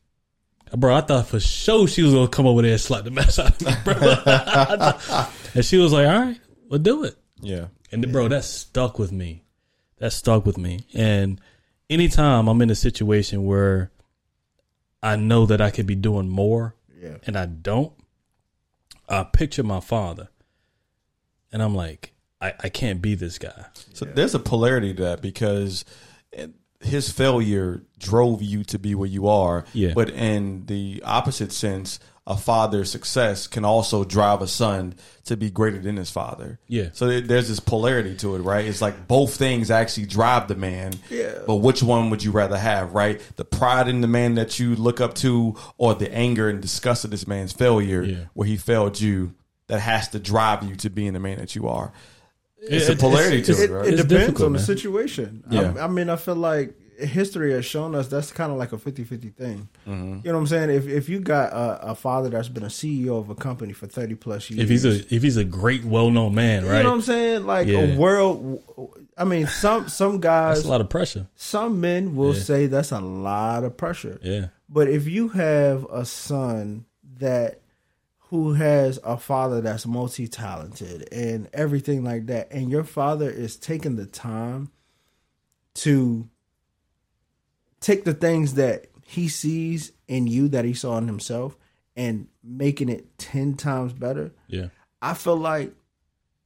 Bro, 0.76 0.96
I 0.96 1.02
thought 1.02 1.28
for 1.28 1.40
sure 1.40 1.88
she 1.88 2.04
was 2.04 2.14
gonna 2.14 2.28
come 2.28 2.46
over 2.48 2.62
there 2.62 2.72
and 2.74 2.82
slap 2.82 3.04
the 3.04 3.12
mess 3.12 3.40
out 3.40 3.62
of 3.62 3.68
me, 3.68 3.74
bro. 3.84 3.96
and 5.56 5.66
she 5.66 5.78
was 5.78 5.92
like, 5.92 6.08
"All 6.08 6.20
right, 6.20 6.40
we'll 6.70 6.80
do 6.80 7.04
it." 7.04 7.16
yeah. 7.42 7.66
And 7.92 8.12
bro, 8.12 8.28
that 8.28 8.44
stuck 8.44 9.00
with 9.00 9.12
me. 9.12 9.44
That 9.98 10.14
stuck 10.14 10.46
with 10.46 10.58
me. 10.60 10.82
And 10.94 11.42
anytime 11.90 12.48
I'm 12.48 12.62
in 12.62 12.70
a 12.70 12.76
situation 12.76 13.46
where 13.46 13.92
I 15.02 15.16
know 15.16 15.48
that 15.48 15.60
I 15.60 15.72
could 15.72 15.88
be 15.88 15.96
doing 15.96 16.30
more 16.30 16.76
Yeah. 17.02 17.18
and 17.26 17.36
I 17.36 17.48
don't, 17.48 17.92
I 19.08 19.24
picture 19.24 19.64
my 19.64 19.80
father. 19.80 20.30
And 21.52 21.64
I'm 21.64 21.74
like, 21.74 22.14
I, 22.40 22.54
I 22.60 22.70
can't 22.70 23.02
be 23.02 23.16
this 23.16 23.40
guy. 23.40 23.66
So 23.94 24.06
there's 24.06 24.36
a 24.36 24.40
polarity 24.40 24.94
to 24.94 25.04
that 25.04 25.22
because 25.24 25.84
his 26.80 27.12
failure 27.12 27.84
drove 27.98 28.42
you 28.42 28.64
to 28.66 28.80
be 28.80 28.96
where 28.96 29.08
you 29.10 29.28
are. 29.28 29.66
Yeah. 29.74 29.94
But 29.94 30.10
in 30.12 30.66
the 30.66 31.02
opposite 31.06 31.52
sense, 31.52 32.00
a 32.26 32.38
father's 32.38 32.92
success 32.92 33.48
can 33.48 33.66
also 33.66 34.04
drive 34.04 34.42
a 34.42 34.48
son 34.48 34.94
to 35.26 35.36
be 35.36 35.50
greater 35.50 35.80
than 35.80 35.98
his 35.98 36.12
father. 36.12 36.60
Yeah. 36.68 36.90
So 36.94 37.20
there's 37.22 37.48
this 37.50 37.60
polarity 37.60 38.16
to 38.18 38.36
it, 38.36 38.40
right? 38.40 38.66
It's 38.66 38.82
like 38.82 39.08
both 39.08 39.36
things 39.36 39.72
actually 39.72 40.06
drive 40.06 40.48
the 40.48 40.56
man. 40.56 40.94
Yeah. 41.10 41.40
But 41.48 41.56
which 41.56 41.82
one 41.82 42.12
would 42.12 42.24
you 42.24 42.32
rather 42.32 42.58
have, 42.58 42.94
right? 42.94 43.20
The 43.36 43.46
pride 43.46 43.88
in 43.88 44.02
the 44.02 44.08
man 44.08 44.36
that 44.36 44.60
you 44.60 44.76
look 44.76 45.02
up 45.02 45.16
to 45.16 45.56
or 45.78 45.96
the 45.96 46.14
anger 46.14 46.50
and 46.50 46.62
disgust 46.62 47.04
of 47.04 47.12
this 47.12 47.28
man's 47.28 47.52
failure 47.52 48.04
Yeah. 48.04 48.26
where 48.36 48.48
he 48.48 48.58
failed 48.58 49.02
you 49.02 49.34
that 49.68 49.80
has 49.80 50.08
to 50.10 50.20
drive 50.20 50.64
you 50.64 50.76
to 50.78 50.90
being 50.90 51.14
the 51.14 51.20
man 51.20 51.40
that 51.40 51.56
you 51.56 51.68
are. 51.68 51.92
It's 52.62 52.90
a 52.90 52.94
It- 52.94 53.00
polarity 53.00 53.42
to 53.44 53.52
it, 53.64 53.70
right? 53.70 53.88
it 53.88 53.94
It's 53.96 54.04
depends 54.06 54.42
on 54.42 54.54
the 54.54 54.58
man. 54.60 54.66
situation. 54.66 55.44
Yeah. 55.50 55.74
I, 55.78 55.86
I 55.86 55.88
mean, 55.88 56.10
I 56.10 56.16
feel 56.18 56.36
like 56.36 56.74
history 57.00 57.54
has 57.54 57.64
shown 57.64 57.96
us 57.96 58.10
that's 58.10 58.30
kind 58.34 58.52
of 58.52 58.58
like 58.58 58.74
a 58.74 58.78
50-50 58.78 59.34
thing. 59.34 59.70
Mm-hmm. 59.88 60.18
You 60.18 60.22
know 60.26 60.34
what 60.34 60.40
I'm 60.42 60.48
saying? 60.48 60.70
If 60.70 60.86
if 60.86 61.08
you 61.08 61.22
got 61.22 61.54
a, 61.54 61.92
a 61.92 61.96
father 61.96 62.28
that's 62.30 62.50
been 62.50 62.64
a 62.64 62.68
CEO 62.68 63.18
of 63.18 63.30
a 63.30 63.36
company 63.36 63.72
for 63.72 63.88
30 63.88 64.16
plus 64.16 64.50
years. 64.50 64.62
If 64.64 64.70
he's 64.70 64.84
a 64.84 65.16
if 65.16 65.24
he's 65.24 65.38
a 65.38 65.46
great 65.46 65.86
well 65.86 66.12
known 66.12 66.36
man, 66.36 66.66
right? 66.66 66.78
You 66.80 66.84
know 66.84 66.90
what 66.90 66.96
I'm 66.96 67.02
saying? 67.04 67.46
Like 67.46 67.68
Yeah. 67.68 67.80
a 67.80 67.98
world 67.98 68.62
I 69.18 69.24
mean, 69.24 69.48
some 69.48 69.88
some 69.88 70.20
guys 70.20 70.58
That's 70.58 70.68
a 70.68 70.72
lot 70.72 70.82
of 70.82 70.90
pressure. 70.90 71.28
some 71.36 71.80
men 71.80 72.16
will 72.18 72.34
Yeah. 72.36 72.42
say 72.42 72.66
that's 72.68 72.92
a 72.92 73.00
lot 73.00 73.64
of 73.64 73.78
pressure. 73.78 74.20
Yeah. 74.22 74.48
But 74.68 74.90
if 74.90 75.08
you 75.08 75.30
have 75.30 75.86
a 75.92 76.04
son 76.06 76.84
that 77.20 77.59
who 78.30 78.54
has 78.54 79.00
a 79.04 79.18
father 79.18 79.60
that's 79.62 79.86
multi 79.86 80.28
talented 80.28 81.08
and 81.12 81.50
everything 81.54 82.04
like 82.04 82.28
that, 82.28 82.52
and 82.52 82.70
your 82.70 82.84
father 82.84 83.30
is 83.30 83.58
taking 83.58 83.96
the 83.96 84.06
time 84.06 84.72
to 85.76 86.28
take 87.80 88.04
the 88.06 88.14
things 88.14 88.56
that 88.56 88.88
he 89.06 89.28
sees 89.28 89.92
in 90.08 90.28
you 90.28 90.48
that 90.50 90.66
he 90.66 90.74
saw 90.74 90.98
in 90.98 91.08
himself 91.08 91.56
and 91.96 92.28
making 92.44 92.90
it 92.90 93.18
10 93.18 93.56
times 93.56 93.94
better, 93.94 94.32
Yeah. 94.48 94.68
I 95.02 95.14
feel 95.14 95.38
like 95.38 95.74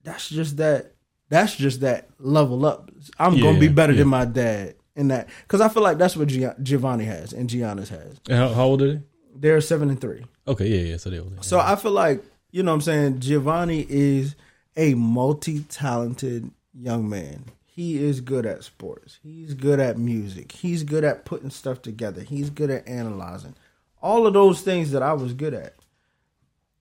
that's 0.04 0.30
just 0.30 0.58
that. 0.58 0.92
That's 1.30 1.56
just 1.56 1.82
that 1.82 2.10
level 2.20 2.66
up. 2.66 2.92
I'm 3.18 3.34
Yeah, 3.34 3.42
gonna 3.44 3.60
be 3.60 3.68
better 3.68 3.94
yeah. 3.94 4.00
than 4.00 4.08
my 4.10 4.26
dad 4.26 4.76
in 4.96 5.08
that 5.08 5.28
because 5.42 5.60
I 5.62 5.70
feel 5.70 5.82
like 5.82 5.98
that's 5.98 6.16
what 6.16 6.28
Giovanni 6.62 7.06
has 7.06 7.34
and 7.34 7.50
Giannis 7.50 7.88
has. 7.90 8.20
And 8.30 8.38
How, 8.38 8.50
how 8.54 8.64
old 8.66 8.82
are 8.84 8.94
they? 8.94 9.02
They're 9.36 9.60
seven 9.62 9.90
and 9.90 10.00
three. 10.00 10.26
Okay, 10.48 10.68
yeah, 10.68 10.92
yeah. 10.92 10.98
So 10.98 11.10
they 11.10 11.20
older. 11.20 11.38
So 11.42 11.60
I 11.60 11.76
feel 11.76 11.92
like 11.92 12.24
you 12.52 12.64
know 12.64 12.72
what 12.72 12.76
I'm 12.76 12.82
saying. 12.82 13.20
Giovanni 13.20 13.86
is 13.90 14.36
a 14.76 14.94
multi-talented 14.94 16.52
young 16.74 17.10
man. 17.10 17.46
He 17.66 18.04
is 18.04 18.22
good 18.22 18.46
at 18.46 18.64
sports. 18.64 19.20
He's 19.24 19.54
good 19.54 19.80
at 19.80 19.98
music. 19.98 20.52
He's 20.52 20.84
good 20.84 21.04
at 21.04 21.26
putting 21.26 21.50
stuff 21.50 21.82
together. 21.82 22.22
He's 22.22 22.50
good 22.50 22.70
at 22.70 22.88
analyzing. 22.88 23.56
All 24.02 24.28
of 24.28 24.34
those 24.34 24.62
things 24.62 24.92
that 24.92 25.02
I 25.02 25.14
was 25.14 25.34
good 25.34 25.54
at. 25.54 25.74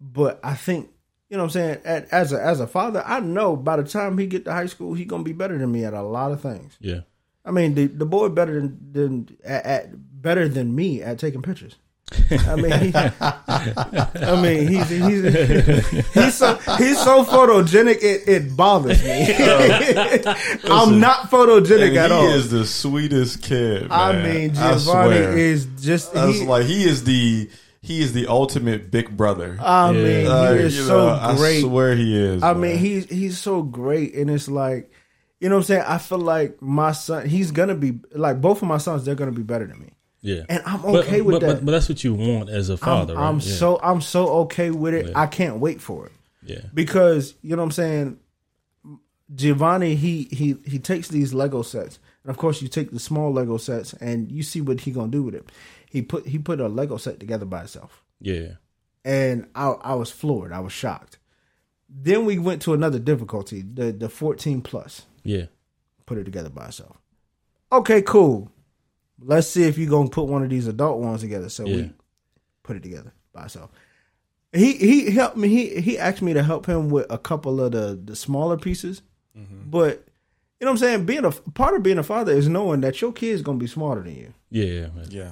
But 0.00 0.40
I 0.42 0.54
think 0.54 0.90
you 1.30 1.38
know 1.38 1.44
what 1.44 1.56
I'm 1.56 1.62
saying. 1.62 1.78
At, 1.84 2.12
as 2.12 2.32
a 2.32 2.42
as 2.42 2.60
a 2.60 2.66
father, 2.66 3.02
I 3.06 3.20
know 3.20 3.56
by 3.56 3.76
the 3.76 3.84
time 3.84 4.18
he 4.18 4.26
get 4.26 4.44
to 4.44 4.52
high 4.52 4.66
school, 4.66 4.92
he 4.92 5.04
gonna 5.06 5.22
be 5.22 5.32
better 5.32 5.56
than 5.56 5.72
me 5.72 5.84
at 5.84 5.94
a 5.94 6.02
lot 6.02 6.32
of 6.32 6.40
things. 6.42 6.76
yeah. 6.80 7.00
I 7.44 7.50
mean, 7.50 7.74
the 7.74 7.86
the 7.86 8.06
boy 8.06 8.28
better 8.28 8.60
than, 8.60 8.92
than 8.92 9.38
at, 9.44 9.64
at 9.64 10.22
better 10.22 10.48
than 10.48 10.74
me 10.74 11.02
at 11.02 11.18
taking 11.18 11.42
pictures. 11.42 11.76
I 12.30 12.56
mean, 12.56 12.72
he, 12.80 12.92
I 12.94 14.40
mean, 14.42 14.68
he's 14.68 14.88
he's 14.88 16.04
he's 16.14 16.34
so 16.34 16.54
he's 16.78 16.98
so 17.02 17.24
photogenic 17.24 17.98
it, 18.02 18.28
it 18.28 18.56
bothers 18.56 19.02
me. 19.02 19.26
I'm 20.70 21.00
not 21.00 21.30
photogenic 21.30 21.96
at 21.96 22.10
he 22.10 22.16
all. 22.16 22.28
is 22.28 22.50
the 22.50 22.64
sweetest 22.66 23.42
kid. 23.42 23.90
I 23.90 24.12
mean, 24.22 24.50
I 24.56 24.76
Giovanni 24.78 24.78
swear. 25.16 25.36
is 25.38 25.66
just 25.80 26.12
That's 26.14 26.38
he, 26.40 26.46
like 26.46 26.64
he 26.66 26.84
is 26.84 27.04
the 27.04 27.48
he 27.80 28.00
is 28.00 28.12
the 28.12 28.26
ultimate 28.28 28.90
big 28.90 29.16
brother. 29.16 29.56
I 29.60 29.90
Yeah. 29.90 30.02
mean, 30.02 30.56
he 30.58 30.62
is 30.64 30.86
so 30.86 31.08
know, 31.08 31.18
I 31.20 31.60
swear 31.60 31.94
he 31.96 32.16
is. 32.16 32.42
I 32.42 32.52
man. 32.52 32.60
mean, 32.62 32.78
he's 32.78 33.08
he's 33.10 33.38
so 33.38 33.62
great, 33.62 34.14
and 34.14 34.30
it's 34.30 34.48
like, 34.48 34.90
you 35.40 35.48
know 35.48 35.56
what 35.56 35.60
I'm 35.62 35.64
saying. 35.66 35.84
I 35.86 35.98
feel 35.98 36.18
like 36.18 36.62
my 36.62 36.92
son, 36.92 37.28
he's 37.28 37.50
gonna 37.50 37.74
be 37.74 37.98
like 38.14 38.40
both 38.40 38.62
of 38.62 38.68
my 38.68 38.78
sons. 38.78 39.04
They're 39.04 39.14
gonna 39.16 39.32
be 39.32 39.42
better 39.42 39.66
than 39.66 39.80
me. 39.80 39.92
Yeah. 40.22 40.44
and 40.48 40.62
I'm 40.64 40.80
But- 40.82 41.06
okay 41.06 41.20
with 41.20 41.34
but, 41.34 41.46
that. 41.46 41.54
But, 41.56 41.64
but 41.66 41.72
that's 41.72 41.88
what 41.88 42.02
you 42.04 42.14
want 42.14 42.48
as 42.48 42.70
a 42.70 42.74
I'm, 42.74 42.78
father, 42.78 43.14
right? 43.16 43.28
I'm 43.28 43.36
Yeah. 43.40 43.54
so 43.56 43.80
I'm 43.82 44.00
so 44.00 44.28
okay 44.44 44.70
with 44.70 44.94
it. 44.94 45.06
Yeah. 45.08 45.20
I 45.20 45.26
can't 45.26 45.58
wait 45.58 45.80
for 45.80 46.06
it 46.06 46.12
yeah. 46.44 46.60
because 46.72 47.34
you 47.42 47.50
know 47.56 47.62
what 47.62 47.66
I'm 47.66 47.70
saying. 47.72 48.18
Giovanni, 49.34 49.94
he 49.94 50.24
he 50.30 50.56
he 50.66 50.78
takes 50.78 51.08
these 51.08 51.32
Lego 51.32 51.62
sets, 51.62 51.98
and 52.22 52.30
of 52.30 52.36
course 52.36 52.60
you 52.60 52.68
take 52.68 52.90
the 52.90 52.98
small 53.00 53.32
Lego 53.32 53.56
sets, 53.56 53.94
and 53.94 54.30
you 54.30 54.42
see 54.42 54.60
what 54.60 54.80
he 54.80 54.90
gonna 54.90 55.08
do 55.10 55.22
with 55.22 55.34
it. 55.34 55.50
He 55.88 56.02
put 56.02 56.26
he 56.26 56.38
put 56.38 56.60
a 56.60 56.68
Lego 56.68 56.98
set 56.98 57.18
together 57.18 57.46
by 57.46 57.62
itself, 57.62 58.02
Yeah. 58.20 58.56
and 59.04 59.46
I 59.54 59.68
I 59.70 59.94
was 59.94 60.10
floored. 60.10 60.52
I 60.52 60.60
was 60.60 60.72
shocked. 60.72 61.18
Then 61.88 62.24
we 62.26 62.38
went 62.38 62.60
to 62.62 62.74
another 62.74 62.98
difficulty, 62.98 63.62
the 63.62 63.90
the 63.92 64.08
14 64.10 64.60
plus. 64.60 65.06
Yeah. 65.24 65.46
Put 66.04 66.18
it 66.18 66.24
together 66.24 66.50
by 66.50 66.66
itself. 66.66 66.98
Okay, 67.70 68.02
cool. 68.02 68.50
Let's 69.24 69.48
see 69.48 69.64
if 69.64 69.78
you're 69.78 69.90
gonna 69.90 70.08
put 70.10 70.24
one 70.28 70.42
of 70.42 70.50
these 70.50 70.66
adult 70.66 70.98
ones 71.00 71.20
together. 71.20 71.48
So 71.48 71.64
Yeah. 71.66 71.76
we 71.76 71.90
put 72.62 72.76
it 72.76 72.82
together 72.82 73.12
by 73.32 73.44
itself. 73.44 73.70
He 74.52 74.72
he 74.74 75.10
helped 75.10 75.36
me. 75.36 75.48
He 75.48 75.80
he 75.80 75.98
asked 75.98 76.20
me 76.22 76.34
to 76.34 76.42
help 76.42 76.66
him 76.66 76.90
with 76.90 77.06
a 77.10 77.18
couple 77.18 77.60
of 77.60 77.72
the 77.72 77.98
the 78.04 78.14
smaller 78.14 78.56
pieces, 78.58 79.00
mm-hmm. 79.38 79.70
but 79.70 80.04
you 80.60 80.66
know 80.66 80.72
what 80.72 80.72
I'm 80.72 80.76
saying. 80.78 81.06
Being 81.06 81.24
a 81.24 81.30
part 81.30 81.74
of 81.74 81.82
being 81.82 81.98
a 81.98 82.02
father 82.02 82.32
is 82.32 82.48
knowing 82.48 82.82
that 82.82 83.00
your 83.00 83.12
kid's 83.12 83.40
gonna 83.42 83.58
be 83.58 83.66
smarter 83.66 84.02
than 84.02 84.14
you. 84.14 84.34
Yeah. 84.50 84.88
man. 84.94 85.06
Yeah, 85.08 85.30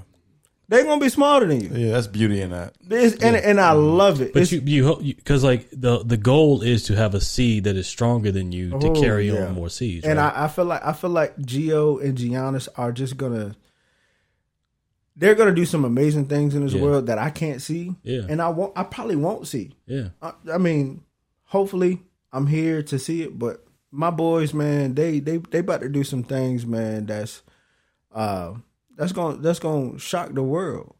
They're 0.68 0.84
gonna 0.84 1.00
be 1.00 1.10
smarter 1.10 1.46
than 1.46 1.60
you. 1.60 1.68
yeah, 1.74 1.92
that's 1.92 2.06
beauty 2.06 2.40
in 2.40 2.50
that. 2.50 2.74
It's- 2.90 3.12
and 3.22 3.36
and 3.36 3.60
I 3.60 3.72
mm-hmm. 3.74 3.96
love 3.98 4.22
it. 4.22 4.32
But 4.32 4.42
It's- 4.44 4.52
you, 4.52 4.62
you 5.02 5.14
because 5.14 5.44
like 5.44 5.68
the 5.70 6.02
the 6.02 6.16
goal 6.16 6.62
is 6.62 6.84
to 6.84 6.96
have 6.96 7.14
a 7.14 7.20
seed 7.20 7.64
that 7.64 7.76
is 7.76 7.86
stronger 7.86 8.32
than 8.32 8.52
you 8.52 8.70
to 8.70 8.88
Oh, 8.88 9.00
carry 9.00 9.28
yeah. 9.30 9.48
on 9.48 9.54
more 9.54 9.68
seeds. 9.68 10.06
and 10.06 10.18
right? 10.18 10.32
I, 10.34 10.44
I 10.44 10.48
feel 10.48 10.64
like 10.64 10.80
I 10.82 10.94
feel 10.94 11.10
like 11.10 11.36
Gio 11.36 12.02
and 12.02 12.16
Giannis 12.16 12.68
are 12.78 12.90
just 12.90 13.18
gonna 13.18 13.54
they're 15.20 15.34
gonna 15.36 15.54
do 15.54 15.64
some 15.66 15.84
amazing 15.84 16.26
things 16.26 16.54
in 16.54 16.64
this 16.64 16.72
Yeah. 16.74 16.82
world 16.82 17.06
that 17.06 17.18
I 17.18 17.30
can't 17.30 17.62
see. 17.62 17.94
Yeah. 18.02 18.22
And 18.28 18.40
I 18.42 18.48
won't 18.48 18.72
I 18.76 18.82
probably 18.82 19.16
won't 19.16 19.46
see. 19.46 19.76
yeah. 19.86 20.08
I, 20.20 20.32
I 20.52 20.58
mean, 20.58 21.02
hopefully 21.44 22.00
I'm 22.32 22.46
here 22.46 22.82
to 22.84 22.98
see 22.98 23.22
it, 23.22 23.38
but 23.38 23.64
my 23.92 24.10
boys, 24.10 24.54
man, 24.54 24.94
they 24.94 25.20
they 25.20 25.36
they 25.38 25.58
about 25.60 25.82
to 25.82 25.88
do 25.88 26.04
some 26.04 26.22
things, 26.24 26.64
man, 26.66 27.06
that's 27.06 27.42
uh 28.12 28.54
that's 28.96 29.12
going 29.12 29.36
to 29.36 29.42
that's 29.42 29.58
to 29.60 29.98
shock 29.98 30.32
the 30.34 30.42
world. 30.42 30.94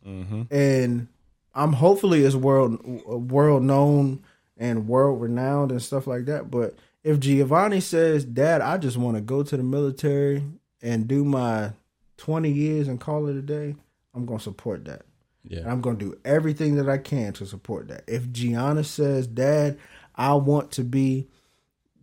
And 0.51 1.09
I'm 1.55 1.73
hopefully 1.73 2.25
it's 2.25 2.35
world 2.37 2.79
world 3.07 3.63
known 3.63 4.23
and 4.57 4.87
world 4.89 5.21
renowned 5.21 5.71
and 5.73 5.83
stuff 5.83 6.07
like 6.07 6.27
that, 6.27 6.51
but 6.51 6.75
if 7.03 7.19
Giovanni 7.19 7.81
says, 7.81 8.25
"Dad, 8.27 8.61
I 8.61 8.77
just 8.77 8.97
want 8.99 9.17
to 9.17 9.21
go 9.23 9.43
to 9.43 9.57
the 9.57 9.63
military 9.63 10.43
and 10.83 11.09
do 11.09 11.25
my 11.25 11.73
20 12.19 12.51
years 12.51 12.87
and 12.89 13.01
call 13.01 13.27
it 13.29 13.37
a 13.37 13.43
day," 13.43 13.75
I'm 14.15 14.27
going 14.27 14.39
to 14.39 14.45
support 14.45 14.85
that. 14.87 15.03
Yeah. 15.45 15.61
And 15.61 15.71
I'm 15.71 15.81
going 15.81 15.99
to 15.99 16.05
do 16.05 16.19
everything 16.25 16.77
that 16.77 16.89
I 16.89 16.99
can 16.99 17.33
to 17.35 17.47
support 17.47 17.89
that. 17.89 18.05
If 18.07 18.31
Gianna 18.31 18.85
says, 18.85 19.27
Dad, 19.27 19.79
I 20.15 20.35
want 20.35 20.73
to 20.73 20.85
be 20.85 21.29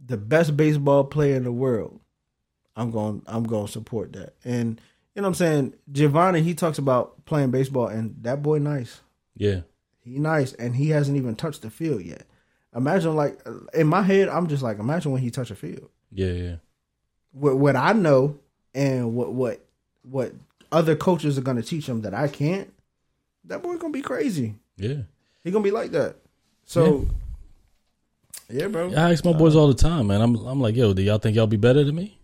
the 0.06 0.18
best 0.18 0.58
baseball 0.58 1.04
player 1.04 1.36
in 1.36 1.44
the 1.44 1.52
world, 1.52 2.00
I'm 2.76 2.92
gonna 2.92 3.22
I'm 3.26 3.44
going 3.44 3.66
to 3.66 3.72
support 3.72 4.14
that. 4.14 4.36
And 4.46 4.80
you 5.16 5.22
know 5.22 5.28
what 5.28 5.30
I'm 5.30 5.34
saying? 5.36 5.74
Giovanni, 5.92 6.42
he 6.42 6.54
talks 6.54 6.78
about 6.78 7.26
playing 7.26 7.52
baseball 7.52 7.88
and 7.88 8.16
that 8.22 8.42
boy 8.42 8.60
nice. 8.60 9.02
Yeah. 9.36 9.62
He 10.00 10.20
nice 10.20 10.54
and 10.54 10.76
he 10.76 10.90
hasn't 10.90 11.18
even 11.18 11.36
touched 11.36 11.64
the 11.64 11.70
field 11.70 12.04
yet. 12.04 12.24
Imagine 12.76 13.16
like 13.16 13.40
in 13.74 13.88
my 13.88 14.04
head, 14.04 14.30
I'm 14.30 14.48
just 14.48 14.64
like 14.64 14.78
imagine 14.80 15.12
when 15.12 15.22
he 15.22 15.32
touch 15.32 15.52
a 15.52 15.56
field. 15.56 15.90
Yeah. 16.12 16.32
Yeah. 16.32 16.56
What 17.32 17.58
what 17.58 17.76
I 17.76 17.94
know 17.94 18.38
and 18.76 19.16
what 19.16 19.34
what 19.34 19.66
what 20.04 20.34
other 20.72 20.96
coaches 20.96 21.38
are 21.38 21.42
going 21.42 21.58
to 21.58 21.64
teach 21.64 21.88
him 21.88 22.02
that 22.02 22.14
I 22.14 22.28
can't. 22.28 22.74
That 23.46 23.62
boy 23.62 23.78
going 23.78 23.94
to 23.94 23.98
be 23.98 24.02
crazy. 24.02 24.56
Yeah. 24.78 25.04
He 25.48 25.52
gonna 25.52 25.64
be 25.64 25.72
like 25.72 25.92
that. 25.92 26.18
So, 26.66 27.08
yeah, 28.50 28.68
bro. 28.68 28.92
I 28.92 29.14
ask 29.14 29.24
my 29.24 29.32
boys 29.32 29.56
all 29.56 29.70
the 29.70 29.74
time, 29.74 30.08
man. 30.08 30.20
I'm 30.20 30.36
I'm 30.46 30.60
like, 30.60 30.76
yo, 30.76 30.94
do 30.94 31.02
y'all 31.02 31.20
think 31.20 31.38
y'all 31.38 31.48
be 31.48 31.56
better 31.56 31.86
than 31.86 31.96
me? 31.96 32.20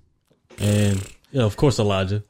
And 0.59 1.01
you 1.31 1.39
know, 1.39 1.45
of 1.45 1.55
course, 1.55 1.79
Elijah. 1.79 2.21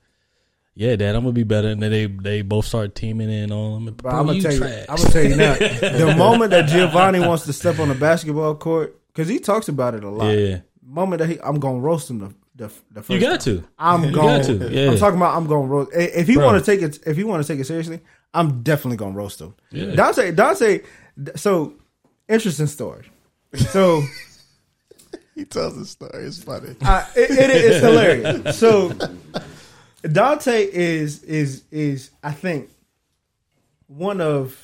Yeah, 0.76 0.96
Dad, 0.96 1.16
I'm 1.16 1.24
gonna 1.24 1.34
be 1.34 1.42
better. 1.42 1.70
And 1.70 1.82
then 1.82 1.90
they 1.90 2.06
they 2.06 2.42
both 2.44 2.66
start 2.66 2.94
teaming 2.94 3.32
in 3.32 3.52
on 3.52 3.86
them. 3.86 3.96
Bro, 3.96 4.12
I'm 4.12 4.26
gonna 4.28 4.34
you 4.34 4.44
tell 4.44 4.54
you. 4.54 4.86
I'm 4.88 4.98
gonna 4.98 5.10
tell 5.10 5.24
you 5.24 5.36
now. 5.36 5.54
the 5.58 6.16
moment 6.16 6.52
that 6.52 6.70
Giovanni 6.70 7.20
wants 7.20 7.46
to 7.46 7.54
step 7.54 7.80
on 7.80 7.90
the 7.90 7.96
basketball 7.96 8.54
court, 8.54 8.96
because 9.08 9.28
he 9.28 9.40
talks 9.40 9.68
about 9.68 9.96
it 9.96 10.04
a 10.04 10.10
lot. 10.12 10.28
yeah, 10.28 10.60
Moment 10.86 11.22
that 11.22 11.30
he, 11.30 11.42
I'm 11.42 11.60
gonna 11.60 11.80
roast 11.80 12.08
him 12.08 12.20
the 12.20 12.36
the, 12.56 12.72
the 12.92 13.02
first. 13.02 13.10
you 13.10 13.20
got 13.20 13.40
time. 13.42 13.62
to. 13.62 13.64
I'm 13.80 14.12
going. 14.12 14.44
to, 14.46 14.70
yeah. 14.72 14.92
I'm 14.92 14.98
talking 14.98 15.18
about. 15.18 15.36
I'm 15.36 15.48
going 15.48 15.68
to 15.68 15.74
roast. 15.74 15.92
i- 15.96 16.00
If 16.00 16.28
he 16.28 16.36
Bro. 16.36 16.46
want 16.46 16.64
to 16.64 16.72
take 16.72 16.82
it, 16.82 17.00
if 17.08 17.18
he 17.18 17.24
want 17.24 17.44
to 17.46 17.48
take 17.52 17.60
it 17.60 17.66
seriously, 17.66 18.00
I'm 18.34 18.62
definitely 18.64 18.98
going 18.98 19.14
to 19.14 19.18
roast 19.18 19.40
him. 19.42 19.56
Yeah. 19.72 19.96
Dante, 19.96 20.32
Dante. 20.32 20.82
So 21.36 21.74
interesting 22.30 22.68
story. 22.68 23.06
So 23.56 24.04
He 25.36 25.46
tells 25.46 25.76
the 25.78 25.86
story. 25.86 26.26
It's 26.26 26.44
funny. 26.44 26.76
I, 26.84 27.08
it, 27.16 27.32
it 27.32 27.50
is 27.50 27.82
hilarious. 27.82 28.58
So 28.60 28.92
Dante 30.04 30.64
is 30.72 31.24
is 31.24 31.64
is 31.72 32.12
I 32.24 32.32
think 32.32 32.70
one 33.88 34.22
of 34.22 34.64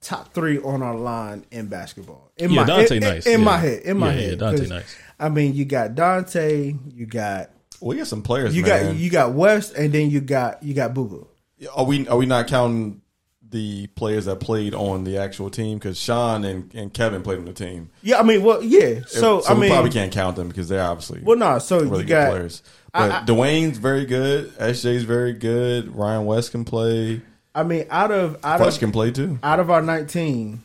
top 0.00 0.34
three 0.34 0.58
on 0.58 0.82
our 0.82 0.94
line 0.94 1.44
in 1.50 1.66
basketball. 1.66 2.30
In 2.36 2.50
Yeah, 2.50 2.60
my 2.60 2.66
Dante 2.66 2.96
in, 2.96 3.02
nice. 3.02 3.26
in 3.26 3.40
Yeah. 3.40 3.44
my 3.44 3.58
head, 3.58 3.82
in 3.82 3.96
my 3.98 4.06
Yeah, 4.14 4.20
head. 4.20 4.30
yeah, 4.30 4.36
Dante 4.36 4.58
'Cause, 4.58 4.68
nice. 4.70 4.96
I 5.18 5.28
mean, 5.28 5.54
you 5.54 5.64
got 5.64 5.94
Dante, 5.94 6.74
you 6.88 7.06
got 7.06 7.50
We 7.80 7.96
got 7.96 8.06
some 8.06 8.22
players. 8.22 8.54
you 8.56 8.62
man. 8.62 8.86
got 8.86 8.96
you 8.96 9.10
got 9.10 9.32
West, 9.32 9.74
and 9.74 9.92
then 9.92 10.10
you 10.10 10.20
got 10.20 10.62
you 10.62 10.74
got 10.74 10.94
Boo 10.94 11.06
Boo. 11.06 11.28
Are 11.74 11.84
we 11.84 12.06
are 12.08 12.16
we 12.16 12.26
not 12.26 12.46
counting 12.48 13.00
the 13.48 13.86
players 13.88 14.24
that 14.24 14.40
played 14.40 14.74
on 14.74 15.04
the 15.04 15.16
actual 15.18 15.48
team? 15.50 15.78
Because 15.78 15.98
Sean 15.98 16.44
and, 16.44 16.74
and 16.74 16.92
Kevin 16.92 17.22
played 17.22 17.38
on 17.38 17.44
the 17.44 17.52
team. 17.52 17.90
Yeah, 18.02 18.18
I 18.18 18.22
mean, 18.24 18.42
well, 18.42 18.62
yeah. 18.62 19.00
So, 19.06 19.44
I 19.46 19.54
we 19.54 19.60
mean, 19.60 19.70
probably 19.70 19.90
can't 19.92 20.12
count 20.12 20.34
them 20.36 20.48
because 20.48 20.68
they're 20.68 20.82
obviously 20.82 21.20
well, 21.22 21.36
no. 21.36 21.58
So 21.60 21.78
really 21.78 21.98
you 21.98 22.04
good 22.04 22.08
got 22.08 22.30
players. 22.30 22.62
But 22.92 23.10
I- 23.10 23.18
I- 23.20 23.24
Dwayne's 23.24 23.78
very 23.78 24.04
good. 24.06 24.52
SJ's 24.58 25.04
very 25.04 25.32
good. 25.32 25.94
Ryan 25.94 26.26
West 26.26 26.50
can 26.50 26.64
play. 26.64 27.22
I 27.54 27.62
mean, 27.62 27.86
out 27.90 28.10
of 28.10 28.38
out 28.44 28.60
of 28.60 28.78
can 28.80 28.90
play 28.90 29.12
too. 29.12 29.38
out 29.42 29.60
of 29.60 29.70
our 29.70 29.80
nineteen, 29.82 30.62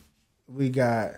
we 0.48 0.68
got. 0.70 1.12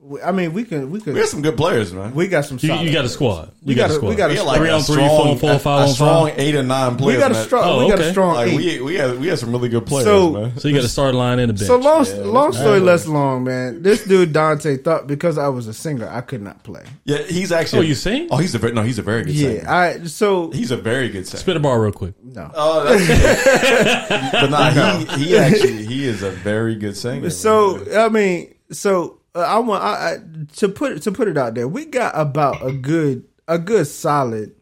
We- 0.00 0.22
I 0.22 0.30
mean, 0.32 0.52
we 0.52 0.64
can 0.64 0.90
we 0.92 1.00
could 1.00 1.14
We 1.14 1.20
got 1.20 1.28
some 1.28 1.42
good 1.42 1.56
players, 1.56 1.92
man. 1.92 2.14
we 2.14 2.28
got 2.28 2.44
some. 2.44 2.58
You, 2.60 2.68
solid 2.68 2.84
you 2.86 2.92
got 2.92 2.98
a 2.98 3.02
players. 3.02 3.12
squad. 3.14 3.52
We 3.64 3.74
got, 3.74 3.88
got 3.88 3.90
a 3.90 3.92
a- 3.92 3.96
squad. 3.96 4.08
we 4.10 4.14
got 4.16 4.26
a 4.26 4.28
We 4.32 4.36
got 4.36 4.40
squad. 4.42 4.52
like 4.52 4.58
Three 4.60 4.68
a 4.68 4.74
on 4.74 4.80
three, 4.82 4.94
strong, 4.94 5.08
four 5.08 5.26
on 5.28 5.38
four, 5.38 5.50
a- 5.52 5.58
five 5.58 5.80
a 5.80 5.82
on 5.82 5.88
strong 5.94 6.28
five. 6.28 6.38
eight 6.38 6.54
or 6.54 6.62
nine 6.62 6.96
players. 6.96 7.16
We 7.16 7.20
got 7.20 7.30
a 7.32 7.44
strong. 7.44 7.64
Oh, 7.64 7.84
we 7.84 7.90
got 7.90 8.00
a 8.00 8.10
strong 8.12 8.34
Like 8.36 8.48
eight. 8.52 8.56
we 8.56 8.80
we 8.80 8.94
had 8.94 9.18
we 9.20 9.26
had 9.26 9.38
some 9.40 9.50
really 9.50 9.68
good 9.68 9.86
players, 9.86 10.06
So- 10.06 10.30
man. 10.30 10.58
So 10.58 10.68
you 10.68 10.74
got 10.76 10.84
a 10.84 10.88
start 10.88 11.14
line 11.16 11.40
and 11.40 11.50
a 11.50 11.54
bench. 11.54 11.66
So 11.66 11.76
long, 11.78 12.04
Yeah, 12.06 12.14
long 12.22 12.52
story 12.52 12.78
nice. 12.78 12.86
less 12.86 13.06
long, 13.08 13.42
man. 13.44 13.82
This 13.82 14.04
dude 14.04 14.32
Dante 14.32 14.76
thought 14.76 15.06
because 15.08 15.36
I 15.36 15.48
was 15.48 15.66
a 15.66 15.74
singer, 15.74 16.08
I 16.08 16.20
could 16.20 16.42
not 16.42 16.62
play. 16.62 16.84
Yeah, 17.04 17.18
he's 17.18 17.50
actually. 17.50 17.80
Oh, 17.80 17.82
you 17.82 17.94
sing? 17.96 18.28
Oh, 18.30 18.36
he's 18.36 18.54
a 18.54 18.58
very 18.58 18.72
no. 18.72 18.82
He's 18.82 18.98
a 19.00 19.02
very 19.02 19.24
good 19.24 19.34
Yeah, 19.34 19.48
singer. 19.58 19.68
I 19.68 20.04
so 20.06 20.50
He's 20.52 20.70
a 20.70 20.76
very 20.76 21.08
good 21.08 21.26
singer. 21.26 21.40
Spit 21.40 21.56
a 21.56 21.60
bar 21.60 21.80
real 21.82 21.90
quick. 21.92 22.14
no. 22.24 22.50
Oh, 22.54 22.84
that's 22.84 24.08
but 24.32 24.50
nah, 24.50 24.70
he 25.16 25.24
he 25.24 25.36
actually 25.38 25.84
he 25.86 26.04
is 26.06 26.22
a 26.22 26.30
very 26.30 26.76
good 26.76 26.96
singer. 26.96 27.30
So. 27.30 27.84
I 27.98 28.08
mean, 28.08 28.54
so 28.70 29.17
I 29.34 29.58
want 29.58 29.82
I, 29.82 30.14
I, 30.14 30.18
to 30.56 30.68
put 30.68 31.02
to 31.02 31.12
put 31.12 31.28
it 31.28 31.36
out 31.38 31.54
there. 31.54 31.68
We 31.68 31.84
got 31.84 32.12
about 32.14 32.66
a 32.66 32.72
good 32.72 33.24
a 33.46 33.58
good 33.58 33.86
solid 33.86 34.54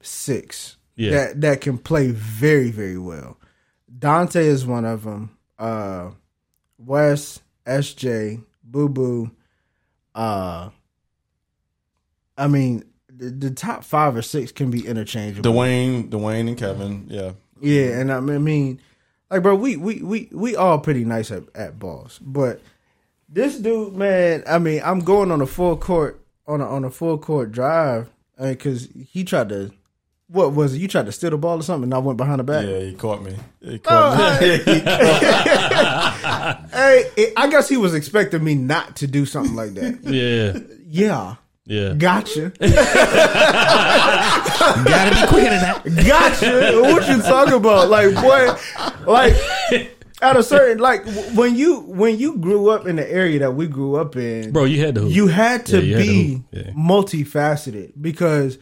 six 0.00 0.76
Yeah. 0.96 1.10
that 1.10 1.40
that 1.40 1.60
can 1.60 1.78
play 1.78 2.10
very 2.10 2.70
very 2.70 2.98
well. 2.98 3.38
Dante 3.98 4.44
is 4.44 4.66
one 4.66 4.84
of 4.84 5.04
them. 5.04 5.36
Uh, 5.58 6.10
Wes, 6.78 7.40
SJ, 7.66 8.44
Boo 8.62 8.88
Boo. 8.88 9.30
Uh, 10.14 10.68
I 12.36 12.46
mean, 12.46 12.84
the, 13.08 13.30
the 13.30 13.50
top 13.50 13.84
five 13.84 14.14
or 14.16 14.22
six 14.22 14.52
can 14.52 14.70
be 14.70 14.86
interchangeable. 14.86 15.50
Dwayne, 15.50 16.10
Dwayne 16.10 16.48
and 16.48 16.58
Kevin, 16.58 17.06
yeah. 17.08 17.32
Yeah, 17.60 17.98
and 18.00 18.12
I 18.12 18.20
mean, 18.20 18.34
I 18.34 18.38
mean, 18.38 18.80
like, 19.30 19.42
bro, 19.42 19.54
we 19.54 19.76
we 19.76 20.02
we 20.02 20.28
we 20.30 20.54
all 20.56 20.78
pretty 20.78 21.04
nice 21.04 21.30
at, 21.30 21.44
at 21.54 21.78
balls, 21.78 22.20
but 22.22 22.60
this 23.28 23.58
dude, 23.58 23.94
man, 23.94 24.42
I 24.46 24.58
mean, 24.58 24.80
I'm 24.84 25.00
going 25.00 25.30
on 25.32 25.40
a 25.40 25.46
full 25.46 25.76
court 25.76 26.20
on 26.46 26.60
a 26.60 26.66
on 26.66 26.84
a 26.84 26.90
full 26.90 27.18
court 27.18 27.52
drive 27.52 28.08
because 28.40 28.88
he 29.10 29.24
tried 29.24 29.48
to. 29.50 29.72
What 30.28 30.54
was 30.54 30.74
it? 30.74 30.78
You 30.78 30.88
tried 30.88 31.06
to 31.06 31.12
steal 31.12 31.30
the 31.30 31.38
ball 31.38 31.60
or 31.60 31.62
something, 31.62 31.84
and 31.84 31.94
I 31.94 31.98
went 31.98 32.16
behind 32.16 32.40
the 32.40 32.44
back. 32.44 32.66
Yeah, 32.66 32.80
he 32.80 32.94
caught 32.94 33.22
me. 33.22 33.36
He 33.60 33.76
Oh, 33.76 33.78
caught 33.78 34.40
me. 34.40 34.48
He 34.58 34.72
me. 34.72 34.82
Hey, 36.72 37.10
it- 37.16 37.32
I 37.36 37.48
guess 37.48 37.68
he 37.68 37.76
was 37.76 37.94
expecting 37.94 38.42
me 38.42 38.56
not 38.56 38.96
to 38.96 39.06
do 39.06 39.24
something 39.24 39.54
like 39.54 39.74
that. 39.74 40.00
Yeah. 40.04 40.58
yeah, 40.88 41.36
Yeah. 41.64 41.94
gotcha, 41.94 42.50
Gotta 44.84 45.14
be 45.20 45.26
quicker 45.28 45.50
than 45.50 45.60
that. 45.60 45.82
gotcha. 46.06 46.80
what 46.82 47.08
you 47.08 47.22
talking 47.22 47.54
about? 47.54 47.88
Like, 47.88 48.12
boy, 48.14 48.56
like 49.06 49.34
at 50.22 50.36
a 50.36 50.42
certain 50.42 50.78
like 50.78 51.04
w- 51.04 51.36
when 51.38 51.54
you 51.56 51.80
when 51.80 52.18
you 52.18 52.38
grew 52.38 52.70
up 52.70 52.86
in 52.86 52.96
the 52.96 53.10
area 53.10 53.38
that 53.40 53.52
we 53.54 53.66
grew 53.66 53.96
up 53.96 54.16
in, 54.16 54.50
Bro, 54.52 54.64
you 54.64 54.84
had 54.84 54.94
to 54.96 55.02
hoop. 55.02 55.12
you 55.12 55.26
had 55.26 55.66
to 55.66 55.82
Yeah, 55.82 55.82
you 55.82 55.96
had 55.96 56.04
to 56.06 56.12
be. 56.12 56.42
Yeah. 56.52 56.70
multifaceted 56.72 57.92
because 58.00 58.58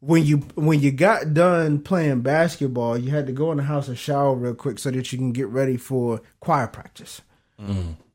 when 0.00 0.24
you 0.24 0.38
when 0.54 0.80
you 0.80 0.92
got 0.92 1.32
done 1.34 1.80
playing 1.80 2.20
basketball, 2.20 2.98
you 2.98 3.10
had 3.10 3.26
to 3.26 3.32
go 3.32 3.50
in 3.50 3.56
the 3.58 3.62
house 3.64 3.88
and 3.88 3.98
shower 3.98 4.34
real 4.34 4.54
quick 4.54 4.78
so 4.78 4.90
that 4.90 5.12
you 5.12 5.18
can 5.18 5.32
get 5.32 5.48
ready 5.48 5.76
for 5.76 6.20
choir 6.40 6.66
practice. 6.66 7.22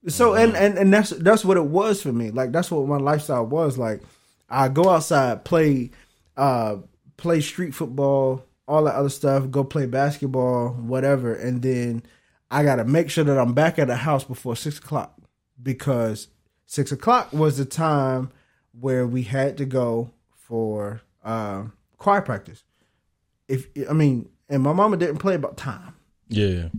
So 0.08 0.34
and, 0.34 0.56
and 0.56 0.78
and 0.78 0.94
that's 0.94 1.12
that's 1.12 1.44
what 1.46 1.58
it 1.58 1.66
was 1.66 2.02
for 2.02 2.12
me. 2.14 2.32
Like 2.32 2.52
that's 2.52 2.72
what 2.72 2.88
my 2.88 2.98
lifestyle 2.98 3.46
was. 3.46 3.78
Like 3.78 4.02
I 4.50 4.68
go 4.68 4.90
outside, 4.90 5.44
play 5.46 5.92
uh 6.38 6.78
play 7.18 7.42
street 7.42 7.74
football, 7.76 8.44
all 8.68 8.84
that 8.86 8.96
other 8.96 9.10
stuff, 9.10 9.50
go 9.52 9.64
play 9.64 9.86
basketball, 9.86 10.70
whatever, 10.70 11.34
and 11.36 11.62
then 11.62 12.04
I 12.52 12.64
gotta 12.64 12.84
make 12.84 13.10
sure 13.10 13.24
that 13.24 13.38
I'm 13.40 13.54
back 13.54 13.80
at 13.80 13.88
the 13.88 13.96
house 13.96 14.24
before 14.26 14.56
six 14.56 14.78
o'clock 14.78 15.18
because 15.62 16.28
six 16.66 16.92
o'clock 16.92 17.32
was 17.34 17.58
the 17.58 17.66
time 17.66 18.30
where 18.80 19.08
we 19.08 19.24
had 19.24 19.58
to 19.58 19.66
go 19.66 20.12
for 20.34 21.02
uh, 21.24 21.64
choir 21.98 22.22
practice. 22.22 22.64
If 23.48 23.68
I 23.90 23.94
mean, 23.94 24.30
and 24.50 24.62
my 24.64 24.74
mama 24.74 24.98
didn't 24.98 25.18
play 25.20 25.36
about 25.36 25.58
time. 25.58 25.94
Yeah, 26.28 26.70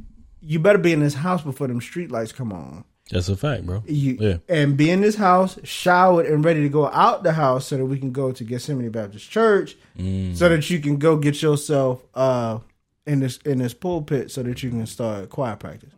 You 0.40 0.58
better 0.58 0.78
be 0.78 0.92
in 0.92 1.00
this 1.00 1.14
house 1.14 1.42
before 1.42 1.66
them 1.68 1.80
street 1.80 2.10
lights 2.10 2.32
come 2.32 2.52
on. 2.52 2.84
that's 3.10 3.28
a 3.28 3.36
fact, 3.36 3.66
bro. 3.66 3.82
You 3.86 4.16
Yeah. 4.18 4.36
and 4.48 4.76
be 4.76 4.90
in 4.90 5.00
this 5.02 5.16
house, 5.16 5.58
showered 5.64 6.26
and 6.26 6.42
ready 6.44 6.62
to 6.62 6.68
go 6.70 6.86
out 6.88 7.22
the 7.22 7.32
house 7.32 7.66
so 7.66 7.76
that 7.76 7.84
we 7.84 7.98
can 7.98 8.12
go 8.12 8.32
to 8.32 8.44
Gethsemane 8.44 8.90
Baptist 8.90 9.30
Church, 9.30 9.76
Mm. 9.98 10.34
so 10.36 10.48
that 10.48 10.68
you 10.70 10.80
can 10.80 10.96
go 10.96 11.16
get 11.16 11.42
yourself 11.42 12.02
uh 12.14 12.58
in 13.06 13.20
this 13.20 13.36
in 13.38 13.58
this 13.58 13.74
pulpit 13.74 14.30
so 14.30 14.42
that 14.42 14.62
you 14.62 14.70
can 14.70 14.86
start 14.86 15.28
choir 15.30 15.56
practice. 15.56 15.92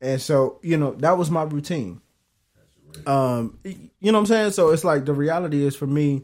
And 0.00 0.20
so 0.20 0.58
you 0.62 0.76
know 0.76 0.92
that 0.96 1.16
was 1.18 1.30
my 1.30 1.42
routine. 1.44 2.00
Um, 3.06 3.58
you 3.64 3.72
know 4.00 4.12
what 4.12 4.20
I'm 4.20 4.26
saying? 4.26 4.50
So 4.52 4.70
it's 4.70 4.84
like 4.84 5.04
the 5.04 5.12
reality 5.12 5.64
is 5.64 5.76
for 5.76 5.86
me, 5.86 6.22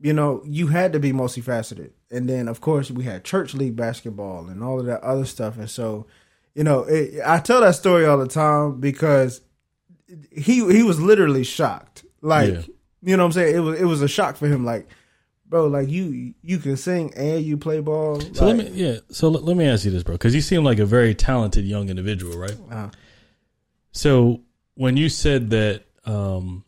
you 0.00 0.12
know, 0.12 0.42
you 0.44 0.68
had 0.68 0.92
to 0.92 1.00
be 1.00 1.12
multifaceted, 1.12 1.90
and 2.10 2.28
then 2.28 2.48
of 2.48 2.60
course 2.60 2.90
we 2.90 3.04
had 3.04 3.24
church 3.24 3.54
league 3.54 3.76
basketball 3.76 4.46
and 4.48 4.62
all 4.62 4.78
of 4.78 4.86
that 4.86 5.02
other 5.02 5.24
stuff, 5.24 5.56
and 5.58 5.70
so 5.70 6.06
you 6.54 6.64
know 6.64 6.84
it, 6.84 7.20
I 7.24 7.38
tell 7.40 7.60
that 7.62 7.74
story 7.74 8.06
all 8.06 8.18
the 8.18 8.28
time 8.28 8.78
because 8.80 9.40
he 10.30 10.64
he 10.72 10.82
was 10.82 11.00
literally 11.00 11.44
shocked, 11.44 12.04
like 12.20 12.52
Yeah. 12.52 12.62
you 13.02 13.16
know 13.16 13.24
what 13.24 13.26
I'm 13.28 13.32
saying. 13.32 13.56
It 13.56 13.60
was 13.60 13.80
it 13.80 13.84
was 13.84 14.02
a 14.02 14.08
shock 14.08 14.36
for 14.36 14.46
him, 14.46 14.64
like 14.64 14.88
bro, 15.48 15.66
like 15.66 15.88
you 15.88 16.34
you 16.42 16.58
can 16.58 16.76
sing 16.76 17.12
and 17.14 17.44
you 17.44 17.56
play 17.56 17.80
ball. 17.80 18.20
So 18.20 18.46
like, 18.46 18.56
let 18.56 18.56
me, 18.56 18.70
yeah. 18.74 18.96
So 19.10 19.28
let, 19.28 19.44
let 19.44 19.56
me 19.56 19.66
ask 19.66 19.84
you 19.84 19.90
this, 19.90 20.02
bro, 20.02 20.14
because 20.14 20.34
you 20.34 20.40
seem 20.40 20.64
like 20.64 20.78
a 20.78 20.86
very 20.86 21.14
talented 21.14 21.64
young 21.64 21.88
individual, 21.88 22.36
right? 22.38 22.56
Uh-huh. 22.70 22.88
So 23.92 24.40
when 24.74 24.96
you 24.96 25.08
said 25.08 25.50
that 25.50 25.84
um, 26.04 26.64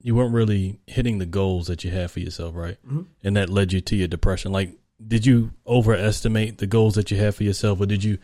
you 0.00 0.14
weren't 0.14 0.32
really 0.32 0.78
hitting 0.86 1.18
the 1.18 1.26
goals 1.26 1.66
that 1.66 1.84
you 1.84 1.90
had 1.90 2.10
for 2.10 2.20
yourself, 2.20 2.54
right, 2.54 2.76
Mm-hmm. 2.86 3.02
and 3.24 3.36
that 3.36 3.50
led 3.50 3.72
you 3.72 3.80
to 3.80 3.96
your 3.96 4.08
depression, 4.08 4.52
like, 4.52 4.72
did 5.06 5.26
you 5.26 5.52
overestimate 5.66 6.58
the 6.58 6.66
goals 6.66 6.94
that 6.94 7.10
you 7.10 7.16
had 7.16 7.34
for 7.34 7.44
yourself, 7.44 7.80
or 7.80 7.86
did 7.86 8.04
you? 8.04 8.18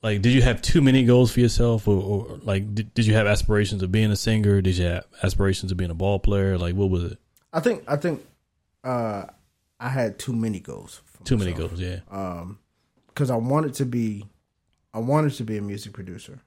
Like, 0.00 0.22
did 0.22 0.32
you 0.32 0.42
have 0.42 0.62
too 0.62 0.80
many 0.80 1.04
goals 1.04 1.32
for 1.32 1.40
yourself, 1.40 1.88
or, 1.88 2.00
or 2.00 2.38
like, 2.44 2.72
did, 2.72 2.94
did 2.94 3.04
you 3.06 3.14
have 3.14 3.26
aspirations 3.26 3.82
of 3.82 3.90
being 3.90 4.12
a 4.12 4.16
singer? 4.16 4.60
Did 4.60 4.76
you 4.76 4.84
have 4.84 5.06
aspirations 5.24 5.72
of 5.72 5.78
being 5.78 5.90
a 5.90 5.94
ball 5.94 6.20
player? 6.20 6.56
Like, 6.56 6.76
what 6.76 6.88
was 6.88 7.04
it? 7.04 7.18
I 7.52 7.60
think 7.60 7.82
I 7.88 7.96
think 7.96 8.24
uh, 8.88 9.26
I 9.80 9.88
had 9.88 10.18
too 10.18 10.32
many 10.32 10.60
goals. 10.60 11.02
for 11.04 11.24
Too 11.24 11.36
many 11.36 11.52
goals, 11.52 11.80
yeah. 11.80 12.00
um 12.10 12.58
because 13.08 13.30
I 13.30 13.36
wanted 13.36 13.74
to 13.74 13.84
be 13.84 14.26
I 14.94 14.98
wanted 14.98 15.32
to 15.34 15.44
be 15.44 15.56
a 15.58 15.62
music 15.62 15.92
producer. 15.92 16.40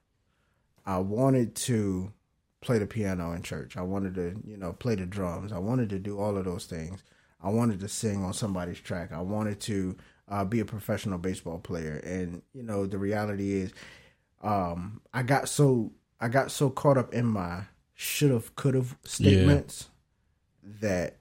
I 0.84 0.98
wanted 0.98 1.54
to 1.54 2.12
play 2.60 2.78
the 2.78 2.86
piano 2.86 3.32
in 3.32 3.42
church. 3.42 3.76
I 3.76 3.82
wanted 3.82 4.14
to, 4.14 4.34
you 4.44 4.56
know, 4.56 4.72
play 4.72 4.94
the 4.94 5.06
drums. 5.06 5.52
I 5.52 5.58
wanted 5.58 5.90
to 5.90 5.98
do 5.98 6.18
all 6.18 6.36
of 6.36 6.44
those 6.44 6.66
things. 6.66 7.02
I 7.40 7.50
wanted 7.50 7.80
to 7.80 7.88
sing 7.88 8.24
on 8.24 8.32
somebody's 8.32 8.80
track. 8.80 9.12
I 9.12 9.20
wanted 9.20 9.60
to 9.60 9.96
uh, 10.28 10.44
be 10.44 10.60
a 10.60 10.64
professional 10.64 11.18
baseball 11.18 11.58
player. 11.58 11.96
And 12.04 12.42
you 12.54 12.62
know, 12.62 12.86
the 12.86 12.98
reality 12.98 13.52
is, 13.52 13.72
um, 14.42 15.00
I 15.12 15.22
got 15.22 15.48
so 15.48 15.92
I 16.20 16.28
got 16.28 16.50
so 16.50 16.70
caught 16.70 16.98
up 16.98 17.12
in 17.14 17.26
my 17.26 17.62
should 17.94 18.30
have, 18.30 18.54
could 18.56 18.74
have 18.74 18.96
statements 19.04 19.88
that 20.80 21.18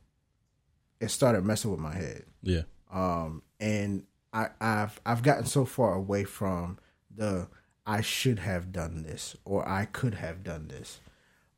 it 1.02 1.10
started 1.12 1.44
messing 1.44 1.70
with 1.72 1.80
my 1.82 1.94
head 1.94 2.24
Yeah. 2.42 2.62
um, 2.92 3.42
and 3.60 4.04
I, 4.34 4.48
I've 4.62 5.02
I've 5.06 5.24
gotten 5.24 5.46
so 5.46 5.66
far 5.66 5.94
away 5.94 6.24
from 6.24 6.80
the 7.14 7.48
I 7.86 8.00
should 8.02 8.40
have 8.40 8.72
done 8.72 9.04
this 9.04 9.36
or 9.44 9.68
I 9.68 9.86
could 9.86 10.14
have 10.14 10.42
done 10.44 10.68
this, 10.70 11.02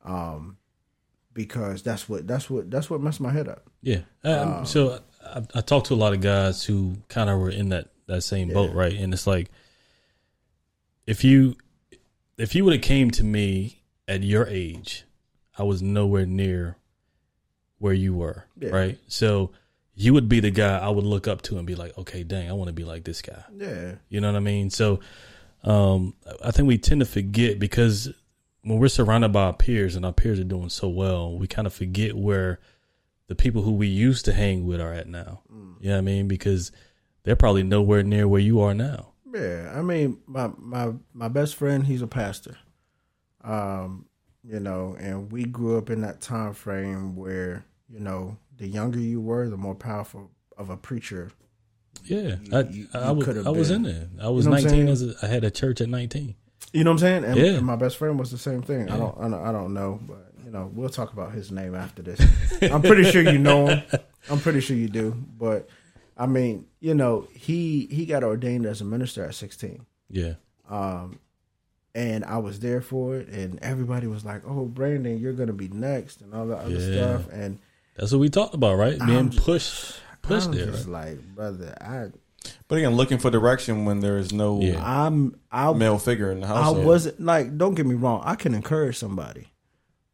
um, 0.04 0.56
because 1.32 1.82
that's 1.84 2.08
what 2.08 2.26
that's 2.26 2.50
what 2.50 2.70
that's 2.70 2.90
what 2.90 3.00
messed 3.00 3.20
my 3.20 3.30
head 3.30 3.46
up. 3.46 3.70
Yeah. 3.82 4.00
Um, 4.24 4.66
so 4.66 4.98
I, 5.24 5.42
I 5.54 5.60
talked 5.60 5.86
to 5.88 5.94
a 5.94 5.96
lot 5.96 6.14
of 6.14 6.20
guys 6.20 6.64
who 6.64 6.96
kind 7.08 7.28
of 7.30 7.38
were 7.38 7.50
in 7.50 7.68
that, 7.68 7.88
that 8.06 8.22
same 8.22 8.48
boat, 8.48 8.74
right? 8.74 8.94
And 8.94 9.12
it's 9.12 9.26
like, 9.26 9.50
if 11.06 11.22
you, 11.22 11.56
if 12.38 12.54
you 12.54 12.64
would 12.64 12.72
have 12.72 12.82
came 12.82 13.10
to 13.12 13.22
me 13.24 13.82
at 14.08 14.22
your 14.22 14.46
age, 14.48 15.04
I 15.58 15.62
was 15.64 15.82
nowhere 15.82 16.26
near 16.26 16.76
where 17.84 17.92
you 17.94 18.14
were, 18.14 18.44
Yeah. 18.58 18.70
right? 18.70 18.98
So 19.08 19.50
you 19.94 20.12
would 20.14 20.28
be 20.28 20.40
the 20.40 20.50
guy 20.50 20.78
I 20.78 20.88
would 20.88 21.04
look 21.04 21.28
up 21.28 21.42
to 21.42 21.58
and 21.58 21.66
be 21.66 21.74
like, 21.74 21.96
okay, 21.98 22.22
dang, 22.24 22.48
I 22.48 22.52
want 22.54 22.68
to 22.68 22.72
be 22.72 22.84
like 22.84 23.04
this 23.04 23.20
guy. 23.22 23.44
Yeah, 23.56 23.96
You 24.08 24.20
know 24.20 24.30
what 24.32 24.36
I 24.36 24.40
mean? 24.40 24.70
So 24.70 25.00
um, 25.62 26.14
I 26.42 26.50
think 26.50 26.66
we 26.66 26.78
tend 26.78 27.00
to 27.00 27.06
forget 27.06 27.58
because 27.58 28.08
when 28.62 28.78
we're 28.78 28.88
surrounded 28.88 29.32
by 29.32 29.42
our 29.44 29.52
peers 29.52 29.94
and 29.96 30.04
our 30.06 30.12
peers 30.12 30.40
are 30.40 30.44
doing 30.44 30.70
so 30.70 30.88
well, 30.88 31.38
we 31.38 31.46
kind 31.46 31.66
of 31.66 31.74
forget 31.74 32.16
where 32.16 32.58
the 33.28 33.34
people 33.34 33.62
who 33.62 33.72
we 33.72 33.86
used 33.86 34.24
to 34.24 34.32
hang 34.32 34.66
with 34.66 34.80
are 34.80 34.92
at 34.92 35.06
now. 35.06 35.42
You 35.80 35.88
know 35.90 35.96
what 35.96 35.98
I 35.98 36.00
mean? 36.00 36.26
Because 36.28 36.72
they're 37.24 37.36
probably 37.36 37.62
nowhere 37.62 38.02
near 38.02 38.26
where 38.26 38.40
you 38.40 38.60
are 38.60 38.72
now. 38.74 39.12
yeah. 39.34 39.72
I 39.76 39.82
mean, 39.82 40.18
my 40.26 40.50
my 40.58 40.92
my 41.12 41.28
best 41.28 41.54
friend, 41.56 41.86
he's 41.86 42.02
a 42.02 42.06
pastor. 42.06 42.56
Um, 43.42 44.06
you 44.46 44.60
know, 44.60 44.96
and 44.98 45.30
we 45.32 45.44
grew 45.44 45.78
up 45.78 45.88
in 45.90 46.00
that 46.02 46.20
time 46.20 46.52
frame 46.54 47.16
where 47.16 47.64
you 47.88 48.00
know 48.00 48.36
the 48.56 48.66
younger 48.66 48.98
you 48.98 49.20
were, 49.20 49.48
the 49.48 49.56
more 49.56 49.74
powerful 49.74 50.30
of 50.56 50.70
a 50.70 50.76
preacher. 50.76 51.30
Yeah, 52.04 52.36
You- 52.42 52.56
I, 52.56 52.60
you- 52.62 52.88
I, 52.94 53.10
you 53.10 53.14
was 53.16 53.46
I 53.46 53.50
was 53.50 53.70
in 53.70 53.82
there. 53.82 54.08
I 54.20 54.28
was 54.28 54.44
You 54.44 54.50
know 54.50 54.56
what 54.56 54.64
I'm 54.64 54.70
19 54.70 54.88
as 54.88 55.02
a, 55.02 55.14
I 55.22 55.26
had 55.26 55.44
a 55.44 55.50
church 55.50 55.80
at 55.80 55.88
19. 55.88 56.34
You 56.72 56.82
know 56.84 56.90
what 56.90 56.94
I'm 56.94 56.98
saying? 56.98 57.24
And, 57.24 57.36
Yeah. 57.36 57.60
my 57.60 57.76
best 57.76 57.96
friend 57.96 58.18
was 58.18 58.30
the 58.30 58.38
same 58.38 58.62
thing. 58.62 58.90
I 58.90 58.96
don't, 58.96 59.16
I 59.18 59.22
don't, 59.28 59.46
I 59.48 59.52
don't 59.52 59.74
know, 59.74 60.00
but 60.06 60.32
you 60.44 60.50
know, 60.50 60.70
we'll 60.74 60.88
talk 60.88 61.12
about 61.12 61.32
his 61.32 61.50
name 61.52 61.74
after 61.74 62.02
this. 62.02 62.20
I'm 62.62 62.82
pretty 62.82 63.04
sure 63.04 63.22
you 63.22 63.38
know 63.38 63.66
him. 63.68 63.82
I'm 64.30 64.40
pretty 64.40 64.60
sure 64.60 64.76
you 64.76 64.88
do. 64.88 65.12
But 65.38 65.68
I 66.16 66.26
mean, 66.26 66.66
you 66.80 66.94
know, 66.94 67.26
he 67.32 67.86
he 67.90 68.06
got 68.06 68.22
ordained 68.24 68.66
as 68.66 68.80
a 68.80 68.84
minister 68.84 69.24
at 69.24 69.34
16, 69.34 69.84
Yeah, 70.10 70.34
um, 70.68 71.18
and 71.94 72.24
I 72.24 72.38
was 72.38 72.60
there 72.60 72.80
for 72.80 73.16
it. 73.16 73.28
And 73.28 73.58
everybody 73.62 74.06
was 74.06 74.24
like, 74.24 74.42
"Oh, 74.46 74.64
Brandon, 74.66 75.18
you're 75.18 75.32
gonna 75.32 75.52
be 75.52 75.68
next," 75.68 76.20
and 76.20 76.34
all 76.34 76.46
that 76.48 76.58
other 76.58 76.70
Yeah. 76.70 77.18
stuff. 77.18 77.28
And 77.32 77.58
that's 77.96 78.12
what 78.12 78.18
we 78.20 78.28
talked 78.30 78.54
about, 78.54 78.76
right? 78.76 78.98
Being 78.98 79.18
I'm 79.18 79.30
just- 79.30 79.44
pushed, 79.44 79.96
pushed 80.22 80.46
I'm 80.48 80.52
there. 80.52 80.66
just 80.66 80.86
Right? 80.88 81.16
like, 81.16 81.34
brother, 81.34 81.74
I, 81.80 82.06
But 82.68 82.78
again, 82.78 82.94
looking 82.96 83.18
for 83.18 83.30
direction 83.30 83.84
when 83.84 84.00
there 84.00 84.16
is 84.18 84.32
no 84.32 84.60
Yeah. 84.60 84.82
I'm, 84.84 85.38
I 85.50 85.72
male 85.72 85.98
figure 85.98 86.30
in 86.32 86.40
the 86.40 86.46
house. 86.46 86.66
I 86.66 86.70
wasn't 86.70 87.20
like. 87.20 87.56
Don't 87.56 87.74
get 87.74 87.86
me 87.86 87.94
wrong. 87.94 88.22
I 88.24 88.34
can 88.34 88.52
encourage 88.54 88.98
somebody, 88.98 89.48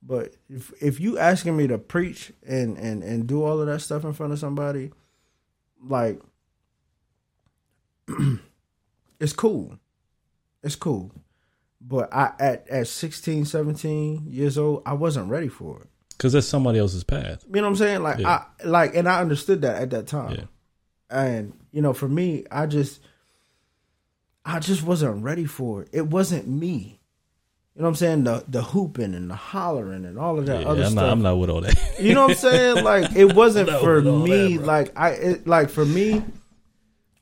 but 0.02 0.34
if 0.48 0.72
if 0.80 1.00
you 1.00 1.18
asking 1.18 1.56
me 1.56 1.66
to 1.68 1.78
preach 1.78 2.32
and 2.46 2.76
and 2.78 3.02
and 3.02 3.26
do 3.26 3.42
all 3.42 3.60
of 3.60 3.66
that 3.66 3.80
stuff 3.80 4.04
in 4.04 4.12
front 4.12 4.32
of 4.32 4.38
somebody, 4.38 4.92
like, 5.84 6.20
it's 9.20 9.32
cool, 9.32 9.78
it's 10.62 10.76
cool. 10.76 11.12
But 11.80 12.12
I 12.12 12.32
at 12.38 12.68
at 12.68 12.88
16, 12.88 13.44
17 13.46 14.26
years 14.28 14.58
old, 14.58 14.82
I 14.86 14.92
wasn't 14.92 15.30
ready 15.30 15.48
for 15.48 15.80
it. 15.80 15.88
Because 16.20 16.34
that's 16.34 16.46
somebody 16.46 16.78
else's 16.78 17.02
path. 17.02 17.42
You 17.48 17.56
know 17.56 17.62
what 17.62 17.68
I'm 17.68 17.76
saying? 17.76 18.02
Like 18.02 18.18
Yeah. 18.18 18.44
I 18.62 18.66
like, 18.66 18.94
and 18.94 19.08
I 19.08 19.20
understood 19.22 19.62
that 19.62 19.80
at 19.80 19.88
that 19.90 20.06
time. 20.06 20.32
Yeah. 20.36 20.44
And 21.08 21.54
you 21.72 21.80
know, 21.80 21.94
for 21.94 22.06
me, 22.08 22.44
I 22.50 22.66
just, 22.66 23.00
I 24.44 24.58
just 24.58 24.82
wasn't 24.82 25.22
ready 25.24 25.46
for 25.46 25.82
it. 25.82 25.88
It 25.92 26.06
wasn't 26.08 26.46
me. 26.46 27.00
You 27.74 27.82
know 27.82 27.84
what 27.84 27.88
I'm 27.90 27.94
saying? 27.94 28.24
The 28.24 28.44
the 28.48 28.62
hooping 28.62 29.14
and 29.14 29.30
the 29.30 29.34
hollering 29.34 30.04
and 30.04 30.18
all 30.18 30.38
of 30.38 30.44
that 30.46 30.60
Yeah, 30.62 30.68
other 30.68 30.82
I'm 30.82 30.90
stuff. 30.92 31.04
not. 31.04 31.12
I'm 31.12 31.22
not 31.22 31.36
with 31.38 31.48
all 31.50 31.62
that. 31.62 31.78
You 32.00 32.14
know 32.14 32.22
what 32.26 32.30
I'm 32.32 32.36
saying? 32.36 32.84
Like 32.84 33.16
it 33.16 33.34
wasn't 33.34 33.70
for 33.70 34.02
me. 34.02 34.56
bro. 34.58 34.66
like 34.66 34.92
I 34.98 35.10
it, 35.10 35.46
like 35.46 35.70
for 35.70 35.84
me, 35.86 36.22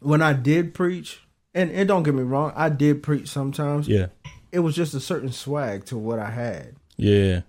when 0.01 0.23
I 0.23 0.33
did 0.33 0.75
preach, 0.75 1.21
and, 1.55 1.71
and 1.71 1.87
don't 1.87 2.03
get 2.03 2.15
me 2.15 2.23
wrong, 2.23 2.53
I 2.57 2.69
did 2.69 3.03
preach 3.03 3.29
sometimes. 3.29 3.87
yeah, 3.89 4.07
It 4.53 4.61
was 4.61 4.75
just 4.75 4.95
a 4.95 5.01
certain 5.01 5.31
swag 5.33 5.85
to 5.87 5.97
what 5.99 6.19
I 6.19 6.31
had 6.31 6.75
yeah, 6.97 7.43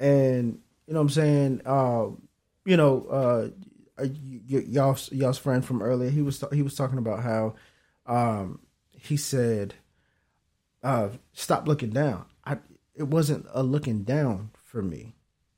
and 0.00 0.58
you 0.88 0.94
know 0.94 1.00
what 1.00 1.04
I'm 1.04 1.08
saying. 1.10 1.60
Uh, 1.64 2.06
you 2.64 2.76
know, 2.76 3.06
uh, 3.10 3.48
y- 4.00 4.10
y- 4.50 4.64
y'all 4.66 4.98
y'all's 5.12 5.38
friend 5.38 5.64
from 5.64 5.82
earlier. 5.82 6.10
He 6.10 6.22
was 6.22 6.42
he 6.52 6.62
was 6.62 6.74
talking 6.74 6.98
about 6.98 7.22
how 7.22 7.54
um, 8.06 8.58
he 8.90 9.16
said, 9.16 9.74
uh, 10.82 11.10
"Stop 11.32 11.68
looking 11.68 11.90
down." 11.90 12.24
I 12.44 12.56
it 12.94 13.04
wasn't 13.08 13.46
a 13.52 13.62
looking 13.62 14.02
down 14.02 14.50
for 14.64 14.82
me. 14.82 15.14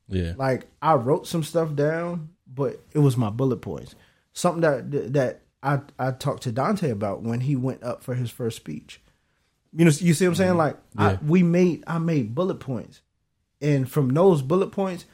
yeah. 0.09 0.35
Like 0.37 0.67
I 0.83 0.95
wrote 0.95 1.27
some 1.27 1.43
stuff 1.43 1.75
down, 1.75 2.31
but 2.47 2.81
it 2.93 2.99
was 2.99 3.17
my 3.17 3.31
bullet 3.31 3.61
points. 3.63 3.95
something 4.33 4.61
that 4.63 5.13
that 5.15 5.43
I 5.63 5.81
I 5.99 6.11
talked 6.13 6.43
to 6.45 6.53
Dante 6.53 6.91
about 6.91 7.23
when 7.23 7.41
he 7.41 7.55
went 7.57 7.83
up 7.83 8.03
for 8.03 8.15
his 8.15 8.31
first 8.31 8.57
speech. 8.57 9.01
You 9.73 9.85
know, 9.85 9.93
you 10.01 10.15
see 10.15 10.25
what 10.27 10.31
I'm 10.33 10.35
saying? 10.37 10.57
Like 10.57 10.77
I, 10.97 11.19
we 11.25 11.43
made 11.45 11.85
I 11.87 11.99
made 11.99 12.35
bullet 12.35 12.57
points, 12.61 13.03
and 13.61 13.89
from 13.91 14.09
those 14.09 14.43
bullet 14.43 14.73
points, 14.73 15.05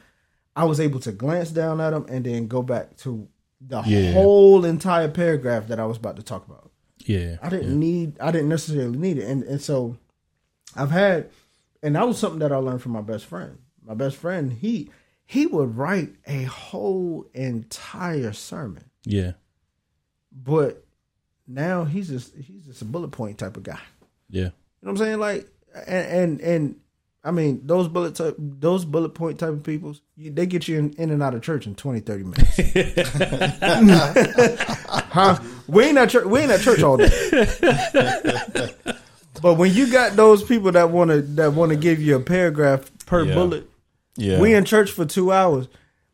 I 0.57 0.65
was 0.65 0.79
able 0.79 0.99
to 1.01 1.11
glance 1.11 1.51
down 1.51 1.79
at 1.79 1.91
them 1.91 2.05
and 2.09 2.25
then 2.25 2.47
go 2.47 2.61
back 2.63 2.97
to 2.97 3.27
the 3.61 3.81
Yeah. 3.85 4.13
whole 4.13 4.65
entire 4.65 5.07
paragraph 5.07 5.67
that 5.67 5.79
I 5.79 5.85
was 5.85 5.97
about 5.97 6.15
to 6.17 6.23
talk 6.23 6.45
about. 6.47 6.71
Yeah. 7.05 7.37
I 7.41 7.49
didn't 7.49 7.79
need 7.79 8.19
I 8.19 8.31
didn't 8.31 8.49
necessarily 8.49 8.97
need 8.97 9.17
it. 9.19 9.29
And 9.29 9.43
and 9.43 9.61
so 9.61 9.97
I've 10.75 10.91
had 10.91 11.29
and 11.83 11.95
that 11.95 12.07
was 12.07 12.17
something 12.17 12.39
that 12.39 12.51
I 12.51 12.57
learned 12.57 12.81
from 12.81 12.91
my 12.93 13.01
best 13.01 13.25
friend. 13.25 13.59
My 13.85 13.93
best 13.93 14.15
friend, 14.17 14.51
he 14.51 14.89
he 15.25 15.45
would 15.45 15.77
write 15.77 16.15
a 16.25 16.43
whole 16.43 17.27
entire 17.33 18.33
sermon. 18.33 18.85
Yeah. 19.05 19.33
But 20.31 20.83
now 21.47 21.85
he's 21.85 22.09
just 22.09 22.35
he's 22.35 22.65
just 22.65 22.81
a 22.81 22.85
bullet 22.85 23.11
point 23.11 23.37
type 23.37 23.57
of 23.57 23.63
guy. 23.63 23.79
Yeah. 24.29 24.41
You 24.45 24.49
know 24.83 24.91
what 24.91 24.91
I'm 24.91 24.97
saying? 24.97 25.19
Like 25.19 25.47
and 25.85 26.07
and, 26.07 26.41
and 26.41 26.75
I 27.27 27.31
mean 27.31 27.59
those 27.65 27.89
bullet 27.89 28.15
type, 28.15 28.35
those 28.39 28.85
bullet 28.85 29.09
point 29.09 29.37
type 29.37 29.49
of 29.49 29.61
people, 29.61 29.93
you, 30.15 30.31
they 30.31 30.45
get 30.45 30.69
you 30.69 30.79
in, 30.79 30.93
in 30.93 31.11
and 31.11 31.21
out 31.21 31.35
of 31.35 31.41
church 31.41 31.67
in 31.67 31.75
20, 31.75 31.99
30 31.99 32.23
minutes. 32.23 32.57
huh? 35.11 35.37
We 35.67 35.83
ain't 35.83 35.97
at 35.97 36.09
church. 36.09 36.23
We 36.25 36.39
ain't 36.39 36.51
at 36.51 36.61
church 36.61 36.81
all 36.81 36.95
day. 36.95 37.09
but 39.41 39.55
when 39.55 39.73
you 39.73 39.91
got 39.91 40.15
those 40.15 40.41
people 40.41 40.71
that 40.71 40.89
want 40.89 41.11
to 41.11 41.21
that 41.21 41.51
want 41.51 41.71
to 41.71 41.75
give 41.75 42.01
you 42.01 42.15
a 42.15 42.21
paragraph 42.21 42.89
per 43.05 43.25
Yeah. 43.25 43.33
bullet, 43.33 43.69
Yeah. 44.15 44.39
we 44.39 44.53
in 44.53 44.63
church 44.63 44.91
for 44.91 45.03
two 45.03 45.33
hours. 45.33 45.67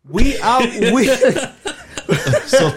We 0.09 0.39
out. 0.39 0.63
We. 0.93 1.05
so, 2.47 2.75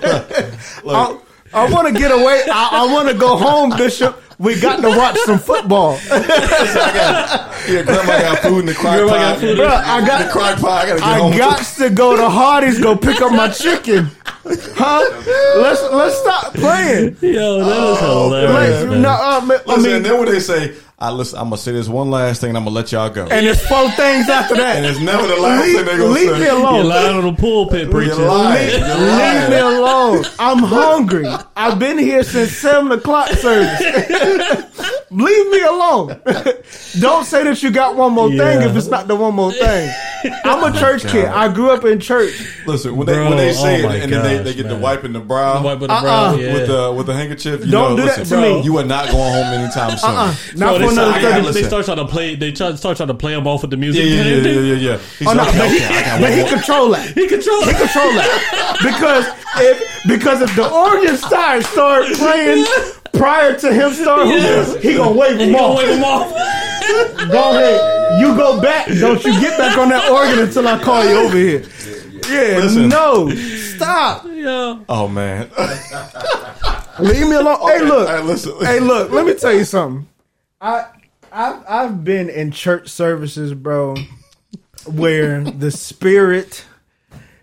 I, 0.86 1.18
I 1.54 1.70
want 1.70 1.88
to 1.88 1.94
get 1.98 2.12
away. 2.12 2.42
I, 2.52 2.84
I 2.86 2.92
want 2.92 3.08
to 3.08 3.14
go 3.14 3.34
home, 3.36 3.70
Bishop. 3.78 4.22
We 4.38 4.60
got 4.60 4.82
to 4.82 4.88
watch 4.88 5.16
some 5.24 5.38
football, 5.38 5.98
yeah, 6.10 7.82
grandma 7.82 8.18
got 8.20 8.38
food 8.40 8.60
in 8.60 8.66
the 8.66 8.74
crock 8.74 8.98
pot. 9.00 9.08
got 9.08 9.38
food 9.38 9.56
Bro, 9.56 9.66
I 9.66 10.06
got- 10.06 10.26
the 10.26 10.30
crock 10.30 10.58
pot. 10.60 10.84
I 10.84 10.88
gotta 10.88 11.00
get 11.00 11.18
home. 11.18 11.32
I 11.32 11.38
got 11.38 11.64
to 11.78 11.90
go 11.90 12.16
to 12.16 12.28
Hardee's, 12.28 12.78
go 12.78 12.96
pick 12.96 13.22
up 13.22 13.32
my 13.32 13.48
chicken. 13.48 14.10
Huh? 14.44 15.04
Let's 15.60 15.82
let's 15.92 16.16
stop 16.18 16.54
playing. 16.54 17.16
Yo, 17.20 17.64
that 17.64 17.88
is 17.92 17.98
hilarious. 17.98 18.80
Like, 18.82 18.90
man. 18.90 19.02
no, 19.02 19.08
uh, 19.10 19.40
man, 19.44 19.58
I 19.66 19.70
Listen, 19.74 19.82
mean, 19.82 19.96
and 19.96 20.04
then 20.04 20.18
when 20.20 20.28
they 20.30 20.38
say, 20.38 20.76
I 20.98 21.10
listen, 21.10 21.38
I'm 21.38 21.44
gonna 21.46 21.58
say 21.58 21.72
this 21.72 21.88
one 21.88 22.10
last 22.10 22.40
thing, 22.40 22.48
and 22.50 22.56
I'm 22.56 22.64
gonna 22.64 22.74
let 22.74 22.90
y'all 22.90 23.10
go. 23.10 23.24
and 23.26 23.46
there's 23.46 23.60
four 23.66 23.90
things 23.90 24.30
after 24.30 24.54
that. 24.56 24.76
And 24.76 24.86
it's 24.86 24.98
never 24.98 25.26
the 25.26 25.36
last 25.36 25.62
leave, 25.66 25.76
thing 25.76 25.84
they're 25.84 25.98
gonna 25.98 26.10
leave 26.10 26.30
say. 26.30 26.38
me 26.38 26.44
You're 26.46 26.56
alone. 26.56 26.86
lying 26.86 27.16
on 27.18 27.34
the 27.34 27.38
pulpit 27.38 27.90
preaching. 27.90 28.16
You're 28.18 28.26
lying. 28.28 28.66
Leave, 28.66 28.78
You're 28.78 28.96
leave 28.96 29.50
me 29.50 29.56
alone. 29.58 30.24
I'm 30.38 30.58
hungry. 30.60 31.26
I've 31.54 31.78
been 31.78 31.98
here 31.98 32.22
since 32.22 32.52
seven 32.52 32.92
o'clock 32.92 33.28
service. 33.28 33.78
leave 35.10 35.50
me 35.50 35.62
alone. 35.64 36.18
Don't 36.98 37.24
say 37.26 37.44
that 37.44 37.62
you 37.62 37.70
got 37.70 37.94
one 37.96 38.12
more 38.14 38.30
thing 38.30 38.62
if 38.62 38.74
it's 38.74 38.86
not 38.86 39.06
the 39.06 39.16
one 39.16 39.34
more 39.34 39.52
thing. 39.52 39.92
I'm 40.44 40.64
a 40.74 40.76
church 40.78 41.02
kid. 41.06 41.26
I 41.26 41.52
grew 41.52 41.70
up 41.70 41.84
in 41.84 42.00
church. 42.00 42.32
Listen, 42.66 42.96
when 42.96 43.06
they 43.06 43.18
when 43.18 43.36
they 43.36 43.50
oh 43.50 43.52
say 43.52 43.82
oh 43.82 43.84
it, 43.84 43.88
my 43.90 43.96
and 43.96 44.12
then 44.12 44.22
they, 44.24 44.42
they 44.42 44.54
get 44.54 44.64
the 44.64 44.70
man. 44.70 44.80
wiping 44.80 45.12
the 45.12 45.20
brow 45.20 45.62
Wipe 45.62 45.78
with 45.78 45.88
the 45.88 45.94
Uh-uh. 45.94 46.02
brow, 46.02 46.34
yeah. 46.36 46.52
with 46.54 46.66
the 46.66 46.92
with 46.96 47.06
the 47.06 47.14
handkerchief. 47.14 47.64
You 47.64 47.70
Don't 47.70 47.90
know, 47.90 47.96
do 48.02 48.08
that 48.08 48.18
listen, 48.20 48.40
to 48.42 48.42
me. 48.56 48.62
You 48.62 48.76
are 48.78 48.84
not 48.84 49.10
going 49.10 49.32
home 49.32 49.46
anytime 49.54 49.90
uh-uh. 49.90 49.96
soon. 49.98 50.10
Uh-uh. 50.10 50.34
Bro, 50.56 50.66
Not 50.72 50.78
they, 50.80 50.85
for 50.86 50.92
another 50.92 51.10
start, 51.10 51.22
they, 51.22 51.42
thirty. 51.42 51.60
they 51.60 51.66
start 51.68 51.84
trying 51.84 51.96
to 51.98 52.06
play. 52.06 52.34
They 52.34 52.52
try, 52.52 52.74
start 52.74 52.96
trying 52.96 53.08
to 53.08 53.14
play 53.14 53.34
him 53.34 53.46
off 53.46 53.62
with 53.62 53.70
the 53.70 53.76
music. 53.76 54.04
Yeah, 54.04 54.22
yeah, 54.22 54.22
yeah, 54.24 54.50
yeah, 54.50 54.60
yeah, 54.60 54.74
yeah. 54.74 54.92
Oh, 54.98 55.00
He's 55.18 55.28
Oh 55.28 55.32
no, 55.34 55.42
like, 55.42 55.54
but 55.58 55.68
he, 55.70 55.84
I 55.84 56.02
got 56.04 56.20
but 56.20 56.32
he 56.32 56.44
control 56.48 56.88
that. 56.90 57.06
He 57.14 57.26
controls. 57.28 57.64
He 57.64 57.72
control 57.74 58.12
that 58.14 58.76
because 58.82 59.26
if 59.62 60.02
because 60.08 60.42
if 60.42 60.54
the 60.56 60.68
organ 60.70 61.16
start 61.16 61.64
start 61.64 62.06
playing 62.14 62.64
prior 63.12 63.58
to 63.58 63.72
him 63.72 63.92
starting, 63.92 64.32
Yeah. 64.32 64.78
he 64.78 64.94
gonna 64.94 65.12
wave 65.16 65.38
He 65.38 65.44
him 65.46 65.52
gonna 65.52 65.64
off. 65.66 65.78
wave 65.78 65.88
him 65.96 66.04
off. 66.04 66.30
Go 67.32 67.50
ahead, 67.50 68.20
you 68.20 68.36
go 68.36 68.60
back. 68.60 68.86
Don't 68.86 69.22
you 69.24 69.32
get 69.40 69.58
back 69.58 69.76
on 69.78 69.88
that 69.88 70.08
organ 70.10 70.38
until 70.40 70.68
I 70.68 70.78
call 70.82 71.04
you 71.04 71.16
over 71.16 71.36
here. 71.36 71.64
Yeah, 72.28 72.58
Listen. 72.58 72.88
no, 72.88 73.30
stop. 73.30 74.24
yeah. 74.28 74.78
Oh 74.88 75.06
man. 75.08 75.48
Leave 76.98 77.28
me 77.28 77.36
alone. 77.36 77.58
Hey, 77.68 77.82
look. 77.82 78.08
Hey, 78.08 78.22
listen. 78.22 78.52
Hey, 78.64 78.80
look. 78.80 79.10
Let 79.10 79.26
me 79.26 79.34
tell 79.34 79.52
you 79.52 79.64
something. 79.64 80.06
I 80.60 80.86
I've 81.32 81.64
I've 81.68 82.04
been 82.04 82.28
in 82.30 82.50
church 82.50 82.88
services, 82.88 83.52
bro, 83.54 83.96
where 84.86 85.42
the 85.42 85.70
spirit 85.70 86.64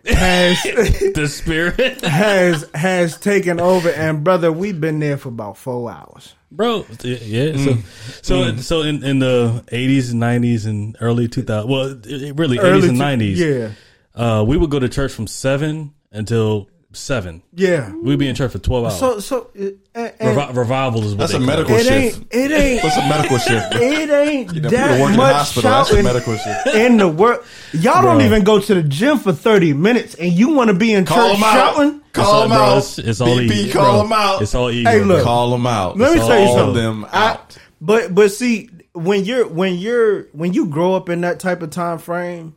has 0.06 0.62
The 1.14 1.28
spirit, 1.28 2.02
has 2.06 2.70
has 2.74 3.18
taken 3.20 3.60
over, 3.60 3.90
and 3.90 4.24
brother, 4.24 4.52
we've 4.52 4.80
been 4.80 5.00
there 5.00 5.18
for 5.18 5.30
about 5.30 5.58
four 5.58 5.90
hours. 5.92 6.34
bro. 6.52 6.86
Yeah. 7.04 7.56
So, 7.58 7.78
so, 8.22 8.56
so 8.58 8.82
in, 8.82 9.04
in 9.04 9.20
the 9.20 9.64
eighties 9.72 10.12
and 10.12 10.20
nineties 10.20 10.66
and 10.66 10.98
early 11.00 11.28
two 11.28 11.44
thousand. 11.44 11.72
Well, 11.72 11.86
it- 11.92 12.06
it 12.24 12.36
really 12.38 12.58
eighties 12.60 12.90
and 12.90 12.98
nineties. 12.98 13.40
yeah, 13.40 13.70
Uh, 14.16 14.44
we 14.48 14.58
would 14.58 14.70
go 14.70 14.80
to 14.80 14.90
church 14.90 15.12
from 15.14 15.28
seven 15.28 15.94
until 16.12 16.68
seven. 16.94 17.42
yeah. 17.54 17.92
We'd 17.94 18.20
be 18.20 18.28
in 18.28 18.36
church 18.36 18.52
for 18.52 18.60
twelve 18.60 18.86
hours. 18.86 19.00
So 19.00 19.20
so 19.20 19.50
uh, 19.60 19.64
and, 19.96 20.14
and 20.20 20.38
Revi- 20.38 20.56
revival 20.56 21.04
is 21.04 21.12
what 21.12 21.20
That's 21.20 21.32
they 21.34 21.38
a 21.38 21.42
medical 21.42 21.76
it. 21.76 21.86
it 21.86 21.92
ain't 21.92 22.28
it 22.32 22.52
ain't 22.52 22.84
What's 22.84 22.98
a 22.98 23.10
medical 23.10 23.38
shift? 23.38 23.68
it 23.76 24.10
ain't 24.10 24.54
You 24.54 24.62
know, 24.62 24.70
that 24.70 25.00
work 25.02 25.10
in 25.10 25.12
the 25.14 25.18
much 25.18 25.34
hospital. 25.36 25.72
That's 25.72 25.90
a 25.90 25.94
shouting 25.94 26.06
medical 26.06 26.38
shift. 26.38 26.68
in 26.68 26.98
the 26.98 27.08
world. 27.08 27.46
Y'all 27.74 28.02
don't 28.02 28.22
even 28.22 28.44
go 28.44 28.60
to 28.60 28.74
the 28.76 28.84
gym 28.84 29.18
for 29.20 29.34
thirty 29.34 29.74
minutes, 29.74 30.16
and 30.16 30.32
you 30.32 30.54
want 30.54 30.70
to 30.70 30.74
be 30.76 30.94
in 30.94 31.06
Call 31.06 31.32
church 31.32 31.40
shouting. 31.40 32.02
Call 32.14 32.44
them 32.44 32.52
out. 32.52 32.78
It's, 32.78 33.00
it's 33.00 33.22
all 33.22 33.28
BP, 33.30 33.52
ego. 33.52 33.80
call 33.80 34.04
them 34.04 34.14
out. 34.14 34.42
It's 34.42 34.54
all 34.54 34.70
ego. 34.70 34.90
Hey, 34.90 35.04
look. 35.04 35.24
Call 35.24 35.50
them 35.52 35.66
out. 35.66 35.98
Let 35.98 36.12
me 36.14 36.18
It's 36.20 36.28
tell 36.28 36.40
you 36.40 36.54
something. 36.54 36.76
them 36.76 37.06
I- 37.12 37.32
out. 37.32 37.58
but 37.82 38.14
but 38.14 38.32
see, 38.32 38.70
when 38.94 39.26
you're 39.26 39.48
when 39.48 39.76
you're 39.76 40.24
when 40.34 40.54
you 40.54 40.68
grow 40.68 40.94
up 40.94 41.10
in 41.10 41.22
that 41.22 41.40
type 41.40 41.64
of 41.64 41.72
time 41.72 41.98
frame, 41.98 42.56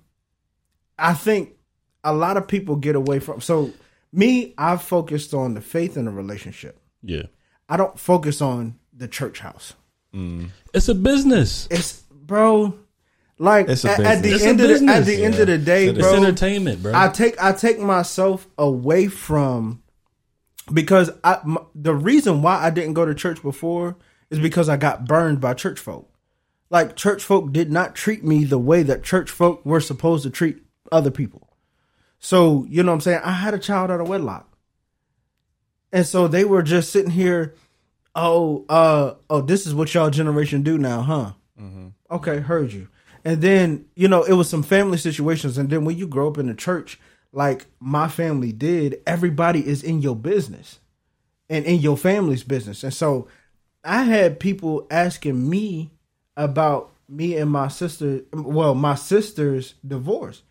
I 0.98 1.14
think 1.14 1.54
a 2.04 2.12
lot 2.12 2.36
of 2.36 2.46
people 2.46 2.76
get 2.76 2.96
away 2.96 3.18
from. 3.18 3.40
So 3.40 3.70
me, 4.16 4.54
I've 4.58 4.82
focused 4.82 5.34
on 5.34 5.54
the 5.54 5.60
faith 5.60 5.96
in 5.96 6.06
the 6.06 6.10
relationship. 6.10 6.80
Yeah. 7.02 7.24
I 7.68 7.76
don't 7.76 7.98
focus 7.98 8.40
on 8.40 8.78
the 8.92 9.08
church 9.08 9.40
house. 9.40 9.74
Mm. 10.14 10.50
It's 10.72 10.88
a 10.88 10.94
business. 10.94 11.68
It's 11.70 12.00
bro, 12.10 12.74
like 13.38 13.68
It's 13.68 13.84
a 13.84 13.90
at, 13.92 14.00
at 14.00 14.16
the 14.22 14.30
business. 14.30 14.42
end 14.42 14.60
It's 14.60 14.80
of 14.80 14.82
a 14.82 14.86
the, 14.86 14.92
at 14.92 15.04
business, 15.04 15.06
the 15.06 15.24
end 15.24 15.34
of 15.40 15.46
the 15.46 15.58
day, 15.58 15.86
It's 15.88 15.98
It's 15.98 16.08
bro. 16.08 16.16
entertainment, 16.16 16.82
bro. 16.82 16.92
I 16.94 17.08
take 17.08 17.42
I 17.42 17.52
take 17.52 17.78
myself 17.78 18.46
away 18.56 19.08
from 19.08 19.82
because 20.72 21.10
I 21.22 21.40
m 21.44 21.58
the 21.74 21.94
reason 21.94 22.42
why 22.42 22.62
I 22.64 22.70
didn't 22.70 22.94
go 22.94 23.04
to 23.04 23.14
church 23.14 23.42
before 23.42 23.96
is 24.30 24.38
because 24.38 24.68
I 24.68 24.76
got 24.76 25.06
burned 25.06 25.40
by 25.40 25.54
church 25.54 25.78
folk. 25.78 26.10
Like 26.70 26.96
church 26.96 27.22
folk 27.22 27.52
did 27.52 27.70
not 27.70 27.94
treat 27.94 28.24
me 28.24 28.44
the 28.44 28.58
way 28.58 28.82
that 28.82 29.04
church 29.04 29.30
folk 29.30 29.64
were 29.66 29.80
supposed 29.80 30.22
to 30.24 30.30
treat 30.30 30.58
other 30.90 31.10
people. 31.10 31.45
So, 32.26 32.66
you 32.68 32.82
know 32.82 32.90
what 32.90 32.96
I'm 32.96 33.00
saying? 33.02 33.20
I 33.22 33.30
had 33.30 33.54
a 33.54 33.58
child 33.58 33.88
out 33.88 34.00
of 34.00 34.08
wedlock. 34.08 34.52
And 35.92 36.04
so 36.04 36.26
they 36.26 36.44
were 36.44 36.64
just 36.64 36.90
sitting 36.90 37.12
here, 37.12 37.54
oh, 38.16 38.64
uh, 38.68 39.14
oh, 39.30 39.42
this 39.42 39.64
is 39.64 39.76
what 39.76 39.94
y'all 39.94 40.10
generation 40.10 40.64
do 40.64 40.76
now, 40.76 41.02
huh? 41.02 41.32
Okay, 42.10 42.40
heard 42.40 42.72
you. 42.72 42.88
And 43.24 43.40
then, 43.40 43.84
you 43.94 44.08
know, 44.08 44.24
it 44.24 44.32
was 44.32 44.50
some 44.50 44.64
family 44.64 44.98
situations. 44.98 45.56
And 45.56 45.70
then 45.70 45.84
when 45.84 45.96
you 45.96 46.08
grow 46.08 46.26
up 46.26 46.36
in 46.36 46.48
the 46.48 46.54
church, 46.54 46.98
like 47.30 47.66
my 47.78 48.08
family 48.08 48.50
did, 48.50 49.00
everybody 49.06 49.64
is 49.64 49.84
in 49.84 50.02
your 50.02 50.16
business 50.16 50.80
and 51.48 51.64
in 51.64 51.78
your 51.78 51.96
family's 51.96 52.42
business. 52.42 52.82
And 52.82 52.92
so 52.92 53.28
I 53.84 54.02
had 54.02 54.40
people 54.40 54.88
asking 54.90 55.48
me 55.48 55.92
about 56.36 56.90
me 57.08 57.36
and 57.36 57.52
my 57.52 57.68
sister, 57.68 58.22
well, 58.32 58.74
my 58.74 58.96
sister's 58.96 59.74
divorce. 59.86 60.42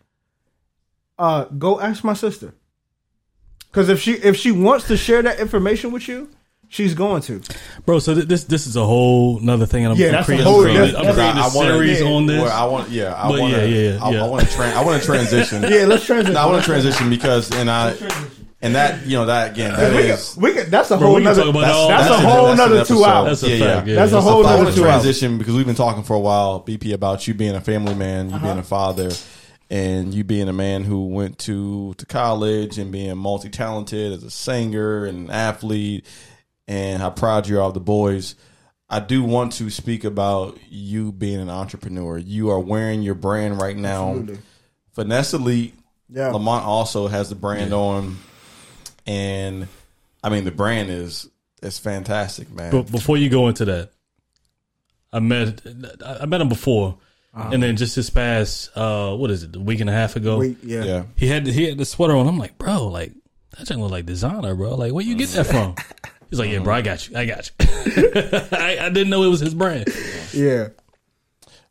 Uh, 1.18 1.44
go 1.44 1.80
ask 1.80 2.04
my 2.04 2.14
sister. 2.14 2.54
Cause 3.72 3.88
if 3.90 4.00
she 4.00 4.12
if 4.12 4.36
she 4.36 4.52
wants 4.52 4.86
to 4.88 4.96
share 4.96 5.22
that 5.22 5.38
information 5.38 5.92
with 5.92 6.08
you, 6.08 6.30
she's 6.68 6.94
going 6.94 7.20
to. 7.22 7.42
bro. 7.84 7.98
So 7.98 8.14
th- 8.14 8.26
this 8.26 8.44
this 8.44 8.66
is 8.66 8.76
a 8.76 8.84
whole 8.84 9.38
another 9.38 9.66
thing, 9.66 9.84
and 9.84 9.92
I'm, 9.92 9.98
Yeah, 9.98 10.06
I'm 10.06 10.12
that's 10.12 10.24
a 10.28 10.32
creating, 10.32 10.46
whole- 10.46 10.60
I'm 10.60 10.64
creating, 10.74 10.92
that's- 10.92 11.06
I'm 11.08 11.14
creating 11.14 11.42
I 11.42 11.46
a 11.46 11.50
wanna- 11.56 11.70
series 11.70 12.00
yeah. 12.00 12.06
on 12.06 12.26
this. 12.26 12.42
Well, 12.42 12.52
I 12.52 12.64
want, 12.70 12.88
yeah, 12.90 13.12
I 13.14 13.28
want 13.28 13.40
to, 13.42 13.48
yeah, 13.48 13.64
yeah, 13.92 13.98
I, 14.04 14.10
yeah. 14.12 14.24
I 14.24 14.28
want 14.28 14.46
to, 14.48 14.54
tra- 14.54 14.70
I 14.72 14.84
want 14.84 15.00
to 15.02 15.06
transition. 15.06 15.62
Yeah, 15.68 15.84
let's 15.84 16.06
transition. 16.06 16.34
No, 16.34 16.40
I 16.40 16.46
want 16.46 16.62
to 16.62 16.66
transition 16.70 17.10
because, 17.10 17.50
and 17.54 17.70
I, 17.70 17.94
and 18.62 18.74
that, 18.74 19.04
you 19.06 19.16
know, 19.18 19.26
that 19.26 19.52
again, 19.52 19.72
that 19.76 19.92
we 19.94 19.98
is. 20.10 20.32
could, 20.34 20.42
we 20.42 20.52
could, 20.54 20.66
that's 20.70 20.90
a 20.90 20.96
Bro, 20.96 21.06
whole 21.08 21.16
we 21.16 21.20
can 21.22 21.24
nother. 21.24 21.40
talk 21.42 21.50
about 21.50 21.60
That's, 21.60 21.88
that's 21.88 22.08
that's 22.08 22.22
a 22.22 22.26
a- 22.26 22.30
whole 22.30 22.46
another 22.52 22.84
two 22.86 23.04
hours. 23.04 23.40
That's 23.40 23.52
a 23.52 23.56
Yeah, 23.58 23.74
fact. 23.74 23.86
yeah. 23.88 23.92
Yeah, 23.94 24.00
That's 24.00 24.12
a 24.12 24.20
whole 24.22 24.40
another 24.40 24.52
nother 24.56 24.64
want 24.64 24.76
two 24.76 24.84
hours. 24.84 25.02
transition 25.02 25.36
because 25.38 25.54
we've 25.54 25.66
been 25.66 25.74
talking 25.74 26.02
for 26.02 26.14
a 26.14 26.20
while, 26.20 26.62
BP, 26.62 26.94
about 26.94 27.28
you 27.28 27.34
being 27.34 27.54
a 27.54 27.60
family 27.60 27.94
man, 27.94 28.30
you 28.30 28.36
Uh-huh. 28.36 28.46
being 28.46 28.58
a 28.58 28.62
father, 28.62 29.10
and 29.70 30.14
you 30.14 30.24
being 30.24 30.48
a 30.48 30.52
man 30.52 30.84
who 30.84 31.06
went 31.06 31.38
to 31.40 31.94
to 31.94 32.06
college 32.06 32.78
and 32.78 32.92
being 32.92 33.16
multi 33.16 33.48
talented 33.48 34.12
as 34.12 34.22
a 34.22 34.30
singer 34.30 35.04
and 35.06 35.30
athlete, 35.30 36.06
and 36.68 37.00
how 37.02 37.10
proud 37.10 37.48
you 37.48 37.58
are 37.58 37.62
of 37.64 37.74
the 37.74 37.80
boys. 37.80 38.34
I 38.88 39.00
do 39.00 39.24
want 39.24 39.52
to 39.54 39.68
speak 39.68 40.04
about 40.04 40.58
you 40.68 41.10
being 41.10 41.40
an 41.40 41.50
entrepreneur. 41.50 42.18
You 42.18 42.50
are 42.50 42.60
wearing 42.60 43.02
your 43.02 43.16
brand 43.16 43.60
right 43.60 43.76
now. 43.76 44.10
Absolutely. 44.10 44.38
Finesse 44.92 45.34
Elite. 45.34 45.74
Yeah. 46.08 46.30
Lamont 46.30 46.64
also 46.64 47.08
has 47.08 47.28
the 47.28 47.34
brand 47.34 47.72
on. 47.72 48.16
and 49.06 49.66
I 50.22 50.28
mean 50.28 50.44
the 50.44 50.52
brand 50.52 50.90
is 50.90 51.28
is 51.62 51.78
fantastic, 51.78 52.50
man. 52.52 52.70
But 52.70 52.90
before 52.90 53.16
you 53.16 53.28
go 53.28 53.48
into 53.48 53.64
that, 53.64 53.90
I 55.12 55.18
met 55.18 55.62
I 56.04 56.26
met 56.26 56.40
him 56.40 56.48
before, 56.48 56.98
and 57.36 57.62
then 57.62 57.76
just 57.76 57.94
this 57.96 58.10
past 58.10 58.70
uh, 58.76 59.14
what 59.14 59.30
is 59.30 59.42
it, 59.42 59.54
a 59.54 59.60
week 59.60 59.80
and 59.80 59.90
a 59.90 59.92
half 59.92 60.16
ago, 60.16 60.38
Wait, 60.38 60.58
yeah. 60.62 60.84
yeah, 60.84 61.02
he 61.16 61.26
had 61.26 61.46
he 61.46 61.68
had 61.68 61.78
the 61.78 61.84
sweater 61.84 62.16
on. 62.16 62.26
I'm 62.26 62.38
like, 62.38 62.56
bro, 62.58 62.86
like 62.88 63.12
that 63.58 63.66
thing 63.66 63.80
look 63.80 63.90
like 63.90 64.06
designer, 64.06 64.54
bro. 64.54 64.74
Like, 64.74 64.92
where 64.92 65.04
you 65.04 65.16
get 65.16 65.28
that 65.30 65.46
from? 65.46 65.74
He's 66.30 66.38
like, 66.38 66.50
yeah, 66.50 66.58
bro, 66.58 66.74
I 66.74 66.82
got 66.82 67.08
you, 67.08 67.16
I 67.16 67.26
got 67.26 67.50
you. 67.60 67.66
I, 68.52 68.78
I 68.82 68.88
didn't 68.88 69.10
know 69.10 69.22
it 69.22 69.28
was 69.28 69.40
his 69.40 69.54
brand. 69.54 69.88
Yeah. 70.32 70.68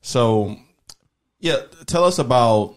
So, 0.02 0.56
yeah, 1.40 1.58
tell 1.88 2.04
us 2.04 2.20
about 2.20 2.76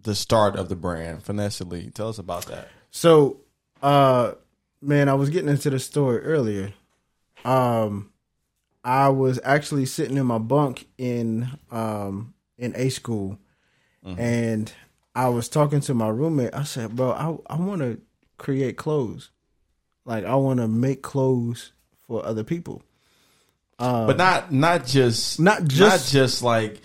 the 0.00 0.14
start 0.14 0.56
of 0.56 0.68
the 0.68 0.76
brand, 0.76 1.22
Finesse 1.22 1.60
Elite. 1.60 1.94
Tell 1.94 2.08
us 2.08 2.18
about 2.18 2.46
that. 2.46 2.68
So, 2.90 3.40
uh, 3.82 4.32
man, 4.80 5.08
I 5.08 5.14
was 5.14 5.30
getting 5.30 5.48
into 5.48 5.70
the 5.70 5.78
story 5.78 6.20
earlier. 6.20 6.72
Um, 7.44 8.11
I 8.84 9.08
was 9.10 9.38
actually 9.44 9.86
sitting 9.86 10.16
in 10.16 10.26
my 10.26 10.38
bunk 10.38 10.86
in 10.98 11.48
um 11.70 12.34
in 12.58 12.74
A 12.76 12.88
school, 12.88 13.38
and 14.04 14.72
I 15.14 15.28
was 15.28 15.48
talking 15.48 15.80
to 15.82 15.94
my 15.94 16.08
roommate. 16.08 16.54
I 16.54 16.64
said, 16.64 16.96
"Bro, 16.96 17.12
I 17.12 17.54
I 17.54 17.56
want 17.58 17.80
to 17.82 18.00
create 18.38 18.76
clothes, 18.76 19.30
like 20.04 20.24
I 20.24 20.34
want 20.34 20.58
to 20.60 20.68
make 20.68 21.02
clothes 21.02 21.72
for 22.06 22.24
other 22.24 22.44
people." 22.44 22.82
but 23.78 24.16
not 24.16 24.52
not 24.52 24.86
just 24.86 25.40
Not 25.40 25.64
just- 25.64 25.80
not 25.80 26.10
just 26.20 26.42
like 26.42 26.80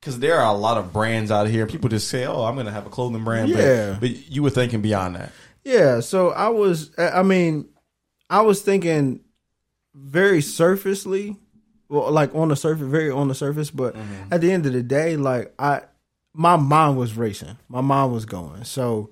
because 0.00 0.20
there 0.20 0.38
are 0.40 0.54
a 0.54 0.56
lot 0.56 0.76
of 0.78 0.92
brands 0.92 1.30
out 1.32 1.48
here. 1.48 1.66
People 1.66 1.88
just 1.88 2.08
say, 2.08 2.24
"Oh, 2.26 2.44
I'm 2.44 2.54
going 2.54 2.66
to 2.66 2.72
have 2.72 2.86
a 2.86 2.90
clothing 2.90 3.24
brand." 3.24 3.48
Yeah. 3.48 3.90
but, 3.92 4.00
but 4.00 4.30
you 4.30 4.42
were 4.44 4.50
thinking 4.50 4.80
beyond 4.80 5.16
that. 5.16 5.32
Yeah, 5.64 6.00
so 6.00 6.30
I 6.30 6.48
was 6.48 6.90
I 6.98 7.22
mean, 7.22 7.68
I 8.30 8.42
was 8.42 8.62
thinking 8.62 9.20
very 10.00 10.40
surfacely, 10.40 11.36
well 11.88 12.10
like 12.10 12.34
on 12.34 12.48
the 12.48 12.56
surface, 12.56 12.86
very 12.86 13.10
on 13.10 13.28
the 13.28 13.34
surface, 13.34 13.70
but 13.70 13.96
at 14.30 14.40
the 14.40 14.50
end 14.52 14.66
of 14.66 14.72
the 14.72 14.82
day, 14.82 15.16
like 15.16 15.52
I 15.58 15.82
my 16.34 16.56
mind 16.56 16.96
was 16.96 17.16
racing. 17.16 17.58
My 17.68 17.80
mind 17.80 18.12
was 18.12 18.24
going. 18.24 18.64
So 18.64 19.10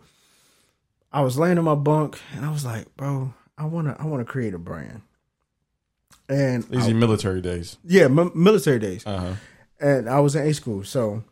I 1.13 1.23
was 1.23 1.39
laying 1.39 1.59
in 1.59 1.65
my 1.65 1.75
bunk 1.75 2.21
and 2.35 2.45
I 2.45 2.51
was 2.53 2.65
like, 2.65 2.95
bro, 2.97 3.33
I 3.59 3.65
want 3.65 3.89
to 3.89 4.01
I 4.01 4.07
want 4.07 4.21
to 4.27 4.31
create 4.31 4.55
a 4.55 4.59
brand. 4.59 5.03
And 6.29 6.65
These 6.65 6.87
I- 6.89 6.91
are 6.91 6.95
military 6.95 7.41
days. 7.41 7.77
yeah, 7.85 8.05
m- 8.05 8.33
military 8.35 8.79
days 8.79 9.07
Uh 9.07 9.19
huh. 9.19 9.35
and 9.81 10.09
I 10.09 10.21
was 10.21 10.35
in 10.37 10.47
A 10.47 10.53
school. 10.55 10.85
So 10.85 11.25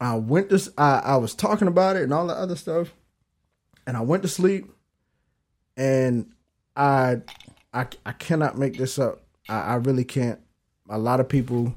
I 0.00 0.16
went 0.16 0.50
to 0.50 0.72
I, 0.78 0.98
I 0.98 1.16
was 1.16 1.34
talking 1.34 1.68
about 1.68 1.96
it 1.96 2.02
and 2.02 2.12
all 2.12 2.26
the 2.26 2.34
other 2.34 2.56
stuff, 2.56 2.92
and 3.86 3.96
I 3.96 4.00
went 4.00 4.22
to 4.24 4.28
sleep, 4.28 4.70
and 5.76 6.26
I 6.76 7.20
I 7.72 7.86
I 8.04 8.12
cannot 8.12 8.58
make 8.58 8.76
this 8.76 8.98
up. 8.98 9.22
I, 9.48 9.60
I 9.60 9.74
really 9.76 10.04
can't. 10.04 10.40
A 10.88 10.98
lot 10.98 11.20
of 11.20 11.28
people, 11.28 11.74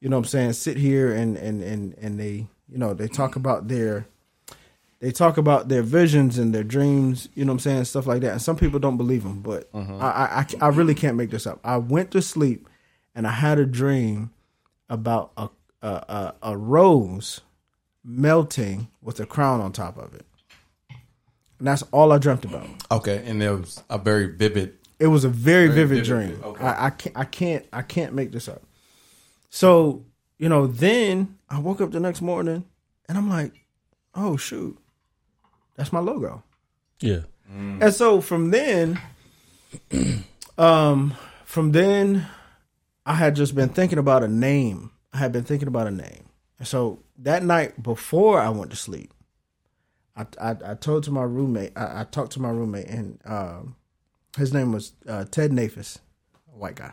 you 0.00 0.08
know, 0.08 0.16
what 0.16 0.26
I'm 0.26 0.28
saying, 0.28 0.52
sit 0.54 0.76
here 0.76 1.12
and 1.12 1.36
and 1.36 1.62
and 1.62 1.94
and 1.98 2.18
they 2.18 2.46
you 2.68 2.78
know 2.78 2.94
they 2.94 3.08
talk 3.08 3.36
about 3.36 3.68
their 3.68 4.06
they 5.00 5.12
talk 5.12 5.36
about 5.36 5.68
their 5.68 5.82
visions 5.82 6.38
and 6.38 6.52
their 6.52 6.64
dreams, 6.64 7.28
you 7.34 7.44
know 7.44 7.52
what 7.52 7.56
I'm 7.56 7.60
saying, 7.60 7.84
stuff 7.84 8.06
like 8.06 8.20
that. 8.22 8.32
And 8.32 8.42
some 8.42 8.56
people 8.56 8.80
don't 8.80 8.96
believe 8.96 9.22
them, 9.22 9.42
but 9.42 9.68
uh-huh. 9.72 9.96
I, 9.96 10.08
I, 10.08 10.40
I, 10.40 10.46
I 10.66 10.68
really 10.70 10.94
can't 10.94 11.16
make 11.16 11.30
this 11.30 11.46
up. 11.46 11.60
I 11.62 11.76
went 11.76 12.10
to 12.12 12.22
sleep 12.22 12.68
and 13.14 13.24
I 13.24 13.30
had 13.30 13.60
a 13.60 13.66
dream 13.66 14.32
about 14.88 15.30
a 15.36 15.50
a, 15.82 15.88
a, 15.88 16.34
a 16.42 16.56
rose 16.56 17.40
melting 18.04 18.88
with 19.02 19.20
a 19.20 19.26
crown 19.26 19.60
on 19.60 19.72
top 19.72 19.96
of 19.98 20.14
it. 20.14 20.24
And 21.58 21.66
that's 21.66 21.82
all 21.90 22.12
I 22.12 22.18
dreamt 22.18 22.44
about. 22.44 22.66
Okay, 22.90 23.22
and 23.26 23.42
it 23.42 23.50
was 23.50 23.82
a 23.90 23.98
very 23.98 24.26
vivid. 24.26 24.77
It 24.98 25.06
was 25.08 25.24
a 25.24 25.28
very, 25.28 25.68
Very 25.68 25.86
vivid, 25.86 26.06
vivid, 26.06 26.28
dream. 26.34 26.44
okay. 26.44 26.64
I, 26.64 26.86
I 26.86 26.90
can't 26.90 27.16
I 27.16 27.24
can't 27.24 27.66
I 27.72 27.82
can't 27.82 28.14
make 28.14 28.32
this 28.32 28.48
up. 28.48 28.62
So, 29.50 30.04
you 30.38 30.48
know, 30.48 30.66
then 30.66 31.38
I 31.48 31.58
woke 31.60 31.80
up 31.80 31.92
the 31.92 32.00
next 32.00 32.20
morning 32.20 32.64
and 33.08 33.16
I'm 33.16 33.28
like, 33.30 33.52
oh 34.14 34.36
shoot. 34.36 34.76
That's 35.76 35.92
my 35.92 36.00
logo. 36.00 36.42
Yeah, 37.00 37.20
And 37.48 37.94
so 37.94 38.20
from 38.20 38.50
then, 38.50 39.00
um, 40.58 41.14
from 41.44 41.70
then, 41.72 42.26
I 43.06 43.14
had 43.14 43.36
just 43.36 43.54
been 43.54 43.68
thinking 43.68 43.98
about 43.98 44.24
a 44.24 44.28
name. 44.28 44.90
I 45.12 45.18
had 45.18 45.30
been 45.32 45.44
thinking 45.44 45.68
about 45.68 45.86
a 45.86 45.92
name. 45.92 46.24
And 46.58 46.66
so 46.66 46.98
that 47.18 47.44
night 47.44 47.80
before 47.82 48.40
I 48.40 48.48
went 48.48 48.70
to 48.72 48.76
sleep, 48.76 49.12
I 50.16 50.26
I, 50.40 50.56
I 50.64 50.74
told 50.74 51.04
to 51.04 51.12
my 51.12 51.22
roommate. 51.22 51.72
I, 51.76 52.00
I 52.00 52.04
talked 52.04 52.32
to 52.32 52.42
my 52.42 52.50
roommate, 52.50 52.88
and 52.88 53.20
um, 53.24 53.76
his 54.38 54.52
name 54.52 54.72
was 54.72 54.92
uh, 55.06 55.24
Ted 55.30 55.50
Nafis, 55.50 55.98
a 56.54 56.56
white 56.58 56.76
guy. 56.76 56.92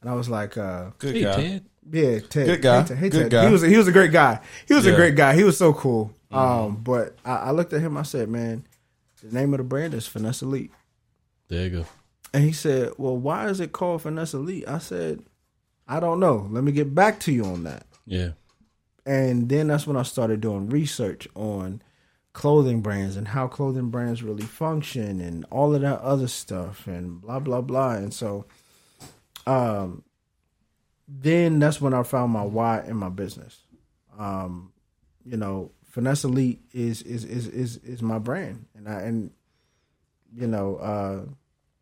And 0.00 0.08
I 0.10 0.14
was 0.14 0.28
like, 0.28 0.56
uh, 0.56 0.90
Good 0.98 1.14
hey 1.16 1.22
guy. 1.22 1.36
Ted, 1.36 1.64
yeah, 1.90 2.18
Ted. 2.20 2.46
Good 2.46 2.62
guy. 2.62 2.80
Hey, 2.82 2.88
Ted. 2.88 2.98
Hey, 2.98 3.08
Good 3.10 3.20
Ted. 3.22 3.30
guy. 3.30 3.46
He 3.46 3.52
was 3.52 3.62
he 3.62 3.76
was 3.76 3.88
a 3.88 3.92
great 3.92 4.12
guy. 4.12 4.40
He 4.66 4.74
was 4.74 4.86
Yeah. 4.86 4.92
A 4.92 4.96
great 4.96 5.16
guy. 5.16 5.34
He 5.34 5.44
was 5.44 5.56
so 5.58 5.72
cool. 5.72 6.12
Um, 6.30 6.76
but 6.76 7.16
I, 7.24 7.34
I 7.36 7.50
looked 7.52 7.72
at 7.72 7.80
him. 7.80 7.96
I 7.96 8.02
said, 8.02 8.28
"Man, 8.28 8.64
the 9.22 9.34
name 9.34 9.54
of 9.54 9.58
the 9.58 9.64
brand 9.64 9.94
is 9.94 10.06
Finesse 10.06 10.42
Elite." 10.42 10.70
there 11.48 11.64
you 11.64 11.70
go. 11.70 11.86
And 12.34 12.44
he 12.44 12.52
said, 12.52 12.92
"Well, 12.98 13.16
why 13.16 13.48
is 13.48 13.58
it 13.60 13.72
called 13.72 14.02
Finesse 14.02 14.34
Elite?" 14.34 14.68
I 14.68 14.78
said, 14.78 15.22
"I 15.88 15.98
don't 16.00 16.20
know. 16.20 16.46
Let 16.50 16.62
me 16.64 16.72
get 16.72 16.94
back 16.94 17.18
to 17.20 17.32
you 17.32 17.44
on 17.46 17.62
that." 17.64 17.86
Yeah, 18.06 18.30
And 19.06 19.48
then 19.48 19.68
that's 19.68 19.86
when 19.86 19.96
I 19.96 20.02
started 20.02 20.40
doing 20.42 20.68
research 20.68 21.26
on 21.34 21.82
clothing 22.38 22.80
brands 22.80 23.16
and 23.16 23.26
how 23.26 23.48
clothing 23.48 23.90
brands 23.90 24.22
really 24.22 24.44
function 24.44 25.20
and 25.20 25.44
all 25.50 25.74
of 25.74 25.80
that 25.80 26.00
other 26.02 26.28
stuff 26.28 26.86
and 26.86 27.20
blah 27.20 27.40
blah 27.40 27.60
blah. 27.60 27.94
And 27.94 28.14
so, 28.14 28.44
um, 29.44 30.04
then 31.08 31.58
that's 31.58 31.80
when 31.80 31.92
I 31.92 32.04
found 32.04 32.30
my 32.30 32.44
why 32.44 32.82
in 32.82 32.96
my 32.96 33.08
business. 33.08 33.58
Um, 34.16 34.72
you 35.24 35.36
know, 35.36 35.72
Finesse 35.86 36.22
Elite 36.22 36.60
is 36.72 37.02
is 37.02 37.24
is 37.24 37.48
is 37.48 37.78
is 37.78 38.02
my 38.02 38.20
brand, 38.20 38.66
and 38.76 38.88
I 38.88 39.00
and 39.00 39.32
you 40.32 40.46
know, 40.46 40.76
uh, 40.76 41.22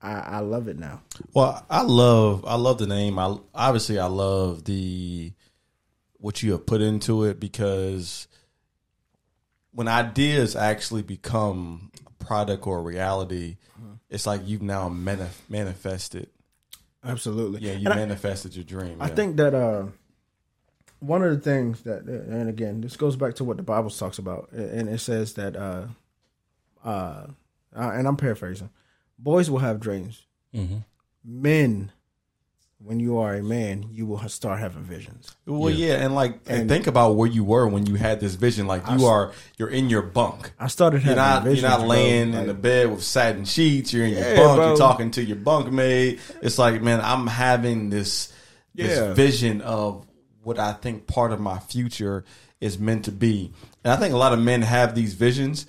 I 0.00 0.12
I 0.12 0.38
love 0.38 0.68
it 0.68 0.78
now. 0.78 1.02
Well, 1.34 1.66
I 1.68 1.82
love 1.82 2.46
I 2.46 2.54
love 2.54 2.78
the 2.78 2.86
name. 2.86 3.18
I 3.18 3.36
obviously 3.54 3.98
I 3.98 4.06
love 4.06 4.64
the 4.64 5.34
what 6.16 6.42
you 6.42 6.52
have 6.52 6.64
put 6.64 6.80
into 6.80 7.24
it 7.24 7.38
because 7.38 8.26
when 9.76 9.88
ideas 9.88 10.56
actually 10.56 11.02
become 11.02 11.90
a 12.06 12.24
product 12.24 12.66
or 12.66 12.78
a 12.78 12.82
reality, 12.82 13.56
it's 14.08 14.26
like 14.26 14.40
you've 14.44 14.62
now 14.62 14.88
manif- 14.88 15.42
manifested. 15.50 16.28
Absolutely. 17.04 17.60
Yeah, 17.60 17.72
you 17.74 17.84
And 17.90 17.94
I- 17.94 17.96
manifested 17.96 18.56
your 18.56 18.64
dream. 18.64 19.00
I 19.02 19.08
yeah. 19.08 19.14
think 19.14 19.36
that 19.36 19.54
uh, 19.54 19.86
one 21.00 21.22
of 21.22 21.30
the 21.30 21.40
things 21.40 21.82
that, 21.82 22.02
and 22.04 22.48
again, 22.48 22.80
this 22.80 22.96
goes 22.96 23.16
back 23.16 23.34
to 23.34 23.44
what 23.44 23.58
the 23.58 23.62
Bible 23.62 23.90
talks 23.90 24.18
about, 24.18 24.50
and 24.52 24.88
it 24.88 24.98
says 24.98 25.34
that, 25.34 25.54
uh, 25.56 25.86
uh, 26.84 27.26
and 27.74 28.08
I'm 28.08 28.16
paraphrasing, 28.16 28.70
boys 29.18 29.50
will 29.50 29.58
have 29.60 29.78
dreams. 29.80 30.22
hmm 30.54 30.78
Men, 31.28 31.90
when 32.78 33.00
you 33.00 33.18
are 33.18 33.34
a 33.34 33.42
man, 33.42 33.86
you 33.90 34.06
will 34.06 34.18
start 34.28 34.60
having 34.60 34.82
visions. 34.84 35.34
Well, 35.46 35.70
yeah, 35.70 35.94
and 35.94 36.14
like 36.14 36.40
and 36.46 36.60
And- 36.62 36.68
think 36.70 36.86
about 36.86 37.16
where 37.16 37.28
you 37.28 37.42
were 37.42 37.66
when 37.66 37.86
you 37.86 37.94
had 37.94 38.20
this 38.20 38.34
vision. 38.34 38.66
Like 38.66 38.82
you 38.90 39.06
are, 39.06 39.32
you're 39.56 39.70
in 39.70 39.88
your 39.90 40.02
bunk. 40.02 40.52
I 40.60 40.68
started 40.68 40.98
You're 41.02 41.14
having 41.16 41.16
not, 41.16 41.42
visions. 41.44 41.62
you're 41.62 41.70
not 41.70 41.78
bro. 41.80 41.88
laying 41.88 42.28
in 42.30 42.36
Like, 42.36 42.46
the 42.46 42.54
bed 42.54 42.90
with 42.90 43.02
satin 43.02 43.44
sheets. 43.44 43.92
You're 43.92 44.04
in 44.06 44.12
your 44.12 44.36
bunk. 44.36 44.56
bro. 44.56 44.68
You're 44.68 44.76
talking 44.76 45.10
to 45.12 45.24
your 45.24 45.36
bunkmate. 45.38 46.20
It's 46.42 46.58
like, 46.58 46.82
man, 46.82 47.00
I'm 47.02 47.26
having 47.26 47.90
this 47.90 48.32
this 48.74 49.16
vision 49.16 49.62
of 49.62 50.06
what 50.42 50.58
I 50.58 50.72
think 50.74 51.06
part 51.06 51.32
of 51.32 51.40
my 51.40 51.58
future 51.58 52.24
is 52.60 52.78
meant 52.78 53.06
to 53.06 53.12
be. 53.12 53.52
And 53.82 53.92
I 53.92 53.96
think 53.96 54.12
a 54.12 54.18
lot 54.18 54.32
of 54.34 54.38
men 54.38 54.60
have 54.62 54.94
these 54.94 55.14
visions, 55.14 55.66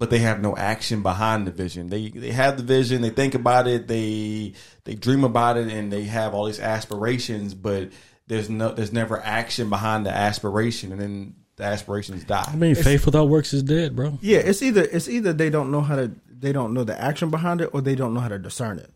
but 0.00 0.08
they 0.08 0.18
have 0.20 0.40
no 0.40 0.56
action 0.56 1.02
behind 1.02 1.46
the 1.46 1.50
vision. 1.50 1.88
They 1.90 2.08
they 2.08 2.30
have 2.32 2.56
the 2.56 2.62
vision, 2.62 3.02
they 3.02 3.10
think 3.10 3.34
about 3.34 3.68
it, 3.68 3.86
they 3.86 4.54
they 4.84 4.94
dream 4.94 5.22
about 5.24 5.58
it, 5.58 5.68
and 5.68 5.92
they 5.92 6.04
have 6.04 6.32
all 6.32 6.46
these 6.46 6.58
aspirations, 6.58 7.52
but 7.52 7.90
there's 8.26 8.48
no 8.48 8.72
there's 8.72 8.94
never 8.94 9.20
action 9.20 9.68
behind 9.68 10.06
the 10.06 10.10
aspiration, 10.10 10.90
and 10.90 11.00
then 11.00 11.34
the 11.56 11.64
aspirations 11.64 12.24
die. 12.24 12.46
I 12.48 12.56
mean, 12.56 12.74
faith 12.74 13.04
without 13.04 13.26
works 13.28 13.52
is 13.52 13.62
dead, 13.62 13.94
bro. 13.94 14.18
yeah, 14.22 14.38
it's 14.38 14.62
either 14.62 14.82
it's 14.84 15.06
either 15.06 15.34
they 15.34 15.50
don't 15.50 15.70
know 15.70 15.82
how 15.82 15.96
to 15.96 16.10
they 16.30 16.52
don't 16.52 16.72
know 16.72 16.82
the 16.84 16.98
action 16.98 17.28
behind 17.28 17.60
it, 17.60 17.68
or 17.74 17.82
they 17.82 17.94
don't 17.94 18.14
know 18.14 18.20
how 18.20 18.28
to 18.28 18.38
discern 18.38 18.78
it. 18.78 18.90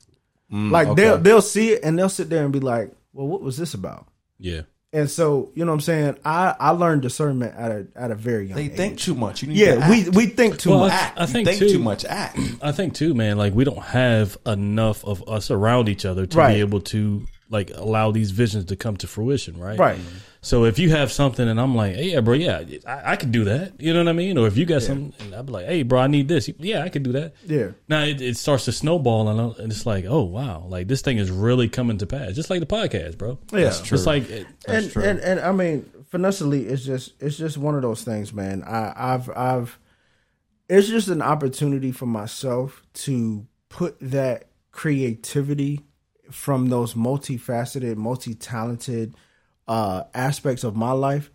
like 0.50 0.88
Mm, 0.88 0.90
okay. 0.92 1.02
they'll 1.02 1.18
they'll 1.18 1.42
see 1.42 1.72
it 1.72 1.84
and 1.84 1.98
they'll 1.98 2.08
sit 2.08 2.30
there 2.30 2.44
and 2.44 2.52
be 2.52 2.60
like, 2.60 2.92
"Well, 3.12 3.26
what 3.26 3.42
was 3.42 3.58
this 3.58 3.74
about?" 3.74 4.08
Yeah, 4.38 4.62
And 4.94 5.10
so, 5.10 5.50
you 5.54 5.64
know 5.64 5.72
what 5.72 5.76
I'm 5.76 5.80
saying? 5.80 6.16
I, 6.24 6.54
I 6.58 6.70
learned 6.70 7.02
discernment 7.02 7.54
at 7.56 7.70
a 7.72 7.86
at 7.96 8.10
a 8.12 8.14
very 8.14 8.46
young 8.48 8.56
age. 8.58 8.68
They 8.68 8.72
age. 8.72 8.76
think 8.78 8.98
too 9.00 9.14
much. 9.16 9.42
You 9.42 9.48
need 9.48 9.56
Yeah, 9.56 9.84
to 9.84 9.90
we 9.90 10.00
act. 10.06 10.14
we 10.14 10.26
think 10.26 10.58
too 10.58 10.70
Well, 10.70 10.78
much. 10.80 10.92
I- 10.92 10.94
act. 10.96 11.18
I 11.18 11.22
You 11.22 11.26
think 11.26 11.48
think 11.48 11.58
too- 11.58 11.68
too 11.70 11.78
much. 11.80 12.04
Act. 12.04 12.38
I 12.62 12.70
think 12.72 12.94
too, 12.94 13.12
man. 13.12 13.36
Like 13.36 13.54
we 13.54 13.64
don't 13.64 13.82
have 13.82 14.38
enough 14.46 15.04
of 15.04 15.28
us 15.28 15.50
around 15.50 15.88
each 15.88 16.04
other 16.04 16.26
to 16.26 16.38
Right. 16.38 16.54
be 16.54 16.60
able 16.60 16.80
to 16.82 17.26
like 17.50 17.70
allow 17.74 18.12
these 18.12 18.30
visions 18.30 18.66
to 18.66 18.76
come 18.76 18.96
to 18.98 19.06
fruition, 19.08 19.58
right? 19.58 19.78
Right. 19.78 19.98
So 20.44 20.64
if 20.66 20.78
you 20.78 20.90
have 20.90 21.10
something 21.10 21.48
and 21.48 21.58
I'm 21.58 21.74
like, 21.74 21.94
hey, 21.94 22.12
yeah, 22.12 22.20
bro, 22.20 22.34
yeah, 22.34 22.62
I, 22.86 23.12
I 23.12 23.16
could 23.16 23.32
do 23.32 23.44
that. 23.44 23.80
You 23.80 23.94
know 23.94 24.00
what 24.00 24.08
I 24.08 24.12
mean? 24.12 24.36
Or 24.36 24.46
if 24.46 24.58
you 24.58 24.66
got 24.66 24.82
something, 24.82 25.32
I'd 25.32 25.46
be 25.46 25.52
like, 25.52 25.64
hey, 25.66 25.82
bro, 25.84 26.00
I 26.00 26.06
need 26.06 26.28
this. 26.28 26.50
Yeah, 26.58 26.82
I 26.82 26.90
could 26.90 27.02
do 27.02 27.12
that. 27.12 27.32
Yeah. 27.46 27.70
Now 27.88 28.02
it, 28.04 28.20
it 28.20 28.36
starts 28.36 28.66
to 28.66 28.72
snowball, 28.72 29.28
and, 29.30 29.40
I- 29.40 29.62
and 29.62 29.72
it's 29.72 29.86
like, 29.86 30.04
oh 30.06 30.22
wow, 30.22 30.66
like 30.68 30.86
this 30.86 31.00
thing 31.00 31.16
is 31.16 31.30
really 31.30 31.68
coming 31.70 31.96
to 31.98 32.06
pass, 32.06 32.34
just 32.34 32.50
like 32.50 32.60
the 32.60 32.66
podcast, 32.66 33.16
bro. 33.16 33.38
Yeah. 33.52 33.64
That's 33.64 33.80
true. 33.80 33.96
It's 33.96 34.06
like, 34.06 34.28
it, 34.28 34.46
and, 34.68 34.90
true. 34.90 35.02
and 35.02 35.18
and 35.20 35.40
I 35.40 35.50
mean, 35.52 35.90
finesse 36.10 36.42
elite 36.42 36.66
is 36.66 36.84
just 36.84 37.14
it's 37.20 37.38
just 37.38 37.56
one 37.56 37.74
of 37.74 37.80
those 37.80 38.04
things, 38.04 38.32
man. 38.34 38.62
I, 38.64 38.92
I've 39.14 39.30
I've 39.34 39.78
it's 40.68 40.88
just 40.88 41.08
an 41.08 41.22
opportunity 41.22 41.90
for 41.90 42.06
myself 42.06 42.82
to 43.04 43.46
put 43.70 43.96
that 44.00 44.48
creativity 44.72 45.80
from 46.30 46.68
those 46.68 46.92
multifaceted, 46.94 47.96
multi-talented 47.96 49.14
uh 49.68 50.04
aspects 50.14 50.64
of 50.64 50.76
my 50.76 50.92
life 50.92 51.30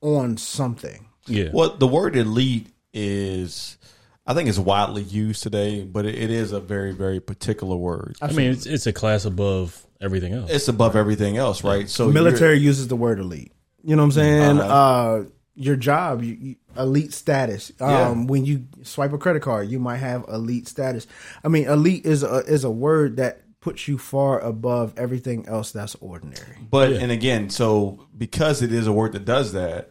on 0.00 0.36
something. 0.36 1.06
yeah, 1.26 1.48
Well, 1.52 1.76
the 1.76 1.86
word 1.86 2.16
elite 2.16 2.68
is, 2.92 3.78
I 4.26 4.34
think, 4.34 4.48
it's 4.48 4.58
widely 4.58 5.02
used 5.02 5.42
today, 5.42 5.84
but 5.84 6.04
it, 6.04 6.14
it 6.14 6.30
is 6.30 6.52
a 6.52 6.60
very, 6.60 6.92
very 6.92 7.20
particular 7.20 7.76
word. 7.76 8.16
I 8.20 8.30
mean, 8.32 8.50
it's 8.50 8.66
it's 8.66 8.86
a 8.86 8.92
class 8.92 9.24
above 9.24 9.84
everything 10.00 10.34
else. 10.34 10.50
It's 10.50 10.68
above 10.68 10.96
everything 10.96 11.36
else, 11.36 11.64
right? 11.64 11.88
So 11.88 12.10
military 12.10 12.58
uses 12.58 12.88
the 12.88 12.96
word 12.96 13.18
elite. 13.18 13.52
You 13.82 13.96
know 13.96 14.02
what 14.02 14.06
I'm 14.06 14.12
saying? 14.12 14.60
uh 14.60 15.24
your 15.56 15.76
job, 15.76 16.22
you, 16.22 16.34
you, 16.34 16.56
elite 16.76 17.12
status. 17.12 17.70
Um, 17.80 17.90
Yeah. 17.90 18.12
When 18.26 18.44
you 18.44 18.66
swipe 18.82 19.12
a 19.12 19.18
credit 19.18 19.42
card, 19.42 19.68
you 19.68 19.78
might 19.78 19.98
have 19.98 20.24
elite 20.28 20.66
status. 20.66 21.06
I 21.44 21.48
mean, 21.48 21.66
elite 21.66 22.04
is 22.04 22.22
a 22.22 22.38
is 22.38 22.64
a 22.64 22.70
word 22.70 23.18
that 23.18 23.43
puts 23.64 23.88
you 23.88 23.96
far 23.96 24.38
above 24.40 24.92
everything 24.98 25.48
else 25.48 25.72
that's 25.72 25.94
ordinary. 25.96 26.58
But 26.70 26.92
and 26.92 27.10
again, 27.10 27.48
so 27.48 28.06
because 28.16 28.60
it 28.60 28.74
is 28.74 28.86
a 28.86 28.92
word 28.92 29.12
that 29.12 29.24
does 29.24 29.54
that, 29.54 29.90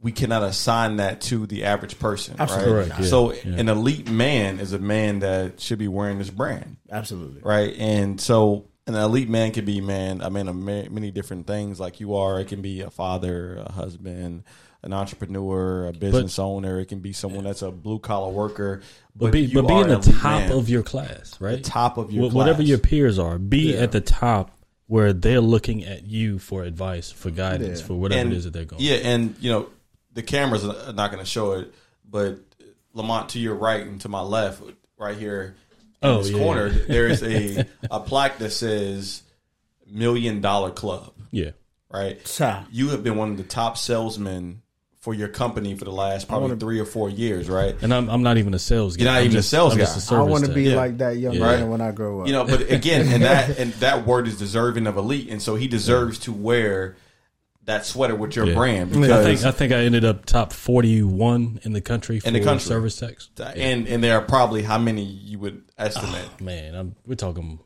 we 0.00 0.12
cannot 0.12 0.44
assign 0.44 0.98
that 0.98 1.20
to 1.22 1.44
the 1.44 1.64
average 1.64 1.98
person, 1.98 2.36
Absolutely 2.38 2.72
right? 2.72 2.84
Correct, 2.86 3.00
yeah, 3.00 3.06
so 3.06 3.32
yeah. 3.32 3.56
an 3.56 3.68
elite 3.68 4.08
man 4.08 4.60
is 4.60 4.72
a 4.72 4.78
man 4.78 5.18
that 5.18 5.60
should 5.60 5.80
be 5.80 5.88
wearing 5.88 6.18
this 6.18 6.30
brand, 6.30 6.76
Absolutely. 6.88 7.40
right? 7.42 7.74
And 7.76 8.20
so 8.20 8.68
an 8.86 8.94
elite 8.94 9.28
man 9.28 9.50
can 9.50 9.64
be 9.64 9.80
man, 9.80 10.20
a 10.20 10.30
man 10.30 10.46
of 10.46 10.54
many 10.54 11.10
different 11.10 11.48
things, 11.48 11.80
like 11.80 11.98
you 11.98 12.14
are. 12.14 12.38
It 12.38 12.46
can 12.46 12.62
be 12.62 12.80
a 12.80 12.90
father, 12.90 13.56
a 13.66 13.72
husband, 13.72 14.44
an 14.82 14.92
entrepreneur, 14.92 15.88
a 15.88 15.92
business 15.92 16.38
owner. 16.38 16.80
It 16.80 16.86
can 16.86 17.00
be 17.00 17.12
someone 17.12 17.44
that's 17.44 17.62
a 17.62 17.70
blue 17.70 17.98
collar 17.98 18.30
worker. 18.32 18.80
but 19.14 19.32
be, 19.32 19.46
but 19.52 19.66
be 19.66 19.74
are 19.74 19.82
in 19.88 20.00
the 20.00 20.12
top 20.12 20.40
man. 20.40 20.52
of 20.52 20.68
your 20.68 20.82
class, 20.82 21.38
right? 21.40 21.62
top 21.62 21.98
of 21.98 22.10
your 22.12 22.30
Wh- 22.30 22.34
whatever 22.34 22.62
your 22.62 22.78
peers 22.78 23.18
are, 23.18 23.38
be 23.38 23.72
Yeah. 23.74 23.80
at 23.80 23.92
the 23.92 24.00
top 24.00 24.52
where 24.86 25.12
they're 25.12 25.40
looking 25.40 25.84
at 25.84 26.04
you 26.06 26.38
for 26.38 26.64
advice, 26.64 27.10
for 27.12 27.30
guidance, 27.30 27.80
Yeah. 27.80 27.86
for 27.86 27.94
whatever 27.94 28.20
and, 28.22 28.32
it 28.32 28.36
is 28.36 28.44
that 28.44 28.52
they're 28.52 28.64
going. 28.64 28.82
Yeah, 28.82 28.96
and 28.96 29.34
you 29.40 29.50
know 29.50 29.68
the 30.14 30.22
cameras 30.22 30.64
are 30.64 30.92
not 30.92 31.12
going 31.12 31.22
to 31.22 31.30
show 31.30 31.52
it, 31.52 31.72
but 32.08 32.38
Lamont 32.94 33.28
to 33.30 33.38
your 33.38 33.54
right 33.54 33.86
and 33.86 34.00
to 34.00 34.08
my 34.08 34.22
left, 34.22 34.62
right 34.98 35.16
here 35.16 35.54
in 36.02 36.08
Oh, 36.08 36.18
this 36.22 36.30
yeah, 36.30 36.38
corner, 36.38 36.70
there 36.70 37.06
is 37.06 37.22
a 37.22 37.66
a 37.90 38.00
plaque 38.00 38.38
that 38.38 38.50
says 38.50 39.22
Million 39.86 40.40
Dollar 40.40 40.70
Club. 40.70 41.12
yeah. 41.30 41.50
Right, 41.92 42.24
Ta. 42.24 42.66
you 42.70 42.90
have 42.90 43.02
been 43.02 43.16
one 43.16 43.32
of 43.32 43.36
the 43.36 43.42
top 43.42 43.76
salesmen 43.76 44.62
for 45.00 45.14
your 45.14 45.28
company 45.28 45.74
for 45.74 45.86
the 45.86 45.90
last 45.92 46.28
probably 46.28 46.48
wanna- 46.48 46.60
three 46.60 46.78
or 46.78 46.84
four 46.84 47.08
years, 47.08 47.48
right? 47.48 47.74
And 47.82 47.92
I'm, 47.94 48.10
I'm 48.10 48.22
not 48.22 48.36
even 48.36 48.52
a 48.52 48.58
sales 48.58 48.96
guy. 48.96 49.04
You're 49.04 49.12
not 49.12 49.18
I'm 49.20 49.24
even 49.26 49.36
a 49.38 49.42
sales 49.42 49.72
I'm 49.72 49.78
guy. 49.78 49.84
just 49.86 50.10
a 50.12 50.14
I 50.14 50.20
want 50.22 50.44
to 50.44 50.52
be 50.52 50.64
Yeah. 50.64 50.76
like 50.76 50.98
that 50.98 51.16
young 51.16 51.32
Yeah. 51.34 51.40
man 51.40 51.70
when 51.70 51.80
I 51.80 51.90
grow 51.90 52.20
up. 52.20 52.26
You 52.26 52.34
know, 52.34 52.44
but 52.44 52.70
again, 52.70 53.08
and 53.08 53.22
that 53.22 53.58
and 53.58 53.72
that 53.74 54.06
word 54.06 54.28
is 54.28 54.38
deserving 54.38 54.86
of 54.86 54.96
elite, 54.98 55.30
and 55.30 55.40
so 55.40 55.56
he 55.56 55.68
deserves 55.68 56.18
to 56.20 56.32
wear 56.32 56.96
that 57.64 57.86
sweater 57.86 58.14
with 58.14 58.36
your 58.36 58.46
Yeah. 58.46 58.54
brand 58.54 58.90
I 59.04 59.22
think 59.22 59.42
I 59.44 59.50
think 59.52 59.72
I 59.72 59.76
ended 59.84 60.04
up 60.04 60.26
top 60.26 60.52
41 60.52 61.60
in 61.62 61.72
the 61.72 61.80
country 61.80 62.18
for 62.20 62.26
In 62.28 62.34
the 62.34 62.40
country. 62.40 62.66
service 62.66 62.96
techs. 62.96 63.30
and 63.38 63.86
and 63.88 64.04
there 64.04 64.18
are 64.18 64.22
probably 64.22 64.62
how 64.62 64.76
many 64.78 65.02
you 65.04 65.38
would 65.38 65.62
estimate. 65.78 66.28
Oh, 66.40 66.44
man, 66.44 66.74
I'm, 66.74 66.96
we're 67.06 67.14
talking. 67.14 67.58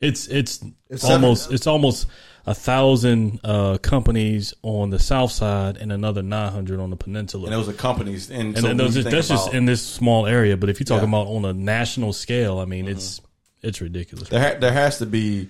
It's 0.00 0.28
it's, 0.28 0.64
It's 0.88 1.04
almost 1.04 1.52
it's 1.52 1.66
almost 1.66 2.06
a 2.46 2.54
thousand 2.54 3.40
uh, 3.44 3.78
companies 3.78 4.54
on 4.62 4.90
the 4.90 4.98
south 4.98 5.30
side 5.32 5.76
and 5.76 5.92
another 5.92 6.22
900 6.22 6.80
on 6.80 6.90
the 6.90 6.96
peninsula. 6.96 7.44
and 7.44 7.52
those 7.52 7.68
are 7.68 7.72
companies. 7.72 8.30
And, 8.30 8.48
and 8.54 8.58
so 8.58 8.66
then 8.68 8.76
those 8.76 8.96
you 8.96 9.02
just, 9.02 9.12
think 9.12 9.14
that's 9.26 9.28
just 9.28 9.54
in 9.54 9.64
this 9.66 9.82
small 9.82 10.26
area. 10.26 10.56
But 10.56 10.68
if 10.70 10.80
you're 10.80 10.84
talking 10.86 11.10
Yeah. 11.10 11.18
Mm-hmm. 11.18 11.28
about 11.36 11.50
on 11.50 11.56
a 11.56 11.58
national 11.58 12.12
scale, 12.12 12.58
I 12.58 12.64
mean, 12.64 12.88
it's 12.88 13.20
it's 13.62 13.80
ridiculous. 13.80 14.28
there. 14.30 14.54
Ha- 14.54 14.58
there 14.58 14.72
has 14.72 14.98
to 14.98 15.06
be, 15.06 15.48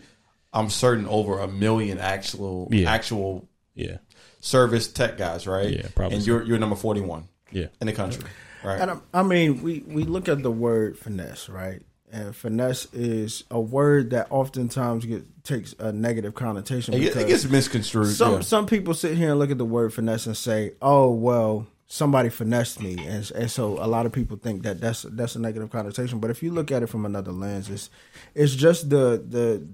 I'm 0.52 0.68
certain, 0.70 1.06
over 1.06 1.38
a 1.38 1.46
million 1.48 1.98
actual 1.98 2.68
Yeah. 2.72 2.90
actual 2.92 3.48
Yeah, 3.74 3.98
service 4.40 4.88
tech 4.92 5.16
guys, 5.16 5.46
right? 5.46 5.70
Yeah, 5.70 5.86
probably 5.94 6.16
And 6.16 6.24
so. 6.24 6.30
you're 6.32 6.42
you're 6.42 6.58
number 6.58 6.76
41 6.76 7.24
yeah. 7.52 7.66
in 7.80 7.86
the 7.86 7.92
country, 7.92 8.24
right? 8.64 8.80
And 8.80 8.90
I, 8.90 8.96
I 9.14 9.22
mean, 9.22 9.62
we 9.62 9.84
we 9.86 10.02
look 10.02 10.28
at 10.28 10.42
the 10.42 10.50
word 10.50 10.98
finesse, 10.98 11.48
right? 11.48 11.82
And 12.12 12.34
finesse 12.34 12.86
is 12.92 13.44
a 13.50 13.60
word 13.60 14.10
that 14.10 14.26
oftentimes 14.30 15.04
get, 15.04 15.44
takes 15.44 15.74
a 15.78 15.92
negative 15.92 16.34
connotation. 16.34 16.94
It, 16.94 17.00
because 17.00 17.16
it 17.16 17.28
gets 17.28 17.44
misconstrued. 17.44 18.08
some 18.08 18.34
yeah. 18.34 18.40
some 18.40 18.66
people 18.66 18.94
sit 18.94 19.16
here 19.16 19.30
and 19.30 19.38
look 19.38 19.50
at 19.50 19.58
the 19.58 19.64
word 19.64 19.94
finesse 19.94 20.26
and 20.26 20.36
say, 20.36 20.72
"Oh, 20.82 21.12
well, 21.12 21.66
somebody 21.86 22.28
finessed 22.28 22.80
me," 22.80 22.96
and 23.06 23.30
and 23.32 23.50
so 23.50 23.82
a 23.82 23.86
lot 23.86 24.06
of 24.06 24.12
people 24.12 24.36
think 24.36 24.62
that 24.62 24.80
that's 24.80 25.02
that's 25.02 25.36
a 25.36 25.38
negative 25.38 25.70
connotation. 25.70 26.18
But 26.18 26.30
if 26.30 26.42
you 26.42 26.50
look 26.50 26.70
at 26.70 26.82
it 26.82 26.88
from 26.88 27.06
another 27.06 27.32
lens, 27.32 27.70
it's 27.70 27.90
it's 28.34 28.54
just 28.54 28.90
the 28.90 29.22
the 29.26 29.66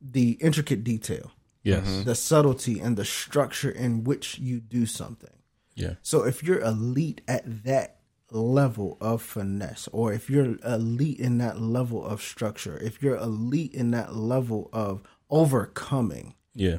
the 0.00 0.32
intricate 0.40 0.84
detail, 0.84 1.32
Yes. 1.64 1.86
Mm-hmm. 1.86 2.04
the 2.04 2.14
subtlety, 2.14 2.78
and 2.80 2.96
the 2.96 3.04
structure 3.04 3.70
in 3.70 4.04
which 4.04 4.38
you 4.38 4.60
do 4.60 4.86
something. 4.86 5.30
Yeah. 5.74 5.94
So 6.02 6.24
if 6.24 6.42
you're 6.42 6.60
elite 6.60 7.20
at 7.28 7.64
that 7.64 7.97
level 8.30 8.96
of 9.00 9.22
finesse, 9.22 9.88
or 9.92 10.12
if 10.12 10.28
you're 10.28 10.56
elite 10.64 11.18
in 11.18 11.38
that 11.38 11.60
level 11.60 12.04
of 12.04 12.20
structure, 12.22 12.76
if 12.78 13.02
you're 13.02 13.16
elite 13.16 13.72
in 13.74 13.90
that 13.92 14.14
level 14.16 14.68
of 14.72 15.02
overcoming, 15.30 16.34
Yeah. 16.54 16.78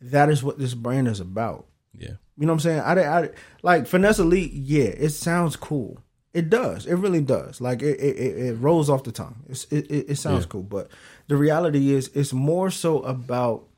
that 0.00 0.28
is 0.30 0.42
what 0.42 0.58
this 0.58 0.74
brand 0.74 1.08
is 1.08 1.20
about. 1.20 1.66
Yeah. 1.92 2.12
You 2.38 2.46
know 2.46 2.52
what 2.52 2.54
I'm 2.54 2.60
saying? 2.60 2.80
I, 2.80 3.20
I 3.24 3.30
like 3.62 3.86
finesse 3.86 4.18
elite. 4.18 4.52
Yeah, 4.52 4.84
it 4.84 5.10
sounds 5.10 5.56
cool. 5.56 6.00
It 6.34 6.50
does. 6.50 6.84
It 6.84 6.96
really 6.96 7.22
does. 7.22 7.62
Like 7.62 7.80
it, 7.82 7.98
it, 7.98 8.36
it 8.38 8.54
rolls 8.54 8.90
off 8.90 9.04
the 9.04 9.12
tongue. 9.12 9.42
It's, 9.48 9.64
it, 9.72 9.90
it, 9.90 10.10
it 10.10 10.16
sounds 10.16 10.44
Yeah. 10.44 10.48
cool, 10.50 10.62
but 10.62 10.90
the 11.28 11.36
reality 11.36 11.92
is, 11.94 12.08
it's 12.14 12.32
more 12.34 12.70
so 12.70 13.00
about 13.00 13.68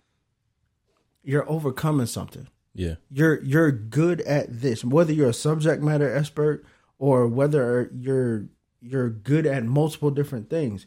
you're 1.22 1.48
overcoming 1.48 2.06
something 2.06 2.48
Yeah. 2.78 2.94
you're 3.10 3.42
you're 3.42 3.72
good 3.72 4.20
at 4.22 4.46
this 4.62 4.84
whether 4.84 5.12
you're 5.12 5.30
a 5.30 5.34
subject 5.34 5.82
matter 5.82 6.08
expert 6.14 6.64
or 6.98 7.26
whether 7.26 7.90
you're 7.94 8.46
you're 8.80 9.10
good 9.10 9.44
at 9.46 9.64
multiple 9.64 10.10
different 10.12 10.48
things 10.48 10.86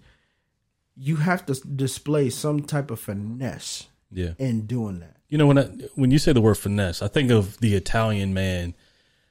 you 0.96 1.18
have 1.18 1.46
to 1.48 1.54
display 1.54 2.30
some 2.30 2.62
type 2.62 2.92
of 2.92 3.00
finesse 3.00 3.88
Yeah. 4.12 4.34
in 4.40 4.66
doing 4.68 5.00
that 5.00 5.18
You 5.30 5.38
know 5.38 5.48
when 5.48 5.58
I, 5.60 5.64
when 5.96 6.12
you 6.12 6.18
say 6.20 6.32
the 6.34 6.42
word 6.42 6.58
finesse, 6.58 7.02
I 7.02 7.08
think 7.10 7.32
of 7.32 7.58
the 7.60 7.76
Italian 7.76 8.34
man 8.34 8.74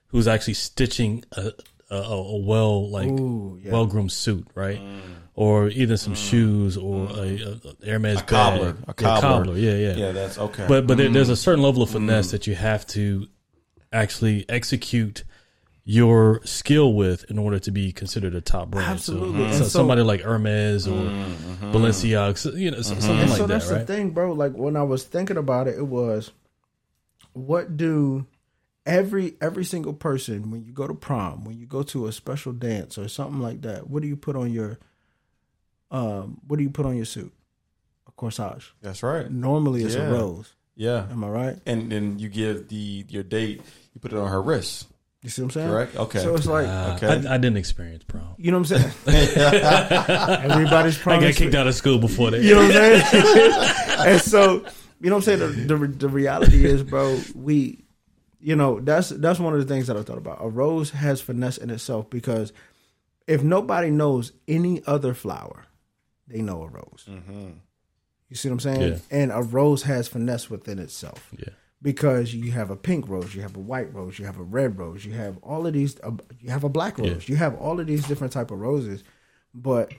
who's 0.09 0.29
actually 0.29 0.55
stitching 0.55 1.25
a 1.33 1.53
a, 1.91 1.97
a 1.97 2.39
well 2.39 2.89
like 2.91 3.09
yeah. 3.09 3.73
well 3.73 3.87
groomed 3.87 4.13
suit, 4.13 4.47
right? 4.55 4.79
Mm. 4.81 5.01
Or 5.35 5.69
either 5.69 5.97
some 5.97 6.15
mm. 6.15 6.29
shoes 6.29 6.77
or 6.77 7.07
mm. 7.07 7.65
a, 7.83 7.87
a 7.87 7.91
Hermes 7.91 8.21
A 8.21 8.23
cobbler. 8.25 8.73
bag. 8.73 8.85
A 8.99 9.03
Yeah, 9.03 9.21
cobbler. 9.21 9.57
Yeah, 9.57 9.75
yeah. 9.75 9.95
yeah, 9.95 10.13
that's 10.13 10.39
okay. 10.39 10.67
But 10.69 10.87
but 10.87 10.97
there, 10.99 11.09
mm. 11.09 11.15
there's 11.15 11.29
a 11.29 11.37
certain 11.37 11.63
level 11.63 11.83
of 11.83 11.91
finesse 11.91 12.33
that 12.33 12.47
you 12.47 12.55
have 12.55 12.87
to 12.89 13.27
actually 13.93 14.45
execute 14.49 15.25
your 15.85 16.41
skill 16.45 16.95
with 16.95 17.29
in 17.31 17.39
order 17.39 17.59
to 17.59 17.71
be 17.71 17.91
considered 17.91 18.35
a 18.35 18.41
top 18.41 18.71
brand. 18.71 18.91
Absolutely. 18.91 19.51
So, 19.53 19.59
so 19.59 19.65
so- 19.65 19.69
somebody 19.71 20.03
like 20.03 20.21
Hermes 20.21 20.87
or 20.87 20.93
mm-hmm. 20.93 21.73
Balenciaga, 21.73 22.37
so, 22.37 22.51
you 22.53 22.71
know, 22.71 22.83
so- 22.83 22.93
mm-hmm. 22.93 23.01
something 23.01 23.21
and 23.21 23.31
like 23.31 23.39
so 23.39 23.47
that, 23.47 23.55
that's 23.55 23.71
right? 23.71 23.87
the 23.87 23.93
thing 23.93 24.11
bro 24.11 24.33
like 24.33 24.53
when 24.53 24.77
i 24.77 24.83
was 24.83 25.05
thinking 25.05 25.37
about 25.37 25.67
it 25.67 25.77
it 25.77 25.87
was 25.87 26.31
what 27.33 27.77
do 27.77 28.27
every 28.87 29.35
every 29.41 29.65
single 29.65 29.93
person 29.93 30.51
when 30.51 30.65
you 30.65 30.73
go 30.73 30.87
to 30.87 30.95
prom 30.95 31.45
when 31.45 31.59
you 31.59 31.67
go 31.67 31.83
to 31.83 32.07
a 32.07 32.13
special 32.13 32.53
dance 32.53 32.97
or 32.97 33.09
something 33.09 33.41
like 33.41 33.63
that 33.63 33.89
what 33.89 34.03
do 34.03 34.09
you 34.09 34.17
put 34.17 34.37
on 34.37 34.53
your 34.53 34.79
um 35.91 36.41
what 36.47 36.57
do 36.57 36.63
you 36.63 36.71
put 36.71 36.87
on 36.87 36.97
your 36.97 37.05
suit 37.05 37.33
a 38.09 38.13
corsage 38.13 38.71
that's 38.83 39.03
right. 39.03 39.31
normally 39.31 39.83
it's 39.83 39.95
Yeah. 39.95 40.09
a 40.09 40.11
rose 40.13 40.55
Yeah, 40.77 41.07
am 41.11 41.25
i 41.25 41.29
right 41.29 41.57
and 41.67 41.91
then 41.91 42.19
you 42.19 42.29
give 42.29 42.69
the 42.69 43.05
your 43.09 43.23
date, 43.23 43.61
you 43.93 44.01
put 44.01 44.13
it 44.13 44.19
on 44.19 44.29
her 44.31 44.41
wrist, 44.41 44.87
you 45.23 45.29
see 45.31 45.43
what 45.43 45.47
i'm 45.47 45.51
saying 45.51 45.69
correct? 45.69 45.97
Okay. 45.97 46.21
so 46.21 46.35
it's 46.35 46.47
like 46.47 46.67
Uh, 46.69 46.95
Okay. 46.97 47.29
I, 47.29 47.35
I 47.35 47.39
didn't 47.39 47.57
experience 47.59 48.05
prom. 48.05 48.35
you 48.39 48.51
know 48.53 48.59
what 48.59 48.71
i'm 48.71 48.79
saying 48.81 48.93
everybody's 50.51 50.99
prom. 50.99 51.19
I 51.19 51.27
got 51.27 51.35
kicked 51.35 51.55
out 51.55 51.67
of 51.67 51.75
school 51.75 51.99
before 51.99 52.31
that. 52.31 52.43
You 52.43 52.55
know 52.55 52.63
what 52.67 52.77
I'm 52.77 53.03
saying? 53.05 53.63
and 54.13 54.21
so, 54.21 54.65
you 55.01 55.11
know 55.11 55.17
what 55.17 55.29
I'm 55.29 55.39
saying? 55.39 55.67
The, 55.67 55.77
the 55.77 55.87
the 55.89 56.09
reality 56.09 56.65
is, 56.65 56.83
bro, 56.83 57.21
we 57.35 57.85
you 58.41 58.57
know, 58.57 58.81
that's 58.81 59.11
that's 59.11 59.39
one 59.39 59.53
of 59.53 59.61
the 59.61 59.67
things 59.67 59.87
that 59.89 59.97
I 59.97 60.03
thought 60.03 60.19
about. 60.19 60.39
A 60.41 60.49
rose 60.49 60.91
has 60.91 61.21
finesse 61.21 61.59
in 61.59 61.69
itself 61.71 62.09
because 62.11 62.53
if 63.27 63.43
nobody 63.43 63.91
knows 63.91 64.33
any 64.49 64.83
other 64.87 65.13
flower, 65.15 65.67
they 66.31 66.41
know 66.43 66.63
a 66.63 66.69
rose. 66.69 67.07
Mm-hmm. 67.09 67.49
You 68.29 68.37
see 68.37 68.49
what 68.49 68.55
I'm 68.55 68.61
saying? 68.61 68.93
Yeah. 68.93 68.99
And 69.11 69.33
a 69.33 69.43
rose 69.43 69.83
has 69.83 70.07
finesse 70.09 70.49
within 70.49 70.79
itself 70.79 71.31
Yeah. 71.37 71.49
because 71.83 72.33
you 72.33 72.53
have 72.53 72.71
a 72.71 72.77
pink 72.77 73.09
rose, 73.09 73.35
you 73.35 73.43
have 73.43 73.57
a 73.57 73.61
white 73.61 73.93
rose, 73.93 74.19
you 74.19 74.25
have 74.27 74.39
a 74.39 74.43
red 74.45 74.79
rose, 74.79 75.05
you 75.05 75.13
have 75.15 75.37
all 75.43 75.67
of 75.67 75.73
these. 75.73 75.99
Uh, 76.01 76.13
you 76.41 76.51
have 76.51 76.63
a 76.65 76.69
black 76.69 76.97
rose, 76.99 77.29
you 77.29 77.37
have 77.37 77.57
all 77.57 77.81
of 77.81 77.87
these 77.89 78.07
different 78.07 78.33
type 78.33 78.51
of 78.53 78.59
roses, 78.61 79.03
but 79.53 79.93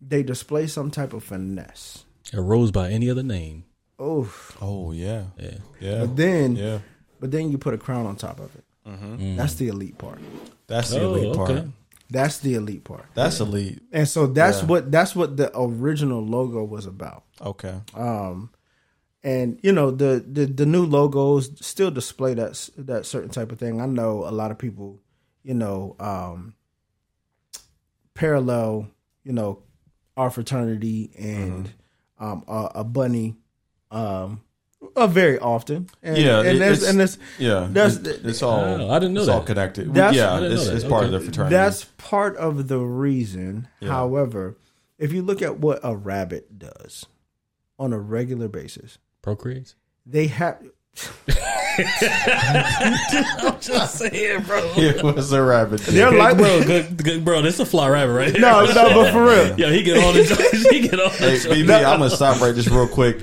they 0.00 0.22
display 0.24 0.66
some 0.66 0.90
type 0.90 1.12
of 1.12 1.22
finesse. 1.22 2.04
A 2.32 2.40
rose 2.42 2.72
by 2.72 2.90
any 2.90 3.08
other 3.08 3.22
name. 3.22 3.64
Oh, 3.98 4.28
Oh 4.60 4.90
yeah, 4.92 5.26
Yeah. 5.38 5.58
yeah, 5.80 6.00
but 6.00 6.16
then, 6.16 6.56
yeah. 6.56 6.78
but 7.20 7.30
then 7.30 7.50
you 7.52 7.56
put 7.58 7.72
a 7.72 7.78
crown 7.78 8.04
on 8.06 8.16
top 8.16 8.40
of 8.40 8.54
it. 8.56 8.64
Mm-hmm. 8.86 9.16
Mm. 9.16 9.36
That's 9.36 9.54
the 9.54 9.68
elite 9.68 9.96
part. 9.98 10.18
That's 10.66 10.90
the 10.90 11.00
Oh, 11.02 11.14
elite 11.14 11.34
part. 11.36 11.64
Okay. 12.10 12.18
That's 12.18 12.38
the 12.38 12.54
elite 12.54 12.84
part. 12.84 13.06
That's 13.14 13.40
elite. 13.40 13.80
And 13.92 14.08
so 14.08 14.26
that's 14.26 14.60
Yeah. 14.62 14.66
what 14.68 14.92
that's 14.92 15.14
what 15.16 15.36
the 15.36 15.50
original 15.58 16.24
logo 16.24 16.62
was 16.64 16.86
about. 16.86 17.24
Okay. 17.40 17.80
Um, 17.94 18.50
and 19.24 19.58
you 19.62 19.72
know 19.72 19.90
the, 19.90 20.24
the 20.26 20.46
the 20.46 20.66
new 20.66 20.84
logos 20.86 21.50
still 21.66 21.90
display 21.90 22.34
that 22.34 22.70
that 22.78 23.06
certain 23.06 23.30
type 23.30 23.50
of 23.52 23.58
thing. 23.58 23.80
I 23.80 23.86
know 23.86 24.24
a 24.26 24.30
lot 24.30 24.50
of 24.52 24.58
people, 24.58 25.00
you 25.42 25.54
know, 25.54 25.96
um, 25.98 26.54
parallel, 28.14 28.88
you 29.24 29.32
know, 29.32 29.62
our 30.16 30.30
fraternity 30.30 31.10
and 31.18 31.72
um, 32.18 32.44
a, 32.48 32.70
a 32.76 32.84
bunny, 32.84 33.36
um, 33.90 34.42
uh, 34.94 35.06
very 35.06 35.38
often. 35.38 35.88
And, 36.02 36.16
Yeah, 36.18 36.40
and 36.40 36.48
it- 36.48 36.58
there's 36.58 36.78
it's- 36.78 36.90
and 36.90 37.00
this 37.00 37.18
Yeah, 37.38 37.66
That's- 37.70 37.96
it- 37.96 38.20
it's 38.24 38.42
all. 38.42 38.60
Oh, 38.60 38.90
I 38.90 38.98
didn't 38.98 39.14
know 39.14 39.20
it's 39.22 39.28
all 39.30 39.42
connected. 39.42 39.92
That's- 39.94 40.14
yeah, 40.14 40.34
I 40.34 40.40
it's, 40.42 40.66
know 40.66 40.72
it's 40.74 40.84
part 40.84 41.04
of 41.04 41.12
the 41.12 41.20
fraternity. 41.20 41.54
That's 41.54 41.84
part 41.98 42.36
of 42.36 42.68
the 42.68 42.78
reason. 42.78 43.68
Yeah. 43.80 43.88
However, 43.90 44.56
if 44.98 45.12
you 45.12 45.22
look 45.22 45.42
at 45.42 45.58
what 45.60 45.80
a 45.82 45.94
rabbit 45.96 46.58
does 46.58 47.06
on 47.78 47.92
a 47.92 47.98
regular 47.98 48.48
basis, 48.48 48.98
Procreates. 49.22 49.74
they 50.06 50.26
have. 50.28 50.58
I'm 51.78 53.60
just 53.60 53.96
saying, 53.98 54.42
bro. 54.44 54.58
it 54.76 55.02
was 55.02 55.30
a 55.32 55.42
rabbit. 55.42 55.80
They're 55.82 56.10
Good, 56.10 56.18
like, 56.18 56.36
bro, 56.38 56.62
good, 56.64 57.02
good, 57.04 57.24
bro. 57.24 57.42
This 57.42 57.54
is 57.54 57.60
a 57.60 57.66
fly 57.66 57.88
rabbit 57.88 58.12
right 58.12 58.30
here. 58.32 58.40
no, 58.40 58.64
no, 58.64 58.72
but 58.94 59.12
for 59.12 59.24
real, 59.24 59.54
Yeah, 59.60 59.70
he 59.70 59.82
get 59.82 59.98
on 60.02 60.14
the 60.14 60.68
he 60.70 60.80
get 60.88 60.98
on 60.98 61.10
Hey, 61.10 61.36
the 61.38 61.48
BB, 61.50 61.84
I'm 61.84 61.98
gonna 61.98 62.08
stop 62.10 62.40
right 62.40 62.54
just 62.54 62.70
real 62.70 62.88
quick 62.88 63.18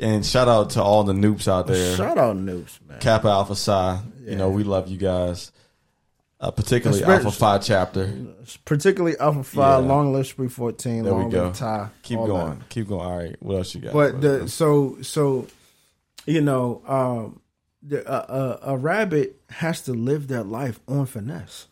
and 0.00 0.24
shout 0.24 0.48
out 0.48 0.70
to 0.70 0.82
all 0.82 1.04
the 1.04 1.12
Nupes 1.12 1.48
out 1.48 1.66
there. 1.66 1.96
shout 1.96 2.18
out 2.18 2.36
Nupes, 2.36 2.78
man. 2.88 2.98
Kappa 3.00 3.28
Alpha 3.28 3.54
Psi. 3.54 4.00
You 4.24 4.36
know, 4.36 4.50
we 4.50 4.64
love 4.64 4.88
you 4.88 4.96
guys. 4.96 5.52
Uh, 6.40 6.50
particularly 6.50 7.02
Alpha 7.04 7.30
Phi 7.30 7.58
chapter. 7.58 8.12
Particularly 8.64 9.16
Alpha 9.18 9.44
Phi, 9.44 9.60
Yeah. 9.60 9.76
Long 9.76 10.12
Live 10.12 10.26
Spree 10.26 10.48
Fourteen, 10.48 11.04
There 11.04 11.14
we 11.14 11.30
go. 11.30 11.44
Live 11.44 11.56
Ty. 11.56 11.88
Keep 12.02 12.18
going. 12.18 12.58
that. 12.58 12.68
Keep 12.68 12.88
going. 12.88 13.06
All 13.06 13.16
right. 13.18 13.36
What 13.40 13.56
else 13.56 13.74
you 13.74 13.80
got? 13.80 13.92
But 13.92 14.20
the 14.20 14.48
so 14.48 14.98
so, 15.00 15.46
you 16.26 16.40
know, 16.42 16.82
um, 16.86 17.40
the, 17.82 18.06
uh, 18.06 18.58
a, 18.62 18.72
a 18.72 18.76
rabbit 18.76 19.40
has 19.48 19.82
to 19.82 19.92
live 19.92 20.28
their 20.28 20.42
life 20.42 20.80
on 20.88 21.06
finesse. 21.06 21.68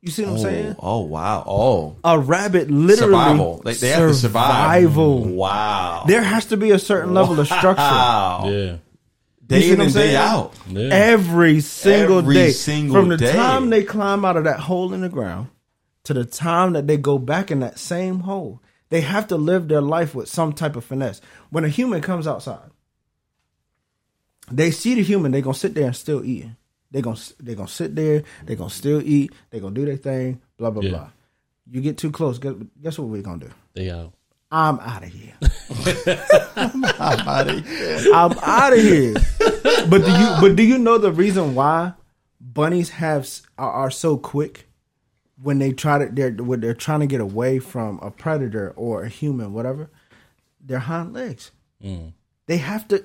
You 0.00 0.10
see 0.12 0.22
what 0.22 0.30
I'm 0.30 0.36
oh, 0.36 0.42
saying? 0.42 0.76
oh 0.78 1.00
wow. 1.00 1.44
Oh. 1.46 1.96
A 2.04 2.18
rabbit 2.18 2.70
literally 2.70 3.12
Survival. 3.12 3.62
They, 3.64 3.74
they 3.74 3.88
have 3.88 4.08
to 4.10 4.14
survive. 4.14 4.82
survival. 4.82 5.24
Wow. 5.24 6.04
There 6.06 6.22
has 6.22 6.46
to 6.46 6.56
be 6.56 6.70
a 6.70 6.78
certain 6.78 7.14
level 7.14 7.38
of 7.40 7.46
structure 7.46 7.82
Wow. 7.82 8.42
Yeah. 8.48 8.76
Day 9.44 9.62
see 9.62 9.72
in 9.72 9.78
what 9.78 9.80
I'm 9.80 9.86
and 9.86 9.94
day 9.94 10.16
out. 10.16 10.54
Yeah. 10.68 10.88
every 10.92 11.60
single 11.60 12.18
Every 12.18 12.34
day. 12.34 12.50
single 12.52 12.94
From 12.94 13.08
the 13.08 13.16
day. 13.16 13.32
time 13.32 13.70
they 13.70 13.82
climb 13.82 14.24
out 14.24 14.36
of 14.36 14.44
that 14.44 14.60
hole 14.60 14.92
in 14.94 15.00
the 15.00 15.08
ground 15.08 15.48
to 16.04 16.14
the 16.14 16.24
time 16.24 16.74
that 16.74 16.86
they 16.86 16.96
go 16.96 17.18
back 17.18 17.50
in 17.50 17.60
that 17.60 17.78
same 17.78 18.20
hole, 18.20 18.62
they 18.90 19.00
have 19.00 19.26
to 19.28 19.36
live 19.36 19.66
their 19.68 19.80
life 19.80 20.14
with 20.14 20.28
some 20.28 20.52
type 20.52 20.76
of 20.76 20.84
finesse. 20.84 21.20
When 21.50 21.64
a 21.64 21.68
human 21.68 22.02
comes 22.02 22.26
outside, 22.26 22.70
they 24.50 24.70
see 24.70 24.94
the 24.94 25.02
human, 25.02 25.32
they're 25.32 25.40
gonna 25.42 25.54
sit 25.54 25.74
there 25.74 25.86
and 25.86 25.96
still 25.96 26.24
eating. 26.24 26.56
They're 26.90 27.02
gonna 27.02 27.18
they 27.40 27.54
gonna 27.54 27.68
sit 27.68 27.94
there, 27.94 28.22
they're 28.44 28.56
gonna 28.56 28.70
still 28.70 29.02
eat, 29.04 29.32
they're 29.50 29.60
gonna 29.60 29.74
do 29.74 29.84
their 29.84 29.96
thing, 29.96 30.40
blah 30.56 30.70
blah 30.70 30.82
Yeah. 30.82 30.90
blah. 30.90 31.10
You 31.70 31.80
get 31.82 31.98
too 31.98 32.10
close, 32.10 32.38
guess, 32.38 32.54
guess 32.82 32.98
what 32.98 33.08
we're 33.08 33.22
gonna 33.22 33.44
do? 33.46 33.50
They 33.74 33.90
out. 33.90 34.12
I'm 34.50 34.80
out 34.80 35.02
of 35.02 35.10
here. 35.10 35.34
I'm 36.56 36.84
outta 37.28 37.60
here. 37.60 38.14
I'm 38.14 38.32
out 38.38 38.72
of 38.72 38.78
here. 38.78 39.14
But 39.90 40.04
do 40.04 40.10
you 40.10 40.36
but 40.40 40.56
do 40.56 40.62
you 40.62 40.78
know 40.78 40.96
the 40.98 41.12
reason 41.12 41.54
why 41.54 41.92
bunnies 42.40 42.88
have 42.90 43.28
are, 43.58 43.70
are 43.70 43.90
so 43.90 44.16
quick 44.16 44.66
when 45.42 45.58
they 45.58 45.72
try 45.72 45.98
to 45.98 46.06
they're 46.10 46.30
when 46.32 46.60
they're 46.60 46.74
trying 46.74 47.00
to 47.00 47.06
get 47.06 47.20
away 47.20 47.58
from 47.58 47.98
a 48.00 48.10
predator 48.10 48.72
or 48.76 49.02
a 49.04 49.08
human, 49.08 49.52
whatever? 49.52 49.90
Their 50.64 50.78
hind 50.80 51.12
legs. 51.12 51.50
Mm. 51.84 52.12
They 52.46 52.56
have 52.58 52.88
to. 52.88 53.04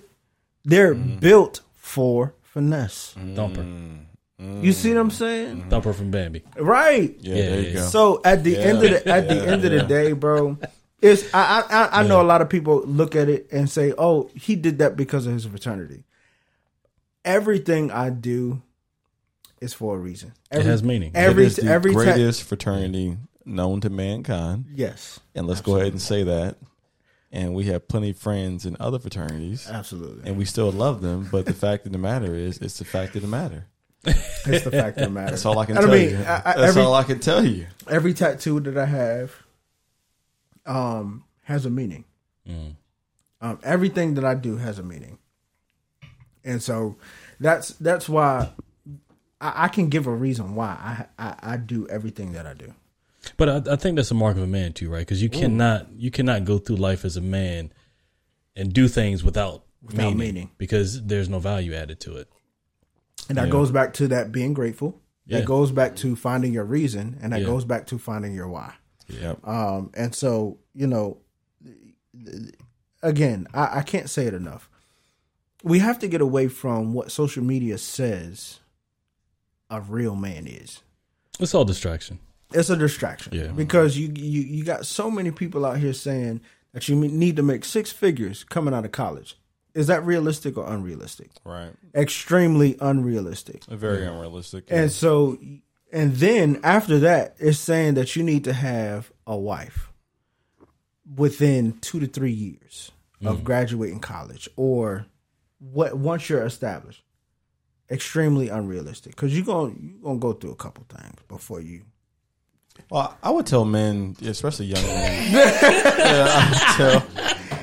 They're 0.64 0.96
built 0.96 1.60
for 1.74 2.34
finesse. 2.54 3.16
Mm. 3.18 3.36
Thumper. 3.36 3.62
Mm. 4.42 4.64
You 4.64 4.72
see 4.74 4.94
what 4.94 5.00
I'm 5.02 5.12
saying? 5.12 5.58
Mm-hmm. 5.58 5.70
Thumper 5.70 5.94
from 5.94 6.12
Bambi. 6.12 6.44
Right. 6.58 7.16
Yeah, 7.20 7.36
Yeah, 7.36 7.50
there 7.50 7.62
you 7.62 7.74
go. 7.74 7.86
So 7.88 8.22
at 8.24 8.44
the 8.44 8.58
end 8.58 8.84
of 8.84 8.90
the 8.92 9.08
at 9.08 9.28
the 9.28 9.36
end 9.48 9.64
of 9.66 9.72
the 9.72 9.84
day, 9.84 10.12
bro, 10.14 10.58
it's 11.02 11.34
I 11.34 11.64
I 11.70 11.78
I- 11.84 12.00
I 12.02 12.08
know 12.08 12.22
a 12.22 12.24
lot 12.28 12.42
of 12.42 12.50
people 12.50 12.84
look 12.86 13.16
at 13.16 13.30
it 13.30 13.48
and 13.52 13.70
say, 13.70 13.94
"Oh, 13.98 14.30
he 14.36 14.56
did 14.56 14.80
that 14.80 14.96
because 14.98 15.26
of 15.28 15.34
his 15.34 15.46
fraternity." 15.46 16.04
Everything 17.26 17.90
I 17.92 18.10
do 18.10 18.62
is 19.62 19.74
for 19.74 19.96
a 19.96 20.00
reason. 20.00 20.34
Every, 20.52 20.66
it 20.66 20.70
has 20.70 20.84
meaning. 20.84 21.12
Every 21.16 21.44
it 21.46 21.48
is 21.48 21.56
the 21.56 21.66
every 21.72 21.94
time, 21.94 22.04
greatest 22.04 22.44
fraternity 22.44 23.18
known 23.46 23.80
to 23.82 23.90
mankind. 23.90 24.66
yes, 24.74 25.20
And 25.36 25.48
let's 25.48 25.62
go 25.62 25.76
ahead 25.78 25.94
and 25.94 26.02
say 26.02 26.24
that. 26.24 26.58
And 27.34 27.56
we 27.56 27.64
have 27.66 27.88
plenty 27.88 28.12
of 28.12 28.18
friends 28.18 28.64
in 28.66 28.78
other 28.80 29.00
fraternities. 29.00 29.68
absolutely. 29.68 30.30
And 30.30 30.38
we 30.38 30.46
still 30.46 30.72
love 30.72 31.02
them. 31.02 31.28
But 31.32 31.46
the 31.48 31.54
fact 31.54 31.86
of 31.88 31.92
the 31.92 31.98
matter 31.98 32.36
is, 32.36 32.60
it's 32.60 32.78
the 32.78 32.86
fact 32.86 33.16
of 33.16 33.24
the 33.24 33.28
matter. 33.28 33.66
It's 34.06 34.64
the 34.66 34.72
fact 34.72 34.98
of 34.98 35.06
the 35.06 35.10
matter. 35.10 35.32
That's 35.32 35.46
all 35.46 35.58
I 35.58 35.66
can 35.66 35.78
And 35.78 35.86
tell 35.88 35.96
mean, 35.96 36.10
you. 36.12 36.18
I- 36.18 36.20
I- 36.20 36.42
That's 36.58 36.60
every, 36.70 36.82
all 36.84 36.94
I 36.94 37.04
can 37.04 37.20
tell 37.20 37.44
you. 37.46 37.66
every 37.90 38.14
tattoo 38.14 38.60
that 38.60 38.78
I 38.78 38.86
have, 38.86 39.34
um, 40.66 41.24
has 41.44 41.66
a 41.66 41.70
meaning. 41.70 42.06
Mm. 42.48 42.76
Um, 43.42 43.60
everything 43.64 44.14
that 44.16 44.26
I 44.26 44.36
do 44.36 44.58
has 44.58 44.80
a 44.80 44.84
meaning, 44.84 45.18
and 46.46 46.62
so 46.62 46.96
that's 47.40 47.70
that's 47.76 48.08
why 48.08 48.52
I, 49.42 49.66
I 49.66 49.68
can 49.70 49.88
give 49.90 50.08
a 50.08 50.12
reason 50.14 50.56
why 50.56 50.68
I, 50.68 51.06
I 51.28 51.36
I 51.54 51.58
do 51.58 51.88
everything 51.90 52.34
that 52.34 52.46
I 52.46 52.54
do. 52.54 52.74
But 53.38 53.68
I, 53.68 53.74
I 53.74 53.76
think 53.78 53.96
that's 53.96 54.12
a 54.12 54.16
mark 54.16 54.36
of 54.38 54.44
a 54.44 54.48
man 54.48 54.74
too, 54.74 54.90
right? 54.90 55.00
Because 55.00 55.22
you 55.24 55.30
cannot 55.30 55.92
you 55.94 56.12
cannot 56.12 56.46
go 56.46 56.58
through 56.58 56.76
life 56.78 57.06
as 57.06 57.16
a 57.18 57.22
man 57.22 57.72
and 58.56 58.72
do 58.74 58.88
things 58.88 59.24
without, 59.24 59.64
Without 59.82 59.98
meaning, 60.14 60.18
meaning. 60.18 60.52
because 60.58 61.04
there's 61.06 61.30
no 61.30 61.40
value 61.40 61.74
added 61.74 62.00
to 62.02 62.18
it. 62.18 62.28
And 63.30 63.38
that 63.38 63.46
Yeah. 63.46 63.52
goes 63.52 63.72
back 63.72 63.94
to 63.96 64.08
that 64.10 64.32
being 64.32 64.54
grateful. 64.54 65.02
That 65.28 65.40
Yeah. 65.40 65.46
goes 65.46 65.72
back 65.72 65.96
to 65.98 66.16
finding 66.16 66.54
your 66.54 66.66
reason, 66.66 67.18
and 67.22 67.32
that 67.34 67.40
Yeah. 67.42 67.46
goes 67.48 67.64
back 67.66 67.88
to 67.88 67.98
finding 67.98 68.34
your 68.34 68.48
why. 68.50 68.74
Yep. 69.08 69.48
Um, 69.48 69.92
and 69.94 70.14
so 70.14 70.60
you 70.76 70.88
know, 70.88 71.18
again, 73.02 73.48
I, 73.54 73.80
I 73.80 73.82
can't 73.84 74.10
say 74.10 74.26
it 74.26 74.34
enough. 74.34 74.70
We 75.64 75.80
have 75.80 76.00
to 76.00 76.08
get 76.08 76.20
away 76.22 76.48
from 76.50 76.94
what 76.94 77.12
social 77.12 77.44
media 77.44 77.78
says 77.78 78.60
a 79.70 79.80
real 79.80 80.16
man 80.16 80.46
is. 80.46 80.82
It's 81.40 81.54
all 81.56 81.64
distraction. 81.66 82.20
It's 82.54 82.70
a 82.70 82.78
distraction. 82.78 83.34
Yeah. 83.34 83.48
Because 83.48 83.98
you 83.98 84.12
you 84.16 84.42
you 84.42 84.64
got 84.64 84.86
so 84.86 85.10
many 85.10 85.32
people 85.32 85.66
out 85.66 85.78
here 85.78 85.94
saying 85.94 86.42
that 86.74 86.90
you 86.90 86.96
need 86.96 87.36
to 87.38 87.44
make 87.44 87.64
six 87.66 87.92
figures 87.92 88.44
coming 88.44 88.74
out 88.74 88.86
of 88.86 88.92
college. 88.92 89.38
Is 89.74 89.88
that 89.88 90.06
realistic 90.06 90.58
or 90.58 90.68
unrealistic? 90.72 91.32
Right. 91.44 91.72
Extremely 91.96 92.78
unrealistic. 92.80 93.64
Very 93.66 94.06
unrealistic. 94.06 94.66
And 94.70 94.92
so, 94.92 95.40
and 95.92 96.16
then 96.16 96.60
after 96.64 97.00
that, 97.00 97.36
it's 97.40 97.58
saying 97.58 97.96
that 97.96 98.16
you 98.16 98.24
need 98.24 98.44
to 98.44 98.54
have 98.54 99.12
a 99.26 99.36
wife 99.36 99.92
within 101.16 101.80
two 101.80 102.00
to 102.00 102.08
three 102.08 102.32
years 102.32 102.92
of 103.26 103.40
mm. 103.40 103.44
graduating 103.44 104.00
college, 104.00 104.48
or 104.56 105.06
what 105.60 105.98
once 105.98 106.30
you're 106.30 106.46
established. 106.46 107.04
Extremely 107.92 108.48
unrealistic 108.48 109.14
because 109.14 109.36
you're 109.36 109.46
gonna 109.46 109.74
you 109.80 110.00
gonna 110.02 110.18
go 110.18 110.34
through 110.34 110.52
a 110.52 110.56
couple 110.56 110.86
things 110.88 111.20
before 111.28 111.62
you. 111.62 111.84
Well, 112.90 113.18
I 113.24 113.30
would 113.32 113.46
tell 113.46 113.66
men, 113.66 114.16
especially 114.22 114.68
young 114.68 114.84
men. 114.84 115.32
yeah, 115.34 116.28
I 116.30 116.50
would 116.50 117.02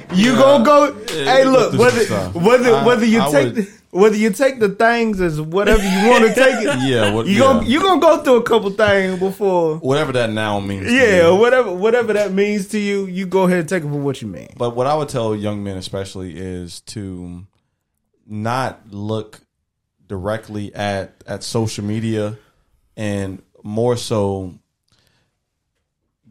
tell. 0.09 0.17
You 0.17 0.35
gonna 0.35 0.65
go? 0.65 0.93
hey, 1.07 1.45
look 1.45 1.73
whether 1.75 2.01
stuff. 2.05 2.35
whether 2.35 2.75
I- 2.75 2.85
whether 2.85 3.05
you 3.07 3.21
I 3.23 3.31
take 3.31 3.45
would- 3.55 3.57
the, 3.57 3.71
whether 3.93 4.17
you 4.17 4.31
take 4.31 4.61
the 4.61 4.69
things 4.69 5.21
as 5.21 5.41
whatever 5.41 5.83
you 5.83 6.09
want 6.11 6.25
to 6.25 6.33
take 6.35 6.55
it. 6.65 6.89
Yeah. 6.89 7.13
What, 7.13 7.27
You 7.27 7.33
yeah. 7.35 7.39
gonna 7.41 7.67
you 7.67 7.81
gonna 7.81 8.01
go 8.01 8.23
through 8.23 8.37
a 8.37 8.43
couple 8.43 8.71
things 8.71 9.19
before. 9.21 9.77
Whatever 9.79 10.13
that 10.13 10.31
now 10.31 10.59
means. 10.61 10.91
Yeah, 10.93 11.31
whatever 11.31 11.73
whatever 11.75 12.13
that 12.15 12.33
means 12.33 12.69
to 12.69 12.79
you, 12.79 13.07
you 13.07 13.27
go 13.27 13.45
ahead 13.45 13.59
and 13.61 13.69
take 13.69 13.83
it 13.85 13.89
for 13.89 14.01
what 14.01 14.21
you 14.23 14.29
mean. 14.29 14.49
But 14.57 14.75
what 14.77 14.87
I 14.89 14.95
would 14.95 15.09
tell 15.09 15.35
young 15.35 15.63
men, 15.65 15.77
especially, 15.77 16.37
is 16.39 16.81
to 16.83 17.45
not 18.27 18.81
look 18.91 19.41
directly 20.07 20.75
at 20.75 21.23
at 21.27 21.43
social 21.43 21.85
media, 21.85 22.37
and 22.97 23.43
more 23.63 23.97
so 23.97 24.55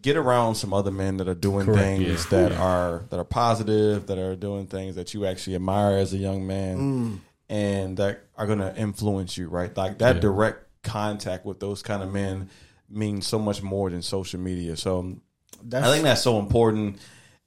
get 0.01 0.17
around 0.17 0.55
some 0.55 0.73
other 0.73 0.91
men 0.91 1.17
that 1.17 1.27
are 1.27 1.35
doing 1.35 1.65
Correct, 1.65 1.81
things 1.81 2.25
that 2.27 2.51
are 2.53 3.03
that 3.09 3.19
are 3.19 3.25
positive, 3.25 4.07
that 4.07 4.17
are 4.17 4.35
doing 4.35 4.67
things 4.67 4.95
that 4.95 5.13
you 5.13 5.25
actually 5.25 5.55
admire 5.55 5.97
as 5.97 6.13
a 6.13 6.17
young 6.17 6.47
man, 6.47 6.77
mm. 6.77 7.19
and 7.49 7.97
that 7.97 8.23
are 8.37 8.47
going 8.47 8.59
to 8.59 8.75
influence 8.77 9.37
you. 9.37 9.47
Right, 9.47 9.75
like 9.75 9.97
that 9.99 10.15
Yeah. 10.15 10.21
direct 10.21 10.65
contact 10.83 11.45
with 11.45 11.59
those 11.59 11.81
kind 11.81 12.01
of 12.01 12.11
men 12.11 12.49
means 12.89 13.27
so 13.27 13.37
much 13.37 13.61
more 13.61 13.89
than 13.89 14.01
social 14.01 14.39
media. 14.39 14.75
So 14.77 15.17
That's, 15.63 15.85
I 15.85 15.91
think 15.91 16.03
that's 16.03 16.21
so 16.23 16.39
important, 16.39 16.99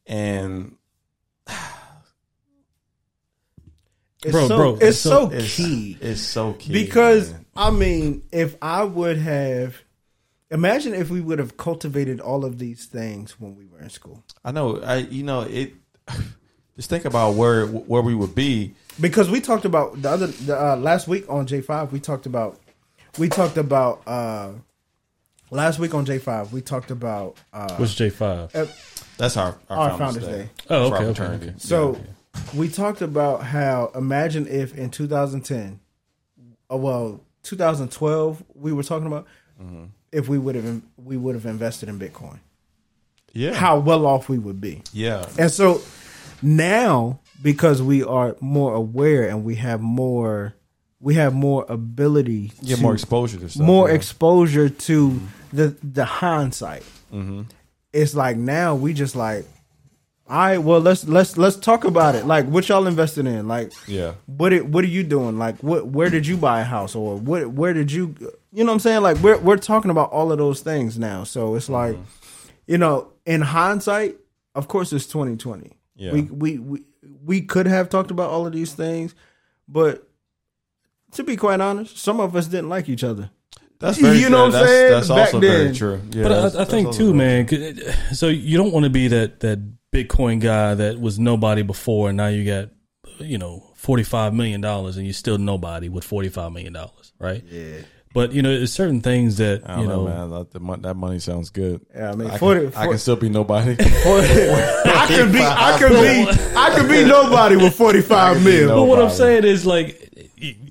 and 0.06 0.76
it's 4.22 4.30
Bro, 4.32 4.48
so, 4.48 4.56
bro, 4.56 4.74
it's, 4.74 4.82
it's 4.84 4.98
so, 4.98 5.30
so- 5.30 5.34
it's, 5.34 5.56
key. 5.56 5.98
It's 6.00 6.20
so 6.20 6.52
key 6.54 6.72
because 6.72 7.32
man. 7.32 7.46
I 7.56 7.70
mean, 7.70 8.22
if 8.30 8.56
I 8.62 8.84
would 8.84 9.16
have, 9.18 9.76
imagine 10.52 10.94
if 10.94 11.10
we 11.10 11.20
would 11.20 11.38
have 11.40 11.56
cultivated 11.56 12.20
all 12.20 12.44
of 12.44 12.58
these 12.58 12.84
things 12.86 13.40
when 13.40 13.56
we 13.56 13.66
were 13.66 13.80
in 13.80 13.90
school. 13.90 14.22
I 14.44 14.52
know, 14.52 14.80
I 14.80 14.96
you 14.98 15.22
know 15.24 15.40
it. 15.40 15.72
Just 16.76 16.88
think 16.88 17.04
about 17.04 17.34
where 17.34 17.66
where 17.66 18.02
we 18.02 18.14
would 18.14 18.34
be. 18.34 18.74
Because 19.00 19.28
we 19.30 19.40
talked 19.40 19.64
about 19.64 20.00
the 20.00 20.08
other 20.10 20.26
the, 20.28 20.56
uh, 20.58 20.76
last 20.76 21.08
week 21.08 21.24
on 21.28 21.46
J 21.46 21.60
five, 21.60 21.92
we 21.92 22.00
talked 22.00 22.26
about 22.26 22.58
we 23.18 23.28
talked 23.28 23.56
about 23.58 24.02
uh 24.06 24.52
last 25.50 25.78
week 25.78 25.94
on 25.94 26.04
J 26.06 26.18
five, 26.18 26.52
we 26.52 26.60
talked 26.62 26.90
about 26.90 27.36
uh, 27.52 27.74
What's 27.76 27.94
J 27.94 28.08
five? 28.10 28.54
uh, 28.54 28.66
That's 29.18 29.36
our 29.36 29.58
our, 29.68 29.90
our 29.90 29.98
Founders, 29.98 30.24
Founders 30.24 30.24
Day. 30.26 30.42
Day. 30.44 30.50
Oh, 30.70 30.88
For 30.88 30.96
our 30.96 31.02
okay, 31.02 31.10
okay, 31.10 31.14
fraternity. 31.14 31.48
okay. 31.50 31.58
So 31.58 32.00
we 32.54 32.68
talked 32.70 33.02
about 33.02 33.42
how 33.42 33.90
imagine 33.94 34.46
if 34.46 34.74
in 34.76 34.88
2010, 34.90 35.78
uh, 36.72 36.76
well, 36.76 37.20
2012, 37.42 38.42
we 38.54 38.72
were 38.72 38.82
talking 38.82 39.06
about 39.06 39.26
Mm-hmm. 39.62 39.84
If 40.12 40.28
we 40.28 40.39
would 40.39 40.55
have 40.55 40.82
we 40.97 41.16
would 41.16 41.34
have 41.34 41.47
invested 41.47 41.89
in 41.89 41.98
Bitcoin, 41.98 42.39
Yeah, 43.32 43.55
how 43.55 43.78
well 43.78 44.06
off 44.06 44.28
we 44.28 44.39
would 44.39 44.60
be. 44.60 44.82
yeah, 44.93 45.26
And 45.39 45.51
so 45.51 45.80
now 46.43 47.20
because 47.43 47.82
we 47.82 48.02
are 48.05 48.36
more 48.40 48.74
aware 48.74 49.28
and 49.28 49.44
we 49.44 49.56
have 49.56 49.80
more 49.80 50.55
we 51.01 51.14
have 51.14 51.34
more 51.34 51.64
ability 51.68 52.52
yeah 52.60 52.76
to- 52.76 52.82
more 52.82 52.94
exposure 52.94 53.39
to 53.39 53.48
stuff. 53.48 53.66
more 53.66 53.89
yeah. 53.89 53.94
exposure 53.97 54.68
to 54.68 55.20
the 55.52 55.76
the 55.82 56.05
hindsight. 56.05 56.84
Mm-hmm. 57.12 57.43
It's 57.93 58.14
like 58.14 58.36
now 58.39 58.74
we 58.74 58.94
just 58.94 59.14
like, 59.16 59.44
all 60.28 60.39
right, 60.39 60.59
well 60.59 60.81
let's 60.81 61.07
let's 61.07 61.36
let's 61.36 61.57
talk 61.57 61.85
about 61.85 62.15
it. 62.15 62.27
Like 62.27 62.47
what 62.47 62.69
y'all 62.69 62.86
invested 62.86 63.27
in? 63.27 63.49
Like 63.49 63.73
yeah, 63.86 64.15
what 64.27 64.53
it, 64.53 64.66
what 64.66 64.85
are 64.85 64.89
you 64.89 65.03
doing? 65.03 65.39
Like 65.39 65.59
what 65.62 65.86
where 65.86 66.09
did 66.11 66.27
you 66.27 66.36
buy 66.36 66.61
a 66.61 66.65
house 66.65 66.94
or 66.94 67.16
what 67.16 67.49
where 67.53 67.74
did 67.74 67.90
you 67.93 68.15
you 68.53 68.65
know 68.65 68.70
what 68.70 68.74
I'm 68.74 68.81
saying? 68.81 69.03
Like 69.03 69.19
we're 69.19 69.39
we're 69.39 69.57
talking 69.57 69.90
about 69.90 70.11
all 70.11 70.31
of 70.32 70.39
those 70.39 70.61
things 70.61 70.99
now. 70.99 71.24
So 71.24 71.55
it's 71.55 71.66
mm-hmm. 71.66 71.74
like, 71.74 71.97
you 72.66 72.78
know, 72.78 73.12
in 73.27 73.40
hindsight, 73.40 74.16
of 74.55 74.69
course 74.69 74.93
it's 74.93 75.07
2020. 75.07 75.73
Yeah. 75.97 76.12
We 76.12 76.23
we 76.23 76.59
we 76.59 76.82
we 77.24 77.40
could 77.43 77.66
have 77.66 77.89
talked 77.89 78.11
about 78.11 78.31
all 78.31 78.47
of 78.47 78.53
these 78.53 78.73
things, 78.74 79.15
but 79.69 80.09
to 81.12 81.23
be 81.24 81.36
quite 81.36 81.61
honest, 81.61 81.99
some 81.99 82.20
of 82.20 82.35
us 82.36 82.47
didn't 82.47 82.69
like 82.70 82.89
each 82.89 83.05
other. 83.05 83.31
that's 83.78 83.99
very 83.99 84.19
You 84.19 84.31
know 84.31 84.49
true. 84.51 84.53
what 84.53 84.62
I'm 84.62 84.66
saying? 84.66 84.90
That's, 84.93 85.09
that's 85.09 85.19
Back 85.19 85.35
also 85.35 85.40
very 85.40 85.74
true. 85.74 86.01
Yeah, 86.12 86.23
But 86.23 86.57
I, 86.57 86.62
I 86.62 86.65
think 86.65 86.93
too, 86.93 87.07
very 87.12 87.19
man. 87.19 87.47
'cause 87.47 87.59
it- 87.59 88.16
So 88.16 88.28
you 88.28 88.57
don't 88.57 88.73
want 88.73 88.85
to 88.85 88.90
be 88.90 89.09
that 89.09 89.40
that 89.40 89.59
Bitcoin 89.93 90.40
guy 90.40 90.74
that 90.74 91.01
was 91.01 91.19
nobody 91.19 91.62
before, 91.62 92.09
and 92.09 92.16
now 92.16 92.28
you 92.28 92.44
got 92.44 92.70
you 93.19 93.39
know 93.39 93.70
forty 93.74 94.02
five 94.02 94.32
million 94.35 94.60
dollars, 94.60 94.97
and 94.97 95.06
you're 95.06 95.12
still 95.12 95.39
nobody 95.39 95.89
with 95.89 96.05
forty 96.05 96.28
five 96.28 96.52
million 96.52 96.73
dollars, 96.73 97.12
right? 97.19 97.44
Yeah. 97.51 97.78
But 98.14 98.32
you 98.32 98.43
know, 98.43 98.51
there's 98.56 98.73
certain 98.73 99.01
things 99.01 99.39
that 99.39 99.62
I 99.64 99.74
don't 99.77 99.82
you 99.82 99.89
know, 99.89 100.06
know. 100.06 100.28
man. 100.28 100.47
That, 100.52 100.82
that 100.82 100.94
money 100.94 101.19
sounds 101.19 101.48
good. 101.48 101.81
Yeah, 101.94 102.10
I 102.10 102.14
mean, 102.14 102.31
I, 102.31 102.36
40, 102.36 102.70
can, 102.70 102.74
I 102.74 102.86
can 102.86 102.98
still 102.98 103.16
be 103.16 103.31
nobody. 103.31 103.70
I 103.81 105.06
could 105.09 105.32
be, 105.32 105.40
I 105.40 105.77
could 105.78 105.93
be, 105.93 106.55
I 106.56 106.74
could 106.77 106.89
be 106.90 107.05
nobody 107.05 107.56
with 107.56 107.74
forty 107.74 108.02
five 108.02 108.43
mil. 108.44 108.69
But 108.69 108.85
what 108.85 109.02
I'm 109.02 109.10
saying 109.10 109.44
is 109.44 109.66
like. 109.66 110.09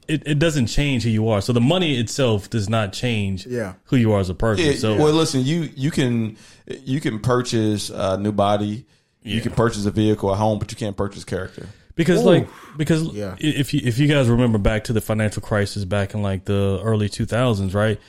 It, 0.07 0.23
it 0.27 0.39
doesn't 0.39 0.65
change 0.65 1.03
who 1.03 1.09
you 1.09 1.29
are. 1.29 1.39
So 1.39 1.53
the 1.53 1.61
money 1.61 1.97
itself 1.97 2.49
does 2.49 2.67
not 2.67 2.91
change 2.91 3.45
Yeah. 3.45 3.75
who 3.85 3.95
you 3.95 4.11
are 4.11 4.19
as 4.19 4.29
a 4.29 4.33
person. 4.33 4.65
Yeah, 4.65 4.73
so 4.73 4.97
well, 4.97 5.13
listen, 5.13 5.45
you 5.45 5.69
you 5.73 5.89
can 5.89 6.35
you 6.67 6.99
can 6.99 7.19
purchase 7.19 7.89
a 7.89 8.17
new 8.17 8.33
body. 8.33 8.85
You 9.23 9.39
can 9.41 9.51
purchase 9.51 9.85
a 9.85 9.91
vehicle, 9.91 10.31
a 10.31 10.35
home, 10.35 10.57
but 10.59 10.71
you 10.71 10.77
can't 10.77 10.97
purchase 10.97 11.23
character. 11.23 11.67
because 11.95 12.21
Ooh. 12.23 12.29
like 12.29 12.47
because 12.77 13.03
Yeah. 13.13 13.35
if 13.39 13.73
you 13.73 13.81
if 13.83 13.99
you 13.99 14.07
guys 14.07 14.27
remember 14.29 14.57
back 14.57 14.85
to 14.85 14.93
the 14.93 15.01
financial 15.01 15.41
crisis 15.41 15.85
back 15.85 16.13
in 16.13 16.21
like 16.23 16.45
the 16.45 16.79
early 16.83 17.09
2000s 17.09 17.73
right 17.75 17.99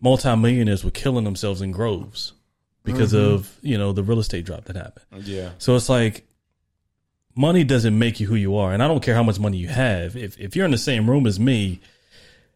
multimillionaires 0.00 0.84
were 0.84 0.90
killing 0.90 1.24
themselves 1.24 1.60
in 1.62 1.70
groves 1.72 2.32
because 2.84 3.12
Mm-hmm. 3.12 3.34
of 3.34 3.58
you 3.62 3.78
know 3.78 3.92
the 3.92 4.02
real 4.02 4.18
estate 4.18 4.44
drop 4.44 4.64
that 4.66 4.76
happened 4.76 5.26
Yeah, 5.26 5.50
so 5.58 5.74
it's 5.76 5.88
like 5.88 6.26
money 7.34 7.64
doesn't 7.64 7.98
make 7.98 8.20
you 8.20 8.26
who 8.26 8.34
you 8.34 8.56
are 8.56 8.72
and 8.74 8.82
i 8.82 8.88
don't 8.88 9.02
care 9.02 9.14
how 9.14 9.22
much 9.22 9.38
money 9.40 9.56
you 9.56 9.68
have 9.68 10.16
if 10.16 10.38
if 10.38 10.54
you're 10.54 10.64
in 10.66 10.70
the 10.70 10.78
same 10.78 11.08
room 11.08 11.26
as 11.26 11.40
me 11.40 11.80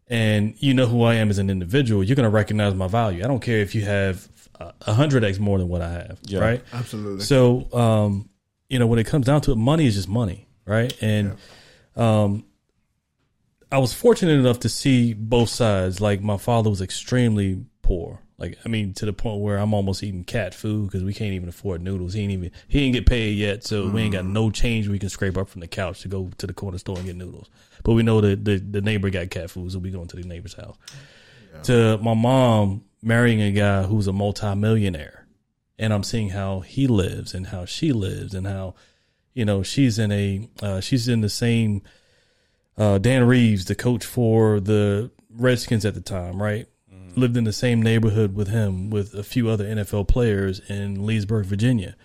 and 0.09 0.55
you 0.59 0.75
know 0.75 0.87
who 0.87 1.03
i 1.03 1.15
am 1.15 1.31
as 1.31 1.39
an 1.39 1.49
individual 1.49 2.05
you're 2.05 2.17
going 2.17 2.25
to 2.25 2.31
recognize 2.31 2.75
my 2.75 2.87
value 2.89 3.25
i 3.25 3.27
don't 3.27 3.41
care 3.41 3.59
if 3.61 3.75
you 3.75 3.83
have 3.83 4.29
a 4.83 4.95
hundred 4.95 5.25
x 5.25 5.39
more 5.39 5.59
than 5.59 5.69
what 5.69 5.83
i 5.83 5.91
have 5.91 6.19
Yeah. 6.25 6.41
right 6.41 6.65
Absolutely. 6.73 7.25
so, 7.25 7.73
um, 7.73 8.29
you 8.69 8.79
know, 8.79 8.87
when 8.87 8.99
it 8.99 9.07
comes 9.07 9.27
down 9.27 9.41
to 9.43 9.53
it, 9.53 9.57
money 9.57 9.87
is 9.87 9.95
just 9.95 10.09
money, 10.09 10.49
right? 10.65 10.93
And 11.01 11.37
um, 11.95 12.45
I 13.71 13.79
was 13.79 13.93
fortunate 13.93 14.33
enough 14.39 14.61
to 14.61 14.69
see 14.69 15.13
both 15.15 15.49
sides. 15.51 16.01
Like 16.01 16.21
my 16.21 16.37
father 16.37 16.71
was 16.71 16.81
extremely 16.83 17.65
poor. 17.83 18.21
Like 18.39 18.59
I 18.65 18.69
mean, 18.69 18.93
to 18.95 19.07
the 19.07 19.13
point 19.13 19.41
where 19.41 19.57
I'm 19.59 19.73
almost 19.73 20.03
eating 20.03 20.25
cat 20.25 20.53
food 20.55 20.87
because 20.91 21.03
we 21.05 21.15
can't 21.15 21.33
even 21.33 21.49
afford 21.49 21.81
noodles. 21.81 22.13
He 22.15 22.23
ain't 22.23 22.33
even 22.33 22.51
he 22.69 22.81
ain't 22.85 22.93
get 22.95 23.07
paid 23.07 23.37
yet, 23.39 23.65
so 23.65 23.89
we 23.89 24.03
ain't 24.03 24.13
got 24.13 24.25
no 24.27 24.51
change 24.51 24.89
we 24.89 24.99
can 24.99 25.09
scrape 25.09 25.37
up 25.39 25.49
from 25.49 25.61
the 25.63 25.69
couch 25.69 26.01
to 26.03 26.09
go 26.09 26.31
to 26.39 26.47
the 26.47 26.53
corner 26.53 26.79
store 26.79 26.97
and 26.99 27.07
get 27.07 27.17
noodles. 27.17 27.49
But 27.85 27.93
we 27.95 28.03
know 28.03 28.21
that 28.21 28.45
the 28.45 28.59
the 28.59 28.81
neighbor 28.83 29.11
got 29.11 29.31
cat 29.31 29.51
food, 29.51 29.73
so 29.73 29.79
we 29.79 29.91
going 29.91 30.09
to 30.09 30.17
the 30.17 30.25
neighbor's 30.25 30.55
house. 30.55 30.77
To 31.65 31.97
my 31.99 32.13
mom 32.15 32.83
marrying 33.07 33.41
a 33.41 33.53
guy 33.53 33.85
who's 33.85 34.07
a 34.07 34.13
multimillionaire 34.13 35.27
and 35.79 35.93
I'm 35.93 36.03
seeing 36.03 36.31
how 36.31 36.61
he 36.61 36.87
lives 36.87 37.35
and 37.35 37.49
how 37.49 37.65
she 37.65 37.93
lives 37.93 38.35
and 38.35 38.47
how 38.47 38.75
you 39.35 39.45
know 39.45 39.63
she's 39.63 39.99
in 39.99 40.13
a 40.13 40.49
uh, 40.63 40.81
she's 40.81 41.09
in 41.09 41.21
the 41.21 41.29
same 41.29 41.83
uh, 42.79 42.99
Dan 42.99 43.25
Reeves, 43.25 43.67
the 43.67 43.75
coach 43.75 44.05
for 44.05 44.61
the 44.61 45.11
Redskins 45.31 45.87
at 45.87 45.95
the 45.95 46.01
time, 46.01 46.43
right? 46.43 46.67
Lived 47.15 47.39
in 47.39 47.45
the 47.45 47.53
same 47.53 47.81
neighborhood 47.81 48.35
with 48.35 48.49
him 48.49 48.91
with 48.91 49.15
a 49.15 49.23
few 49.23 49.49
other 49.49 49.65
NFL 49.65 50.07
players 50.07 50.61
in 50.69 51.07
Leesburg, 51.07 51.47
Virginia, 51.47 51.97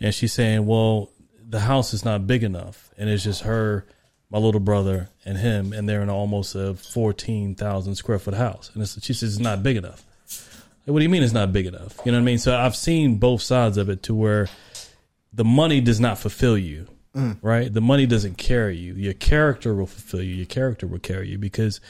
and 0.00 0.12
she's 0.12 0.32
saying, 0.32 0.66
"Well, 0.66 1.12
the 1.40 1.60
house 1.60 1.94
is 1.94 2.04
not 2.04 2.26
big 2.26 2.42
enough, 2.42 2.90
and 2.98 3.08
it's 3.08 3.22
just 3.22 3.42
her, 3.42 3.86
my 4.28 4.38
little 4.38 4.60
brother, 4.60 5.10
and 5.24 5.38
him, 5.38 5.72
and 5.72 5.88
they're 5.88 6.02
in 6.02 6.10
almost 6.10 6.56
a 6.56 6.74
fourteen 6.74 7.54
thousand 7.54 7.94
square 7.94 8.18
foot 8.18 8.34
house." 8.34 8.72
And 8.74 8.82
it's, 8.82 9.00
she 9.04 9.12
says 9.12 9.34
it's 9.34 9.42
not 9.42 9.62
big 9.62 9.76
enough. 9.76 10.04
Like, 10.86 10.92
what 10.92 11.00
do 11.00 11.02
you 11.02 11.08
mean 11.08 11.22
it's 11.22 11.32
not 11.32 11.52
big 11.52 11.66
enough? 11.66 11.98
You 12.04 12.12
know 12.12 12.18
what 12.18 12.22
I 12.22 12.24
mean? 12.24 12.38
So 12.38 12.56
I've 12.56 12.76
seen 12.76 13.16
both 13.18 13.42
sides 13.42 13.76
of 13.76 13.88
it 13.88 14.04
to 14.04 14.14
where 14.14 14.48
the 15.32 15.44
money 15.44 15.80
does 15.80 15.98
not 15.98 16.18
fulfill 16.18 16.56
you, 16.56 16.86
mm. 17.14 17.36
right? 17.42 17.72
The 17.72 17.80
money 17.80 18.06
doesn't 18.06 18.38
carry 18.38 18.76
you. 18.76 18.94
Your 18.94 19.14
character 19.14 19.74
will 19.74 19.86
fulfill 19.86 20.22
you. 20.22 20.34
Your 20.34 20.46
character 20.46 20.86
will 20.86 21.00
carry 21.00 21.28
you 21.28 21.38
because 21.38 21.80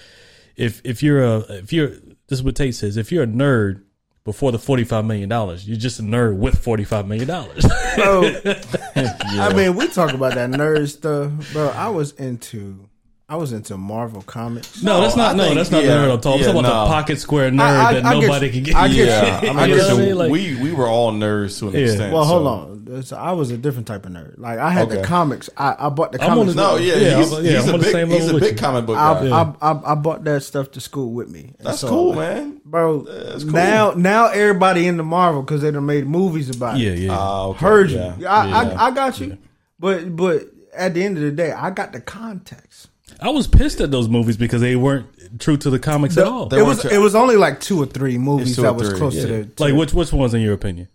if 0.57 0.81
if 0.85 1.03
you're 1.03 1.23
a 1.23 1.39
if 1.51 1.73
you're 1.73 1.89
this 1.89 2.39
is 2.39 2.43
what 2.43 2.57
Tate 2.57 2.75
says, 2.75 2.97
if 2.97 3.13
you're 3.13 3.25
a 3.25 3.29
nerd 3.29 3.83
before 4.25 4.51
the 4.51 4.59
forty 4.59 4.85
five 4.85 5.05
million 5.05 5.29
dollars, 5.29 5.69
you're 5.69 5.77
just 5.77 6.01
a 6.01 6.03
nerd 6.03 6.39
with 6.39 6.59
forty 6.59 6.85
five 6.85 7.07
million 7.07 7.29
dollars. 7.29 7.67
Bro, 7.97 8.33
I 8.97 9.53
mean, 9.55 9.77
we 9.77 9.89
talk 9.89 10.13
about 10.13 10.35
that 10.35 10.51
nerd 10.51 10.89
stuff, 10.89 11.53
bro. 11.53 11.69
I 11.69 11.89
was 11.91 12.13
into, 12.13 12.86
I 13.29 13.35
was 13.35 13.53
into 13.53 13.77
Marvel 13.77 14.23
comics. 14.23 14.85
no, 14.85 15.01
that's 15.01 15.17
not 15.17 15.35
I 15.35 15.37
no, 15.37 15.43
think- 15.45 15.57
that's 15.57 15.71
not 15.73 15.83
yeah, 15.83 15.95
the 15.97 16.07
nerd 16.07 16.13
I'm 16.13 16.21
talking. 16.21 16.43
yeah, 16.45 16.51
about 16.51 16.63
no. 16.63 16.69
the 16.69 16.87
pocket 16.87 17.19
square 17.19 17.51
nerd 17.51 17.61
I- 17.61 17.89
I- 17.89 17.93
that 17.95 18.05
I 18.05 18.21
nobody 18.21 18.47
you. 18.47 18.53
can 18.53 18.63
get. 18.63 18.77
I 18.77 18.87
get 18.89 18.97
yeah. 19.09 19.41
I 19.43 19.49
I 19.49 19.67
mean, 19.67 19.77
get 19.77 19.77
listen, 19.79 20.05
you. 20.07 20.15
Like- 20.15 20.31
we 20.31 20.55
we 20.63 20.73
were 20.73 20.87
all 20.87 21.13
nerds 21.13 21.59
to 21.59 21.69
an 21.69 21.75
Yeah. 21.75 21.81
extent. 21.81 22.13
Well, 22.15 22.25
hold 22.25 22.45
so- 22.45 22.49
on. 22.49 23.03
So 23.03 23.17
I 23.17 23.33
was 23.33 23.51
a 23.51 23.59
different 23.59 23.89
type 23.89 24.07
of 24.07 24.13
nerd. 24.13 24.39
Like 24.39 24.61
I 24.61 24.71
had 24.71 24.89
the 24.91 25.03
comics. 25.03 25.51
I, 25.57 25.75
I 25.77 25.89
bought 25.89 26.13
the 26.13 26.23
I'm 26.23 26.31
on 26.31 26.37
comics. 26.39 26.55
the- 26.55 26.63
No, 26.63 26.77
yeah, 26.77 26.95
Yeah, 26.95 27.17
he's, 27.19 27.33
yeah, 27.33 27.41
he's 27.41 27.69
I'm 27.69 27.75
a 27.75 27.79
big 27.79 28.09
he's 28.13 28.29
a 28.29 28.39
big 28.39 28.53
you. 28.53 28.59
comic 28.59 28.87
book 28.87 28.97
I, 28.97 29.29
guy. 29.29 29.55
I, 29.61 29.73
I, 29.73 29.93
I 29.93 29.95
bought 29.97 30.23
that 30.23 30.45
stuff 30.45 30.71
to 30.71 30.81
school 30.81 31.11
with 31.13 31.29
me. 31.29 31.53
And 31.59 31.67
That's 31.67 31.81
so, 31.81 31.89
cool, 31.89 32.15
man. 32.15 32.61
bro. 32.65 33.01
That's 33.03 33.43
cool. 33.43 33.55
Now, 33.55 33.91
now 33.97 34.27
everybody 34.29 34.87
into 34.87 35.03
Marvel 35.03 35.43
because 35.43 35.63
they 35.63 35.73
done 35.73 35.85
made 35.85 36.07
movies 36.07 36.49
about 36.55 36.81
it. 36.81 36.97
yeah. 37.01 37.09
Ah, 37.11 37.47
okay, 37.47 37.59
Heard 37.59 37.91
you. 37.91 38.15
yeah, 38.19 38.33
I. 38.33 38.63
I, 38.63 38.87
I 38.87 38.91
got 38.93 39.19
you. 39.19 39.37
But, 39.81 40.15
but 40.15 40.43
at 40.73 40.95
the 40.95 41.03
end 41.03 41.17
of 41.17 41.25
the 41.25 41.33
day, 41.33 41.51
I 41.51 41.71
got 41.71 41.93
the 41.93 42.01
context. 42.01 42.87
I 43.21 43.31
was 43.31 43.47
pissed 43.47 43.81
at 43.81 43.91
those 43.91 44.09
movies 44.09 44.37
because 44.37 44.61
they 44.61 44.77
weren't 44.77 45.07
true 45.41 45.57
to 45.57 45.71
the 45.71 45.79
comics 45.79 46.17
at 46.19 46.27
all. 46.27 46.53
It 46.55 46.63
was, 46.63 46.85
weren't- 46.85 46.95
it 46.97 46.99
was 46.99 47.15
only 47.15 47.37
like 47.37 47.61
two 47.61 47.83
or 47.83 47.87
three 47.87 48.19
movies 48.19 48.57
two 48.57 48.63
that 48.63 48.71
or 48.71 48.75
was 48.75 48.89
three, 48.91 48.99
close 48.99 49.15
to 49.15 49.21
yeah. 49.21 49.37
the 49.39 49.45
to 49.47 49.63
like 49.63 49.75
which 49.75 49.95
which 49.95 50.13
ones 50.13 50.35
in 50.35 50.41
your 50.43 50.55
opinion? 50.55 50.89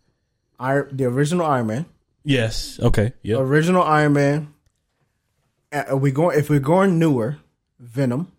Iron, 0.60 0.89
the 0.91 1.06
original 1.06 1.45
Iron 1.45 1.68
Man. 1.68 1.85
Yes. 2.23 2.80
Okay. 2.80 3.14
Yeah. 3.23 3.38
original 3.38 3.84
Iron 3.84 4.14
Man. 4.14 4.53
Uh, 5.72 5.98
we 5.98 6.11
going 6.11 6.38
if 6.38 6.49
we're 6.49 6.60
going 6.60 6.99
newer, 6.99 7.38
Venom, 7.80 8.31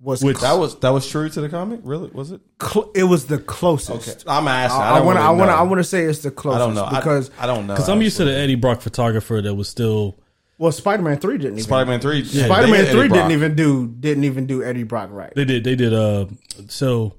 was 0.00 0.22
Which- 0.24 0.40
That 0.40 0.54
was 0.54 0.78
that 0.80 0.90
was 0.90 1.06
true 1.08 1.28
to 1.28 1.40
the 1.40 1.48
comic. 1.48 1.80
Really? 1.82 2.10
Was 2.10 2.30
it? 2.32 2.40
cl- 2.62 2.90
it 2.94 3.04
was 3.04 3.26
the 3.26 3.38
closest. 3.38 4.08
Okay. 4.08 4.20
I'm 4.26 4.48
asking. 4.48 4.80
I, 4.80 4.98
I 4.98 5.00
want 5.00 5.18
to. 5.18 5.22
I 5.22 5.30
want 5.30 5.50
to. 5.50 5.54
I 5.54 5.62
want 5.62 5.78
to 5.80 5.84
say 5.84 6.04
it's 6.04 6.20
the 6.20 6.30
closest. 6.30 6.62
I 6.62 6.64
closest. 6.64 6.76
don't 6.76 6.92
know 6.92 6.98
because 6.98 7.30
I, 7.38 7.46
don't 7.46 7.66
know 7.66 7.74
Because 7.74 7.88
I'm 7.88 8.00
used 8.02 8.16
to 8.16 8.24
the 8.24 8.32
Eddie 8.34 8.54
Brock 8.54 8.80
photographer 8.80 9.42
that 9.42 9.54
was 9.54 9.68
still. 9.68 10.16
Well, 10.58 10.72
Spider 10.72 11.02
Man 11.02 11.18
three 11.18 11.38
didn't 11.38 11.54
even. 11.54 11.64
Spider-Man 11.64 12.00
three. 12.00 12.20
yeah, 12.20 12.44
Spider 12.46 12.68
Man 12.68 12.86
three 12.86 13.08
didn't 13.08 13.32
even 13.32 13.54
do 13.56 13.86
didn't 13.88 14.24
even 14.24 14.46
do 14.46 14.62
Eddie 14.62 14.84
Brock 14.84 15.08
right. 15.12 15.32
They 15.34 15.44
did. 15.44 15.64
They 15.64 15.74
did. 15.76 15.92
Uh. 15.92 16.26
So 16.68 17.14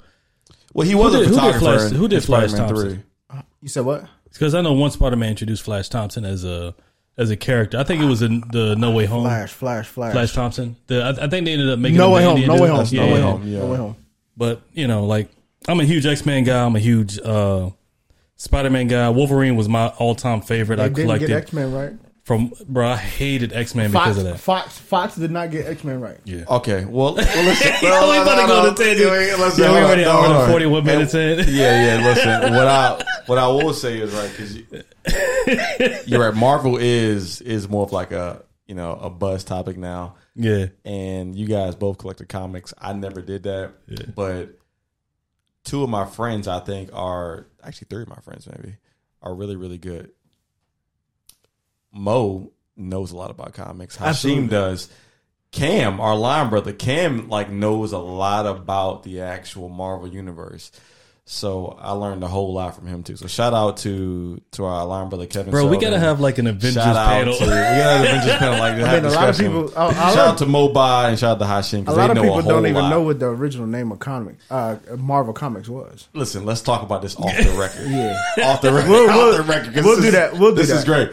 Well, 0.74 0.88
he 0.88 0.96
was 0.96 1.14
Who 1.14 1.20
a 1.20 1.24
did- 1.24 1.30
who 1.30 1.36
did 1.36 1.40
photographer. 1.42 1.60
Flash- 1.80 1.92
in- 1.92 1.98
who 1.98 2.08
did 2.08 2.16
in 2.18 2.22
Flash 2.22 2.50
Spider-Man 2.52 2.68
Thompson? 2.76 3.04
You 3.62 3.70
said 3.70 3.86
what? 3.86 4.06
because 4.32 4.56
I 4.56 4.62
know 4.62 4.74
one 4.74 4.92
Spider 4.92 5.16
Man 5.16 5.30
introduced 5.30 5.64
Flash 5.64 5.90
Thompson 5.90 6.26
as 6.26 6.44
a 6.46 6.74
as 7.18 7.30
a 7.30 7.38
character. 7.38 7.78
I 7.78 7.84
think 7.84 8.02
it 8.02 8.06
was 8.06 8.22
in 8.22 8.44
the 8.52 8.76
No 8.76 8.92
Way 8.92 9.06
Home. 9.06 9.24
Flash, 9.24 9.52
Flash, 9.54 9.88
Flash. 9.88 10.12
Flash 10.14 10.34
Thompson. 10.34 10.76
The, 10.88 11.04
I, 11.04 11.10
I 11.26 11.28
think 11.30 11.46
they 11.46 11.54
ended 11.54 11.70
up 11.70 11.78
making 11.80 11.98
No 11.98 12.10
way 12.12 12.24
home. 12.24 12.42
No 12.46 12.60
way 12.60 12.70
home. 12.70 12.86
Yeah, 12.90 13.06
No 13.06 13.14
way 13.14 13.22
home. 13.22 13.48
yeah. 13.48 13.60
No 13.60 13.66
way 13.68 13.78
home. 13.78 13.96
But 14.36 14.62
you 14.74 14.88
know, 14.88 15.06
like 15.06 15.30
I'm 15.68 15.80
a 15.80 15.86
huge 15.86 16.06
X 16.06 16.26
Men 16.26 16.44
guy. 16.44 16.66
I'm 16.66 16.76
a 16.76 16.80
huge 16.80 17.20
uh, 17.20 17.70
Spider 18.36 18.70
Man 18.72 18.88
guy. 18.88 19.10
Wolverine 19.10 19.56
was 19.56 19.70
my 19.70 19.88
all 19.90 20.16
time 20.16 20.42
favorite. 20.42 20.78
They 20.78 20.84
I 20.84 20.88
didn't 20.90 21.04
collected 21.06 21.28
get 21.28 21.38
X 21.38 21.54
Men 21.54 21.72
right. 21.72 21.94
From 22.24 22.54
bro. 22.68 22.88
I 22.90 22.96
hated 22.98 23.52
X 23.54 23.76
Men 23.76 23.92
Fox, 23.92 24.06
because 24.06 24.18
of 24.20 24.24
that. 24.32 24.40
Fox, 24.40 24.78
Fox 24.78 25.16
did 25.16 25.30
not 25.32 25.52
get 25.52 25.68
X 25.68 25.84
Men 25.84 26.00
right. 26.02 26.18
Yeah. 26.24 26.46
Okay, 26.50 26.86
well, 26.86 27.16
well 27.16 27.44
listen, 27.46 27.74
Yeah, 27.82 28.10
we 28.10 28.18
about 28.22 28.42
to 28.42 28.48
go 28.48 28.74
to 28.74 28.84
10, 28.84 28.98
dude. 28.98 29.40
Listen, 29.40 29.64
Yeah, 29.64 29.70
we 29.72 29.76
hold 29.76 29.78
on, 29.78 29.84
already 29.86 30.04
hold 30.04 30.26
hour 30.26 30.44
on. 30.44 30.50
41 30.50 30.86
minutes 30.86 31.14
in. 31.14 31.40
Yeah, 31.40 31.98
yeah. 32.00 32.06
Listen, 32.08 32.54
what 32.54 32.68
I 32.68 33.04
what 33.28 33.38
I 33.38 33.48
will 33.48 33.74
say 33.74 34.00
is 34.00 34.14
right 34.14 34.30
because 34.32 34.56
you, 34.58 34.66
you're 36.06 36.22
right. 36.22 36.34
Marvel 36.36 36.78
is 36.78 37.42
is 37.42 37.68
more 37.68 37.84
of 37.84 37.92
like 37.92 38.12
a 38.12 38.44
you 38.68 38.76
know 38.76 38.94
a 38.94 39.10
buzz 39.10 39.44
topic 39.44 39.76
now, 39.78 40.16
Yeah. 40.36 40.68
and 40.86 41.36
you 41.36 41.46
guys 41.48 41.76
both 41.76 41.98
collected 41.98 42.30
comics. 42.30 42.74
I 42.80 42.94
never 42.94 43.22
did 43.22 43.44
that, 43.44 43.74
but 44.16 44.58
two 45.66 45.84
of 45.84 45.90
my 45.90 46.06
friends, 46.06 46.48
I 46.48 46.60
think, 46.62 46.90
are 46.94 47.48
actually 47.62 47.88
three 47.90 48.04
of 48.04 48.10
my 48.10 48.18
friends 48.24 48.48
maybe 48.48 48.78
are 49.22 49.36
really 49.36 49.58
really 49.58 49.78
good. 49.78 50.12
Mo 51.94 52.52
knows 52.76 53.12
a 53.12 53.16
lot 53.18 53.30
about 53.32 53.54
comics. 53.54 53.96
Hashim 53.98 54.06
Absolutely. 54.08 54.48
does. 54.48 54.90
Cam, 55.52 56.00
our 56.02 56.16
line 56.16 56.50
brother, 56.50 56.74
Cam 56.74 57.30
like 57.30 57.50
knows 57.52 57.92
a 57.92 58.00
lot 58.00 58.48
about 58.48 59.04
the 59.04 59.22
actual 59.22 59.70
Marvel 59.70 60.08
universe. 60.08 60.72
So 61.26 61.78
I 61.80 61.92
learned 61.92 62.22
a 62.24 62.28
whole 62.28 62.52
lot 62.54 62.76
from 62.76 62.86
him 62.88 63.02
too. 63.04 63.16
So 63.16 63.28
shout 63.28 63.54
out 63.54 63.78
to 63.78 64.42
to 64.54 64.66
our 64.66 64.86
line 64.86 65.08
brother 65.08 65.26
Kevin. 65.28 65.52
Bro, 65.52 65.68
we 65.68 65.78
gotta 65.78 66.00
have 66.00 66.20
like 66.20 66.38
an 66.40 66.48
Avengers 66.48 66.74
shout 66.84 66.96
out 66.98 67.08
panel. 67.08 67.34
to 67.38 67.44
we 67.46 67.50
gotta 67.50 68.00
an 68.00 68.08
Avengers 68.08 68.36
panel 68.36 68.60
like 68.60 68.74
I 68.74 68.96
mean, 68.96 69.06
a 69.06 69.10
lot 69.16 69.30
of 69.30 69.38
people. 69.38 69.70
Shout 69.72 70.18
out 70.18 70.38
to 70.40 70.46
Mobai 70.46 71.10
and 71.10 71.20
shout 71.20 71.40
out 71.40 71.40
to 71.40 71.46
Hashim. 71.46 71.88
A 71.88 71.92
lot 71.92 72.08
they 72.08 72.20
of 72.20 72.24
people 72.24 72.42
don't 72.42 72.66
even 72.66 72.82
lot. 72.82 72.90
know 72.90 73.02
what 73.04 73.20
the 73.20 73.28
original 73.28 73.68
name 73.68 73.92
of 73.94 74.00
comic, 74.00 74.36
uh, 74.50 74.76
Marvel 74.98 75.34
Comics 75.34 75.70
was. 75.70 76.10
Listen, 76.14 76.46
let's 76.46 76.60
talk 76.62 76.82
about 76.82 77.02
this 77.04 77.16
off 77.16 77.38
the 77.38 77.56
record. 77.58 77.88
Yeah. 77.90 78.20
off 78.46 78.62
the 78.62 78.74
record. 78.74 78.90
We'll- 78.90 79.10
off 79.10 79.16
we'll- 79.16 79.38
the 79.38 79.44
record. 79.44 79.76
we'll 79.76 80.02
do 80.02 80.08
is- 80.08 80.12
that. 80.14 80.34
We'll 80.34 80.50
do 80.56 80.56
that. 80.56 80.62
this 80.68 80.72
is 80.72 80.84
great. 80.84 81.12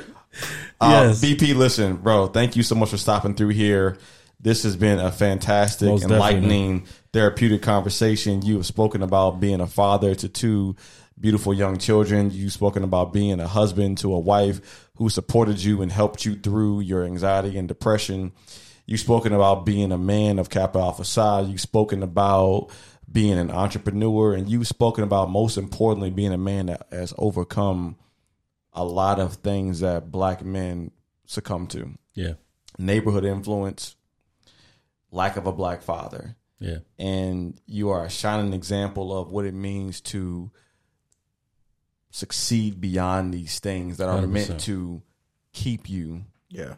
Uh, 0.81 1.09
Yes. 1.09 1.21
BP, 1.21 1.55
listen, 1.55 1.97
bro. 1.97 2.27
Thank 2.27 2.57
you 2.57 2.63
so 2.63 2.75
much 2.75 2.91
for 2.91 2.97
stopping 2.97 3.35
through 3.35 3.49
here. 3.51 3.99
This 4.41 4.63
has 4.63 4.77
been 4.77 4.99
a 4.99 5.13
fantastic, 5.13 5.89
Most 5.89 6.03
definitely. 6.03 6.17
enlightening, 6.37 6.87
therapeutic 7.13 7.61
conversation. 7.61 8.41
You 8.43 8.57
have 8.57 8.67
spoken 8.67 9.03
about 9.03 9.39
being 9.41 9.61
a 9.61 9.67
father 9.67 10.15
to 10.15 10.29
two 10.29 10.77
beautiful 11.21 11.53
young 11.53 11.77
children. 11.77 12.31
You've 12.31 12.53
spoken 12.55 12.83
about 12.83 13.13
being 13.13 13.39
a 13.41 13.47
husband 13.47 13.99
to 13.99 14.15
a 14.15 14.19
wife 14.19 14.89
who 14.97 15.11
supported 15.11 15.63
you 15.63 15.83
and 15.83 15.93
helped 15.93 16.25
you 16.25 16.37
through 16.37 16.81
your 16.81 17.05
anxiety 17.05 17.59
and 17.59 17.69
depression. 17.69 18.33
You've 18.87 19.01
spoken 19.01 19.35
about 19.35 19.67
being 19.67 19.93
a 19.93 19.99
man 19.99 20.39
of 20.39 20.49
Kappa 20.49 20.79
Alpha 20.79 21.05
Psi. 21.05 21.41
You've 21.43 21.61
spoken 21.61 22.03
about 22.03 22.69
being 23.13 23.39
an 23.39 23.51
entrepreneur, 23.51 24.33
and 24.35 24.49
you've 24.49 24.67
spoken 24.69 25.05
about 25.05 25.29
most 25.31 25.59
importantly 25.59 26.09
being 26.11 26.33
a 26.33 26.39
man 26.39 26.67
that 26.67 26.87
has 26.91 27.13
overcome 27.19 27.97
a 28.73 28.85
lot 28.85 29.19
of 29.19 29.35
things 29.35 29.81
that 29.81 30.11
black 30.11 30.45
men 30.45 30.91
succumb 31.27 31.67
to 31.69 31.99
Yeah. 32.15 32.35
neighborhood 32.79 33.25
influence, 33.25 33.97
lack 35.11 35.37
of 35.37 35.47
a 35.47 35.53
black 35.53 35.83
father. 35.83 36.37
Yeah. 36.59 36.79
And 36.99 37.61
you 37.67 37.89
are 37.91 38.05
a 38.05 38.11
shining 38.11 38.53
example 38.53 39.17
of 39.17 39.31
what 39.31 39.45
it 39.47 39.55
means 39.55 40.01
to 40.03 40.51
succeed 42.11 42.81
beyond 42.81 43.33
these 43.33 43.61
things 43.61 43.97
that 43.99 44.09
are 44.09 44.19
100%. 44.21 44.33
meant 44.33 44.61
to 44.63 45.03
keep 45.53 45.89
you 45.89 46.25
Yeah. 46.49 46.75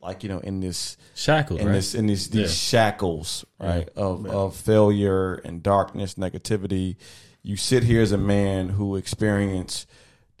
like 0.00 0.22
you 0.24 0.28
know 0.28 0.38
in 0.40 0.60
this 0.60 0.96
Shackles, 1.14 1.60
in 1.60 1.66
right? 1.66 1.72
this 1.74 1.94
in 1.94 2.06
these 2.06 2.28
these 2.30 2.48
Yeah. 2.72 2.80
shackles 2.90 3.44
right 3.60 3.88
of 3.90 4.26
of 4.26 4.56
failure 4.56 5.34
and 5.34 5.62
darkness 5.62 6.14
negativity 6.14 6.96
you 7.42 7.56
sit 7.56 7.84
here 7.84 8.02
as 8.02 8.10
a 8.12 8.18
man 8.18 8.70
who 8.70 8.96
experienced 8.96 9.86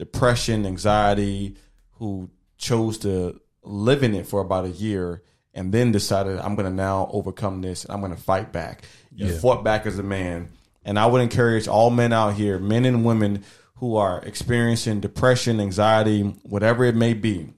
depression 0.02 0.66
anxiety 0.66 1.54
who 1.98 2.28
chose 2.58 2.98
to 2.98 3.40
live 3.62 4.02
in 4.02 4.14
it 4.14 4.26
for 4.26 4.40
about 4.40 4.64
a 4.64 4.70
year 4.70 5.22
and 5.54 5.72
then 5.72 5.92
decided 5.92 6.38
i'm 6.40 6.56
going 6.56 6.68
to 6.68 6.74
now 6.74 7.08
overcome 7.12 7.60
this 7.62 7.84
and 7.84 7.92
i'm 7.94 8.00
going 8.00 8.14
to 8.14 8.20
fight 8.20 8.52
back 8.52 8.82
you 9.14 9.26
Yeah. 9.26 9.38
fought 9.38 9.62
back 9.62 9.86
as 9.86 9.96
a 9.98 10.02
man 10.02 10.48
and 10.84 10.98
i 10.98 11.06
would 11.06 11.20
encourage 11.20 11.68
all 11.68 11.90
men 11.90 12.12
out 12.12 12.34
here 12.34 12.58
men 12.58 12.84
and 12.84 13.04
women 13.04 13.44
who 13.76 13.94
are 13.96 14.20
experiencing 14.24 14.98
depression 15.00 15.60
anxiety 15.60 16.22
whatever 16.42 16.82
it 16.84 16.96
may 16.96 17.14
be 17.14 17.52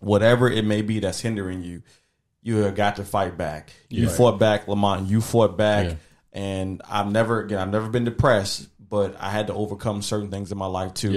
whatever 0.00 0.50
it 0.50 0.64
may 0.64 0.82
be 0.82 0.98
that's 0.98 1.20
hindering 1.20 1.62
you, 1.62 1.80
you 2.42 2.56
have 2.56 2.74
got 2.74 2.96
to 2.96 3.04
fight 3.04 3.38
back. 3.38 3.72
You 3.88 4.06
Yeah. 4.06 4.12
fought 4.12 4.36
back, 4.40 4.66
Lamont. 4.66 5.08
You 5.08 5.20
fought 5.20 5.56
back, 5.56 5.86
Yeah. 5.86 5.94
and 6.32 6.82
I've 6.90 7.08
never 7.12 7.40
again. 7.40 7.58
I've 7.60 7.70
never 7.70 7.88
been 7.88 8.04
depressed, 8.04 8.66
but 8.80 9.14
I 9.20 9.30
had 9.30 9.46
to 9.46 9.54
overcome 9.54 10.02
certain 10.02 10.28
things 10.28 10.50
in 10.50 10.58
my 10.58 10.66
life 10.66 10.92
too. 10.94 11.12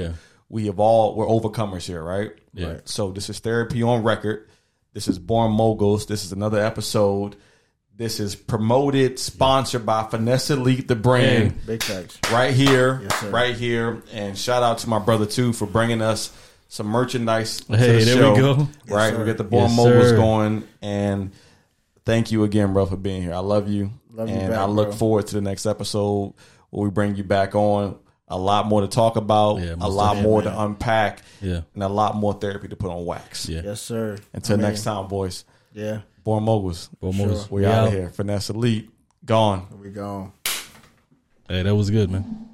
Yeah. 0.49 0.55
We 0.55 0.65
have 0.67 0.80
all 0.80 1.15
we're 1.15 1.26
overcomers 1.27 1.85
here, 1.88 2.03
right? 2.03 2.31
Yeah. 2.53 2.67
Right. 2.73 2.89
So 2.89 3.11
this 3.11 3.30
is 3.30 3.39
therapy 3.39 3.84
on 3.84 4.03
record. 4.03 4.47
This 4.93 5.07
is 5.07 5.19
Born 5.19 5.51
Moguls. 5.51 6.05
This 6.05 6.23
is 6.26 6.31
another 6.31 6.59
episode. 6.63 7.35
This 7.97 8.19
is 8.19 8.35
promoted, 8.35 9.19
sponsored 9.19 9.85
by 9.85 10.03
Finesse 10.03 10.49
Elite, 10.49 10.88
the 10.88 10.95
brand 10.97 11.65
Big 11.65 11.81
thanks. 11.81 12.19
right 12.31 12.53
here, 12.53 12.99
Yes, 13.03 13.23
right 13.23 13.55
here. 13.55 14.03
And 14.11 14.38
shout 14.38 14.63
out 14.63 14.80
to 14.80 14.89
my 14.89 14.99
brother 14.99 15.26
too 15.26 15.53
for 15.53 15.65
bringing 15.65 16.01
us 16.01 16.31
some 16.67 16.88
merchandise. 16.88 17.61
to 17.61 17.77
Hey, 17.77 17.99
the 17.99 18.05
there 18.05 18.15
show. 18.17 18.34
we 18.34 18.39
go. 18.39 18.67
Right, 18.89 19.13
sir. 19.13 19.19
we 19.19 19.26
get 19.26 19.38
the 19.38 19.45
Born 19.45 19.69
Yes, 19.69 19.77
Moguls 19.77 20.09
sir. 20.09 20.15
going, 20.17 20.67
and 20.81 21.31
thank 22.05 22.31
you 22.34 22.43
again, 22.43 22.73
bro, 22.73 22.85
for 22.85 22.97
being 22.97 23.22
here. 23.22 23.34
I 23.34 23.39
love 23.39 23.69
you, 23.69 23.91
Love 24.11 24.27
you 24.30 24.35
and 24.35 24.49
back, 24.49 24.59
I 24.59 24.65
look 24.65 24.89
bro. 24.89 24.97
forward 24.97 25.27
to 25.27 25.35
the 25.35 25.41
next 25.41 25.65
episode 25.65 26.34
where 26.72 26.84
we 26.84 26.89
bring 26.89 27.15
you 27.15 27.23
back 27.23 27.55
on. 27.55 27.97
A 28.27 28.38
lot 28.38 28.65
more 28.65 28.81
to 28.81 28.88
talk 28.88 29.18
about, 29.18 29.57
Yeah, 29.61 29.76
a 29.80 29.88
lot 29.89 30.18
more 30.18 30.41
man. 30.41 30.52
to 30.53 30.61
unpack, 30.64 31.22
Yeah. 31.41 31.61
and 31.76 31.84
a 31.84 31.88
lot 31.88 32.15
more 32.15 32.34
therapy 32.34 32.68
to 32.69 32.76
put 32.76 32.89
on 32.89 33.06
wax. 33.06 33.47
Yeah. 33.47 33.61
Yes, 33.64 33.81
sir. 33.81 34.18
Until 34.34 34.56
I 34.56 34.57
mean, 34.57 34.68
next 34.68 34.84
time, 34.84 35.07
boys. 35.07 35.45
Yeah. 35.73 35.99
Born 36.23 36.43
Moguls, 36.43 36.89
Well, 37.02 37.14
Sure. 37.14 37.27
We 37.52 37.61
we 37.61 37.65
out 37.68 37.73
out 37.73 37.88
of 37.89 37.93
here. 37.93 38.10
Finesse 38.10 38.49
Elite, 38.49 38.89
gone. 39.26 39.68
We 39.80 39.89
gone. 39.91 40.31
Hey, 41.47 41.61
that 41.61 41.76
was 41.76 41.91
good, 41.91 42.10
man. 42.10 42.49